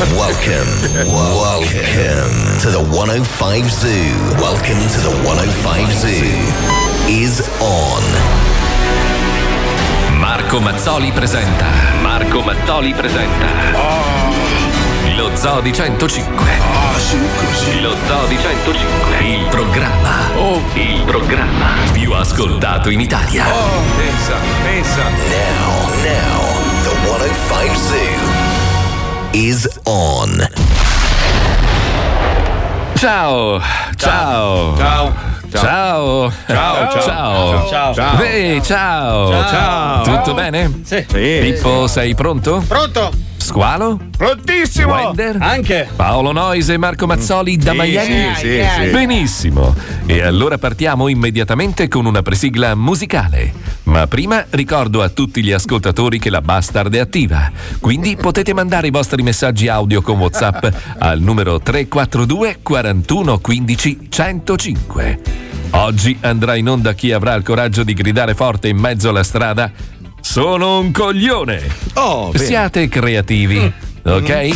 Welcome, 0.00 0.96
welcome 1.04 2.32
to 2.60 2.70
the 2.70 2.80
105 2.80 3.70
Zoo. 3.70 3.90
Welcome 4.40 4.80
to 4.88 5.00
the 5.04 5.12
105 5.28 5.92
Zoo. 5.92 6.08
Is 7.06 7.46
on. 7.60 8.02
Marco 10.18 10.58
Mazzoli 10.58 11.12
presenta. 11.12 11.66
Marco 12.00 12.40
Mazzoli 12.40 12.94
presenta. 12.94 13.46
Lo 15.16 15.36
Zoo 15.36 15.60
di 15.60 15.70
105. 15.70 16.46
Lo 17.82 17.94
Zoo 18.06 18.26
di 18.26 18.38
105. 18.38 19.18
Il 19.20 19.44
programma. 19.50 20.30
Il 20.72 21.02
programma 21.04 21.74
più 21.92 22.14
ascoltato 22.14 22.88
in 22.88 23.00
Italia. 23.00 23.44
pensa, 23.98 24.34
pensa. 24.62 25.02
Now, 25.02 25.92
now, 26.02 26.40
the 26.84 26.94
105 27.04 27.76
Zoo 27.76 28.59
is 29.32 29.68
on. 29.84 30.48
Ciao, 32.96 33.60
ciao. 33.96 34.76
Ciao. 34.76 35.14
Ciao. 35.50 36.32
Ciao, 36.46 36.90
ciao. 36.90 37.00
Ciao. 37.00 37.68
Ciao. 37.68 37.94
Ciao. 37.94 38.22
Ehi, 38.22 38.62
ciao. 38.62 39.30
Ciao. 39.48 40.02
Tutto 40.02 40.34
bene? 40.34 40.80
Sì. 40.84 41.04
Pippo, 41.08 41.86
sei 41.86 42.14
pronto? 42.14 42.62
Pronto? 42.66 43.29
Squalo? 43.50 43.98
Prontissimo! 44.16 44.94
Wender? 44.94 45.36
Anche. 45.40 45.88
Paolo 45.96 46.30
Noise 46.30 46.74
e 46.74 46.76
Marco 46.76 47.08
Mazzoli 47.08 47.56
da 47.56 47.72
Miami? 47.74 48.32
Sì, 48.36 48.46
sì, 48.46 48.62
sì. 48.62 48.90
Benissimo. 48.92 49.74
E 50.06 50.22
allora 50.22 50.56
partiamo 50.56 51.08
immediatamente 51.08 51.88
con 51.88 52.06
una 52.06 52.22
presigla 52.22 52.76
musicale. 52.76 53.52
Ma 53.84 54.06
prima 54.06 54.46
ricordo 54.50 55.02
a 55.02 55.08
tutti 55.08 55.42
gli 55.42 55.50
ascoltatori 55.50 56.20
che 56.20 56.30
la 56.30 56.42
Bastard 56.42 56.94
è 56.94 57.00
attiva. 57.00 57.50
Quindi 57.80 58.14
potete 58.14 58.54
mandare 58.54 58.86
i 58.86 58.90
vostri 58.92 59.20
messaggi 59.24 59.66
audio 59.66 60.00
con 60.00 60.18
WhatsApp 60.18 60.66
al 60.98 61.18
numero 61.18 61.58
342 61.58 62.58
41 62.62 63.38
15 63.40 64.06
105. 64.08 65.20
Oggi 65.72 66.16
andrà 66.20 66.56
in 66.56 66.68
onda 66.68 66.94
chi 66.94 67.12
avrà 67.12 67.34
il 67.34 67.44
coraggio 67.44 67.84
di 67.84 67.94
gridare 67.94 68.34
forte 68.34 68.68
in 68.68 68.76
mezzo 68.76 69.08
alla 69.08 69.22
strada. 69.22 69.70
Sono 70.30 70.78
un 70.78 70.92
coglione! 70.92 71.60
Oh, 71.94 72.28
bene. 72.30 72.44
Siate 72.44 72.86
creativi, 72.86 73.72
ok? 74.04 74.48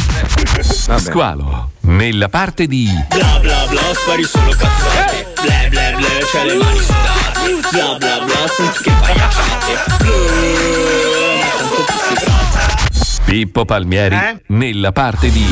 Squalo, 1.00 1.72
nella 1.81 2.28
parte 2.28 2.69
di 2.69 2.89
Bla 3.08 3.41
bla 3.41 3.66
bla, 3.69 3.81
spari 3.92 4.22
solo 4.22 4.50
cazzate 4.53 5.33
Bla 5.34 5.69
bla 5.70 5.91
bla, 5.97 6.06
c'è 6.31 6.44
le 6.44 6.55
mani 6.55 6.78
sudate 6.78 7.61
Bla 7.72 7.97
bla 7.98 8.25
bla, 8.25 8.47
senti 8.55 8.83
che 8.84 8.92
pagliacciate 9.00 9.72
ma 11.41 11.47
tanto 11.58 11.84
chi 11.84 11.98
si 12.06 12.25
tratta 12.25 13.22
Pippo 13.25 13.64
Palmieri, 13.64 14.14
Eh? 14.14 14.42
nella 14.47 14.92
parte 14.92 15.28
di 15.28 15.44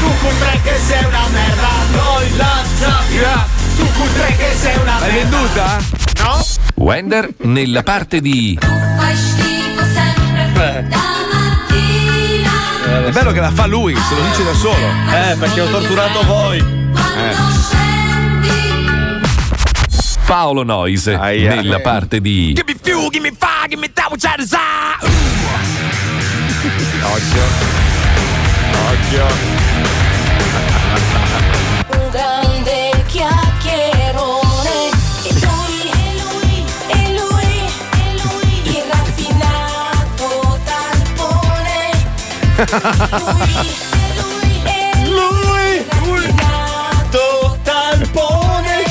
Tu 0.00 0.10
potrai 0.22 0.62
che 0.62 0.78
sei 0.86 1.04
una 1.04 1.26
merda, 1.30 1.68
noi 1.92 2.36
la 2.38 2.62
zappia! 2.78 3.59
Tu 3.76 3.86
potrai 3.96 4.36
che 4.36 4.54
sei 4.54 4.76
una 4.76 4.98
L'hai 4.98 5.12
venduta? 5.12 5.78
No? 6.22 6.44
Wender, 6.76 7.28
nella 7.42 7.82
parte 7.82 8.20
di 8.20 8.58
Fai 8.60 9.16
schifo 9.16 9.82
sempre 9.92 10.86
da 10.88 10.98
mattina 11.32 13.06
È 13.06 13.10
bello 13.10 13.32
che 13.32 13.40
la 13.40 13.50
fa 13.50 13.66
lui, 13.66 13.94
se 13.94 14.14
lo 14.14 14.22
dice 14.22 14.44
da 14.44 14.54
solo. 14.54 14.86
Eh, 15.10 15.36
perché 15.36 15.60
ho 15.60 15.68
torturato 15.70 16.22
voi 16.24 16.58
quando 16.92 17.50
scendi 17.60 19.20
Paolo 20.26 20.62
Noise, 20.62 21.14
Aia. 21.14 21.54
nella 21.54 21.80
parte 21.80 22.20
di 22.20 22.52
Give 22.54 22.64
me 22.72 22.78
fuel, 22.80 23.08
give 23.10 23.28
me 23.28 23.34
fire, 23.36 23.68
give 23.68 23.80
me 23.80 23.90
that 23.92 24.10
which 24.10 24.24
I 24.24 24.36
desire 24.36 24.58
Occhio. 27.02 27.42
Occhio. 28.90 29.69
Lui, 45.08 45.84
lui, 46.04 46.34
e 47.10 47.58
talpone 47.62 48.84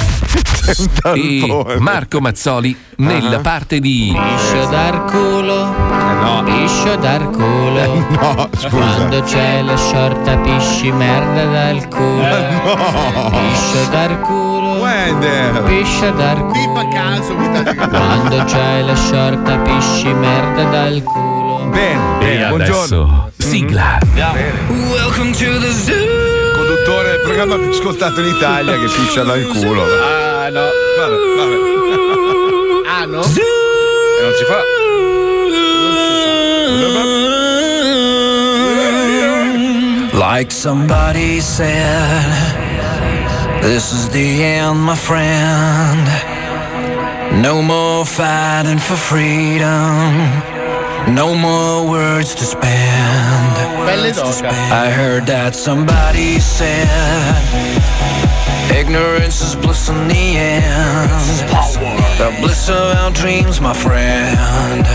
e 1.13 1.79
Marco 1.79 2.19
Mazzoli, 2.19 2.75
nella 2.97 3.39
parte 3.39 3.79
di 3.79 4.11
Piscio 4.19 4.65
dar 4.69 5.05
culo, 5.05 5.67
Eh 5.67 6.13
no. 6.23 6.43
piscio 6.45 6.95
dar 6.95 7.29
culo. 7.29 8.07
No, 8.09 8.49
scusa. 8.57 8.69
Quando 8.69 9.21
c'è 9.21 9.61
la 9.61 9.77
sciorta 9.77 10.37
pisci 10.37 10.91
merda 10.91 11.45
dal 11.45 11.87
culo. 11.89 13.29
Piscio 13.29 13.85
dar 13.91 14.19
culo, 14.21 14.79
Wender. 14.81 15.61
piscio 15.63 16.09
dar 16.11 16.37
culo. 16.45 16.87
caso, 16.91 17.33
dà 17.51 17.71
di- 17.71 17.77
Quando 17.77 18.43
c'è 18.45 18.81
la 18.81 18.95
sciorta 18.95 19.57
pisci 19.57 20.11
merda 20.13 20.63
dal 20.63 21.03
culo. 21.03 21.38
Bene, 21.71 22.17
E 22.19 22.25
bene. 22.25 22.47
Buongiorno. 22.49 23.31
adesso 23.33 23.49
sigla. 23.49 23.97
Welcome 24.91 25.31
to 25.33 25.59
the 25.59 25.71
zoo 25.71 26.53
Conduttore 26.55 27.11
del 27.11 27.21
programma 27.21 27.57
più 27.57 27.69
ascoltato 27.69 28.21
in 28.21 28.35
Italia 28.35 28.73
che 28.77 28.85
piscia 28.85 29.23
dal 29.23 29.43
culo. 29.47 29.83
Ah, 29.83 30.49
no. 30.49 30.67
Vabbè, 30.97 31.15
vabbè. 31.37 31.57
Ah, 32.87 33.05
no? 33.05 33.21
E 33.21 34.21
non 34.23 34.33
si 34.37 34.43
fa. 34.45 34.61
Like 40.13 40.51
somebody 40.51 41.39
said, 41.39 42.25
this 43.61 43.91
is 43.91 44.09
the 44.09 44.43
end, 44.43 44.79
my 44.79 44.95
friend. 44.95 46.05
No 47.41 47.61
more 47.61 48.05
fighting 48.05 48.79
for 48.79 48.95
freedom. 48.95 50.58
No 51.07 51.33
more 51.35 51.89
words 51.89 52.35
to 52.35 52.43
spend. 52.43 53.57
I 54.71 54.89
heard 54.91 55.25
that 55.25 55.55
somebody 55.55 56.39
said, 56.39 56.87
ignorance 58.75 59.41
is 59.41 59.55
bliss 59.55 59.89
in 59.89 60.07
the 60.07 60.37
end. 60.37 61.11
The 62.17 62.35
bliss 62.41 62.69
of 62.69 62.95
our 62.97 63.11
dreams, 63.11 63.59
my 63.59 63.73
friend. 63.73 64.85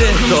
Destra 0.00 0.38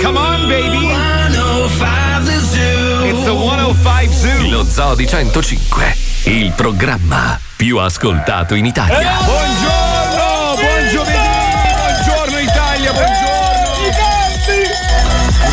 Come 0.00 0.18
on, 0.18 0.48
baby. 0.48 0.86
105 0.86 2.24
the 2.24 2.38
zoo. 2.40 3.04
It's 3.04 3.24
the 3.24 3.32
105 3.32 4.08
Zoo. 4.08 4.50
Lo 4.50 4.64
Zoo 4.64 4.94
di 4.94 5.06
105, 5.06 5.96
il 6.24 6.52
programma 6.52 7.38
più 7.56 7.76
ascoltato 7.78 8.54
in 8.54 8.64
Italia. 8.64 8.94
Giovedì. 8.94 9.24
Buongiorno 9.24 9.77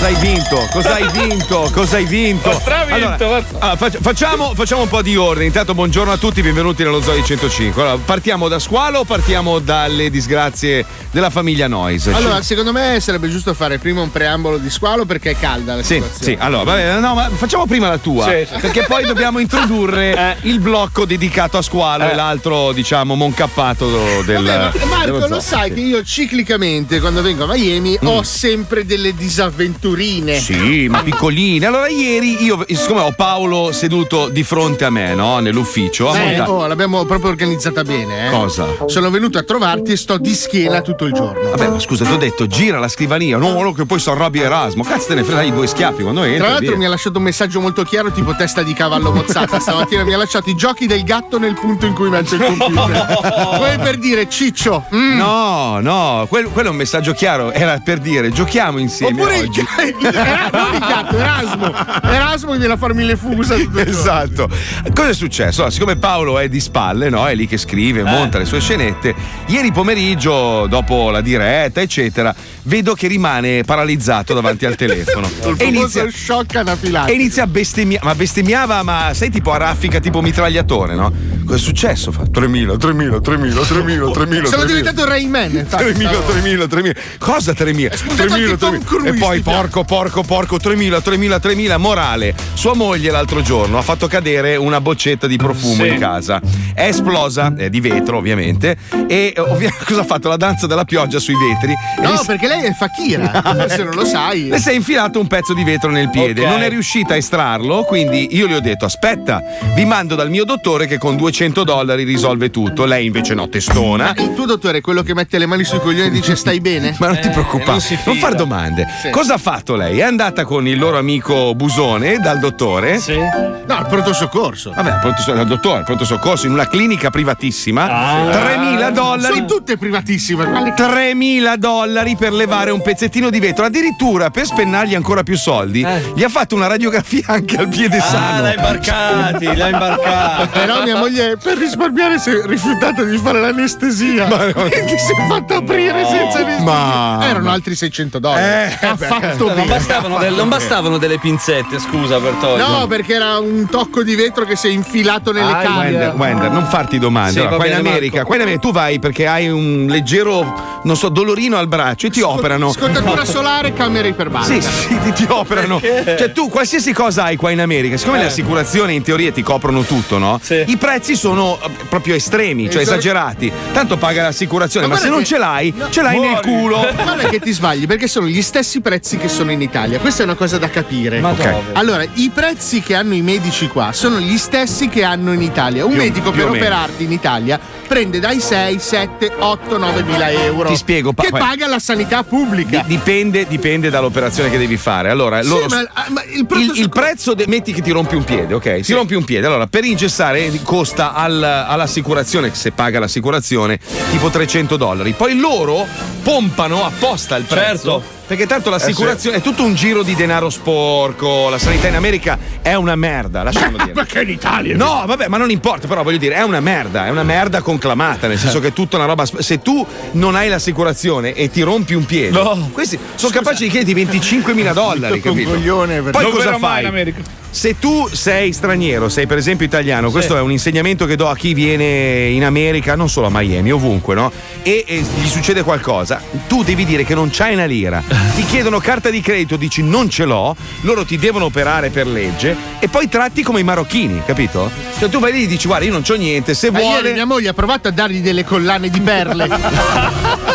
Cosa 0.05 0.17
hai 0.19 0.21
vinto? 0.21 0.67
Cosa 0.71 0.93
hai 0.93 1.09
vinto? 1.09 1.69
Cosa 1.73 1.95
hai 1.97 2.05
vinto? 2.05 2.51
Stravinto, 2.51 3.25
Allora, 3.25 3.43
ah, 3.57 3.75
fac- 3.75 3.97
facciamo, 3.99 4.53
facciamo 4.53 4.83
un 4.83 4.87
po' 4.87 5.01
di 5.01 5.17
ordine. 5.17 5.45
Intanto, 5.45 5.73
buongiorno 5.73 6.11
a 6.11 6.17
tutti, 6.17 6.43
benvenuti 6.43 6.83
nello 6.83 7.01
Zoo 7.01 7.15
di 7.15 7.23
105. 7.23 7.81
Allora, 7.81 7.97
partiamo 7.97 8.47
da 8.47 8.59
squalo 8.59 8.99
o 8.99 9.03
partiamo 9.03 9.57
dalle 9.57 10.11
disgrazie 10.11 10.85
della 11.15 11.29
famiglia 11.29 11.69
Noise? 11.69 12.11
Allora, 12.11 12.41
secondo 12.41 12.73
me 12.73 12.97
sarebbe 12.99 13.29
giusto 13.29 13.53
fare 13.53 13.77
prima 13.77 14.01
un 14.01 14.11
preambolo 14.11 14.57
di 14.57 14.69
squalo 14.69 15.05
perché 15.05 15.29
è 15.31 15.39
calda 15.39 15.75
la 15.75 15.81
Sì, 15.81 15.93
situazione. 15.93 16.23
sì, 16.33 16.37
allora, 16.37 16.63
vabbè, 16.65 16.99
no, 16.99 17.13
ma 17.15 17.29
facciamo 17.29 17.65
prima 17.65 17.87
la 17.87 17.97
tua. 17.97 18.25
Sì, 18.25 18.45
sì. 18.53 18.59
Perché 18.59 18.83
poi 18.85 19.05
dobbiamo 19.05 19.39
introdurre 19.39 20.35
il 20.43 20.59
blocco 20.59 21.05
dedicato 21.05 21.57
a 21.57 21.61
squalo 21.61 22.09
e 22.09 22.15
l'altro, 22.15 22.73
diciamo, 22.73 23.15
moncappato 23.15 24.21
del. 24.25 24.43
Vabbè, 24.43 24.77
ma 24.79 24.85
Marco, 24.97 25.27
lo 25.27 25.39
sai 25.39 25.73
che 25.73 25.79
io 25.79 26.03
ciclicamente 26.03 26.99
quando 26.99 27.21
vengo 27.21 27.45
a 27.45 27.47
Miami 27.55 27.97
ho 28.03 28.21
sempre 28.23 28.85
delle 28.85 29.15
disavventurine. 29.15 30.33
Mm. 30.35 30.39
Sì, 30.41 30.87
ma 30.89 31.01
piccoline. 31.01 31.65
Allora, 31.65 31.87
ieri 31.87 32.43
io, 32.43 32.65
siccome 32.67 32.99
ho 32.99 33.13
Paolo 33.13 33.71
seduto 33.71 34.27
di 34.27 34.43
fronte 34.43 34.83
a 34.83 34.89
me, 34.89 35.15
no? 35.15 35.39
Nell'ufficio, 35.39 36.09
ha 36.11 36.17
Eh, 36.19 36.25
montato- 36.25 36.51
oh, 36.51 36.67
l'abbiamo 36.67 37.05
proprio 37.05 37.29
organizzata 37.29 37.83
bene. 37.83 38.27
Eh. 38.27 38.31
Cosa? 38.31 38.67
Sono 38.87 39.09
venuto 39.09 39.37
a 39.37 39.43
trovarti 39.43 39.93
e 39.93 39.97
sto 39.97 40.17
di 40.17 40.33
schiena 40.33 40.81
tutto 40.81 41.04
il 41.07 41.13
giorno. 41.13 41.49
Vabbè, 41.49 41.67
ma 41.69 41.79
scusa, 41.79 42.05
ti 42.05 42.11
ho 42.11 42.17
detto 42.17 42.47
gira 42.47 42.79
la 42.79 42.87
scrivania. 42.87 43.37
No, 43.37 43.61
no, 43.61 43.71
che 43.73 43.85
poi 43.85 43.99
sto 43.99 44.11
arrabbi 44.11 44.39
Erasmo. 44.39 44.83
Cazzo, 44.83 45.07
te 45.07 45.15
ne 45.15 45.23
freghi 45.23 45.51
due 45.51 45.67
schiaffi 45.67 46.01
quando 46.03 46.23
entri. 46.23 46.39
Tra 46.39 46.47
l'altro 46.49 46.67
via. 46.69 46.77
mi 46.77 46.85
ha 46.85 46.89
lasciato 46.89 47.17
un 47.17 47.23
messaggio 47.23 47.59
molto 47.61 47.83
chiaro 47.83 48.11
tipo 48.11 48.35
testa 48.35 48.61
di 48.63 48.73
cavallo 48.73 49.11
mozzata 49.11 49.59
stamattina 49.59 50.03
mi 50.03 50.13
ha 50.13 50.17
lasciato 50.17 50.49
i 50.49 50.55
giochi 50.55 50.85
del 50.87 51.03
gatto 51.03 51.37
nel 51.39 51.53
punto 51.53 51.85
in 51.85 51.93
cui 51.93 52.09
metto 52.09 52.35
il 52.35 52.43
computer 52.43 53.17
come 53.57 53.77
per 53.81 53.97
dire 53.97 54.27
ciccio 54.29 54.85
mm, 54.93 55.17
No, 55.17 55.79
no, 55.79 56.25
quel- 56.29 56.49
quello 56.49 56.67
è 56.69 56.71
un 56.71 56.77
messaggio 56.77 57.13
chiaro. 57.13 57.51
Era 57.51 57.79
per 57.83 57.99
dire 57.99 58.31
giochiamo 58.31 58.77
insieme. 58.79 59.19
oppure 59.21 59.37
il, 59.37 59.47
oggi. 59.47 59.59
il- 59.59 60.05
era- 60.05 60.49
non 60.51 60.73
il 60.73 60.79
gatto 60.79 61.17
Erasmo 61.17 61.73
Erasmo 62.03 62.55
viene 62.55 62.73
a 62.73 62.77
farmi 62.77 63.03
le 63.03 63.15
fusa 63.15 63.55
tutto. 63.55 63.79
Esatto. 63.79 64.49
Cosa 64.93 65.09
è 65.09 65.13
successo? 65.13 65.61
Allora, 65.61 65.71
siccome 65.71 65.95
Paolo 65.95 66.39
è 66.39 66.47
di 66.49 66.59
spalle, 66.59 67.09
no? 67.09 67.25
È 67.27 67.35
lì 67.35 67.47
che 67.47 67.57
scrive, 67.57 68.03
monta 68.03 68.37
le 68.37 68.45
sue 68.45 68.59
scenette. 68.59 69.13
Ieri 69.47 69.71
pomeriggio, 69.71 70.65
dopo 70.67 70.94
la 71.11 71.21
diretta, 71.21 71.81
eccetera, 71.81 72.33
vedo 72.63 72.93
che 72.93 73.07
rimane 73.07 73.63
paralizzato 73.63 74.33
davanti 74.33 74.65
al 74.65 74.75
telefono. 74.75 75.29
e 75.57 75.65
inizia, 75.65 76.09
shock 76.11 76.55
anafilattico 76.55 77.11
e 77.11 77.21
inizia 77.21 77.43
a 77.43 77.47
bestemmiare. 77.47 78.05
Ma 78.05 78.15
bestemmiava, 78.15 78.83
ma 78.83 79.11
sei 79.13 79.29
tipo 79.29 79.51
a 79.51 79.57
raffica, 79.57 79.99
tipo 79.99 80.21
mitragliatore, 80.21 80.95
no? 80.95 81.34
Cosa 81.45 81.57
è 81.57 81.59
successo? 81.59 82.11
Fa 82.11 82.23
3.000, 82.23 82.75
3.000, 82.77 82.77
3.000, 82.77 83.21
3.000, 83.21 84.11
3.000. 84.11 84.43
sono 84.45 84.63
3.000. 84.63 84.65
diventato 84.65 85.05
Rayman 85.05 85.51
infatti, 85.55 85.83
3.000, 85.83 86.07
stavo- 86.07 86.33
3.000, 86.33 86.67
3.000. 86.67 86.95
Cosa 87.19 87.51
3.000? 87.51 87.93
spuntato 87.95 88.29
3.000, 88.29 88.33
anche 88.43 88.57
Tom 88.57 88.75
3.000. 88.75 88.83
Cruise, 88.83 89.09
E 89.09 89.13
poi 89.13 89.39
porco, 89.41 89.83
porco, 89.83 90.23
porco, 90.23 90.57
3.000, 90.57 90.97
3.000, 91.03 91.39
3.000. 91.41 91.77
Morale. 91.77 92.33
Sua 92.53 92.73
moglie 92.73 93.11
l'altro 93.11 93.41
giorno 93.41 93.77
ha 93.77 93.81
fatto 93.81 94.07
cadere 94.07 94.55
una 94.55 94.81
boccetta 94.81 95.27
di 95.27 95.37
profumo 95.37 95.83
Sì. 95.83 95.89
in 95.89 95.99
casa. 95.99 96.41
È 96.73 96.83
esplosa, 96.87 97.53
è 97.55 97.69
di 97.69 97.79
vetro 97.79 98.17
ovviamente. 98.17 98.75
E 99.07 99.33
eh, 99.35 99.39
ovvia- 99.39 99.73
cosa 99.85 100.01
ha 100.01 100.05
fatto? 100.05 100.27
La 100.29 100.37
danza 100.37 100.65
della 100.67 100.85
pioggia 100.85 101.19
sui 101.19 101.35
vetri. 101.35 101.73
No 102.01 102.11
le- 102.11 102.19
perché 102.25 102.47
lei 102.47 102.63
è 102.63 102.73
fakira 102.73 103.43
se 103.69 103.83
non 103.83 103.93
lo 103.93 104.05
sai 104.05 104.47
le 104.47 104.57
si 104.59 104.69
è 104.69 104.73
infilato 104.73 105.19
un 105.19 105.27
pezzo 105.27 105.53
di 105.53 105.63
vetro 105.63 105.89
nel 105.91 106.09
piede, 106.09 106.41
Ok. 106.41 106.47
non 106.49 106.61
è 106.63 106.69
riuscita 106.69 107.13
a 107.13 107.17
estrarlo, 107.17 107.83
quindi 107.83 108.35
io 108.35 108.47
le 108.47 108.55
ho 108.55 108.59
detto 108.59 108.85
aspetta, 108.85 109.41
vi 109.75 109.85
mando 109.85 110.15
dal 110.15 110.29
mio 110.29 110.43
dottore 110.45 110.87
che 110.87 110.97
con 110.97 111.15
200 111.35 111.65
dollari 111.65 112.05
risolve 112.05 112.49
tutto. 112.49 112.85
Lei 112.85 113.07
invece 113.07 113.33
no, 113.33 113.49
testona. 113.49 114.13
Ma 114.15 114.23
il 114.23 114.33
tuo 114.33 114.45
dottore 114.45 114.77
è 114.77 114.81
quello 114.81 115.03
che 115.03 115.13
mette 115.13 115.37
le 115.37 115.45
mani 115.45 115.65
sui 115.65 115.79
coglioni 115.81 116.07
e 116.07 116.09
dice 116.09 116.33
stai 116.37 116.61
bene? 116.61 116.95
Ma 116.97 117.07
non 117.07 117.19
ti 117.19 117.27
preoccupare, 117.29 117.71
non 117.71 117.81
si 117.81 117.99
non, 118.05 118.15
far 118.15 118.35
domande. 118.35 118.87
Sì. 119.01 119.09
Cosa 119.09 119.33
ha 119.33 119.37
fatto 119.37 119.75
lei? 119.75 119.99
È 119.99 120.03
andata 120.03 120.45
con 120.45 120.65
il 120.65 120.79
loro 120.79 120.97
amico 120.97 121.53
Busone 121.53 122.19
dal 122.19 122.39
dottore. 122.39 122.99
Sì. 122.99 123.17
No, 123.17 123.79
il 123.79 123.85
pronto 123.89 124.13
soccorso. 124.13 124.71
Vabbè, 124.73 124.99
pronto, 125.01 125.33
dal 125.33 125.45
dottore, 125.45 125.83
pronto 125.83 126.05
soccorso 126.05 126.45
in 126.45 126.53
una 126.53 126.69
clinica 126.69 127.09
privatissima. 127.09 127.83
Ah. 127.83 128.29
3.000 128.29 128.91
dollari. 128.91 129.33
Sono 129.33 129.45
tutte 129.45 129.75
privatissime. 129.77 130.45
quelle- 130.45 130.73
3.000 130.73 131.57
dollari 131.57 132.15
per 132.15 132.31
levare 132.31 132.71
un 132.71 132.81
pezzettino 132.81 133.29
di 133.29 133.39
vetro. 133.41 133.65
Addirittura 133.65 134.29
per 134.29 134.45
spennargli 134.45 134.95
ancora 134.95 135.23
più 135.23 135.35
soldi, 135.35 135.81
Eh. 135.81 136.13
gli 136.15 136.23
ha 136.23 136.29
fatto 136.29 136.55
una 136.55 136.67
radiografia 136.67 137.23
anche 137.27 137.57
al 137.57 137.67
piede 137.67 137.97
Ah, 137.97 138.01
sano. 138.01 138.41
l'ha 138.43 138.53
imbarcati, 138.53 139.53
l'ha 139.53 139.67
imbarcati. 139.67 140.47
Però 140.59 140.81
mia 140.83 140.95
moglie 140.95 141.24
per 141.41 141.57
risparmiare 141.57 142.19
si 142.19 142.29
è 142.29 142.41
rifiutata 142.45 143.03
di 143.03 143.17
fare 143.17 143.39
l'anestesia. 143.41 144.27
Ma 144.27 144.45
no. 144.45 144.53
Quindi 144.53 144.97
si 144.97 145.11
è 145.11 145.27
fatta 145.27 145.57
aprire 145.57 146.05
senza 146.05 146.39
anestesia. 146.39 146.63
Ma- 146.63 147.19
Erano 147.27 147.49
altri 147.49 147.75
600 147.75 148.19
dollari. 148.19 148.43
Eh, 148.43 148.85
ha 148.85 148.95
beh. 148.95 149.05
fatto 149.05 149.45
Non 149.45 149.55
bene. 149.55 149.67
bastavano, 149.67 150.17
del- 150.19 150.33
non 150.33 150.49
bastavano 150.49 150.97
delle 150.97 151.17
pinzette, 151.19 151.79
scusa 151.79 152.19
per 152.19 152.33
togliere. 152.39 152.69
No, 152.69 152.87
perché 152.87 153.13
era 153.13 153.37
un 153.39 153.67
tocco 153.69 154.03
di 154.03 154.15
vetro 154.15 154.45
che 154.45 154.55
si 154.55 154.67
è 154.67 154.71
infilato 154.71 155.31
nelle 155.31 155.51
Ah, 155.51 155.61
cavie. 155.61 155.79
Wender, 155.91 156.13
Wender, 156.15 156.51
non 156.51 156.65
farti 156.65 156.99
domande. 156.99 157.31
Sì, 157.31 157.39
Allora, 157.39 157.55
qua, 157.55 157.65
in 157.67 157.73
America, 157.73 158.23
qua 158.23 158.35
in 158.35 158.41
America 158.41 158.61
tu 158.61 158.71
vai 158.71 158.99
perché 158.99 159.27
hai 159.27 159.49
un 159.49 159.85
leggero, 159.89 160.79
non 160.83 160.95
so, 160.95 161.09
dolorino 161.09 161.57
al 161.57 161.67
braccio 161.67 162.07
e 162.07 162.09
ti 162.09 162.21
operano. 162.21 162.71
Scontatura 162.71 163.25
solare, 163.25 163.73
camera 163.73 164.07
iperbarica. 164.07 164.61
Sì, 164.61 164.61
sì, 164.61 164.99
ti, 165.03 165.13
ti 165.13 165.25
operano. 165.29 165.79
Cioè, 165.81 166.31
tu 166.31 166.49
qualsiasi 166.49 166.93
cosa 166.93 167.23
hai 167.23 167.35
qua 167.35 167.51
in 167.51 167.61
America, 167.61 167.97
siccome 167.97 168.19
le 168.19 168.25
assicurazioni 168.25 168.95
in 168.95 169.01
teoria 169.03 169.31
ti 169.31 169.41
coprono 169.41 169.83
tutto, 169.83 170.17
no? 170.17 170.39
Sì. 170.41 170.63
I 170.67 170.77
prezzi 170.77 171.14
sono 171.15 171.59
eh, 171.63 171.69
proprio 171.89 172.15
estremi, 172.15 172.69
cioè 172.69 172.81
Esatto. 172.81 172.99
esagerati. 172.99 173.51
Tanto 173.73 173.97
paga 173.97 174.23
l'assicurazione, 174.23 174.87
Ma 174.87 174.93
ma, 174.95 174.99
se 174.99 175.09
non 175.09 175.19
che- 175.19 175.25
ce 175.25 175.37
l'hai, 175.37 175.73
ce 175.89 176.01
l'hai 176.01 176.19
nel 176.19 176.39
culo. 176.41 176.77
Guarda 177.03 177.27
che 177.29 177.39
ti 177.39 177.51
sbagli 177.51 177.85
perché 177.87 178.07
sono 178.07 178.27
gli 178.27 178.41
stessi 178.41 178.81
prezzi 178.81 179.17
che 179.17 179.27
sono 179.27 179.51
in 179.51 179.61
Italia. 179.61 179.99
Questa 179.99 180.21
è 180.21 180.25
una 180.25 180.35
cosa 180.35 180.57
da 180.57 180.69
capire. 180.69 181.19
Ma 181.19 181.31
Ok. 181.31 181.37
dove? 181.37 181.61
Allora, 181.73 182.03
i 182.13 182.31
prezzi 182.33 182.81
che 182.81 182.95
hanno 182.95 183.13
i 183.13 183.21
medici 183.21 183.67
qua 183.67 183.91
sono 183.93 184.19
gli 184.19 184.37
stessi 184.37 184.87
che 184.89 185.03
hanno 185.03 185.33
in 185.33 185.41
Italia. 185.41 185.83
Un 185.85 185.91
Più- 185.91 186.01
medico 186.01 186.31
più 186.31 186.41
per 186.41 186.49
operarti 186.51 187.03
in 187.03 187.11
Italia 187.11 187.59
prende 187.87 188.19
dai 188.19 188.39
6, 188.39 188.79
7, 188.79 189.31
8, 189.37 189.77
9 189.77 190.03
mila 190.03 190.31
euro. 190.31 190.69
Ti 190.69 190.75
spiego, 190.75 191.13
pa- 191.13 191.23
Che 191.23 191.29
paga 191.29 191.67
la 191.67 191.79
sanità 191.79 192.23
pubblica. 192.23 192.81
Di- 192.81 192.95
dipende, 192.95 193.45
dipende 193.47 193.89
dall'operazione 193.89 194.49
che 194.49 194.57
devi 194.57 194.77
fare. 194.77 195.09
Allora, 195.09 195.41
Sì, 195.43 195.49
loro. 195.49 195.65
ma- 195.69 195.87
ah, 195.93 196.05
ma 196.09 196.23
il 196.23 196.45
il, 196.55 196.71
il 196.75 196.89
prezzo, 196.89 197.33
de- 197.33 197.45
metti 197.47 197.73
che 197.73 197.81
ti 197.81 197.91
rompi 197.91 198.15
un 198.15 198.23
piede, 198.23 198.53
ok? 198.55 198.79
Ti 198.79 198.93
rompi 198.93 199.13
un 199.13 199.23
piede. 199.23 199.45
Allora, 199.45 199.67
per 199.67 199.83
ingessare 199.83 200.51
costa 200.63 201.04
al- 201.13 201.43
all'assicurazione, 201.43 202.53
se 202.53 202.71
paga 202.71 202.99
l'assicurazione, 202.99 203.79
tipo 204.11 204.29
300 204.29 204.77
dollari. 204.77 205.13
Poi 205.13 205.37
loro 205.37 205.85
pompano 206.23 206.85
apposta 206.85 207.35
il 207.35 207.43
prezzo. 207.43 207.99
Certo. 207.99 208.13
Perché 208.25 208.47
tanto 208.47 208.71
l'assicurazione 208.71 209.37
è 209.37 209.41
tutto 209.41 209.63
un 209.63 209.75
giro 209.75 210.01
di 210.01 210.15
denaro 210.15 210.49
sporco. 210.49 211.47
La 211.49 211.59
sanità 211.59 211.87
in 211.89 211.95
America 211.95 212.39
è 212.63 212.73
una 212.73 212.95
merda, 212.95 213.43
lasciamo 213.43 213.77
dire. 213.83 213.91
Perché 213.91 214.21
in 214.23 214.29
Italia? 214.29 214.75
No, 214.75 215.03
vabbè, 215.05 215.27
ma 215.27 215.37
non 215.37 215.51
importa, 215.51 215.87
però 215.87 216.01
voglio 216.01 216.17
dire, 216.17 216.33
è 216.33 216.41
una 216.41 216.59
merda, 216.59 217.05
è 217.05 217.09
una 217.11 217.21
merda 217.21 217.61
conclamata, 217.61 218.25
nel 218.27 218.39
senso 218.39 218.59
che 218.59 218.69
è 218.69 218.73
tutta 218.73 218.95
una 218.97 219.05
roba. 219.05 219.25
Se 219.25 219.59
tu 219.61 219.85
non 220.13 220.33
hai 220.33 220.49
l'assicurazione 220.49 221.33
e 221.33 221.51
ti 221.51 221.61
rompi 221.61 221.93
un 221.93 222.05
piede, 222.05 222.31
No. 222.41 222.69
questi 222.73 222.97
sono 223.13 223.31
capaci 223.31 223.65
di 223.65 223.69
chiederti 223.69 223.93
25.000 224.19 224.73
dollari, 224.73 225.21
capito? 225.21 225.51
coglione, 225.51 226.01
per- 226.01 226.11
Poi 226.11 226.23
Non 226.23 226.31
cosa 226.31 226.57
fai? 226.57 226.81
in 226.81 226.87
America. 226.87 227.21
Se 227.55 227.79
tu 227.79 228.09
sei 228.11 228.51
straniero, 228.51 229.07
sei 229.07 229.27
per 229.27 229.37
esempio 229.37 229.65
italiano, 229.65 230.11
questo 230.11 230.35
è 230.35 230.41
un 230.41 230.51
insegnamento 230.51 231.05
che 231.05 231.15
do 231.15 231.29
a 231.29 231.37
chi 231.37 231.53
viene 231.53 232.27
in 232.27 232.43
America, 232.43 232.97
non 232.97 233.07
solo 233.07 233.27
a 233.27 233.29
Miami, 233.31 233.71
ovunque, 233.71 234.13
no? 234.13 234.29
E, 234.61 234.83
e 234.85 234.97
gli 234.99 235.27
succede 235.27 235.63
qualcosa, 235.63 236.21
tu 236.49 236.63
devi 236.63 236.83
dire 236.83 237.05
che 237.05 237.15
non 237.15 237.29
c'hai 237.31 237.53
una 237.53 237.63
lira. 237.63 238.03
Ti 238.35 238.43
chiedono 238.43 238.79
carta 238.79 239.09
di 239.09 239.21
credito, 239.21 239.55
dici 239.55 239.81
non 239.81 240.09
ce 240.09 240.25
l'ho, 240.25 240.53
loro 240.81 241.05
ti 241.05 241.17
devono 241.17 241.45
operare 241.45 241.91
per 241.91 242.07
legge 242.07 242.57
e 242.79 242.89
poi 242.89 243.07
tratti 243.07 243.41
come 243.41 243.61
i 243.61 243.63
marocchini, 243.63 244.21
capito? 244.25 244.69
Cioè 244.99 245.07
tu 245.07 245.19
vai 245.19 245.31
lì 245.31 245.43
e 245.43 245.47
dici 245.47 245.67
guarda, 245.67 245.85
io 245.85 245.93
non 245.93 246.01
c'ho 246.01 246.15
niente, 246.15 246.53
se 246.53 246.69
Ma 246.71 246.79
ieri 246.79 246.91
vuole 246.91 247.13
mia 247.13 247.25
moglie 247.25 247.47
ha 247.47 247.53
provato 247.53 247.87
a 247.87 247.91
dargli 247.91 248.19
delle 248.19 248.43
collane 248.43 248.89
di 248.89 248.99
perle 248.99 249.47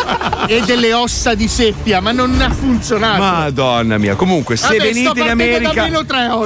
e 0.51 0.61
delle 0.65 0.93
ossa 0.93 1.33
di 1.33 1.47
seppia, 1.47 2.01
ma 2.01 2.11
non 2.11 2.39
ha 2.41 2.49
funzionato. 2.49 3.21
Madonna 3.21 3.97
mia, 3.97 4.15
comunque 4.15 4.57
se 4.57 4.77
Vabbè, 4.77 4.91
venite 4.91 5.19
in 5.21 5.29
America 5.29 5.87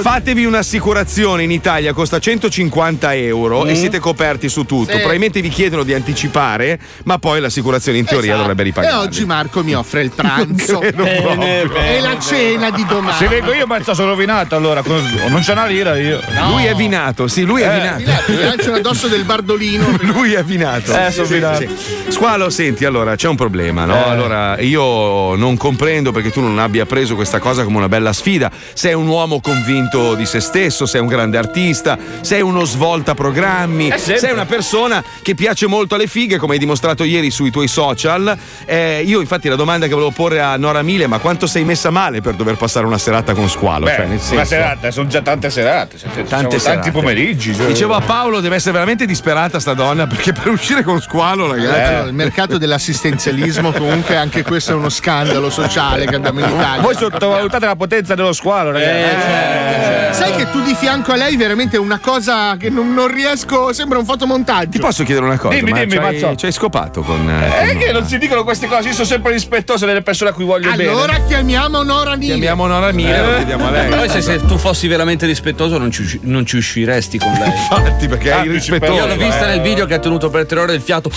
fatevi 0.00 0.44
un'assicurazione 0.44 1.42
in 1.42 1.50
Italia, 1.50 1.92
costa 1.92 2.20
150 2.20 3.14
euro 3.14 3.66
e 3.66 3.74
siete 3.74 3.98
coperti 3.98 4.48
su 4.48 4.64
tutto. 4.64 4.82
Mm. 4.90 4.94
Sì. 4.94 4.96
Probabilmente 4.98 5.40
vi 5.40 5.48
chiedono 5.48 5.82
di 5.82 5.92
anticipare, 5.92 6.78
ma 7.04 7.18
poi 7.18 7.40
l'assicurazione 7.40 7.98
in 7.98 8.04
teoria 8.04 8.34
Esatto. 8.34 8.40
dovrebbe 8.48 8.62
E 8.62 8.64
ripagarvi. 8.66 9.06
oggi 9.06 9.24
Marco 9.24 9.64
mi 9.64 9.74
offre 9.74 10.02
il 10.02 10.10
pranzo 10.14 10.78
Bene, 10.78 11.62
e 11.62 11.66
bene, 11.66 12.00
la 12.00 12.18
cena 12.20 12.70
di 12.70 12.84
domani. 12.86 13.16
Se 13.16 13.26
vengo 13.26 13.52
io 13.54 13.66
mezzo 13.66 13.92
sono 13.92 14.10
rovinato 14.10 14.54
allora, 14.54 14.82
non 14.84 15.40
c'è 15.40 15.50
una 15.52 15.66
lira 15.66 15.96
io. 15.98 16.20
Lui 16.50 16.64
è 16.64 16.74
vinato, 16.74 17.26
sì, 17.26 17.42
lui 17.42 17.62
è 17.62 17.68
Ti 17.96 18.02
vinato. 18.04 18.44
lancio 18.46 18.72
addosso 18.72 19.08
del 19.08 19.24
bardolino. 19.24 19.96
Lui 20.06 20.32
è 20.34 20.44
vinato. 20.44 20.96
Eh, 20.96 21.10
sono 21.10 21.26
vinato. 21.26 21.64
Squalo, 22.08 22.50
senti, 22.50 22.84
allora 22.84 23.16
c'è 23.16 23.26
un 23.28 23.34
problema, 23.36 23.84
no? 23.84 23.94
No? 23.98 24.06
Eh. 24.06 24.10
Allora 24.10 24.60
io 24.60 25.34
non 25.36 25.56
comprendo 25.56 26.12
perché 26.12 26.30
tu 26.30 26.40
non 26.40 26.58
abbia 26.58 26.86
preso 26.86 27.14
questa 27.14 27.38
cosa 27.38 27.64
come 27.64 27.76
una 27.78 27.88
bella 27.88 28.12
sfida. 28.12 28.50
Sei 28.72 28.94
un 28.94 29.06
uomo 29.06 29.40
convinto 29.40 30.14
di 30.14 30.26
se 30.26 30.40
stesso, 30.40 30.86
sei 30.86 31.00
un 31.00 31.06
grande 31.06 31.38
artista, 31.38 31.98
sei 32.20 32.40
uno 32.42 32.64
svolta 32.64 33.14
programmi, 33.14 33.88
Eh, 33.88 33.98
sei 33.98 34.32
una 34.32 34.46
persona 34.46 35.02
che 35.22 35.34
piace 35.34 35.66
molto 35.66 35.94
alle 35.94 36.06
fighe, 36.06 36.38
come 36.38 36.54
hai 36.54 36.58
dimostrato 36.58 37.04
ieri 37.04 37.30
sui 37.30 37.50
tuoi 37.50 37.68
social. 37.68 38.36
Eh, 38.64 39.02
io 39.04 39.20
infatti 39.20 39.48
la 39.48 39.56
domanda 39.56 39.86
che 39.86 39.92
volevo 39.92 40.10
porre 40.10 40.40
a 40.40 40.56
Nora 40.56 40.82
Mile, 40.82 41.06
ma 41.06 41.18
quanto 41.18 41.46
sei 41.46 41.64
messa 41.64 41.90
male 41.90 42.20
per 42.20 42.34
dover 42.34 42.56
passare 42.56 42.86
una 42.86 42.98
serata 42.98 43.34
con 43.34 43.48
squalo? 43.48 43.84
Beh, 43.86 43.90
Cioè, 43.94 44.00
nel 44.06 44.08
una 44.16 44.20
senso- 44.20 44.44
serata, 44.44 44.90
sono 44.90 45.08
già 45.08 45.20
tante 45.22 45.50
serate. 45.50 45.98
cioè, 45.98 46.10
Tante 46.10 46.26
sono 46.26 46.38
tanti 46.48 46.58
serate. 46.58 46.90
pomeriggi. 46.90 47.54
cioè. 47.54 47.66
Dicevo 47.66 47.94
a 47.94 48.00
Paolo, 48.00 48.40
deve 48.40 48.56
essere 48.56 48.72
veramente 48.72 49.06
disperata 49.06 49.58
sta 49.60 49.74
donna 49.74 50.06
perché 50.06 50.32
per 50.32 50.48
uscire 50.48 50.82
con 50.82 51.00
squalo, 51.00 51.46
ragazzi. 51.50 51.92
Allora, 51.92 52.06
il 52.08 52.14
mercato 52.14 52.58
dell'assistenzialismo 52.58 53.72
comunque 53.76 54.16
anche 54.16 54.42
questo 54.42 54.72
è 54.72 54.74
uno 54.74 54.88
scandalo 54.88 55.50
sociale 55.50 56.06
che 56.06 56.14
abbiamo 56.16 56.40
in 56.40 56.48
Italia. 56.48 56.80
Voi 56.82 56.94
sottovalutate 56.94 57.66
la 57.66 57.76
potenza 57.76 58.14
dello 58.14 58.32
squalo, 58.32 58.72
ragazzi. 58.72 60.14
Sai 60.18 60.32
che 60.34 60.50
tu 60.50 60.62
di 60.62 60.74
fianco 60.74 61.12
a 61.12 61.16
lei 61.16 61.36
veramente 61.36 61.76
è 61.76 61.78
una 61.78 61.98
cosa 61.98 62.56
che 62.56 62.70
non, 62.70 62.94
non 62.94 63.12
riesco, 63.12 63.72
sembra 63.72 63.98
un 63.98 64.04
fotomontaggio. 64.04 64.70
Ti 64.70 64.78
posso 64.78 65.04
chiedere 65.04 65.26
una 65.26 65.36
cosa? 65.38 65.54
Dimmi, 65.54 65.70
ma 65.72 65.78
dimmi, 65.80 65.96
c'hai, 65.98 66.12
Mazzo. 66.12 66.34
c'hai 66.36 66.52
scopato 66.52 67.02
con. 67.02 67.28
Eh, 67.28 67.66
con 67.68 67.78
che 67.78 67.92
non 67.92 68.06
si 68.06 68.16
dicono 68.18 68.42
queste 68.44 68.66
cose, 68.66 68.88
io 68.88 68.94
sono 68.94 69.06
sempre 69.06 69.32
rispettoso 69.32 69.84
delle 69.84 70.02
persone 70.02 70.30
a 70.30 70.32
cui 70.32 70.44
voglio 70.44 70.70
Allora 70.70 71.12
bene. 71.14 71.26
chiamiamo 71.26 71.82
Nora 71.82 72.14
Nile. 72.14 72.32
Chiamiamo 72.34 72.66
Nora 72.66 72.92
Mile, 72.92 73.20
lo 73.30 73.36
chiediamo 73.36 73.66
a 73.66 73.70
lei. 73.70 73.88
Poi 73.90 74.08
se, 74.08 74.22
se 74.22 74.44
tu 74.46 74.56
fossi 74.56 74.88
veramente 74.88 75.26
rispettoso 75.26 75.76
non 75.78 75.90
ci, 75.90 76.18
non 76.22 76.46
ci 76.46 76.56
usciresti 76.56 77.18
con 77.18 77.32
lei. 77.32 77.48
Infatti, 77.50 78.08
perché 78.08 78.32
Ah, 78.32 78.40
è 78.42 78.44
irrispettoso. 78.46 78.92
ci 78.92 78.98
Io 78.98 79.06
l'ho 79.06 79.16
vista 79.16 79.44
eh. 79.46 79.48
nel 79.50 79.60
video 79.60 79.84
che 79.86 79.94
ha 79.94 79.98
tenuto 79.98 80.30
per 80.30 80.46
tre 80.46 80.60
ore 80.60 80.74
il 80.74 80.80
fiato. 80.80 81.10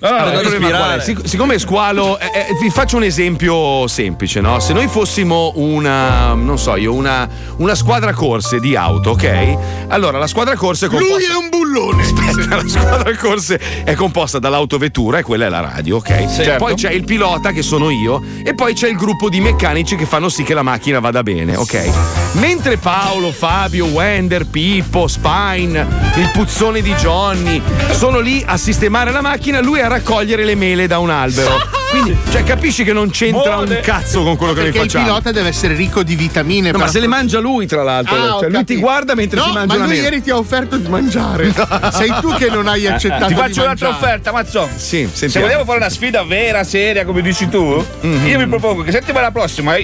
No, 0.00 0.10
no, 0.10 0.30
non 0.30 0.40
problema 0.42 0.94
è? 0.94 1.00
Sic- 1.00 1.26
siccome 1.26 1.58
Squalo, 1.58 2.18
eh, 2.20 2.26
eh, 2.26 2.46
vi 2.60 2.70
faccio 2.70 2.96
un 2.96 3.02
esempio 3.02 3.86
semplice, 3.88 4.40
no? 4.40 4.60
Se 4.60 4.72
noi 4.72 4.86
fossimo 4.86 5.52
una, 5.56 6.34
non 6.34 6.56
so 6.56 6.76
io, 6.76 6.92
una, 6.92 7.28
una 7.56 7.74
squadra 7.74 8.12
corse 8.12 8.60
di 8.60 8.76
auto, 8.76 9.10
ok? 9.10 9.86
Allora 9.88 10.18
la 10.18 10.28
squadra 10.28 10.54
corse 10.54 10.86
è 10.86 10.88
composta. 10.88 11.14
Lui 11.14 11.24
è 11.24 11.34
un 11.34 11.48
bullone. 11.48 12.02
Aspetta, 12.02 12.56
la 12.62 12.68
squadra 12.68 13.16
corse 13.16 13.60
è 13.82 13.94
composta 13.94 14.38
dall'autovettura 14.38 15.18
e 15.18 15.22
quella 15.22 15.46
è 15.46 15.48
la 15.48 15.60
radio, 15.60 15.96
ok? 15.96 16.32
Certo. 16.32 16.64
Poi 16.64 16.74
c'è 16.74 16.90
il 16.90 17.04
pilota 17.04 17.50
che 17.50 17.62
sono 17.62 17.90
io 17.90 18.22
e 18.44 18.54
poi 18.54 18.74
c'è 18.74 18.88
il 18.88 18.96
gruppo 18.96 19.28
di 19.28 19.40
meccanici 19.40 19.96
che 19.96 20.06
fanno 20.06 20.28
sì 20.28 20.44
che 20.44 20.54
la 20.54 20.62
macchina 20.62 21.00
vada 21.00 21.24
bene, 21.24 21.56
ok? 21.56 21.90
Mentre 22.32 22.76
Paolo, 22.76 23.32
Fabio, 23.32 23.86
Wender, 23.86 24.46
Pippo, 24.46 25.08
Spine, 25.08 25.86
il 26.14 26.30
puzzone 26.32 26.82
di 26.82 26.94
Johnny 26.94 27.60
sono 27.90 28.20
lì 28.20 28.44
a 28.46 28.56
sistemare 28.56 29.10
la 29.10 29.22
macchina, 29.22 29.60
lui 29.60 29.80
a 29.88 29.96
raccogliere 29.96 30.44
le 30.44 30.54
mele 30.54 30.86
da 30.86 30.98
un 30.98 31.10
albero. 31.10 31.76
Quindi, 31.88 32.14
cioè, 32.30 32.42
capisci 32.44 32.84
che 32.84 32.92
non 32.92 33.08
c'entra 33.08 33.54
Buone. 33.56 33.76
un 33.76 33.80
cazzo 33.82 34.22
con 34.22 34.36
quello 34.36 34.52
che 34.52 34.60
noi 34.60 34.70
Perché 34.72 34.84
il 34.84 34.90
facciamo. 34.90 35.04
pilota 35.06 35.32
deve 35.32 35.48
essere 35.48 35.74
ricco 35.74 36.02
di 36.02 36.16
vitamine. 36.16 36.70
No, 36.70 36.76
ma 36.78 36.86
se 36.86 37.00
le 37.00 37.06
mangia 37.06 37.38
lui, 37.38 37.66
tra 37.66 37.82
l'altro. 37.82 38.14
Ah, 38.14 38.38
cioè, 38.40 38.50
lui 38.50 38.64
ti 38.64 38.76
guarda 38.76 39.14
mentre 39.14 39.38
no, 39.38 39.46
si 39.46 39.52
mangia 39.52 39.74
ma 39.78 39.84
lui 39.86 39.88
mela. 39.94 40.02
ieri 40.02 40.22
ti 40.22 40.28
ha 40.30 40.36
offerto 40.36 40.76
di 40.76 40.86
mangiare. 40.86 41.50
Sei 41.92 42.12
tu 42.20 42.34
che 42.34 42.50
non 42.50 42.66
hai 42.68 42.86
accettato 42.86 43.28
Ti 43.28 43.32
di 43.32 43.40
faccio 43.40 43.62
un'altra 43.62 43.88
mangiare. 43.88 44.06
offerta, 44.12 44.32
Mazzo. 44.32 44.68
Sì, 44.76 45.08
Se 45.10 45.16
sentiamo. 45.16 45.46
vogliamo 45.46 45.64
fare 45.64 45.78
una 45.78 45.88
sfida 45.88 46.22
vera, 46.24 46.62
seria, 46.62 47.06
come 47.06 47.22
dici 47.22 47.48
tu, 47.48 47.82
Mhm. 48.02 48.26
io 48.26 48.38
vi 48.38 48.46
propongo 48.46 48.82
che 48.82 48.92
settimana 48.92 49.30
prossima 49.30 49.74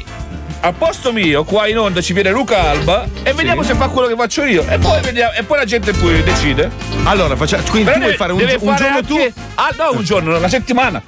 eh, 0.64 0.66
al 0.66 0.74
posto 0.74 1.12
mio, 1.12 1.44
qua 1.44 1.66
in 1.68 1.78
onda 1.78 2.00
ci 2.00 2.12
viene 2.12 2.30
Luca 2.30 2.70
Alba 2.70 3.06
e 3.22 3.32
vediamo 3.32 3.62
se 3.62 3.74
fa 3.74 3.88
quello 3.88 4.08
che 4.08 4.14
faccio 4.16 4.44
io. 4.44 4.64
E 4.68 4.78
poi, 4.78 5.00
vediamo- 5.02 5.32
e 5.32 5.42
poi 5.42 5.58
la 5.58 5.64
gente 5.64 5.92
poi 5.92 6.22
decide. 6.22 6.70
Allora, 7.04 7.36
facciamo. 7.36 7.62
Quindi 7.68 7.84
Però 7.90 7.94
tu 7.94 8.00
vuoi 8.00 8.10
deve- 8.12 8.16
fare 8.16 8.32
un, 8.32 8.38
deve 8.38 8.54
un 8.54 8.60
fare 8.60 8.76
giorno 8.78 8.96
anche- 8.98 9.32
tu. 9.32 9.40
Ah, 9.54 9.70
no, 9.76 9.90
un 9.98 10.04
giorno, 10.04 10.36
una 10.36 10.48
settimana. 10.48 11.02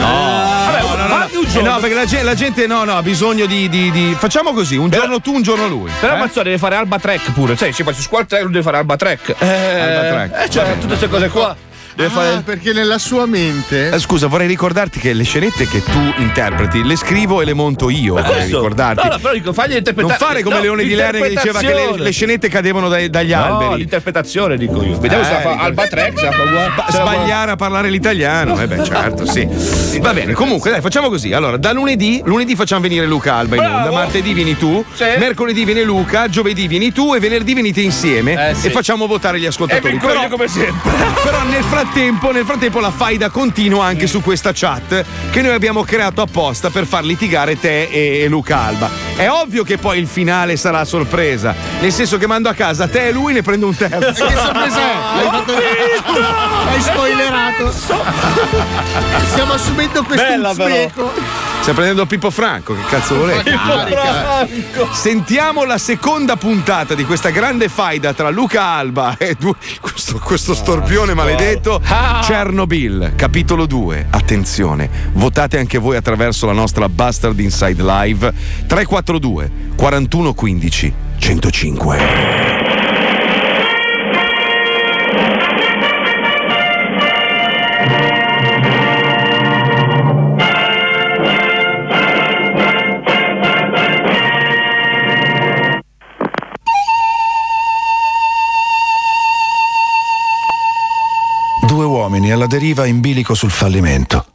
Vabbè, 0.00 0.80
No, 0.80 0.94
no, 0.94 1.06
no, 1.08 1.14
un 1.16 1.44
Eh, 1.44 1.48
giorno. 1.48 1.70
no, 1.72 1.78
perché 1.80 1.94
la 1.94 2.04
gente, 2.04 2.24
la 2.24 2.34
gente 2.34 2.66
no, 2.68 2.84
no, 2.84 2.96
ha 2.96 3.02
bisogno 3.02 3.46
di, 3.46 3.68
di- 3.68 3.90
di- 3.90 4.14
Facciamo 4.16 4.52
così, 4.52 4.76
un 4.76 4.88
Però- 4.88 5.02
giorno 5.02 5.20
tu, 5.20 5.32
un 5.34 5.42
giorno 5.42 5.66
lui. 5.66 5.90
Però 5.98 6.14
eh? 6.14 6.18
Mazzone 6.18 6.44
deve 6.44 6.58
fare 6.58 6.76
Alba 6.76 6.98
Track 6.98 7.32
pure, 7.32 7.56
sai, 7.56 7.72
ci 7.74 7.82
faccio 7.82 8.00
squal 8.00 8.24
track, 8.26 8.42
lui 8.44 8.52
deve 8.52 8.64
fare 8.64 8.76
Alba 8.76 8.96
Track. 8.96 9.34
Eh, 9.38 9.46
Alba 9.80 10.08
Track. 10.28 10.44
Eh, 10.44 10.50
cioè, 10.50 10.72
tutte 10.74 10.86
queste 10.86 11.08
cose 11.08 11.28
qua. 11.30 11.56
Deve 11.98 12.10
Ah, 12.10 12.12
fare. 12.12 12.42
perché 12.44 12.72
nella 12.72 12.96
sua 12.96 13.26
mente 13.26 13.90
Eh, 13.90 13.98
scusa, 13.98 14.28
vorrei 14.28 14.46
ricordarti 14.46 15.00
che 15.00 15.12
le 15.12 15.24
scenette 15.24 15.66
che 15.66 15.82
tu 15.82 15.98
interpreti 16.18 16.84
le 16.84 16.94
scrivo 16.94 17.42
e 17.42 17.44
le 17.44 17.54
monto 17.54 17.90
io. 17.90 18.14
Vorrei 18.14 18.30
questo- 18.34 18.56
ricordarti. 18.58 19.04
No, 19.08 19.12
no, 19.14 19.18
però 19.18 19.34
dico, 19.34 19.52
fagli 19.52 19.68
non 19.70 19.78
interpretare. 19.78 20.16
fare 20.16 20.42
come 20.44 20.54
no, 20.54 20.62
Leone 20.62 20.84
di 20.84 20.94
Lerner 20.94 21.22
che 21.22 21.28
diceva 21.30 21.58
che 21.58 21.74
le, 21.74 21.96
le 21.96 22.10
scenette 22.12 22.48
cadevano 22.48 22.88
dai- 22.88 23.10
dagli 23.10 23.32
No, 23.32 23.42
alberi. 23.42 23.78
l'interpretazione 23.78 24.56
dico 24.56 24.80
io. 24.84 24.96
Vediamo 24.96 25.24
se 25.24 25.30
Eh, 25.30 25.32
fa 25.34 25.40
se 25.40 25.46
la 26.24 26.30
fa 26.30 26.42
uguale. 26.44 26.70
Ba- 26.76 26.86
sbagliare 26.88 27.50
a 27.50 27.56
parlare 27.56 27.90
l'italiano, 27.90 28.60
eh 28.60 28.68
beh, 28.68 28.84
certo, 28.84 29.26
sì. 29.26 29.98
Va 30.00 30.12
bene, 30.14 30.34
comunque, 30.34 30.70
dai, 30.70 30.80
facciamo 30.80 31.08
così. 31.08 31.32
Allora, 31.32 31.56
da 31.56 31.72
lunedì, 31.72 32.22
lunedì 32.24 32.54
facciamo 32.54 32.80
venire 32.80 33.06
Luca 33.06 33.34
Alba 33.34 33.56
in 33.56 33.62
onda, 33.62 33.90
martedì 33.90 34.32
vieni 34.34 34.56
tu, 34.56 34.84
Sì. 34.92 35.02
mercoledì 35.18 35.64
viene 35.64 35.82
Luca, 35.82 36.28
giovedì 36.28 36.68
vieni 36.68 36.92
tu 36.92 37.12
e 37.16 37.18
venerdì 37.18 37.54
venite 37.54 37.80
insieme 37.80 38.50
Eh, 38.50 38.54
sì. 38.54 38.68
e 38.68 38.70
facciamo 38.70 39.08
votare 39.08 39.40
gli 39.40 39.44
E 39.44 39.48
ascoltatori. 39.48 39.90
vinco 39.94 40.06
Però- 40.06 40.28
come 40.28 40.46
sempre. 40.46 40.76
Però 41.24 41.42
nel 41.42 41.64
frattempo, 41.64 41.86
nel 42.32 42.44
frattempo 42.44 42.80
la 42.80 42.90
faida 42.90 43.30
continua 43.30 43.84
anche 43.86 44.06
su 44.06 44.20
questa 44.22 44.52
chat 44.54 45.04
che 45.30 45.42
noi 45.42 45.52
abbiamo 45.52 45.82
creato 45.82 46.22
apposta 46.22 46.70
per 46.70 46.86
far 46.86 47.04
litigare 47.04 47.58
te 47.58 47.84
e, 47.84 48.20
e 48.20 48.28
Luca 48.28 48.58
Alba. 48.58 48.90
È 49.16 49.28
ovvio 49.28 49.64
che 49.64 49.78
poi 49.78 49.98
il 49.98 50.06
finale 50.06 50.56
sarà 50.56 50.80
a 50.80 50.84
sorpresa, 50.84 51.54
nel 51.80 51.92
senso 51.92 52.18
che 52.18 52.26
mando 52.26 52.48
a 52.48 52.54
casa 52.54 52.86
te 52.86 53.08
e 53.08 53.12
lui 53.12 53.32
ne 53.32 53.42
prendo 53.42 53.66
un 53.66 53.76
terzo. 53.76 54.26
Che 54.26 54.34
sorpresa 54.36 54.80
è? 54.80 54.94
Hai, 55.18 55.28
fatto... 55.30 55.52
Hai 56.68 56.80
spoilerato. 56.80 57.72
Stiamo 59.30 59.52
assumendo 59.52 60.02
questo 60.04 60.26
Bella, 60.26 60.54
però. 60.54 61.12
Stai 61.60 61.74
prendendo 61.74 62.06
Pippo 62.06 62.30
Franco, 62.30 62.74
che 62.74 62.80
cazzo 62.88 63.14
volete? 63.16 63.52
Sentiamo 64.92 65.64
la 65.64 65.76
seconda 65.76 66.36
puntata 66.36 66.94
di 66.94 67.04
questa 67.04 67.28
grande 67.28 67.68
faida 67.68 68.14
tra 68.14 68.30
Luca 68.30 68.62
Alba 68.62 69.16
e 69.18 69.36
du- 69.38 69.54
questo, 69.80 70.18
questo 70.18 70.54
storpione 70.54 71.12
maledetto. 71.12 71.80
Chernobyl, 72.22 73.12
capitolo 73.16 73.66
2. 73.66 74.06
Attenzione, 74.10 74.88
votate 75.12 75.58
anche 75.58 75.76
voi 75.76 75.96
attraverso 75.96 76.46
la 76.46 76.52
nostra 76.52 76.88
Bastard 76.88 77.38
Inside 77.38 77.82
Live 77.82 78.32
342 78.66 79.50
41 79.76 80.32
15 80.32 80.94
105. 81.18 82.57
Alla 102.38 102.46
deriva 102.46 102.86
in 102.86 103.00
bilico 103.00 103.34
sul 103.34 103.50
fallimento. 103.50 104.26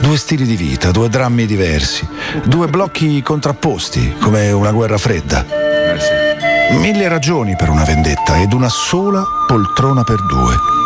Due 0.00 0.16
stili 0.16 0.46
di 0.46 0.56
vita, 0.56 0.90
due 0.90 1.10
drammi 1.10 1.44
diversi, 1.44 2.08
due 2.44 2.66
blocchi 2.68 3.20
contrapposti, 3.20 4.14
come 4.18 4.50
una 4.52 4.72
guerra 4.72 4.96
fredda. 4.96 5.44
Mille 6.78 7.08
ragioni 7.08 7.56
per 7.56 7.68
una 7.68 7.84
vendetta 7.84 8.40
ed 8.40 8.54
una 8.54 8.70
sola 8.70 9.22
poltrona 9.46 10.02
per 10.02 10.24
due. 10.24 10.83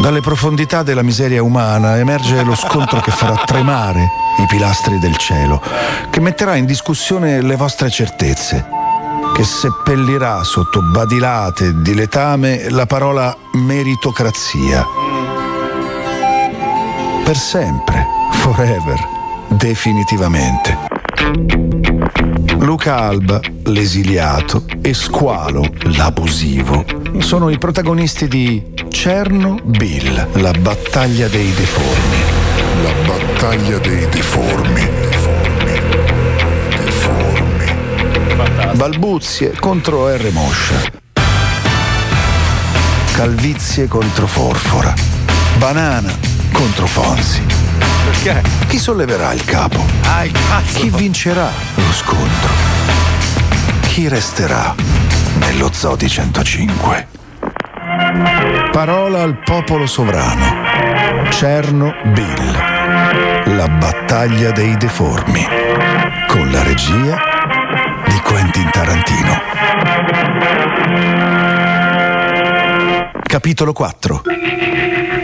Dalle 0.00 0.20
profondità 0.20 0.84
della 0.84 1.02
miseria 1.02 1.42
umana 1.42 1.98
emerge 1.98 2.42
lo 2.44 2.54
scontro 2.54 3.00
che 3.00 3.10
farà 3.10 3.42
tremare 3.44 4.08
i 4.38 4.46
pilastri 4.46 4.98
del 5.00 5.16
cielo, 5.16 5.60
che 6.10 6.20
metterà 6.20 6.54
in 6.54 6.66
discussione 6.66 7.42
le 7.42 7.56
vostre 7.56 7.90
certezze, 7.90 8.64
che 9.34 9.42
seppellirà 9.42 10.44
sotto 10.44 10.80
badilate 10.82 11.82
di 11.82 11.94
letame 11.94 12.70
la 12.70 12.86
parola 12.86 13.36
meritocrazia. 13.54 14.86
Per 17.24 17.36
sempre, 17.36 18.06
forever, 18.30 19.04
definitivamente. 19.48 20.78
Luca 22.58 22.98
Alba, 22.98 23.40
l'esiliato, 23.64 24.64
e 24.80 24.94
Squalo, 24.94 25.64
l'abusivo, 25.82 26.84
sono 27.18 27.48
i 27.50 27.58
protagonisti 27.58 28.28
di 28.28 28.62
Chernobyl, 28.88 30.28
la 30.34 30.50
battaglia 30.52 31.28
dei 31.28 31.52
deformi. 31.52 32.16
La 32.82 32.92
battaglia 33.06 33.78
dei 33.78 34.08
deformi. 34.08 34.88
Deformi. 36.68 37.76
Balbuzie 38.74 39.56
contro 39.58 40.08
R. 40.08 40.30
Moscia. 40.32 40.96
Calvizie 43.12 43.88
contro 43.88 44.26
Forfora. 44.26 44.94
Banana 45.58 46.16
contro 46.52 46.86
Fonzi. 46.86 47.42
Perché? 48.04 48.42
Chi 48.68 48.78
solleverà 48.78 49.32
il 49.32 49.44
capo? 49.44 49.84
Ah, 50.02 50.24
il. 50.24 50.32
Chi 50.74 50.90
vincerà 50.90 51.50
lo 51.74 51.92
scontro? 51.92 52.52
Chi 53.82 54.08
resterà 54.08 54.97
nello 55.58 55.72
Zoo 55.72 55.96
di 55.96 56.08
105? 56.08 57.08
Parola 58.70 59.22
al 59.22 59.42
popolo 59.42 59.86
sovrano. 59.86 60.44
Chernobyl. 61.30 62.52
La 63.56 63.68
battaglia 63.68 64.52
dei 64.52 64.76
deformi. 64.76 65.44
Con 66.28 66.52
la 66.52 66.62
regia 66.62 67.18
di 68.06 68.20
Quentin 68.22 68.70
Tarantino. 68.70 69.40
Capitolo 73.24 73.72
4. 73.72 74.22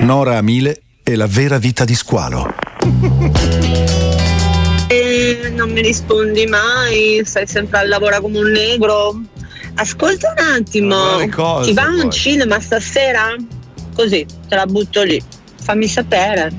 Nora 0.00 0.36
Amile 0.36 0.80
e 1.04 1.14
la 1.14 1.28
vera 1.28 1.58
vita 1.58 1.84
di 1.84 1.94
squalo. 1.94 2.52
E 4.88 5.52
non 5.54 5.70
mi 5.70 5.80
rispondi 5.80 6.44
mai, 6.46 7.22
stai 7.24 7.46
sempre 7.46 7.78
a 7.78 7.86
lavorare 7.86 8.20
come 8.20 8.38
un 8.38 8.50
negro. 8.50 9.20
Ascolta 9.76 10.34
un 10.38 10.44
attimo, 10.54 10.96
cose, 11.30 11.68
ti 11.68 11.74
va 11.74 11.86
un 11.86 12.02
poi. 12.02 12.10
cinema 12.12 12.60
stasera? 12.60 13.34
Così, 13.94 14.24
te 14.48 14.54
la 14.54 14.66
butto 14.66 15.02
lì. 15.02 15.20
Fammi 15.62 15.88
sapere. 15.88 16.52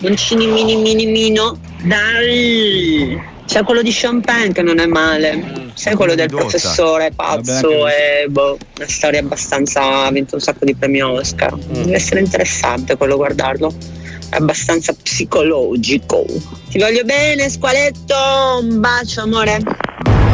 Un 0.00 0.16
cinimini 0.16 0.76
mini 0.76 1.06
mino. 1.06 1.58
Dai! 1.82 3.20
C'è 3.46 3.62
quello 3.64 3.82
di 3.82 3.90
Champagne 3.92 4.52
che 4.52 4.62
non 4.62 4.78
è 4.78 4.86
male. 4.86 5.70
Sai 5.74 5.94
quello 5.94 6.14
del 6.14 6.28
professore 6.28 7.12
pazzo 7.14 7.86
e 7.88 8.26
boh, 8.28 8.56
una 8.76 8.88
storia 8.88 9.20
abbastanza. 9.20 10.04
ha 10.06 10.10
vinto 10.10 10.36
un 10.36 10.40
sacco 10.40 10.64
di 10.64 10.74
premi 10.74 11.02
Oscar. 11.02 11.54
Deve 11.54 11.94
essere 11.94 12.20
interessante 12.20 12.96
quello 12.96 13.16
guardarlo. 13.16 13.74
È 14.30 14.36
abbastanza 14.36 14.94
psicologico. 14.94 16.24
Ti 16.70 16.78
voglio 16.78 17.04
bene, 17.04 17.50
squaletto. 17.50 18.14
Un 18.60 18.80
bacio, 18.80 19.20
amore. 19.20 19.60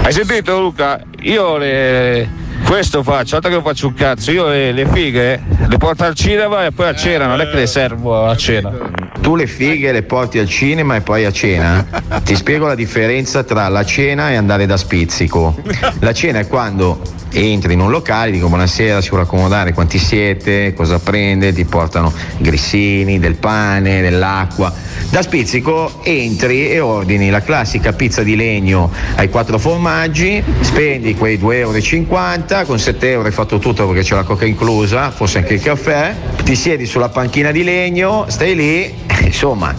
Hai 0.02 0.12
sentito 0.12 0.60
Luca? 0.60 1.02
Io 1.28 1.58
le... 1.58 2.26
questo 2.64 3.02
faccio, 3.02 3.36
altro 3.36 3.50
che 3.50 3.60
faccio 3.60 3.88
un 3.88 3.92
cazzo, 3.94 4.30
io 4.30 4.48
le, 4.48 4.72
le 4.72 4.86
fighe 4.86 5.42
le 5.68 5.76
porto 5.76 6.04
al 6.04 6.14
cinema 6.14 6.64
e 6.64 6.72
poi 6.72 6.88
a 6.88 6.94
cena, 6.94 7.26
non 7.26 7.38
è 7.42 7.50
che 7.50 7.56
le 7.56 7.66
servo 7.66 8.24
a 8.24 8.34
cena. 8.34 8.72
Tu 9.20 9.36
le 9.36 9.46
fighe 9.46 9.92
le 9.92 10.04
porti 10.04 10.38
al 10.38 10.48
cinema 10.48 10.96
e 10.96 11.02
poi 11.02 11.26
a 11.26 11.30
cena? 11.30 11.84
Ti 12.24 12.34
spiego 12.34 12.66
la 12.66 12.74
differenza 12.74 13.42
tra 13.42 13.68
la 13.68 13.84
cena 13.84 14.30
e 14.30 14.36
andare 14.36 14.64
da 14.64 14.78
spizzico. 14.78 15.54
La 15.98 16.14
cena 16.14 16.38
è 16.38 16.46
quando 16.46 17.02
entri 17.30 17.74
in 17.74 17.80
un 17.80 17.90
locale, 17.90 18.30
dico 18.30 18.48
buonasera, 18.48 19.02
si 19.02 19.10
vuole 19.10 19.24
accomodare, 19.24 19.74
quanti 19.74 19.98
siete, 19.98 20.72
cosa 20.72 20.98
prende, 20.98 21.52
ti 21.52 21.66
portano 21.66 22.10
grissini, 22.38 23.18
del 23.18 23.34
pane, 23.34 24.00
dell'acqua. 24.00 24.72
Da 25.10 25.22
spizzico 25.22 26.00
entri 26.02 26.68
e 26.68 26.80
ordini 26.80 27.30
la 27.30 27.40
classica 27.40 27.94
pizza 27.94 28.22
di 28.22 28.36
legno 28.36 28.90
ai 29.16 29.30
quattro 29.30 29.58
formaggi, 29.58 30.42
spendi 30.60 31.14
quei 31.14 31.38
2,50 31.38 32.50
euro, 32.50 32.66
con 32.66 32.78
7 32.78 33.10
euro 33.10 33.26
hai 33.26 33.32
fatto 33.32 33.58
tutto 33.58 33.86
perché 33.86 34.02
c'è 34.02 34.14
la 34.14 34.22
coca 34.24 34.44
inclusa, 34.44 35.10
forse 35.10 35.38
anche 35.38 35.54
il 35.54 35.62
caffè, 35.62 36.14
ti 36.44 36.54
siedi 36.54 36.84
sulla 36.84 37.08
panchina 37.08 37.50
di 37.50 37.64
legno, 37.64 38.26
stai 38.28 38.54
lì, 38.54 38.94
insomma, 39.28 39.74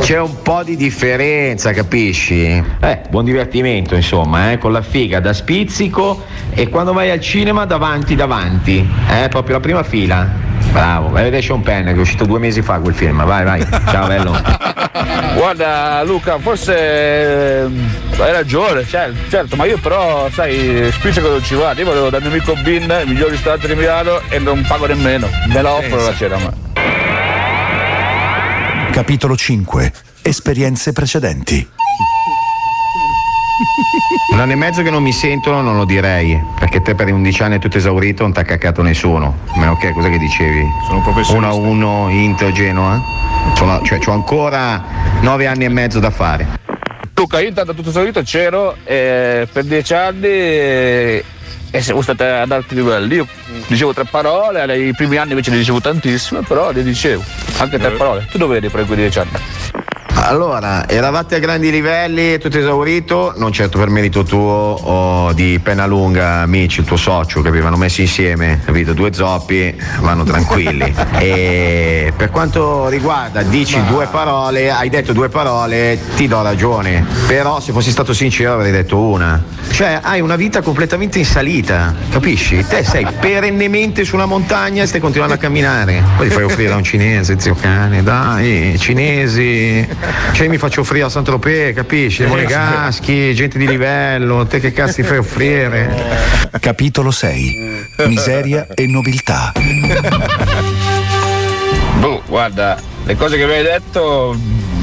c'è 0.00 0.18
un 0.18 0.42
po' 0.42 0.62
di 0.62 0.76
differenza, 0.76 1.72
capisci? 1.72 2.62
Eh, 2.80 3.00
buon 3.10 3.24
divertimento, 3.24 3.94
insomma, 3.94 4.52
eh, 4.52 4.58
con 4.58 4.72
la 4.72 4.82
figa 4.82 5.20
da 5.20 5.32
spizzico 5.32 6.24
e 6.50 6.68
quando 6.68 6.92
vai 6.92 7.10
al 7.10 7.20
cinema 7.20 7.64
davanti, 7.64 8.14
davanti, 8.14 8.88
eh, 9.10 9.28
proprio 9.28 9.56
la 9.56 9.60
prima 9.60 9.82
fila. 9.82 10.52
Bravo, 10.72 11.10
vai 11.10 11.20
a 11.20 11.24
vedere 11.24 11.42
Sean 11.42 11.60
Penn 11.60 11.86
che 11.86 11.92
è 11.92 11.98
uscito 11.98 12.24
due 12.24 12.38
mesi 12.38 12.62
fa 12.62 12.78
quel 12.78 12.94
film, 12.94 13.24
vai, 13.24 13.44
vai, 13.44 13.66
ciao 13.90 14.06
bello. 14.06 14.32
Guarda 15.36 16.02
Luca, 16.04 16.38
forse 16.38 17.62
ehm, 17.62 17.90
hai 18.18 18.32
ragione, 18.32 18.84
cioè, 18.86 19.10
certo, 19.28 19.56
ma 19.56 19.66
io 19.66 19.78
però, 19.78 20.28
sai, 20.30 20.88
spizzico 20.92 21.28
non 21.28 21.42
ci 21.42 21.54
vado, 21.54 21.80
io 21.80 21.86
volevo 21.86 22.10
dal 22.10 22.20
mio 22.20 22.30
amico 22.30 22.54
Bin, 22.62 22.82
il 22.82 23.08
miglior 23.08 23.30
ristorante 23.30 23.66
di 23.66 23.74
Milano 23.74 24.20
e 24.30 24.38
non 24.38 24.64
pago 24.66 24.86
nemmeno, 24.86 25.28
me 25.48 25.62
la 25.62 25.72
offro 25.72 26.02
la 26.02 26.14
cena, 26.14 26.38
ma... 26.38 26.63
Capitolo 28.94 29.34
5. 29.34 29.92
Esperienze 30.22 30.92
precedenti. 30.92 31.68
Un 34.30 34.38
anno 34.38 34.52
e 34.52 34.54
mezzo 34.54 34.82
che 34.82 34.90
non 34.90 35.02
mi 35.02 35.10
sentono 35.10 35.62
non 35.62 35.76
lo 35.76 35.84
direi, 35.84 36.40
perché 36.56 36.80
te 36.80 36.94
per 36.94 37.12
11 37.12 37.42
anni 37.42 37.56
è 37.56 37.58
tutto 37.58 37.76
esaurito, 37.76 38.22
non 38.22 38.32
ti 38.32 38.38
ha 38.38 38.44
caccato 38.44 38.82
nessuno. 38.82 39.38
A 39.48 39.58
meno 39.58 39.76
che, 39.78 39.90
cosa 39.90 40.08
che 40.08 40.18
dicevi? 40.18 40.64
Sono 40.84 40.98
un 40.98 41.02
professionista. 41.02 41.52
1 41.52 41.66
a 41.66 42.06
1 42.06 42.08
Inter 42.10 42.52
Genoa? 42.52 43.02
Sono, 43.56 43.82
cioè, 43.82 43.98
ho 44.06 44.12
ancora 44.12 44.84
9 45.22 45.46
anni 45.48 45.64
e 45.64 45.68
mezzo 45.70 45.98
da 45.98 46.10
fare. 46.10 46.46
Luca, 47.14 47.40
io 47.40 47.48
intanto 47.48 47.74
tutto 47.74 47.88
esaurito 47.88 48.22
c'ero 48.22 48.76
eh, 48.84 49.48
per 49.52 49.64
dieci 49.64 49.92
anni 49.92 50.28
e, 50.28 51.24
e 51.74 51.82
siamo 51.82 52.02
stati 52.02 52.22
ad 52.22 52.52
alti 52.52 52.76
livelli. 52.76 53.16
Io 53.16 53.26
dicevo 53.66 53.92
tre 53.92 54.04
parole, 54.04 54.64
nei 54.64 54.94
primi 54.94 55.16
anni 55.16 55.30
invece 55.30 55.50
ne 55.50 55.56
dicevo 55.56 55.80
tantissime, 55.80 56.42
però 56.46 56.70
le 56.70 56.84
dicevo, 56.84 57.24
anche 57.58 57.80
tre 57.80 57.90
parole. 57.90 58.28
Tu 58.30 58.38
dove 58.38 58.58
eri 58.58 58.68
per 58.68 58.86
quei 58.86 58.96
dieci 58.96 59.18
anni? 59.18 59.73
Allora, 60.26 60.88
eravate 60.88 61.34
a 61.34 61.38
grandi 61.38 61.70
livelli, 61.70 62.38
tutto 62.38 62.58
esaurito, 62.58 63.34
non 63.36 63.52
certo 63.52 63.78
per 63.78 63.90
merito 63.90 64.22
tuo 64.22 64.40
o 64.40 65.32
di 65.34 65.60
Pennalunga, 65.62 66.40
amici, 66.40 66.80
il 66.80 66.86
tuo 66.86 66.96
socio 66.96 67.42
che 67.42 67.48
avevano 67.48 67.76
messo 67.76 68.00
insieme, 68.00 68.62
capito? 68.64 68.94
Due 68.94 69.12
zoppi, 69.12 69.76
vanno 70.00 70.24
tranquilli. 70.24 70.94
e 71.20 72.10
per 72.16 72.30
quanto 72.30 72.88
riguarda, 72.88 73.42
dici 73.42 73.78
due 73.84 74.06
parole, 74.06 74.70
hai 74.70 74.88
detto 74.88 75.12
due 75.12 75.28
parole, 75.28 75.98
ti 76.16 76.26
do 76.26 76.40
ragione. 76.40 77.04
Però 77.26 77.60
se 77.60 77.72
fossi 77.72 77.90
stato 77.90 78.14
sincero 78.14 78.54
avrei 78.54 78.72
detto 78.72 78.98
una. 78.98 79.42
Cioè, 79.70 79.98
hai 80.02 80.22
una 80.22 80.36
vita 80.36 80.62
completamente 80.62 81.18
in 81.18 81.26
salita, 81.26 81.94
capisci? 82.10 82.64
Te 82.66 82.82
sei 82.82 83.06
perennemente 83.20 84.04
su 84.04 84.14
una 84.14 84.24
montagna 84.26 84.84
e 84.84 84.86
stai 84.86 85.00
continuando 85.00 85.34
a 85.34 85.38
camminare. 85.38 86.02
Poi 86.16 86.28
ti 86.28 86.34
fai 86.34 86.44
offrire 86.44 86.72
a 86.72 86.76
un 86.76 86.84
cinese, 86.84 87.38
zio 87.38 87.54
cane, 87.60 88.02
dai, 88.02 88.76
cinesi. 88.78 89.86
Cioè, 90.32 90.44
io 90.44 90.50
mi 90.50 90.58
faccio 90.58 90.80
offrire 90.80 91.04
a 91.04 91.08
Saint-Tropez, 91.08 91.74
capisci? 91.74 92.22
Eh, 92.22 92.26
Monegaschi, 92.26 93.34
gente 93.34 93.58
di 93.58 93.66
livello, 93.66 94.46
te 94.46 94.60
che 94.60 94.72
cazzo 94.72 94.94
ti 94.94 95.02
fai 95.02 95.18
offrire? 95.18 96.48
Capitolo 96.60 97.10
6. 97.10 97.86
Miseria 98.06 98.66
e 98.74 98.86
nobiltà. 98.86 99.52
Boh, 101.98 102.22
guarda, 102.26 102.78
le 103.04 103.16
cose 103.16 103.36
che 103.36 103.46
mi 103.46 103.52
hai 103.52 103.62
detto 103.62 104.36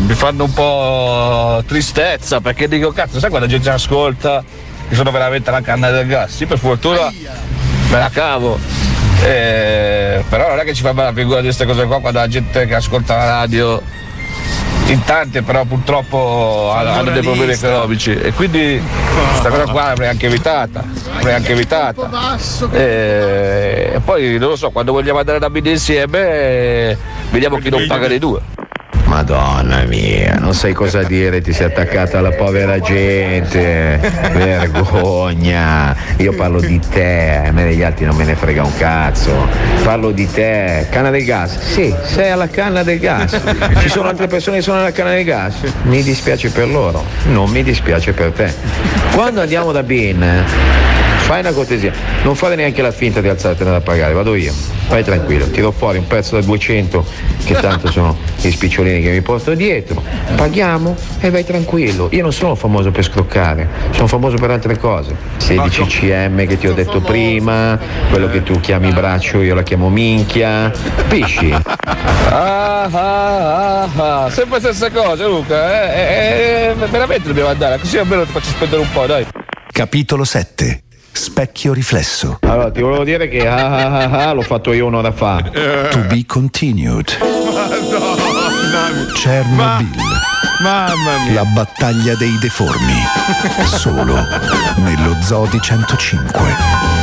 mi 0.06 0.14
fanno 0.14 0.46
un 0.46 0.54
po' 0.54 1.64
tristezza 1.68 2.42
perché 2.42 2.68
dico 2.68 2.92
cazzo, 2.92 3.20
sai 3.20 3.30
quando 3.30 3.48
la 3.48 3.54
gente 3.54 3.70
ascolta 3.70 4.44
che 4.90 4.96
sono 4.96 5.12
veramente 5.12 5.52
la 5.52 5.62
canna 5.62 5.90
del 5.90 6.08
gas? 6.08 6.36
Sì, 6.36 6.46
per 6.46 6.58
fortuna 6.58 7.10
me 7.10 7.98
la 7.98 8.10
cavo. 8.10 8.60
Eh, 9.24 10.24
però 10.28 10.50
non 10.50 10.60
è 10.60 10.64
che 10.64 10.74
ci 10.74 10.82
fa 10.82 10.94
bella 10.94 11.14
figura 11.14 11.38
di 11.38 11.46
queste 11.46 11.66
cose 11.66 11.86
qua 11.86 12.02
quando 12.02 12.20
la 12.20 12.28
gente 12.28 12.66
che 12.66 12.76
ascolta 12.76 13.16
la 13.16 13.26
radio 13.26 13.82
in 14.88 15.04
tante 15.06 15.42
però 15.42 15.64
purtroppo 15.66 16.72
hanno 16.74 17.12
dei 17.12 17.22
problemi 17.22 17.54
economici. 17.54 18.14
E 18.14 18.34
quindi 18.34 18.82
questa 19.30 19.50
cosa 19.50 19.72
qua 19.72 19.88
l'avrei 19.88 20.10
anche 20.10 20.28
evitata 20.28 20.84
l'avrei 21.14 21.34
anche 21.36 21.52
evitata. 21.52 22.38
E 22.72 24.02
poi 24.04 24.38
non 24.38 24.50
lo 24.50 24.56
so 24.56 24.72
quando 24.72 24.92
vogliamo 24.92 25.20
andare 25.20 25.40
da 25.40 25.50
bere 25.50 25.72
insieme 25.72 26.20
eh, 26.20 26.98
vediamo 27.30 27.58
chi 27.58 27.70
non 27.70 27.86
paga 27.88 28.08
dei 28.08 28.20
due 28.20 28.42
Madonna 29.12 29.84
mia, 29.84 30.38
non 30.40 30.54
sai 30.54 30.72
cosa 30.72 31.04
dire, 31.04 31.42
ti 31.42 31.52
sei 31.52 31.66
attaccata 31.66 32.20
alla 32.20 32.32
povera 32.32 32.80
gente, 32.80 34.00
vergogna. 34.32 35.94
Io 36.16 36.34
parlo 36.34 36.62
di 36.62 36.80
te, 36.80 37.42
a 37.46 37.52
me 37.52 37.66
degli 37.66 37.84
altri 37.84 38.06
non 38.06 38.16
me 38.16 38.24
ne 38.24 38.36
frega 38.36 38.64
un 38.64 38.74
cazzo. 38.78 39.50
Parlo 39.84 40.12
di 40.12 40.32
te, 40.32 40.88
canna 40.90 41.10
del 41.10 41.26
gas. 41.26 41.60
Sì, 41.60 41.94
sei 42.06 42.32
alla 42.32 42.48
canna 42.48 42.84
del 42.84 43.00
gas. 43.00 43.38
Ci 43.80 43.90
sono 43.90 44.08
altre 44.08 44.28
persone 44.28 44.58
che 44.58 44.64
sono 44.64 44.80
alla 44.80 44.94
canna 44.94 45.12
del 45.12 45.26
gas. 45.26 45.56
Mi 45.82 46.02
dispiace 46.04 46.50
per 46.50 46.70
loro, 46.70 47.04
non 47.26 47.50
mi 47.50 47.64
dispiace 47.64 48.14
per 48.14 48.32
te. 48.32 48.54
Quando 49.14 49.42
andiamo 49.42 49.74
da 49.74 49.84
Bin, 49.84 50.26
fai 51.32 51.40
una 51.40 51.54
cortesia, 51.54 51.94
non 52.24 52.36
fare 52.36 52.56
neanche 52.56 52.82
la 52.82 52.92
finta 52.92 53.22
di 53.22 53.30
alzartene 53.30 53.72
da 53.72 53.80
pagare, 53.80 54.12
vado 54.12 54.36
io. 54.36 54.52
Vai 54.90 55.02
tranquillo, 55.02 55.46
tiro 55.46 55.72
fuori 55.72 55.98
un 55.98 56.06
pezzo 56.06 56.36
da 56.36 56.42
200 56.42 57.06
che 57.46 57.54
tanto 57.54 57.90
sono 57.90 58.18
gli 58.36 58.52
spicciolini 58.52 59.02
che 59.02 59.12
mi 59.12 59.22
porto 59.22 59.54
dietro. 59.54 60.04
Paghiamo 60.36 60.94
e 61.22 61.30
vai 61.30 61.46
tranquillo. 61.46 62.10
Io 62.12 62.22
non 62.22 62.34
sono 62.34 62.56
famoso 62.56 62.92
per 62.92 63.06
scroccare, 63.06 63.66
sono 63.92 64.08
famoso 64.08 64.36
per 64.36 64.52
altre 64.52 64.78
cose. 64.78 65.16
16 65.38 65.84
cm 65.86 66.48
che 66.48 66.58
ti 66.58 66.68
ho 66.68 66.74
detto 66.74 67.00
prima, 67.00 67.80
quello 68.10 68.30
che 68.30 68.44
tu 68.44 68.60
chiami 68.60 68.92
braccio 68.92 69.42
io 69.42 69.56
la 69.56 69.64
chiamo 69.64 69.90
minchia. 69.90 70.70
Capisci? 70.98 71.50
ah, 71.56 72.84
ah, 72.84 72.90
ah, 72.92 73.90
ah. 73.96 74.30
sempre 74.30 74.60
le 74.60 74.74
stesse 74.74 74.92
cose 74.92 75.26
Luca 75.26 75.94
eh, 75.94 76.00
eh, 76.00 76.76
eh, 76.82 76.88
veramente 76.88 77.28
dobbiamo 77.28 77.50
andare 77.50 77.78
così 77.78 77.98
almeno 77.98 78.26
ti 78.26 78.32
faccio 78.32 78.50
spendere 78.50 78.82
un 78.82 78.92
po' 78.92 79.06
dai 79.06 79.26
Capitolo 79.72 80.26
7. 80.26 80.84
Specchio 81.12 81.74
riflesso. 81.74 82.40
Allora, 82.42 82.72
ti 82.72 82.82
volevo 82.82 83.04
dire 83.04 83.28
che 83.28 83.48
ah, 83.48 83.66
ah, 83.66 84.04
ah, 84.04 84.30
ah, 84.30 84.34
l'ho 84.34 84.42
fatto 84.42 84.72
io 84.74 84.86
un'ora 84.88 85.12
fa. 85.12 85.42
To 85.92 86.00
be 86.08 86.24
continued. 86.26 87.18
Chernobyl. 89.16 90.20
Mamma 90.62 91.18
mia. 91.26 91.34
La 91.34 91.46
battaglia 91.46 92.16
dei 92.16 92.38
deformi. 92.40 93.04
Solo 93.66 94.16
nello 94.78 95.18
Zoo 95.22 95.48
di 95.48 95.60
105. 95.60 96.40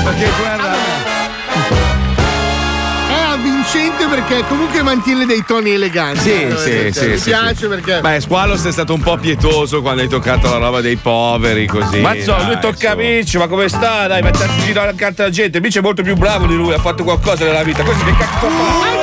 Perché 0.05 0.31
guarda. 0.39 0.73
È 0.73 0.98
avvincente 3.69 4.07
perché 4.07 4.45
comunque 4.49 4.83
mantiene 4.83 5.27
dei 5.27 5.45
toni 5.47 5.73
eleganti. 5.73 6.21
Sì, 6.21 6.43
Eh, 6.43 6.57
sì, 6.57 6.71
cioè, 6.71 6.93
sì. 6.93 7.09
Mi 7.09 7.19
sì, 7.19 7.29
piace 7.31 7.55
sì. 7.57 7.67
perché. 7.67 8.01
Beh, 8.01 8.21
Squallos 8.21 8.65
è 8.65 8.73
stato 8.73 8.95
un 8.95 9.01
po' 9.01 9.17
pietoso 9.19 9.83
quando 9.83 10.03
hai 10.03 10.09
toccato 10.09 10.49
la 10.49 10.57
roba 10.59 10.81
dei 10.81 10.97
poveri, 10.97 11.67
così. 11.67 12.01
Mazzo, 12.01 12.33
dai, 12.33 12.47
lui 12.47 12.59
tocca 12.61 12.93
amici, 12.93 13.37
ma 13.37 13.47
come 13.47 13.69
sta? 13.69 14.07
Dai, 14.07 14.23
mettersi 14.23 14.59
giro 14.61 14.81
accanto 14.81 15.23
alla 15.23 15.31
gente. 15.31 15.59
Amici 15.59 15.79
è 15.79 15.81
molto 15.83 16.03
più 16.03 16.17
bravo 16.17 16.47
di 16.47 16.55
lui, 16.57 16.73
ha 16.73 16.79
fatto 16.79 17.05
qualcosa 17.05 17.45
nella 17.45 17.63
vita. 17.63 17.83
Questo 17.83 18.05
che 18.05 18.17
cazzo 18.17 18.49
fa? 18.49 18.97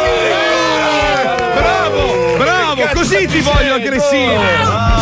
Bravo, 1.56 2.36
bravo, 2.38 2.88
così 2.94 3.28
ti 3.28 3.40
voglio 3.42 3.76
aggressivo. 3.76 4.42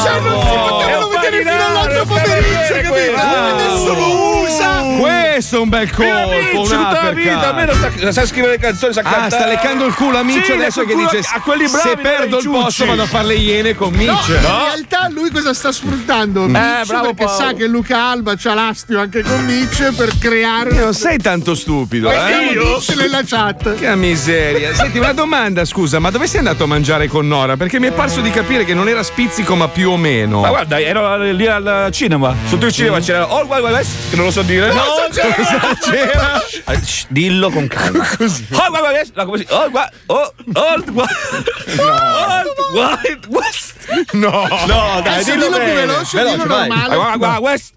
Cioè, 0.04 0.20
non 0.20 0.42
si 0.42 0.58
potevano 0.68 1.08
vedere 1.08 1.38
fino 1.38 1.66
all'altro 1.66 2.06
pomeriggio, 2.06 2.74
capito? 2.74 3.22
Adesso 3.22 3.94
lo 3.94 4.43
usa. 4.54 4.82
Questo 5.00 5.56
è 5.58 5.60
un 5.60 5.70
bel 5.70 5.92
colpo, 5.92 6.12
Amici, 6.12 6.52
tutta 6.76 7.02
la 7.04 7.12
vita, 7.12 7.50
almeno 7.50 7.74
sa, 7.74 8.12
sa 8.12 8.26
scrivere 8.26 8.54
le 8.54 8.60
canzoni, 8.60 8.94
sa 8.94 9.02
Ah, 9.02 9.04
cantare. 9.04 9.30
sta 9.32 9.46
leccando 9.48 9.86
il 9.86 9.94
culo 9.94 10.18
a 10.20 10.24
Mitch 10.24 10.46
Sì, 10.46 10.52
adesso 10.54 10.84
che 10.86 10.96
dice 10.96 11.20
a 11.34 11.42
quelli 11.42 11.68
bravi, 11.68 11.90
se 11.90 11.98
perdo 11.98 12.38
il 12.40 12.50
posto 12.50 12.72
ciucci." 12.72 12.86
vado 12.88 13.02
a 13.04 13.06
fare 13.06 13.26
le 13.28 13.36
iene 13.36 13.76
con 13.76 13.92
No, 13.94 13.98
Mitch. 13.98 14.28
in 14.30 14.40
realtà 14.42 15.08
lui 15.10 15.30
cosa 15.32 15.54
sta 15.54 15.72
sfruttando? 15.72 16.44
Mitch 16.48 16.86
bravo 16.88 17.14
perché 17.14 17.26
Paolo. 17.26 17.44
sa 17.50 17.54
che 17.54 17.68
Luca 17.68 18.10
Alba 18.10 18.36
c'ha 18.38 18.54
l'astio 18.54 19.00
anche 19.00 19.22
con 19.24 19.44
Mitch 19.46 19.92
per 19.96 20.12
creare 20.20 20.72
Non 20.74 20.94
sei 20.94 21.18
tanto 21.18 21.56
stupido, 21.56 22.12
eh? 22.12 22.16
Vediamo 22.18 22.76
Mitch 22.76 22.90
nella 22.96 23.22
chat. 23.26 23.76
Che 23.76 23.96
miseria. 23.96 24.74
Senti, 24.74 24.98
una 25.00 25.14
domanda, 25.14 25.66
scusa, 25.66 26.00
ma 26.00 26.10
dove 26.10 26.28
sei 26.28 26.40
andato 26.40 26.64
a 26.64 26.68
mangiare 26.68 27.08
con 27.08 27.28
Nora? 27.28 27.58
Perché 27.58 27.80
mi 27.80 27.88
è 27.88 27.92
parso 27.92 28.22
di 28.22 28.30
capire 28.30 28.66
che 28.66 28.74
non 28.74 28.88
era 28.88 29.02
spizzico, 29.04 29.56
ma 29.56 29.68
più 29.68 29.90
o 29.92 29.98
meno. 29.98 30.42
Ma 30.42 30.50
guarda, 30.50 30.80
ero 30.80 31.18
lì 31.32 31.46
al 31.48 31.90
cinema. 31.92 32.36
Sotto 32.48 32.66
il 32.66 32.72
cinema 32.72 33.00
c'era 33.00 33.28
All 33.28 33.48
Wild 33.48 33.64
West, 33.64 34.10
che 34.10 34.16
non 34.16 34.26
lo 34.26 34.32
so 34.32 34.42
dire. 34.46 34.74
No, 34.74 34.82
cosa 35.10 35.78
c'era? 35.82 36.42
Eh, 36.66 36.80
shh, 36.86 37.06
Dillo 37.10 37.50
con 37.50 37.68
calma. 37.68 38.06
Così. 38.18 38.46
Wild 38.50 38.70
Wild 38.72 38.94
West, 38.94 39.12
no, 39.16 39.26
come 39.26 39.38
si? 39.38 39.46
All 39.50 39.70
Wild 39.72 39.90
oh, 40.08 40.34
All 40.54 40.84
Wild 40.88 41.80
All 41.80 42.46
Wild 42.74 43.26
West. 43.30 43.74
No, 44.14 44.48
No, 44.66 45.02
dai, 45.04 45.22
Adesso 45.22 45.32
dillo 45.32 45.46
dillo 45.46 45.58
più 45.58 45.66
bene. 45.66 45.86
veloce, 45.86 46.18
dillo 46.18 46.36
normale. 46.46 46.96
All 46.96 47.20
Wild 47.20 47.40
West. 47.42 47.74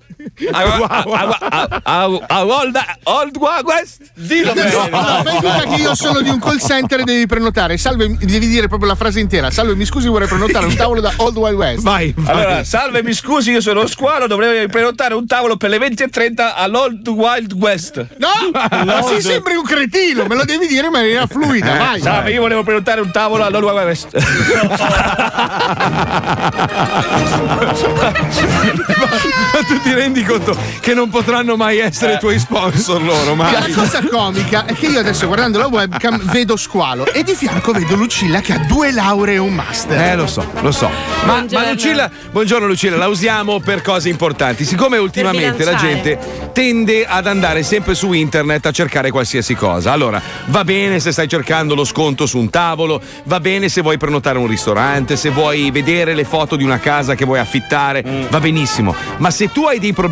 All 3.05 3.31
Wild 3.35 3.65
West. 3.65 4.03
Dillo. 4.15 4.55
No, 4.55 5.23
fai 5.23 5.41
conta 5.41 5.65
che 5.69 5.81
io 5.81 5.95
sono 5.95 6.21
di 6.21 6.29
un 6.29 6.41
call 6.41 6.59
center 6.59 7.01
e 7.01 7.05
devi 7.05 7.27
prenotare. 7.27 7.77
Salve, 7.77 8.17
devi 8.19 8.47
dire 8.47 8.69
proprio 8.69 8.89
la 8.89 8.95
frase 8.95 9.21
intera. 9.21 9.51
Salve, 9.51 9.75
mi 9.75 9.85
scusi, 9.85 10.09
vorrei 10.09 10.29
prenotare 10.29 10.67
un 10.67 10.75
tavolo 10.75 11.01
da 11.01 11.13
Old 11.17 11.37
Wild 11.37 11.57
West. 11.57 11.83
Vai, 11.83 12.13
vai. 12.17 12.35
Allora, 12.35 12.65
salve, 12.65 13.03
mi 13.03 13.13
scusi, 13.13 13.53
io 13.53 13.61
sono 13.61 13.87
Squalo, 13.87 14.27
dovrei 14.27 14.69
prenotare 14.69 15.15
un 15.15 15.27
tavolo 15.27 15.57
per 15.57 15.71
le 15.71 15.79
20.30 15.79 16.53
all'Old 16.55 17.07
Wild 17.09 17.53
West. 17.53 18.07
No, 18.19 18.29
ma 18.53 19.03
si 19.03 19.23
sembri 19.23 19.55
un 19.55 19.65
cretino, 19.65 20.27
me 20.27 20.35
lo 20.35 20.45
devi 20.45 20.67
dire 20.67 20.87
in 20.87 20.93
maniera 20.93 21.27
fluida, 21.27 21.77
vai. 21.77 22.01
Salve, 22.01 22.33
io 22.33 22.41
volevo 22.41 22.63
prenotare 22.63 23.01
un 23.01 23.11
tavolo 23.11 23.45
all'Old 23.45 23.65
Wild 23.65 23.87
West. 23.87 24.15
Ma 29.53 29.63
tu 29.67 29.81
ti 29.83 29.93
rendi 29.93 30.16
conto 30.25 30.57
che 30.81 30.95
non 30.95 31.09
potranno 31.09 31.57
mai 31.57 31.79
essere 31.79 32.15
i 32.15 32.19
tuoi 32.19 32.39
sponsor 32.39 33.03
loro, 33.03 33.31
La 33.31 33.35
mai? 33.35 33.73
cosa 33.73 34.03
comica 34.09 34.65
è 34.65 34.75
che 34.75 34.87
io 34.87 35.01
adesso 35.01 35.27
guardando 35.27 35.59
la 35.59 35.67
webcam 35.67 36.19
vedo 36.31 36.57
Squalo 36.57 37.07
e 37.13 37.23
di 37.23 37.35
fianco 37.35 37.73
vedo 37.73 37.95
Lucilla 37.97 38.41
che 38.41 38.53
ha 38.55 38.59
due 38.59 38.93
lauree 38.93 39.35
e 39.35 39.39
un 39.39 39.55
master. 39.55 40.01
Eh, 40.01 40.17
lo 40.17 40.27
so, 40.27 40.45
lo 40.61 40.73
so. 40.73 40.89
Ma, 41.25 41.45
ma 41.51 41.71
Lucilla, 41.71 42.11
buongiorno 42.31 42.67
Lucilla, 42.67 42.97
la 42.97 43.09
usiamo 43.09 43.61
per 43.61 43.83
cose 43.83 44.09
importanti. 44.09 44.65
Siccome 44.65 44.97
ultimamente 44.99 45.65
la 45.65 45.75
gente 45.75 46.19
tende 46.53 47.05
ad 47.07 47.27
andare 47.27 47.63
sempre 47.63 47.95
su 47.95 48.13
internet 48.13 48.67
a 48.67 48.71
cercare 48.71 49.11
qualsiasi 49.11 49.55
cosa. 49.55 49.93
Allora, 49.93 50.21
va 50.47 50.65
bene 50.65 51.01
se 51.01 51.13
stai 51.13 51.29
cercando 51.29 51.75
lo 51.75 51.85
sconto 51.85 52.27
su 52.27 52.39
un 52.39 52.49
tavolo, 52.51 53.01
va 53.25 53.41
bene 53.41 53.69
se 53.69 53.83
vuoi 53.83 53.99
prenotare 53.99 54.39
un 54.39 54.47
ristorante, 54.47 55.17
se 55.17 55.31
vuoi 55.31 55.71
vedere 55.71 56.15
le 56.15 56.25
foto 56.25 56.57
di 56.57 56.65
una 56.65 56.79
casa 56.79 57.15
che 57.15 57.25
vuoi 57.25 57.39
affittare, 57.39 58.27
va 58.29 58.41
benissimo. 58.41 58.95
Ma 59.19 59.31
se 59.31 59.51
tu 59.53 59.65
hai 59.65 59.79
dei 59.79 59.93
problemi, 59.93 60.05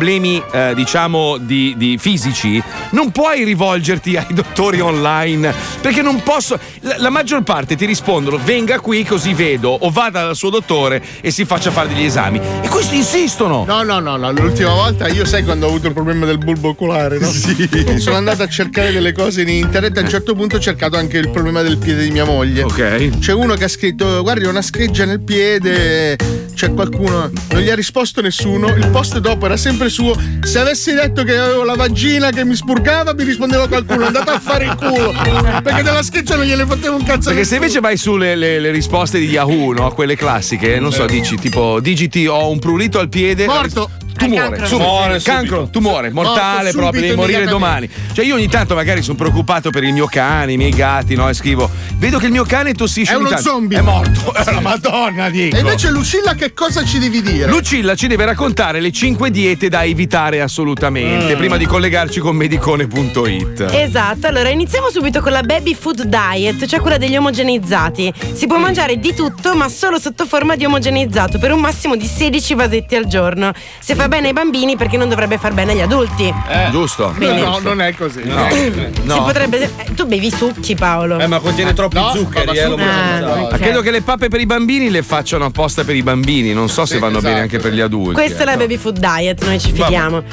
eh, 0.51 0.73
diciamo, 0.75 1.37
di, 1.37 1.73
di 1.77 1.97
fisici, 1.97 2.61
non 2.91 3.11
puoi 3.11 3.43
rivolgerti 3.43 4.15
ai 4.15 4.33
dottori 4.33 4.79
online 4.79 5.53
perché 5.81 6.01
non 6.01 6.21
posso. 6.23 6.57
La, 6.81 6.95
la 6.99 7.09
maggior 7.09 7.43
parte 7.43 7.75
ti 7.75 7.85
rispondono: 7.85 8.39
venga 8.43 8.79
qui 8.79 9.03
così 9.03 9.33
vedo, 9.33 9.69
o 9.69 9.89
vada 9.89 10.23
dal 10.23 10.35
suo 10.35 10.49
dottore 10.49 11.01
e 11.21 11.31
si 11.31 11.45
faccia 11.45 11.71
fare 11.71 11.89
degli 11.89 12.03
esami. 12.03 12.39
E 12.61 12.67
questi 12.67 12.97
insistono. 12.97 13.65
No, 13.65 13.83
no, 13.83 13.99
no, 13.99 14.17
no, 14.17 14.31
l'ultima 14.31 14.73
volta 14.73 15.07
io 15.07 15.25
sai 15.25 15.43
quando 15.43 15.65
ho 15.65 15.69
avuto 15.69 15.87
il 15.87 15.93
problema 15.93 16.25
del 16.25 16.37
bulbo 16.37 16.69
oculare, 16.69 17.19
no? 17.19 17.31
Sì. 17.45 17.99
Sono 17.99 18.15
andato 18.15 18.43
a 18.43 18.47
cercare 18.47 18.91
delle 18.91 19.11
cose 19.11 19.41
in 19.41 19.49
internet, 19.49 19.97
a 19.97 20.01
un 20.01 20.09
certo 20.09 20.33
punto 20.33 20.55
ho 20.55 20.59
cercato 20.59 20.97
anche 20.97 21.17
il 21.17 21.29
problema 21.29 21.61
del 21.61 21.77
piede 21.77 22.03
di 22.03 22.11
mia 22.11 22.25
moglie. 22.25 22.63
Ok. 22.63 23.19
C'è 23.19 23.33
uno 23.33 23.55
che 23.55 23.65
ha 23.65 23.67
scritto: 23.69 24.21
Guardi, 24.23 24.45
ho 24.45 24.49
una 24.49 24.61
scheggia 24.61 25.05
nel 25.05 25.21
piede. 25.21 26.15
C'è 26.55 26.73
qualcuno. 26.73 27.29
Non 27.49 27.61
gli 27.61 27.69
ha 27.69 27.75
risposto 27.75 28.21
nessuno. 28.21 28.69
Il 28.69 28.87
post 28.87 29.17
dopo 29.19 29.45
era 29.45 29.57
sempre 29.57 29.89
suo. 29.89 30.15
Se 30.41 30.57
avessi 30.57 30.93
detto 30.93 31.23
che 31.23 31.37
avevo 31.37 31.63
la 31.63 31.75
vagina 31.75 32.29
che 32.29 32.45
mi 32.45 32.55
spurgava, 32.55 33.13
mi 33.13 33.23
rispondeva 33.25 33.67
qualcuno. 33.67 34.05
Andate 34.05 34.31
a 34.31 34.39
fare 34.39 34.65
il 34.65 34.75
culo. 34.75 35.13
Perché 35.61 35.83
della 35.83 36.01
scheggia 36.01 36.37
non 36.37 36.45
gliene 36.45 36.65
facevo 36.65 36.95
un 36.95 37.03
cazzo. 37.03 37.29
Perché 37.29 37.43
se 37.43 37.55
invece 37.55 37.81
vai 37.81 37.97
sulle 37.97 38.35
le, 38.35 38.59
le 38.59 38.71
risposte 38.71 39.19
di 39.19 39.27
Yahoo, 39.27 39.73
no? 39.73 39.91
Quelle 39.91 40.15
classiche, 40.15 40.79
non 40.79 40.93
so, 40.93 41.05
dici 41.05 41.35
tipo 41.37 41.79
digiti 41.81 42.25
ho 42.25 42.49
un 42.49 42.59
prurito 42.59 42.99
al 42.99 43.09
piede. 43.09 43.45
Morto. 43.45 43.89
Tumore, 44.17 44.39
cancro. 44.57 44.65
subito. 44.67 44.87
Muore 44.87 45.19
subito. 45.19 45.31
cancro, 45.31 45.69
tumore, 45.69 46.09
mortale, 46.09 46.63
Morto 46.63 46.77
proprio, 46.77 47.01
devi 47.01 47.13
subito, 47.13 47.33
morire 47.33 47.45
domani. 47.51 47.89
Cioè, 48.13 48.23
io 48.23 48.35
ogni 48.35 48.47
tanto 48.47 48.73
magari 48.73 49.01
sono 49.01 49.17
preoccupato 49.17 49.71
per 49.71 49.83
il 49.83 49.91
mio 49.91 50.05
cane, 50.05 50.53
i 50.53 50.57
miei 50.57 50.71
gatti, 50.71 51.15
no? 51.15 51.27
E 51.27 51.33
scrivo: 51.33 51.69
Vedo 51.97 52.17
che 52.17 52.27
il 52.27 52.31
mio 52.31 52.45
cane 52.45 52.73
tossisce 52.73 53.11
È 53.11 53.17
uno 53.17 53.27
tanto. 53.27 53.43
zombie. 53.43 53.77
È 53.77 53.81
morto. 53.81 54.33
È 54.33 54.51
la 54.53 54.61
Madonna, 54.61 55.29
dico. 55.29 55.57
E 55.57 55.59
invece 55.59 55.89
Lucilla 55.89 56.33
che 56.33 56.44
cosa 56.53 56.83
ci 56.83 56.99
devi 56.99 57.21
dire? 57.21 57.47
Lucilla 57.49 57.95
ci 57.95 58.07
deve 58.07 58.25
raccontare 58.25 58.79
le 58.79 58.91
5 58.91 59.29
diete 59.31 59.69
da 59.69 59.83
evitare 59.83 60.41
assolutamente 60.41 61.33
Mm. 61.35 61.37
prima 61.37 61.57
di 61.57 61.65
collegarci 61.65 62.19
con 62.19 62.35
medicone.it. 62.35 63.67
Esatto, 63.71 64.27
allora 64.27 64.49
iniziamo 64.49 64.89
subito 64.89 65.21
con 65.21 65.31
la 65.31 65.41
baby 65.41 65.73
food 65.73 66.03
diet, 66.03 66.65
cioè 66.65 66.79
quella 66.79 66.97
degli 66.97 67.15
omogeneizzati. 67.15 68.13
Si 68.33 68.47
può 68.47 68.57
mangiare 68.57 68.97
di 68.99 69.13
tutto, 69.13 69.55
ma 69.55 69.67
solo 69.69 69.99
sotto 69.99 70.25
forma 70.25 70.55
di 70.55 70.65
omogeneizzato, 70.65 71.37
per 71.39 71.51
un 71.51 71.59
massimo 71.59 71.95
di 71.95 72.05
16 72.05 72.53
vasetti 72.55 72.95
al 72.95 73.07
giorno. 73.07 73.51
Se 73.79 73.95
fa 73.95 74.07
bene 74.07 74.27
ai 74.27 74.33
bambini, 74.33 74.75
perché 74.75 74.97
non 74.97 75.09
dovrebbe 75.09 75.37
far 75.37 75.53
bene 75.53 75.71
agli 75.73 75.81
adulti? 75.81 76.33
Giusto? 76.71 77.13
Quindi- 77.15 77.41
no, 77.41 77.59
non 77.59 77.81
è 77.81 77.93
così. 77.95 78.21
Si 78.21 79.19
potrebbe. 79.19 79.63
eh, 79.77 79.93
tu 79.95 80.05
bevi 80.05 80.29
succhi, 80.31 80.75
Paolo. 80.75 81.19
Eh, 81.19 81.27
ma 81.27 81.39
contiene 81.39 81.73
troppi 81.73 81.95
No, 81.95 82.11
zuccheri, 82.13 82.45
ma 82.45 82.53
eh, 82.53 82.61
Ah, 82.61 82.67
pensare. 82.75 83.41
ok. 83.41 83.51
Ma 83.51 83.57
credo 83.57 83.81
che 83.81 83.91
le 83.91 84.01
pappe 84.01 84.27
per 84.27 84.39
i 84.39 84.45
bambini 84.45 84.89
le 84.89 85.01
facciano 85.03 85.45
apposta 85.45 85.83
per 85.83 85.95
i 85.95 86.03
bambini, 86.03 86.34
non 86.53 86.69
so 86.69 86.85
se 86.85 86.99
vanno 86.99 87.19
bene 87.19 87.39
esatto. 87.39 87.41
anche 87.41 87.57
per 87.59 87.73
gli 87.73 87.79
adulti. 87.81 88.13
Questa 88.13 88.43
è 88.43 88.45
la 88.45 88.51
ecco. 88.51 88.59
baby 88.61 88.77
food 88.77 88.99
diet, 88.99 89.43
noi 89.45 89.59
ci 89.59 89.71
fidiamo. 89.71 90.23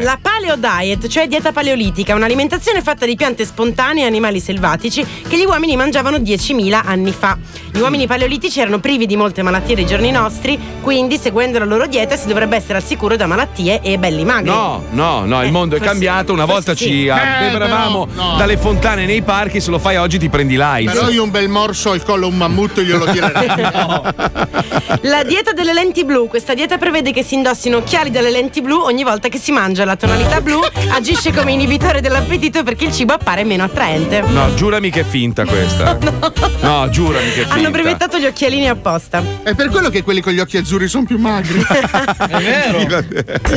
La 0.00 0.18
paleo 0.20 0.56
diet, 0.56 1.06
cioè 1.08 1.26
dieta 1.28 1.52
paleolitica, 1.52 2.14
un'alimentazione 2.14 2.82
fatta 2.82 3.06
di 3.06 3.14
piante 3.16 3.44
spontanee 3.44 4.04
e 4.04 4.06
animali 4.06 4.40
selvatici 4.40 5.04
che 5.28 5.38
gli 5.38 5.44
uomini 5.44 5.76
mangiavano 5.76 6.16
10.000 6.18 6.80
anni 6.84 7.12
fa. 7.12 7.36
Gli 7.72 7.78
uomini 7.78 8.06
paleolitici 8.06 8.60
erano 8.60 8.78
privi 8.80 9.06
di 9.06 9.16
molte 9.16 9.42
malattie 9.42 9.74
dei 9.74 9.86
giorni 9.86 10.10
nostri, 10.10 10.58
quindi 10.82 11.18
seguendo 11.18 11.58
la 11.58 11.64
loro 11.64 11.86
dieta 11.86 12.16
si 12.16 12.26
dovrebbe 12.26 12.56
essere 12.56 12.78
al 12.78 12.84
sicuro 12.84 13.16
da 13.16 13.26
malattie 13.26 13.80
e 13.82 13.98
belli 13.98 14.24
magri. 14.24 14.50
No, 14.50 14.82
no, 14.90 15.24
no, 15.24 15.40
il 15.42 15.48
Eh, 15.48 15.50
mondo 15.50 15.76
è 15.76 15.80
cambiato. 15.80 16.32
Una 16.32 16.44
volta 16.46 16.74
sì. 16.74 16.84
ci 16.84 17.04
Eh, 17.06 17.10
abbeveravamo 17.10 18.06
però, 18.06 18.22
no. 18.32 18.36
dalle 18.36 18.56
fontane 18.56 19.06
nei 19.06 19.22
parchi, 19.22 19.60
se 19.60 19.70
lo 19.70 19.78
fai 19.78 19.96
oggi 19.96 20.18
ti 20.18 20.28
prendi 20.28 20.56
l'AIDS. 20.56 20.92
Però 20.92 21.08
io 21.10 21.22
un 21.22 21.30
bel 21.30 21.48
morso 21.48 21.90
al 21.92 22.02
collo 22.02 22.26
un 22.26 22.36
mammutto 22.36 22.82
glielo 22.82 23.04
tirerei. 23.06 23.48
La 25.02 25.22
dieta 25.24 25.49
delle 25.52 25.72
lenti 25.72 26.04
blu, 26.04 26.28
questa 26.28 26.54
dieta 26.54 26.78
prevede 26.78 27.12
che 27.12 27.22
si 27.22 27.34
indossino 27.34 27.78
occhiali 27.78 28.10
dalle 28.10 28.30
lenti 28.30 28.60
blu 28.60 28.80
ogni 28.80 29.04
volta 29.04 29.28
che 29.28 29.38
si 29.38 29.52
mangia. 29.52 29.84
La 29.84 29.96
tonalità 29.96 30.40
blu 30.40 30.60
agisce 30.92 31.32
come 31.32 31.52
inibitore 31.52 32.00
dell'appetito 32.00 32.62
perché 32.62 32.84
il 32.86 32.92
cibo 32.92 33.12
appare 33.12 33.44
meno 33.44 33.64
attraente. 33.64 34.22
No, 34.22 34.54
giurami 34.54 34.90
che 34.90 35.00
è 35.00 35.04
finta 35.04 35.44
questa. 35.44 35.98
no. 36.60 36.88
giurami 36.90 37.30
che 37.32 37.40
è 37.40 37.44
finta. 37.44 37.54
Hanno 37.54 37.70
brevettato 37.70 38.18
gli 38.18 38.26
occhialini 38.26 38.68
apposta. 38.68 39.22
È 39.42 39.54
per 39.54 39.68
quello 39.68 39.88
che 39.88 40.02
quelli 40.02 40.20
con 40.20 40.32
gli 40.32 40.40
occhi 40.40 40.56
azzurri 40.56 40.88
sono 40.88 41.04
più 41.04 41.18
magri. 41.18 41.60
È 41.70 42.38
vero. 42.38 43.04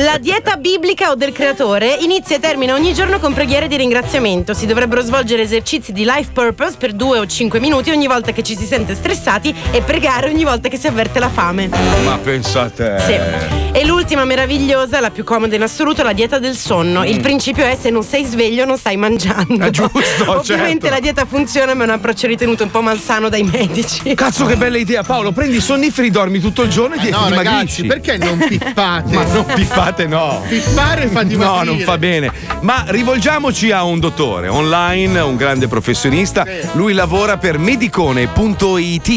La 0.02 0.18
dieta 0.18 0.56
biblica 0.56 1.10
o 1.10 1.14
del 1.14 1.32
creatore 1.32 1.96
inizia 2.00 2.36
e 2.36 2.40
termina 2.40 2.74
ogni 2.74 2.94
giorno 2.94 3.18
con 3.18 3.32
preghiere 3.34 3.68
di 3.68 3.76
ringraziamento. 3.76 4.54
Si 4.54 4.66
dovrebbero 4.66 5.02
svolgere 5.02 5.42
esercizi 5.42 5.92
di 5.92 6.04
life 6.04 6.30
purpose 6.32 6.76
per 6.78 6.92
2 6.92 7.18
o 7.18 7.26
5 7.26 7.60
minuti 7.60 7.90
ogni 7.90 8.06
volta 8.06 8.32
che 8.32 8.42
ci 8.42 8.56
si 8.56 8.64
sente 8.64 8.94
stressati 8.94 9.54
e 9.70 9.82
pregare 9.82 10.28
ogni 10.28 10.44
volta 10.44 10.68
che 10.68 10.76
si 10.76 10.86
avverte 10.86 11.18
la 11.18 11.28
fame. 11.28 11.83
Ma 12.04 12.18
pensate. 12.18 12.98
Sì. 13.00 13.52
E 13.76 13.84
l'ultima 13.84 14.24
meravigliosa, 14.24 15.00
la 15.00 15.10
più 15.10 15.24
comoda 15.24 15.56
in 15.56 15.62
assoluto, 15.62 16.02
la 16.04 16.12
dieta 16.12 16.38
del 16.38 16.54
sonno. 16.56 17.02
Il 17.04 17.20
principio 17.20 17.64
è 17.64 17.76
se 17.80 17.90
non 17.90 18.02
sei 18.04 18.24
sveglio 18.24 18.64
non 18.64 18.76
stai 18.78 18.96
mangiando. 18.96 19.64
È 19.64 19.70
giusto, 19.70 20.30
Ovviamente 20.30 20.82
certo. 20.86 20.88
la 20.94 21.00
dieta 21.00 21.24
funziona, 21.24 21.74
ma 21.74 21.82
è 21.82 21.86
un 21.86 21.92
approccio 21.94 22.26
ritenuto 22.28 22.62
un 22.62 22.70
po' 22.70 22.82
malsano 22.82 23.28
dai 23.28 23.42
medici. 23.42 24.14
Cazzo, 24.14 24.44
che 24.46 24.56
bella 24.56 24.78
idea, 24.78 25.02
Paolo. 25.02 25.32
Prendi 25.32 25.56
i 25.56 25.60
sonniferi, 25.60 26.10
dormi 26.10 26.38
tutto 26.40 26.62
il 26.62 26.68
giorno 26.70 26.94
e 26.94 26.98
ti 27.00 27.08
Eh 27.08 27.10
no, 27.10 27.24
dimagrisci. 27.26 27.48
ragazzi, 27.48 27.84
perché 27.84 28.16
non 28.18 28.38
pippate? 28.46 29.14
Ma 29.14 29.24
non 29.24 29.44
pippate, 29.54 30.06
no. 30.06 30.42
Pippare 30.48 31.08
fa 31.08 31.22
No, 31.22 31.28
dimagrire. 31.28 31.64
non 31.64 31.78
fa 31.80 31.98
bene. 31.98 32.30
Ma 32.60 32.84
rivolgiamoci 32.86 33.70
a 33.72 33.82
un 33.82 33.98
dottore 33.98 34.48
online, 34.48 35.18
un 35.20 35.36
grande 35.36 35.66
professionista. 35.68 36.44
Lui 36.72 36.92
lavora 36.92 37.38
per 37.38 37.58
medicone.it. 37.58 39.12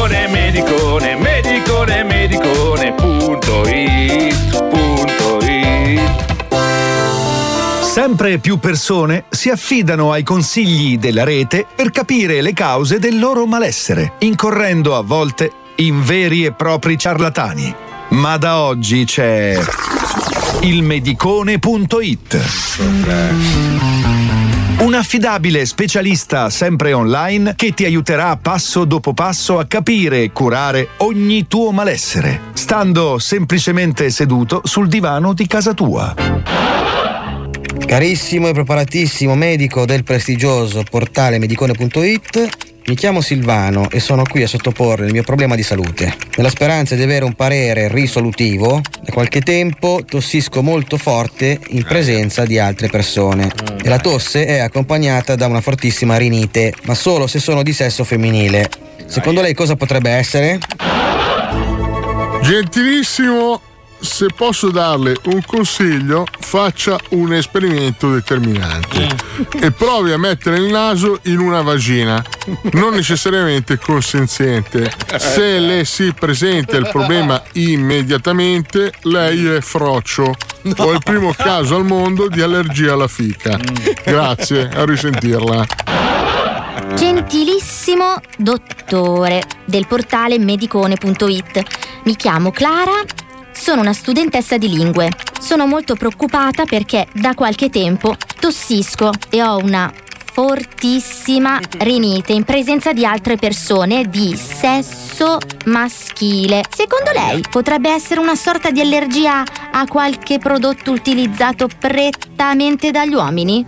Medicone, 0.00 0.28
medicone, 0.28 1.14
medicone, 1.14 2.04
medicone, 2.04 2.94
punto 2.94 3.68
it, 3.68 4.68
punto 4.70 5.38
it. 5.44 6.00
Sempre 7.82 8.38
più 8.38 8.58
persone 8.58 9.24
si 9.28 9.50
affidano 9.50 10.10
ai 10.10 10.22
consigli 10.22 10.96
della 10.96 11.24
rete 11.24 11.66
per 11.76 11.90
capire 11.90 12.40
le 12.40 12.54
cause 12.54 12.98
del 12.98 13.18
loro 13.18 13.44
malessere, 13.44 14.14
incorrendo 14.20 14.96
a 14.96 15.02
volte 15.02 15.52
in 15.76 16.02
veri 16.02 16.46
e 16.46 16.52
propri 16.52 16.96
ciarlatani. 16.96 17.74
Ma 18.08 18.38
da 18.38 18.60
oggi 18.60 19.04
c'è 19.04 19.60
il 20.60 20.82
medicone.it. 20.82 22.38
Un 24.78 24.94
affidabile 24.94 25.66
specialista 25.66 26.48
sempre 26.48 26.92
online 26.92 27.54
che 27.54 27.72
ti 27.72 27.84
aiuterà 27.84 28.36
passo 28.36 28.84
dopo 28.84 29.12
passo 29.12 29.58
a 29.58 29.66
capire 29.66 30.22
e 30.22 30.32
curare 30.32 30.88
ogni 30.98 31.46
tuo 31.46 31.70
malessere, 31.70 32.40
stando 32.54 33.18
semplicemente 33.18 34.08
seduto 34.10 34.62
sul 34.64 34.88
divano 34.88 35.34
di 35.34 35.46
casa 35.46 35.74
tua. 35.74 36.14
Carissimo 37.86 38.48
e 38.48 38.52
preparatissimo 38.52 39.34
medico 39.34 39.84
del 39.84 40.04
prestigioso 40.04 40.82
portale 40.88 41.38
medicone.it, 41.38 42.69
mi 42.90 42.96
chiamo 42.96 43.20
Silvano 43.20 43.88
e 43.88 44.00
sono 44.00 44.24
qui 44.24 44.42
a 44.42 44.48
sottoporre 44.48 45.06
il 45.06 45.12
mio 45.12 45.22
problema 45.22 45.54
di 45.54 45.62
salute. 45.62 46.12
Nella 46.36 46.48
speranza 46.48 46.96
di 46.96 47.02
avere 47.04 47.24
un 47.24 47.34
parere 47.34 47.86
risolutivo, 47.86 48.80
da 49.00 49.12
qualche 49.12 49.42
tempo 49.42 50.00
tossisco 50.04 50.60
molto 50.60 50.96
forte 50.96 51.60
in 51.68 51.84
presenza 51.84 52.44
di 52.44 52.58
altre 52.58 52.88
persone 52.88 53.48
e 53.80 53.88
la 53.88 54.00
tosse 54.00 54.44
è 54.44 54.58
accompagnata 54.58 55.36
da 55.36 55.46
una 55.46 55.60
fortissima 55.60 56.16
rinite, 56.16 56.74
ma 56.82 56.94
solo 56.94 57.28
se 57.28 57.38
sono 57.38 57.62
di 57.62 57.72
sesso 57.72 58.02
femminile. 58.02 58.68
Secondo 59.06 59.40
lei 59.40 59.54
cosa 59.54 59.76
potrebbe 59.76 60.10
essere? 60.10 60.58
Gentilissimo, 62.42 63.60
se 64.00 64.26
posso 64.34 64.70
darle 64.70 65.16
un 65.24 65.42
consiglio, 65.44 66.24
faccia 66.38 66.98
un 67.10 67.32
esperimento 67.32 68.12
determinante 68.12 69.08
e 69.60 69.70
provi 69.72 70.12
a 70.12 70.18
mettere 70.18 70.56
il 70.56 70.70
naso 70.70 71.20
in 71.24 71.38
una 71.38 71.62
vagina, 71.62 72.22
non 72.72 72.94
necessariamente 72.94 73.78
consenziente. 73.78 74.92
Se 75.16 75.58
le 75.58 75.84
si 75.84 76.12
presenta 76.12 76.76
il 76.76 76.88
problema 76.90 77.42
immediatamente, 77.52 78.92
lei 79.02 79.46
è 79.46 79.60
froccio. 79.60 80.34
Ho 80.76 80.92
il 80.92 81.00
primo 81.02 81.32
caso 81.32 81.76
al 81.76 81.84
mondo 81.84 82.28
di 82.28 82.40
allergia 82.40 82.94
alla 82.94 83.08
fica. 83.08 83.58
Grazie, 84.04 84.68
a 84.68 84.84
risentirla. 84.84 85.66
Gentilissimo 86.94 88.20
dottore 88.36 89.42
del 89.64 89.86
portale 89.86 90.38
medicone.it. 90.38 91.62
Mi 92.04 92.16
chiamo 92.16 92.50
Clara, 92.50 92.92
sono 93.60 93.82
una 93.82 93.92
studentessa 93.92 94.56
di 94.56 94.70
lingue. 94.70 95.10
Sono 95.38 95.66
molto 95.66 95.94
preoccupata 95.94 96.64
perché 96.64 97.06
da 97.12 97.34
qualche 97.34 97.68
tempo 97.68 98.16
tossisco 98.40 99.10
e 99.28 99.42
ho 99.42 99.58
una 99.58 99.92
fortissima 100.32 101.60
rinite 101.78 102.32
in 102.32 102.44
presenza 102.44 102.94
di 102.94 103.04
altre 103.04 103.36
persone 103.36 104.08
di 104.08 104.34
sesso 104.34 105.38
maschile. 105.66 106.62
Secondo 106.74 107.10
lei 107.12 107.42
potrebbe 107.50 107.90
essere 107.90 108.20
una 108.20 108.34
sorta 108.34 108.70
di 108.70 108.80
allergia 108.80 109.42
a 109.72 109.86
qualche 109.86 110.38
prodotto 110.38 110.92
utilizzato 110.92 111.68
prettamente 111.78 112.90
dagli 112.90 113.12
uomini? 113.12 113.66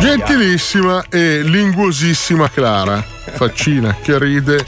Gentilissima 0.00 1.04
e 1.08 1.42
linguosissima 1.42 2.50
Clara. 2.50 3.00
Faccina 3.00 3.94
che 4.02 4.18
ride, 4.18 4.64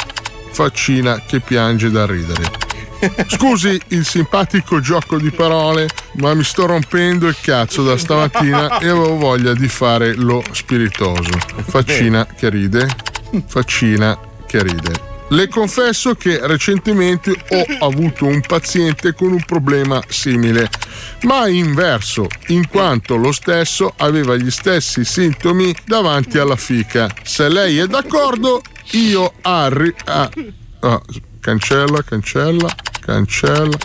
faccina 0.53 1.20
che 1.26 1.40
piange 1.40 1.90
da 1.90 2.07
ridere. 2.07 2.69
Scusi 3.28 3.80
il 3.88 4.04
simpatico 4.04 4.80
gioco 4.80 5.18
di 5.18 5.30
parole, 5.30 5.88
ma 6.14 6.34
mi 6.34 6.44
sto 6.44 6.66
rompendo 6.66 7.26
il 7.26 7.36
cazzo 7.40 7.82
da 7.82 7.96
stamattina 7.96 8.78
e 8.78 8.88
avevo 8.88 9.16
voglia 9.16 9.54
di 9.54 9.68
fare 9.68 10.14
lo 10.14 10.42
spiritoso. 10.52 11.30
Faccina 11.66 12.26
che 12.26 12.48
ride, 12.48 12.88
faccina 13.46 14.18
che 14.46 14.62
ride. 14.62 15.08
Le 15.32 15.46
confesso 15.46 16.16
che 16.16 16.40
recentemente 16.42 17.30
ho 17.30 17.86
avuto 17.86 18.26
un 18.26 18.40
paziente 18.40 19.14
con 19.14 19.30
un 19.30 19.44
problema 19.44 20.02
simile, 20.08 20.68
ma 21.22 21.46
inverso, 21.46 22.26
in 22.48 22.66
quanto 22.68 23.14
lo 23.14 23.30
stesso 23.30 23.94
aveva 23.98 24.34
gli 24.36 24.50
stessi 24.50 25.04
sintomi 25.04 25.72
davanti 25.84 26.38
alla 26.38 26.56
fica. 26.56 27.08
Se 27.22 27.48
lei 27.48 27.78
è 27.78 27.86
d'accordo, 27.86 28.60
io 28.92 29.34
arri... 29.42 29.94
ah, 30.06 30.28
ah, 30.80 31.02
cancella, 31.38 32.02
cancella, 32.02 32.68
cancella. 33.00 33.76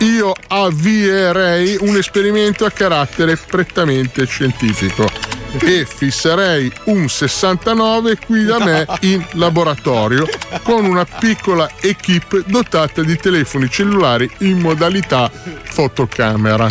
Io 0.00 0.32
avvierei 0.48 1.78
un 1.80 1.96
esperimento 1.96 2.64
a 2.64 2.70
carattere 2.70 3.36
prettamente 3.36 4.26
scientifico 4.26 5.08
e 5.60 5.86
fisserei 5.86 6.70
un 6.84 7.08
69 7.08 8.18
qui 8.26 8.44
da 8.44 8.58
me 8.58 8.86
in 9.00 9.24
laboratorio 9.32 10.26
con 10.62 10.84
una 10.84 11.04
piccola 11.04 11.70
equipe 11.80 12.42
dotata 12.46 13.02
di 13.02 13.16
telefoni 13.16 13.70
cellulari 13.70 14.28
in 14.38 14.58
modalità 14.58 15.30
fotocamera. 15.30 16.68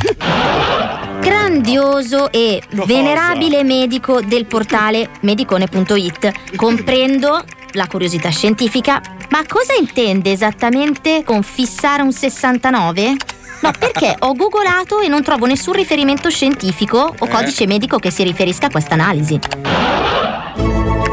Grandioso 1.21 2.31
e 2.31 2.61
venerabile 2.85 3.63
medico 3.63 4.19
del 4.21 4.45
portale 4.45 5.09
medicone.it. 5.21 6.55
Comprendo 6.55 7.43
la 7.73 7.87
curiosità 7.87 8.29
scientifica, 8.29 9.01
ma 9.29 9.43
cosa 9.47 9.73
intende 9.79 10.31
esattamente 10.31 11.23
con 11.23 11.43
fissare 11.43 12.01
un 12.01 12.11
69? 12.11 13.15
No, 13.61 13.71
perché 13.77 14.15
ho 14.19 14.33
googolato 14.33 14.99
e 14.99 15.07
non 15.07 15.23
trovo 15.23 15.45
nessun 15.45 15.71
riferimento 15.73 16.29
scientifico 16.29 17.15
o 17.17 17.27
codice 17.27 17.65
medico 17.65 17.97
che 17.97 18.11
si 18.11 18.23
riferisca 18.23 18.67
a 18.67 18.69
questa 18.69 18.95
analisi. 18.95 19.39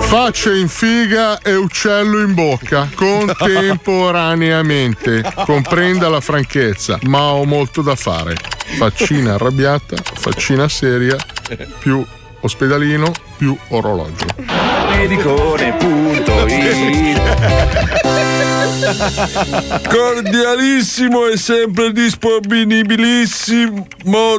Faccia 0.00 0.52
in 0.52 0.66
figa 0.66 1.38
e 1.38 1.54
uccello 1.54 2.18
in 2.20 2.34
bocca 2.34 2.88
contemporaneamente. 2.92 5.22
Comprenda 5.44 6.08
la 6.08 6.20
franchezza, 6.20 6.98
ma 7.02 7.34
ho 7.34 7.44
molto 7.44 7.82
da 7.82 7.94
fare. 7.94 8.34
Faccina 8.76 9.34
arrabbiata, 9.34 9.94
faccina 10.02 10.68
seria, 10.68 11.14
più 11.78 12.04
ospedalino, 12.40 13.12
più 13.36 13.56
orologio. 13.68 14.26
Cordialissimo 19.88 21.26
e 21.26 21.36
sempre 21.36 21.92
disponibilissimo 21.92 23.86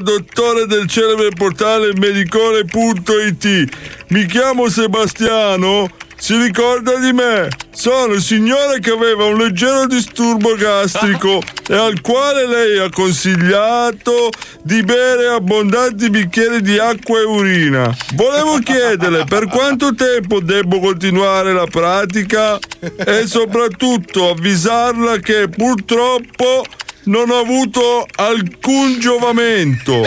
dottore 0.01 0.65
del 0.67 0.87
celebre 0.87 1.29
portale 1.29 1.93
medicone.it. 1.95 3.69
Mi 4.09 4.25
chiamo 4.25 4.67
Sebastiano. 4.69 5.87
Si 6.21 6.35
ricorda 6.35 6.99
di 6.99 7.13
me? 7.13 7.47
Sono 7.71 8.13
il 8.13 8.21
signore 8.21 8.79
che 8.79 8.91
aveva 8.91 9.25
un 9.25 9.37
leggero 9.37 9.87
disturbo 9.87 10.53
gastrico 10.53 11.41
e 11.67 11.75
al 11.75 11.99
quale 12.01 12.45
lei 12.45 12.77
ha 12.77 12.91
consigliato 12.91 14.29
di 14.61 14.83
bere 14.83 15.29
abbondanti 15.29 16.11
bicchieri 16.11 16.61
di 16.61 16.77
acqua 16.77 17.17
e 17.17 17.23
urina. 17.23 17.91
Volevo 18.13 18.59
chiederle 18.59 19.23
per 19.23 19.47
quanto 19.47 19.95
tempo 19.95 20.39
devo 20.41 20.79
continuare 20.79 21.53
la 21.53 21.65
pratica 21.65 22.59
e 22.97 23.25
soprattutto 23.25 24.29
avvisarla 24.29 25.17
che 25.17 25.49
purtroppo 25.49 26.63
non 27.05 27.31
ho 27.31 27.39
avuto 27.39 28.05
alcun 28.17 28.99
giovamento. 28.99 30.03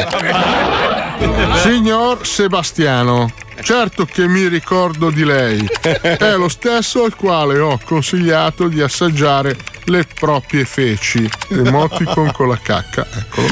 Signor 1.60 2.24
Sebastiano, 2.24 3.32
certo 3.62 4.04
che 4.04 4.26
mi 4.26 4.48
ricordo 4.48 5.10
di 5.10 5.24
lei. 5.24 5.66
È 5.80 6.34
lo 6.36 6.48
stesso 6.48 7.04
al 7.04 7.14
quale 7.14 7.58
ho 7.58 7.78
consigliato 7.84 8.68
di 8.68 8.80
assaggiare 8.80 9.56
le 9.84 10.06
proprie 10.18 10.64
feci, 10.64 11.28
emoticon 11.48 12.32
con 12.32 12.48
la 12.48 12.58
cacca, 12.62 13.06
eccolo, 13.10 13.48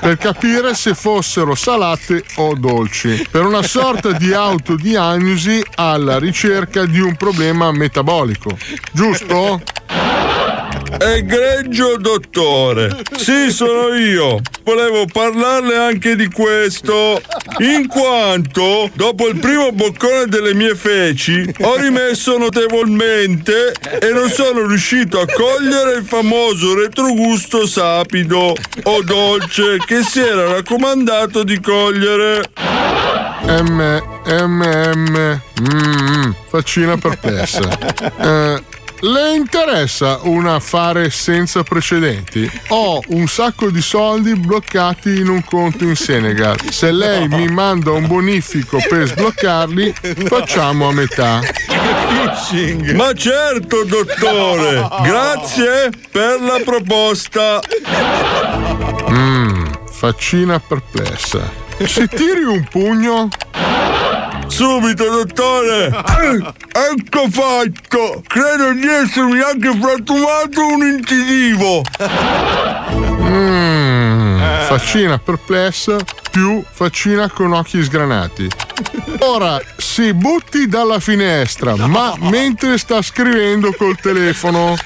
per 0.00 0.16
capire 0.16 0.74
se 0.74 0.94
fossero 0.94 1.54
salate 1.54 2.24
o 2.36 2.54
dolci, 2.54 3.26
per 3.30 3.44
una 3.44 3.62
sorta 3.62 4.12
di 4.12 4.32
autodiagnosi 4.32 5.62
alla 5.74 6.18
ricerca 6.18 6.86
di 6.86 7.00
un 7.00 7.16
problema 7.16 7.70
metabolico. 7.72 8.56
Giusto? 8.92 9.60
Egregio 11.00 11.96
dottore, 11.96 13.02
sì 13.16 13.50
sono 13.50 13.94
io. 13.94 14.40
Volevo 14.64 15.06
parlarle 15.06 15.76
anche 15.76 16.16
di 16.16 16.28
questo, 16.28 17.20
in 17.58 17.86
quanto 17.86 18.90
dopo 18.94 19.28
il 19.28 19.38
primo 19.38 19.70
boccone 19.72 20.26
delle 20.26 20.54
mie 20.54 20.74
feci 20.74 21.54
ho 21.60 21.76
rimesso 21.76 22.36
notevolmente 22.36 23.72
e 24.00 24.10
non 24.10 24.28
sono 24.28 24.66
riuscito 24.66 25.20
a 25.20 25.26
cogliere 25.26 25.98
il 25.98 26.04
famoso 26.04 26.74
retrogusto 26.74 27.66
sapido 27.66 28.54
o 28.82 29.02
dolce 29.02 29.78
che 29.86 30.02
si 30.02 30.20
era 30.20 30.52
raccomandato 30.52 31.44
di 31.44 31.60
cogliere. 31.60 32.42
M, 33.42 34.02
M, 34.26 34.62
M, 34.94 35.40
mm, 35.60 36.30
faccina 36.48 36.96
perplessa. 36.96 37.60
Eh, 38.20 38.62
le 39.00 39.34
interessa 39.34 40.20
un 40.22 40.46
affare 40.46 41.10
senza 41.10 41.62
precedenti? 41.62 42.50
Ho 42.68 43.00
un 43.08 43.26
sacco 43.28 43.70
di 43.70 43.80
soldi 43.80 44.34
bloccati 44.34 45.18
in 45.18 45.28
un 45.28 45.44
conto 45.44 45.84
in 45.84 45.94
Senegal. 45.94 46.58
Se 46.70 46.90
lei 46.90 47.28
mi 47.28 47.46
manda 47.48 47.92
un 47.92 48.06
bonifico 48.06 48.78
per 48.88 49.06
sbloccarli, 49.06 49.94
facciamo 50.26 50.88
a 50.88 50.92
metà. 50.92 51.40
Ma 52.94 53.12
certo, 53.12 53.84
dottore, 53.84 54.88
grazie 55.02 55.90
per 56.10 56.40
la 56.40 56.60
proposta. 56.64 57.60
Mmm, 59.08 59.70
faccina 59.90 60.58
perplessa. 60.58 61.66
Se 61.84 62.08
tiri 62.08 62.42
un 62.42 62.66
pugno. 62.68 63.28
Subito, 64.48 65.08
dottore! 65.10 65.86
Eh, 65.86 66.52
ecco 66.92 67.28
fatto! 67.30 68.22
Credo 68.26 68.72
di 68.72 68.86
essermi 68.86 69.40
anche 69.40 69.70
fratturato 69.78 70.66
un 70.66 70.82
incisivo! 70.86 71.82
Mmm, 73.20 74.40
faccina 74.66 75.18
perplessa 75.18 75.96
più 76.30 76.62
faccina 76.68 77.28
con 77.28 77.52
occhi 77.52 77.82
sgranati. 77.82 78.48
Ora 79.20 79.60
si 79.76 80.14
butti 80.14 80.66
dalla 80.66 80.98
finestra, 80.98 81.76
ma 81.76 82.14
mentre 82.18 82.78
sta 82.78 83.02
scrivendo 83.02 83.72
col 83.72 83.98
telefono. 84.00 84.76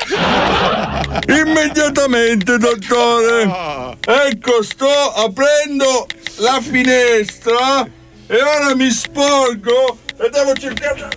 Immediatamente, 1.29 2.59
dottore! 2.59 3.97
Ecco, 4.01 4.63
sto 4.63 5.15
aprendo 5.15 6.07
la 6.39 6.59
finestra 6.61 7.87
e 8.27 8.43
ora 8.43 8.75
mi 8.75 8.91
sporgo 8.91 9.99
e 10.19 10.31
devo 10.31 10.55
cercare. 10.55 11.09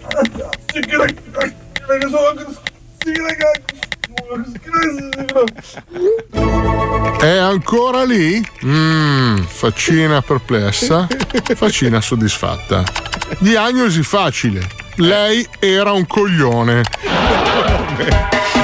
È 7.19 7.37
ancora 7.37 8.03
lì? 8.03 8.45
Mmm, 8.63 9.43
faccina 9.43 10.21
perplessa, 10.21 11.07
faccina 11.55 12.01
soddisfatta. 12.01 12.83
Diagnosi 13.39 14.03
facile. 14.03 14.67
Lei 14.95 15.47
era 15.59 15.91
un 15.91 16.07
coglione. 16.07 16.83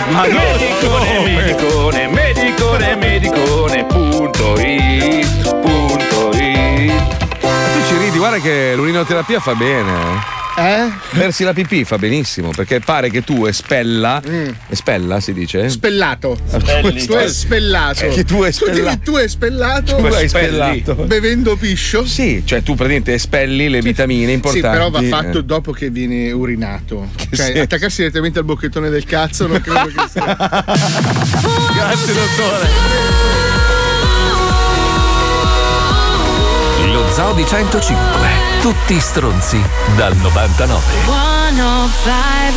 Ma 0.10 0.28
medicone, 0.28 1.20
medicone, 1.20 2.08
medicone, 2.08 2.96
medicone, 2.96 3.86
punto 3.86 4.60
it, 4.60 5.21
guarda 8.22 8.38
che 8.38 8.74
l'urinoterapia 8.76 9.40
fa 9.40 9.56
bene. 9.56 10.40
Eh? 10.56 10.92
Versi 11.14 11.44
la 11.44 11.54
pipì 11.54 11.86
fa 11.86 11.98
benissimo 11.98 12.52
perché 12.52 12.80
pare 12.80 13.10
che 13.10 13.24
tu 13.24 13.46
espella. 13.48 14.22
Espella 14.70 15.20
si 15.20 15.34
dice? 15.34 15.68
Spellato. 15.70 16.38
Spelli. 16.46 17.04
Tu 17.04 17.14
hai 17.14 17.30
spellato. 17.30 18.06
Eh, 18.06 18.10
che 18.10 18.24
tu 18.24 18.42
hai 18.44 18.52
Tu 18.52 18.66
spellato. 18.66 19.00
tu 19.04 19.16
hai 19.16 19.28
spellato. 19.28 19.96
Tu 19.96 20.06
hai 20.06 20.28
spellato. 20.30 20.94
Bevendo 21.06 21.56
piscio. 21.56 22.06
Sì, 22.06 22.44
cioè 22.46 22.62
tu 22.62 22.76
praticamente 22.76 23.14
espelli 23.16 23.70
le 23.70 23.82
vitamine 23.82 24.34
importanti. 24.34 24.68
Sì, 24.68 24.74
però 24.74 24.90
va 24.92 25.02
fatto 25.02 25.40
Eh. 25.40 25.44
dopo 25.44 25.72
che 25.72 25.90
viene 25.90 26.32
urinato. 26.32 27.08
Cioè, 27.16 27.36
senso? 27.36 27.62
attaccarsi 27.64 27.98
direttamente 28.02 28.38
al 28.38 28.46
bocchettone 28.46 28.90
del 28.90 29.06
cazzo 29.06 29.48
non 29.48 29.60
credo 29.62 29.86
che 29.88 30.10
sia. 30.12 30.26
Grazie, 31.74 32.14
dottore. 32.14 33.41
Zoo 37.14 37.34
di 37.34 37.44
105. 37.46 37.98
Tutti 38.62 38.98
stronzi 39.00 39.62
dal 39.98 40.16
99. 40.16 40.80
105 41.06 42.54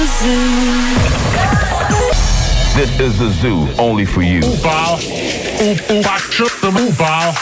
This 2.74 2.90
is 3.00 3.16
the 3.18 3.30
zoo, 3.40 3.68
only 3.78 4.04
for 4.04 4.22
you. 4.22 4.40
Oepal, 4.42 4.98
oepak, 5.60 6.26
shut 6.30 6.52
de 6.60 6.70
moepaal. 6.70 7.32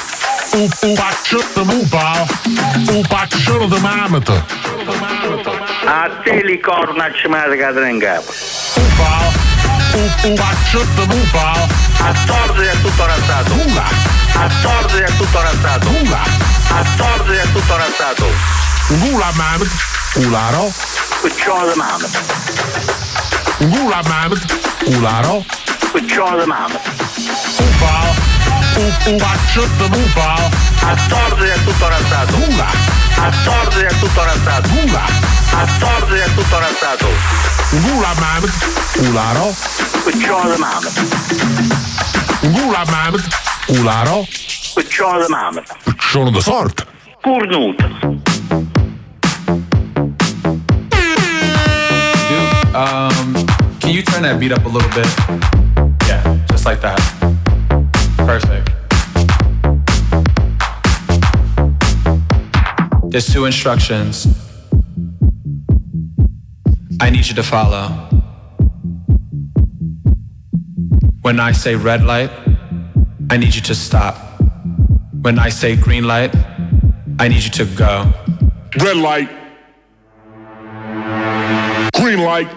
Oepak, 0.55 1.16
shut 1.22 1.55
de 1.55 1.64
moepaal. 1.64 2.27
Oepak, 2.90 3.33
shut 3.37 3.68
de 3.68 3.81
mamete. 3.81 4.42
A 5.87 6.09
te 6.25 6.40
li 6.44 6.59
cornac 6.61 7.14
me 7.29 7.38
la 14.35 14.49
cadere 14.49 15.07
in 15.07 15.21
capo. 15.21 15.40
Oepal, 15.42 15.47
oepak, 15.53 15.73
shut 15.73 15.77
de 15.77 15.88
moepaal. 15.90 16.31
A 16.73 16.73
torre 16.73 16.73
è 16.73 16.73
tutto 16.73 16.73
razzato. 16.73 16.73
A 16.73 16.83
torre 16.83 17.42
è 17.42 17.42
tutto 17.42 17.42
razzato. 17.42 17.42
A 17.42 17.42
torre 17.42 17.42
è 17.42 17.47
tutto 17.53 17.77
razzato. 17.77 18.27
Gula 18.88 19.31
mamet. 19.35 19.71
Ularo. 20.14 20.73
Cuccione 21.21 21.73
di 21.73 21.79
mamma. 21.79 22.07
Gula 23.59 24.01
mamet. 24.09 24.40
Ularo. 24.87 25.45
Cuccione 25.90 26.42
di 26.42 26.47
mamma. 26.47 26.81
Oepal, 27.59 28.14
oepak, 28.77 29.38
shut 29.51 29.71
de 29.77 29.88
moepaal. 29.88 30.51
A 30.81 30.97
torre 31.09 31.53
è 31.53 31.64
tutto 31.64 31.88
razzato. 31.88 32.37
A 33.16 33.31
torre 33.45 33.87
è 33.87 33.99
tutto 33.99 34.25
razzato. 34.25 34.68
A 35.53 35.66
torre 35.79 36.25
è 36.25 36.35
tutto 36.35 36.59
razzato. 36.59 37.09
Gula 37.71 38.14
mamet. 38.18 38.53
Ularo. 38.97 39.55
Cuccione 40.03 40.55
di 40.55 40.61
mamma. 40.61 40.90
Gula 42.40 42.85
mamet. 42.90 43.52
Ularo. 43.68 44.27
Cuccione 44.75 45.25
di 45.25 45.31
mamma. 45.31 45.62
Sono 45.98 46.31
de 46.31 46.40
sorte. 46.40 46.87
Cornuto. 47.20 48.20
Um, 52.75 53.35
can 53.81 53.90
you 53.90 54.03
turn 54.03 54.22
that 54.22 54.40
beat 54.40 54.51
up 54.51 54.64
a 54.64 54.68
little 54.68 54.88
bit? 54.90 55.07
Yeah, 56.09 56.38
just 56.48 56.64
like 56.64 56.81
that. 56.81 56.98
Perfect. 58.16 58.70
There's 63.11 63.31
two 63.31 63.44
instructions 63.44 64.27
I 66.98 67.11
need 67.11 67.27
you 67.27 67.35
to 67.35 67.42
follow. 67.42 67.88
When 71.20 71.38
I 71.38 71.53
say 71.53 71.77
red 71.77 72.03
light, 72.05 72.31
I 73.33 73.38
need 73.38 73.55
you 73.55 73.62
to 73.62 73.75
stop. 73.75 74.14
When 75.23 75.38
I 75.38 75.49
say 75.49 75.75
green 75.75 76.05
light, 76.05 76.35
I 77.18 77.29
need 77.29 77.42
you 77.42 77.49
to 77.49 77.64
go. 77.64 78.12
Red 78.79 78.99
light. 78.99 79.31
Green 81.95 82.21
light. 82.21 82.49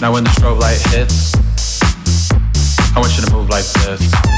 Now 0.00 0.12
when 0.12 0.22
the 0.22 0.30
strobe 0.30 0.60
light 0.60 0.80
hits, 0.92 1.34
I 2.94 3.00
want 3.00 3.18
you 3.18 3.24
to 3.24 3.32
move 3.32 3.48
like 3.48 3.64
this. 3.64 4.37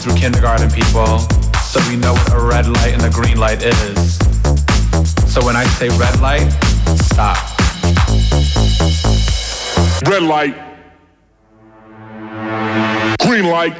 Through 0.00 0.14
kindergarten, 0.14 0.70
people, 0.70 1.18
so 1.62 1.78
we 1.88 1.96
know 1.96 2.12
what 2.12 2.32
a 2.32 2.40
red 2.40 2.66
light 2.66 2.94
and 2.94 3.02
a 3.02 3.10
green 3.10 3.36
light 3.38 3.62
is. 3.62 4.18
So 5.26 5.44
when 5.44 5.56
I 5.56 5.64
say 5.64 5.88
red 5.90 6.20
light, 6.20 6.50
stop. 7.12 7.36
Red 10.06 10.22
light. 10.22 10.56
Green 13.18 13.46
light. 13.50 13.76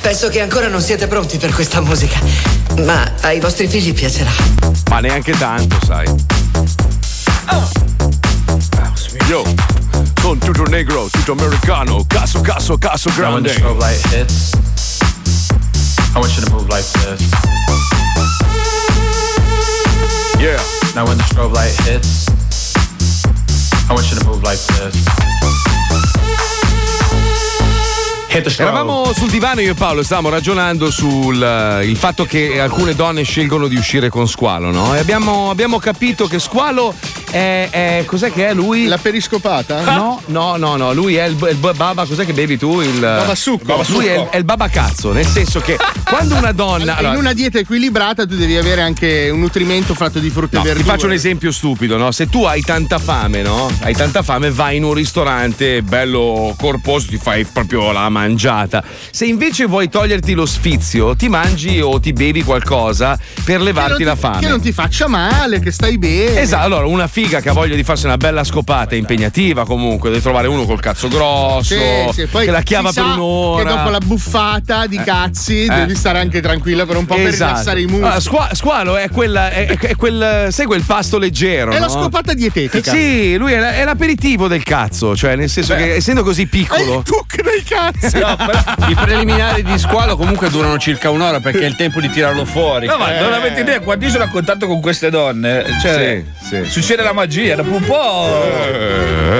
Penso 0.00 0.28
che 0.28 0.40
ancora 0.40 0.68
non 0.68 0.80
siete 0.80 1.06
pronti 1.06 1.38
per 1.38 1.52
questa 1.52 1.80
musica, 1.80 2.18
ma 2.84 3.12
ai 3.22 3.40
vostri 3.40 3.66
figli 3.66 3.92
piacerà. 3.92 4.30
Ma 4.88 5.00
neanche 5.00 5.32
tanto, 5.32 5.78
sai. 5.84 6.06
Yo, 7.52 7.60
son 7.74 7.81
tutto 10.52 10.68
negro, 10.68 11.08
tutto 11.10 11.32
americano, 11.32 12.04
caso, 12.06 12.42
caso, 12.42 12.76
caso 12.76 13.10
grande. 13.16 13.52
I 13.52 13.64
want 16.14 16.30
you 16.36 16.44
to 16.44 16.50
move 16.50 16.68
like 16.68 16.84
this. 16.92 17.22
Yeah. 20.38 20.60
Now 20.94 21.06
when 21.06 21.16
the 21.16 21.24
strobe 21.24 21.54
light 21.54 21.74
hits, 21.86 22.26
I 23.88 23.94
want 23.94 24.10
you 24.10 24.18
to 24.18 24.26
move 24.26 24.42
like 24.42 24.60
this. 24.66 24.94
Eravamo 28.58 29.12
sul 29.14 29.28
divano 29.28 29.60
io 29.60 29.72
e 29.72 29.74
Paolo, 29.74 30.02
stavamo 30.02 30.30
ragionando 30.30 30.90
sul 30.90 31.36
il 31.84 31.96
fatto 31.96 32.24
che 32.24 32.58
alcune 32.60 32.94
donne 32.94 33.24
scelgono 33.24 33.68
di 33.68 33.76
uscire 33.76 34.08
con 34.08 34.26
Squalo, 34.26 34.70
no? 34.70 34.94
E 34.94 34.98
abbiamo, 34.98 35.50
abbiamo 35.50 35.78
capito 35.78 36.26
che 36.26 36.38
Squalo 36.38 36.94
è, 37.32 37.68
è- 37.70 38.04
cos'è 38.04 38.30
che 38.30 38.48
è 38.48 38.54
lui? 38.54 38.86
La 38.86 38.98
periscopata? 38.98 39.80
No, 39.96 40.20
no, 40.26 40.56
no, 40.56 40.76
no, 40.76 40.92
lui 40.92 41.16
è 41.16 41.24
il, 41.24 41.36
il 41.50 41.56
baba, 41.56 42.04
cos'è 42.04 42.24
che 42.26 42.32
bevi 42.34 42.58
tu? 42.58 42.80
Il 42.80 43.00
Babasucco. 43.00 43.82
Lui 43.88 44.06
è 44.06 44.14
il, 44.18 44.26
è 44.30 44.36
il 44.36 44.44
babacazzo, 44.44 45.12
nel 45.12 45.26
senso 45.26 45.60
che 45.60 45.78
quando 46.12 46.36
una 46.36 46.52
donna. 46.52 46.82
In 46.82 46.90
allora, 46.90 47.18
una 47.18 47.32
dieta 47.32 47.58
equilibrata 47.58 48.26
tu 48.26 48.36
devi 48.36 48.56
avere 48.56 48.80
anche 48.82 49.30
un 49.30 49.40
nutrimento 49.40 49.94
fatto 49.94 50.18
di 50.18 50.30
frutta 50.30 50.58
No, 50.58 50.62
e 50.64 50.66
ti 50.68 50.72
verdure. 50.74 50.92
faccio 50.94 51.06
un 51.06 51.12
esempio 51.12 51.52
stupido, 51.52 51.96
no? 51.96 52.10
Se 52.12 52.26
tu 52.28 52.44
hai 52.44 52.60
tanta 52.62 52.98
fame, 52.98 53.42
no? 53.42 53.70
Hai 53.80 53.94
tanta 53.94 54.22
fame, 54.22 54.50
vai 54.50 54.76
in 54.76 54.84
un 54.84 54.94
ristorante 54.94 55.82
bello 55.82 56.54
corposo, 56.58 57.08
ti 57.08 57.16
fai 57.16 57.44
proprio 57.44 57.92
la 57.92 58.08
mangiata. 58.08 58.82
Se 59.10 59.24
invece 59.26 59.66
vuoi 59.66 59.88
toglierti 59.88 60.32
lo 60.34 60.46
sfizio, 60.46 61.14
ti 61.16 61.28
mangi 61.28 61.80
o 61.80 61.98
ti 62.00 62.12
bevi 62.12 62.42
qualcosa 62.42 63.18
per 63.44 63.60
levarti 63.60 64.04
non 64.04 64.06
la 64.08 64.14
ti- 64.14 64.20
fame. 64.20 64.38
Che 64.40 64.48
non 64.48 64.60
ti 64.60 64.72
faccia 64.72 65.08
male, 65.08 65.60
che 65.60 65.70
stai 65.70 65.98
bene. 65.98 66.40
Esatto, 66.40 66.64
allora 66.64 66.86
una 66.86 67.06
figa 67.06 67.40
che 67.40 67.48
ha 67.48 67.52
voglia 67.52 67.74
di 67.76 67.84
farsi 67.84 68.06
una 68.06 68.16
bella 68.16 68.44
scopata 68.44 68.94
impegnativa 68.94 69.64
comunque, 69.64 70.10
devi 70.10 70.22
trovare 70.22 70.48
uno 70.48 70.64
col 70.64 70.80
cazzo 70.80 71.08
grosso, 71.08 71.74
Sì, 71.74 72.12
sì, 72.12 72.26
poi 72.26 72.44
che 72.46 72.50
la 72.50 72.62
chiava 72.62 72.92
per 72.92 73.04
un'ora. 73.04 73.62
Che 73.62 73.68
dopo 73.76 73.88
la 73.90 73.98
buffata 74.00 74.86
di 74.86 74.96
cazzi 75.04 75.64
Eh. 75.64 75.68
devi 75.68 75.94
stare 76.02 76.18
anche 76.18 76.40
tranquilla 76.40 76.84
per 76.84 76.96
un 76.96 77.06
po' 77.06 77.14
per 77.14 77.28
Esatto. 77.28 77.52
rilassare 77.52 77.80
i 77.80 77.84
muscoli. 77.84 78.04
Allora, 78.06 78.20
squa- 78.20 78.48
squalo 78.54 78.96
è, 78.96 79.08
quella, 79.08 79.50
è, 79.50 79.66
è- 79.68 79.78
è 79.78 79.94
quel, 79.94 80.48
sai 80.50 80.66
quel 80.66 80.82
pasto 80.82 81.16
leggero. 81.18 81.70
È 81.70 81.78
la 81.78 81.86
no? 81.86 81.92
scopata 81.92 82.34
dietetica. 82.34 82.90
Sì, 82.90 83.36
lui 83.36 83.52
è, 83.52 83.58
la- 83.60 83.72
è 83.74 83.84
l'aperitivo 83.84 84.48
del 84.48 84.64
cazzo, 84.64 85.14
cioè 85.14 85.36
nel 85.36 85.48
senso 85.48 85.76
che 85.76 85.94
essendo 85.94 86.24
così 86.24 86.46
piccolo. 86.46 87.02
tuc 87.04 87.40
dei 87.40 87.62
cazzi. 87.62 88.18
No, 88.18 88.36
I 88.88 88.94
preliminari 88.94 89.62
di 89.62 89.78
squalo 89.78 90.16
comunque 90.16 90.50
durano 90.50 90.76
circa 90.78 91.10
un'ora 91.10 91.38
perché 91.38 91.60
è 91.60 91.66
il 91.66 91.76
tempo 91.76 92.00
di 92.00 92.10
tirarlo 92.10 92.44
fuori. 92.44 92.86
No, 92.86 92.96
ma 92.98 93.20
non 93.20 93.32
avete 93.32 93.60
idea, 93.60 93.78
quando 93.80 94.04
io 94.04 94.10
sono 94.10 94.24
a 94.24 94.28
contatto 94.28 94.66
con 94.66 94.80
queste 94.80 95.08
donne, 95.08 95.64
cioè, 95.80 96.24
Sì, 96.42 96.48
sì. 96.64 96.70
succede 96.70 97.02
la 97.04 97.12
magia, 97.12 97.54
dopo 97.54 97.74
un 97.74 97.84
po'. 97.84 98.50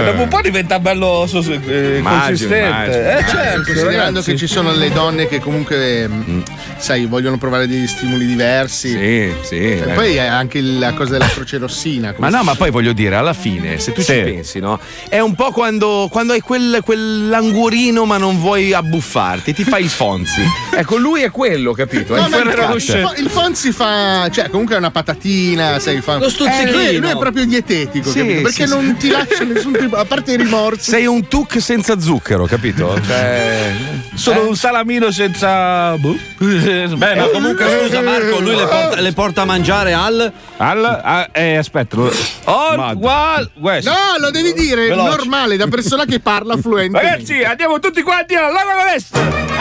dopo 0.04 0.22
un 0.22 0.28
po' 0.28 0.40
diventa 0.40 0.78
bello 0.78 1.24
eh, 1.24 1.96
Immagino, 1.98 2.26
consistente. 2.26 2.58
immagino. 2.66 3.18
Eh, 3.18 3.24
certo, 3.28 3.62
Considerando 3.72 4.22
che 4.22 4.36
ci 4.36 4.46
sono 4.46 4.72
le 4.72 4.90
donne 4.92 5.26
che 5.26 5.40
comunque, 5.40 6.06
mh, 6.06 6.42
sai, 6.78 7.06
vogliono 7.06 7.38
provare 7.38 7.66
degli 7.66 7.86
stimoli 7.86 8.26
diversi. 8.26 8.88
Sì, 8.90 9.32
sì. 9.42 9.54
E 9.56 9.82
eh. 9.86 9.92
poi 9.94 10.14
è 10.16 10.26
anche 10.26 10.60
la 10.60 10.92
cosa 10.92 11.12
della 11.12 11.28
croce 11.28 11.58
rossina. 11.58 12.14
Ma 12.18 12.28
no, 12.28 12.42
ma 12.42 12.54
poi 12.54 12.70
voglio 12.70 12.92
dire, 12.92 13.16
alla 13.16 13.32
fine, 13.32 13.78
se 13.78 13.92
tu 13.92 14.02
ci 14.02 14.12
pensi, 14.12 14.58
no? 14.60 14.78
È 15.08 15.18
un 15.20 15.34
po' 15.34 15.50
quando, 15.52 16.08
quando 16.10 16.32
hai 16.32 16.40
quel, 16.40 16.80
quell'anguorino 16.84 18.04
ma 18.04 18.16
non 18.16 18.38
vuoi 18.38 18.72
abbuffarti, 18.72 19.52
ti 19.54 19.64
fai 19.64 19.82
il 19.84 19.90
Fonzi. 19.90 20.42
ecco, 20.74 20.96
lui 20.96 21.22
è 21.22 21.30
quello, 21.30 21.72
capito? 21.72 22.14
È 22.14 22.20
No, 22.20 22.26
il 22.26 22.30
ma 22.30 22.38
il, 22.38 22.56
Rocher. 22.56 23.14
il 23.18 23.28
Fonzi 23.28 23.72
fa, 23.72 24.28
cioè, 24.30 24.48
comunque 24.50 24.74
è 24.74 24.78
una 24.78 24.90
patatina, 24.90 25.78
sai, 25.78 26.00
fa 26.00 26.18
Lo 26.18 26.28
stuzzichino. 26.28 26.70
Eh, 26.70 26.72
lui, 26.92 26.96
lui 26.98 27.10
è 27.10 27.16
proprio 27.16 27.44
dietetico, 27.46 28.10
Sì, 28.10 28.18
capito? 28.18 28.36
sì, 28.36 28.42
Perché 28.42 28.66
sì. 28.66 28.72
non 28.74 28.96
ti 28.96 29.08
lascia 29.08 29.44
nessun 29.44 29.72
tipo, 29.72 29.96
a 29.96 30.04
parte 30.04 30.32
i 30.32 30.36
rimorsi. 30.36 30.90
Sei 30.90 31.06
un 31.06 31.26
tuc 31.28 31.60
senza 31.60 31.98
zucchero, 32.00 32.46
capito? 32.46 33.00
Cioè. 33.06 33.72
Sono 34.14 34.46
un 34.48 34.56
salamino 34.56 35.10
senza. 35.10 35.96
boh. 35.96 36.16
Beh, 36.96 37.14
ma 37.14 37.26
comunque 37.28 37.64
scusa 37.68 38.00
Marco, 38.00 38.40
lui 38.40 38.56
le 38.56 38.66
porta, 38.66 39.00
le 39.00 39.12
porta 39.12 39.42
a 39.42 39.44
mangiare 39.44 39.92
al. 39.92 40.32
Al. 40.56 40.84
ah, 40.84 41.28
eh, 41.30 41.56
aspetta. 41.56 41.96
On, 42.44 42.94
gual, 42.96 43.50
questo. 43.60 43.90
No, 43.90 44.18
lo 44.18 44.30
devi 44.30 44.52
dire 44.52 44.88
Veloce. 44.88 45.08
normale, 45.08 45.56
da 45.56 45.68
persona 45.68 46.04
che 46.04 46.18
parla 46.18 46.56
fluente. 46.56 47.00
Ragazzi, 47.00 47.42
andiamo 47.42 47.78
tutti 47.78 48.02
quanti 48.02 48.34
al 48.34 48.52
lago 48.52 48.70
Est! 48.94 49.16
E 49.16 49.20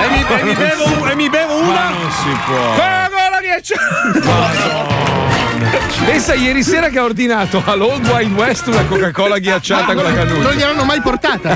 mi, 0.10 0.26
e 0.40 0.44
mi 0.44 0.54
bevo, 0.56 1.08
e 1.08 1.16
mi 1.16 1.30
bevo 1.30 1.56
una. 1.58 1.90
non 1.90 2.12
si 2.12 2.38
può. 2.46 2.70
Coca-Cola 2.72 3.40
ghiacciata! 3.42 5.01
Pensa 6.06 6.34
ieri 6.34 6.64
sera 6.64 6.90
che 6.90 7.00
ha 7.00 7.04
ordinato 7.04 7.62
all'Old 7.66 8.06
Wild 8.08 8.34
West 8.34 8.68
una 8.68 8.84
Coca-Cola 8.86 9.38
ghiacciata 9.38 9.94
con 9.94 10.04
la 10.04 10.14
cannuccia. 10.14 10.42
Non 10.42 10.54
gliel'hanno 10.54 10.84
mai 10.84 11.02
portata. 11.02 11.56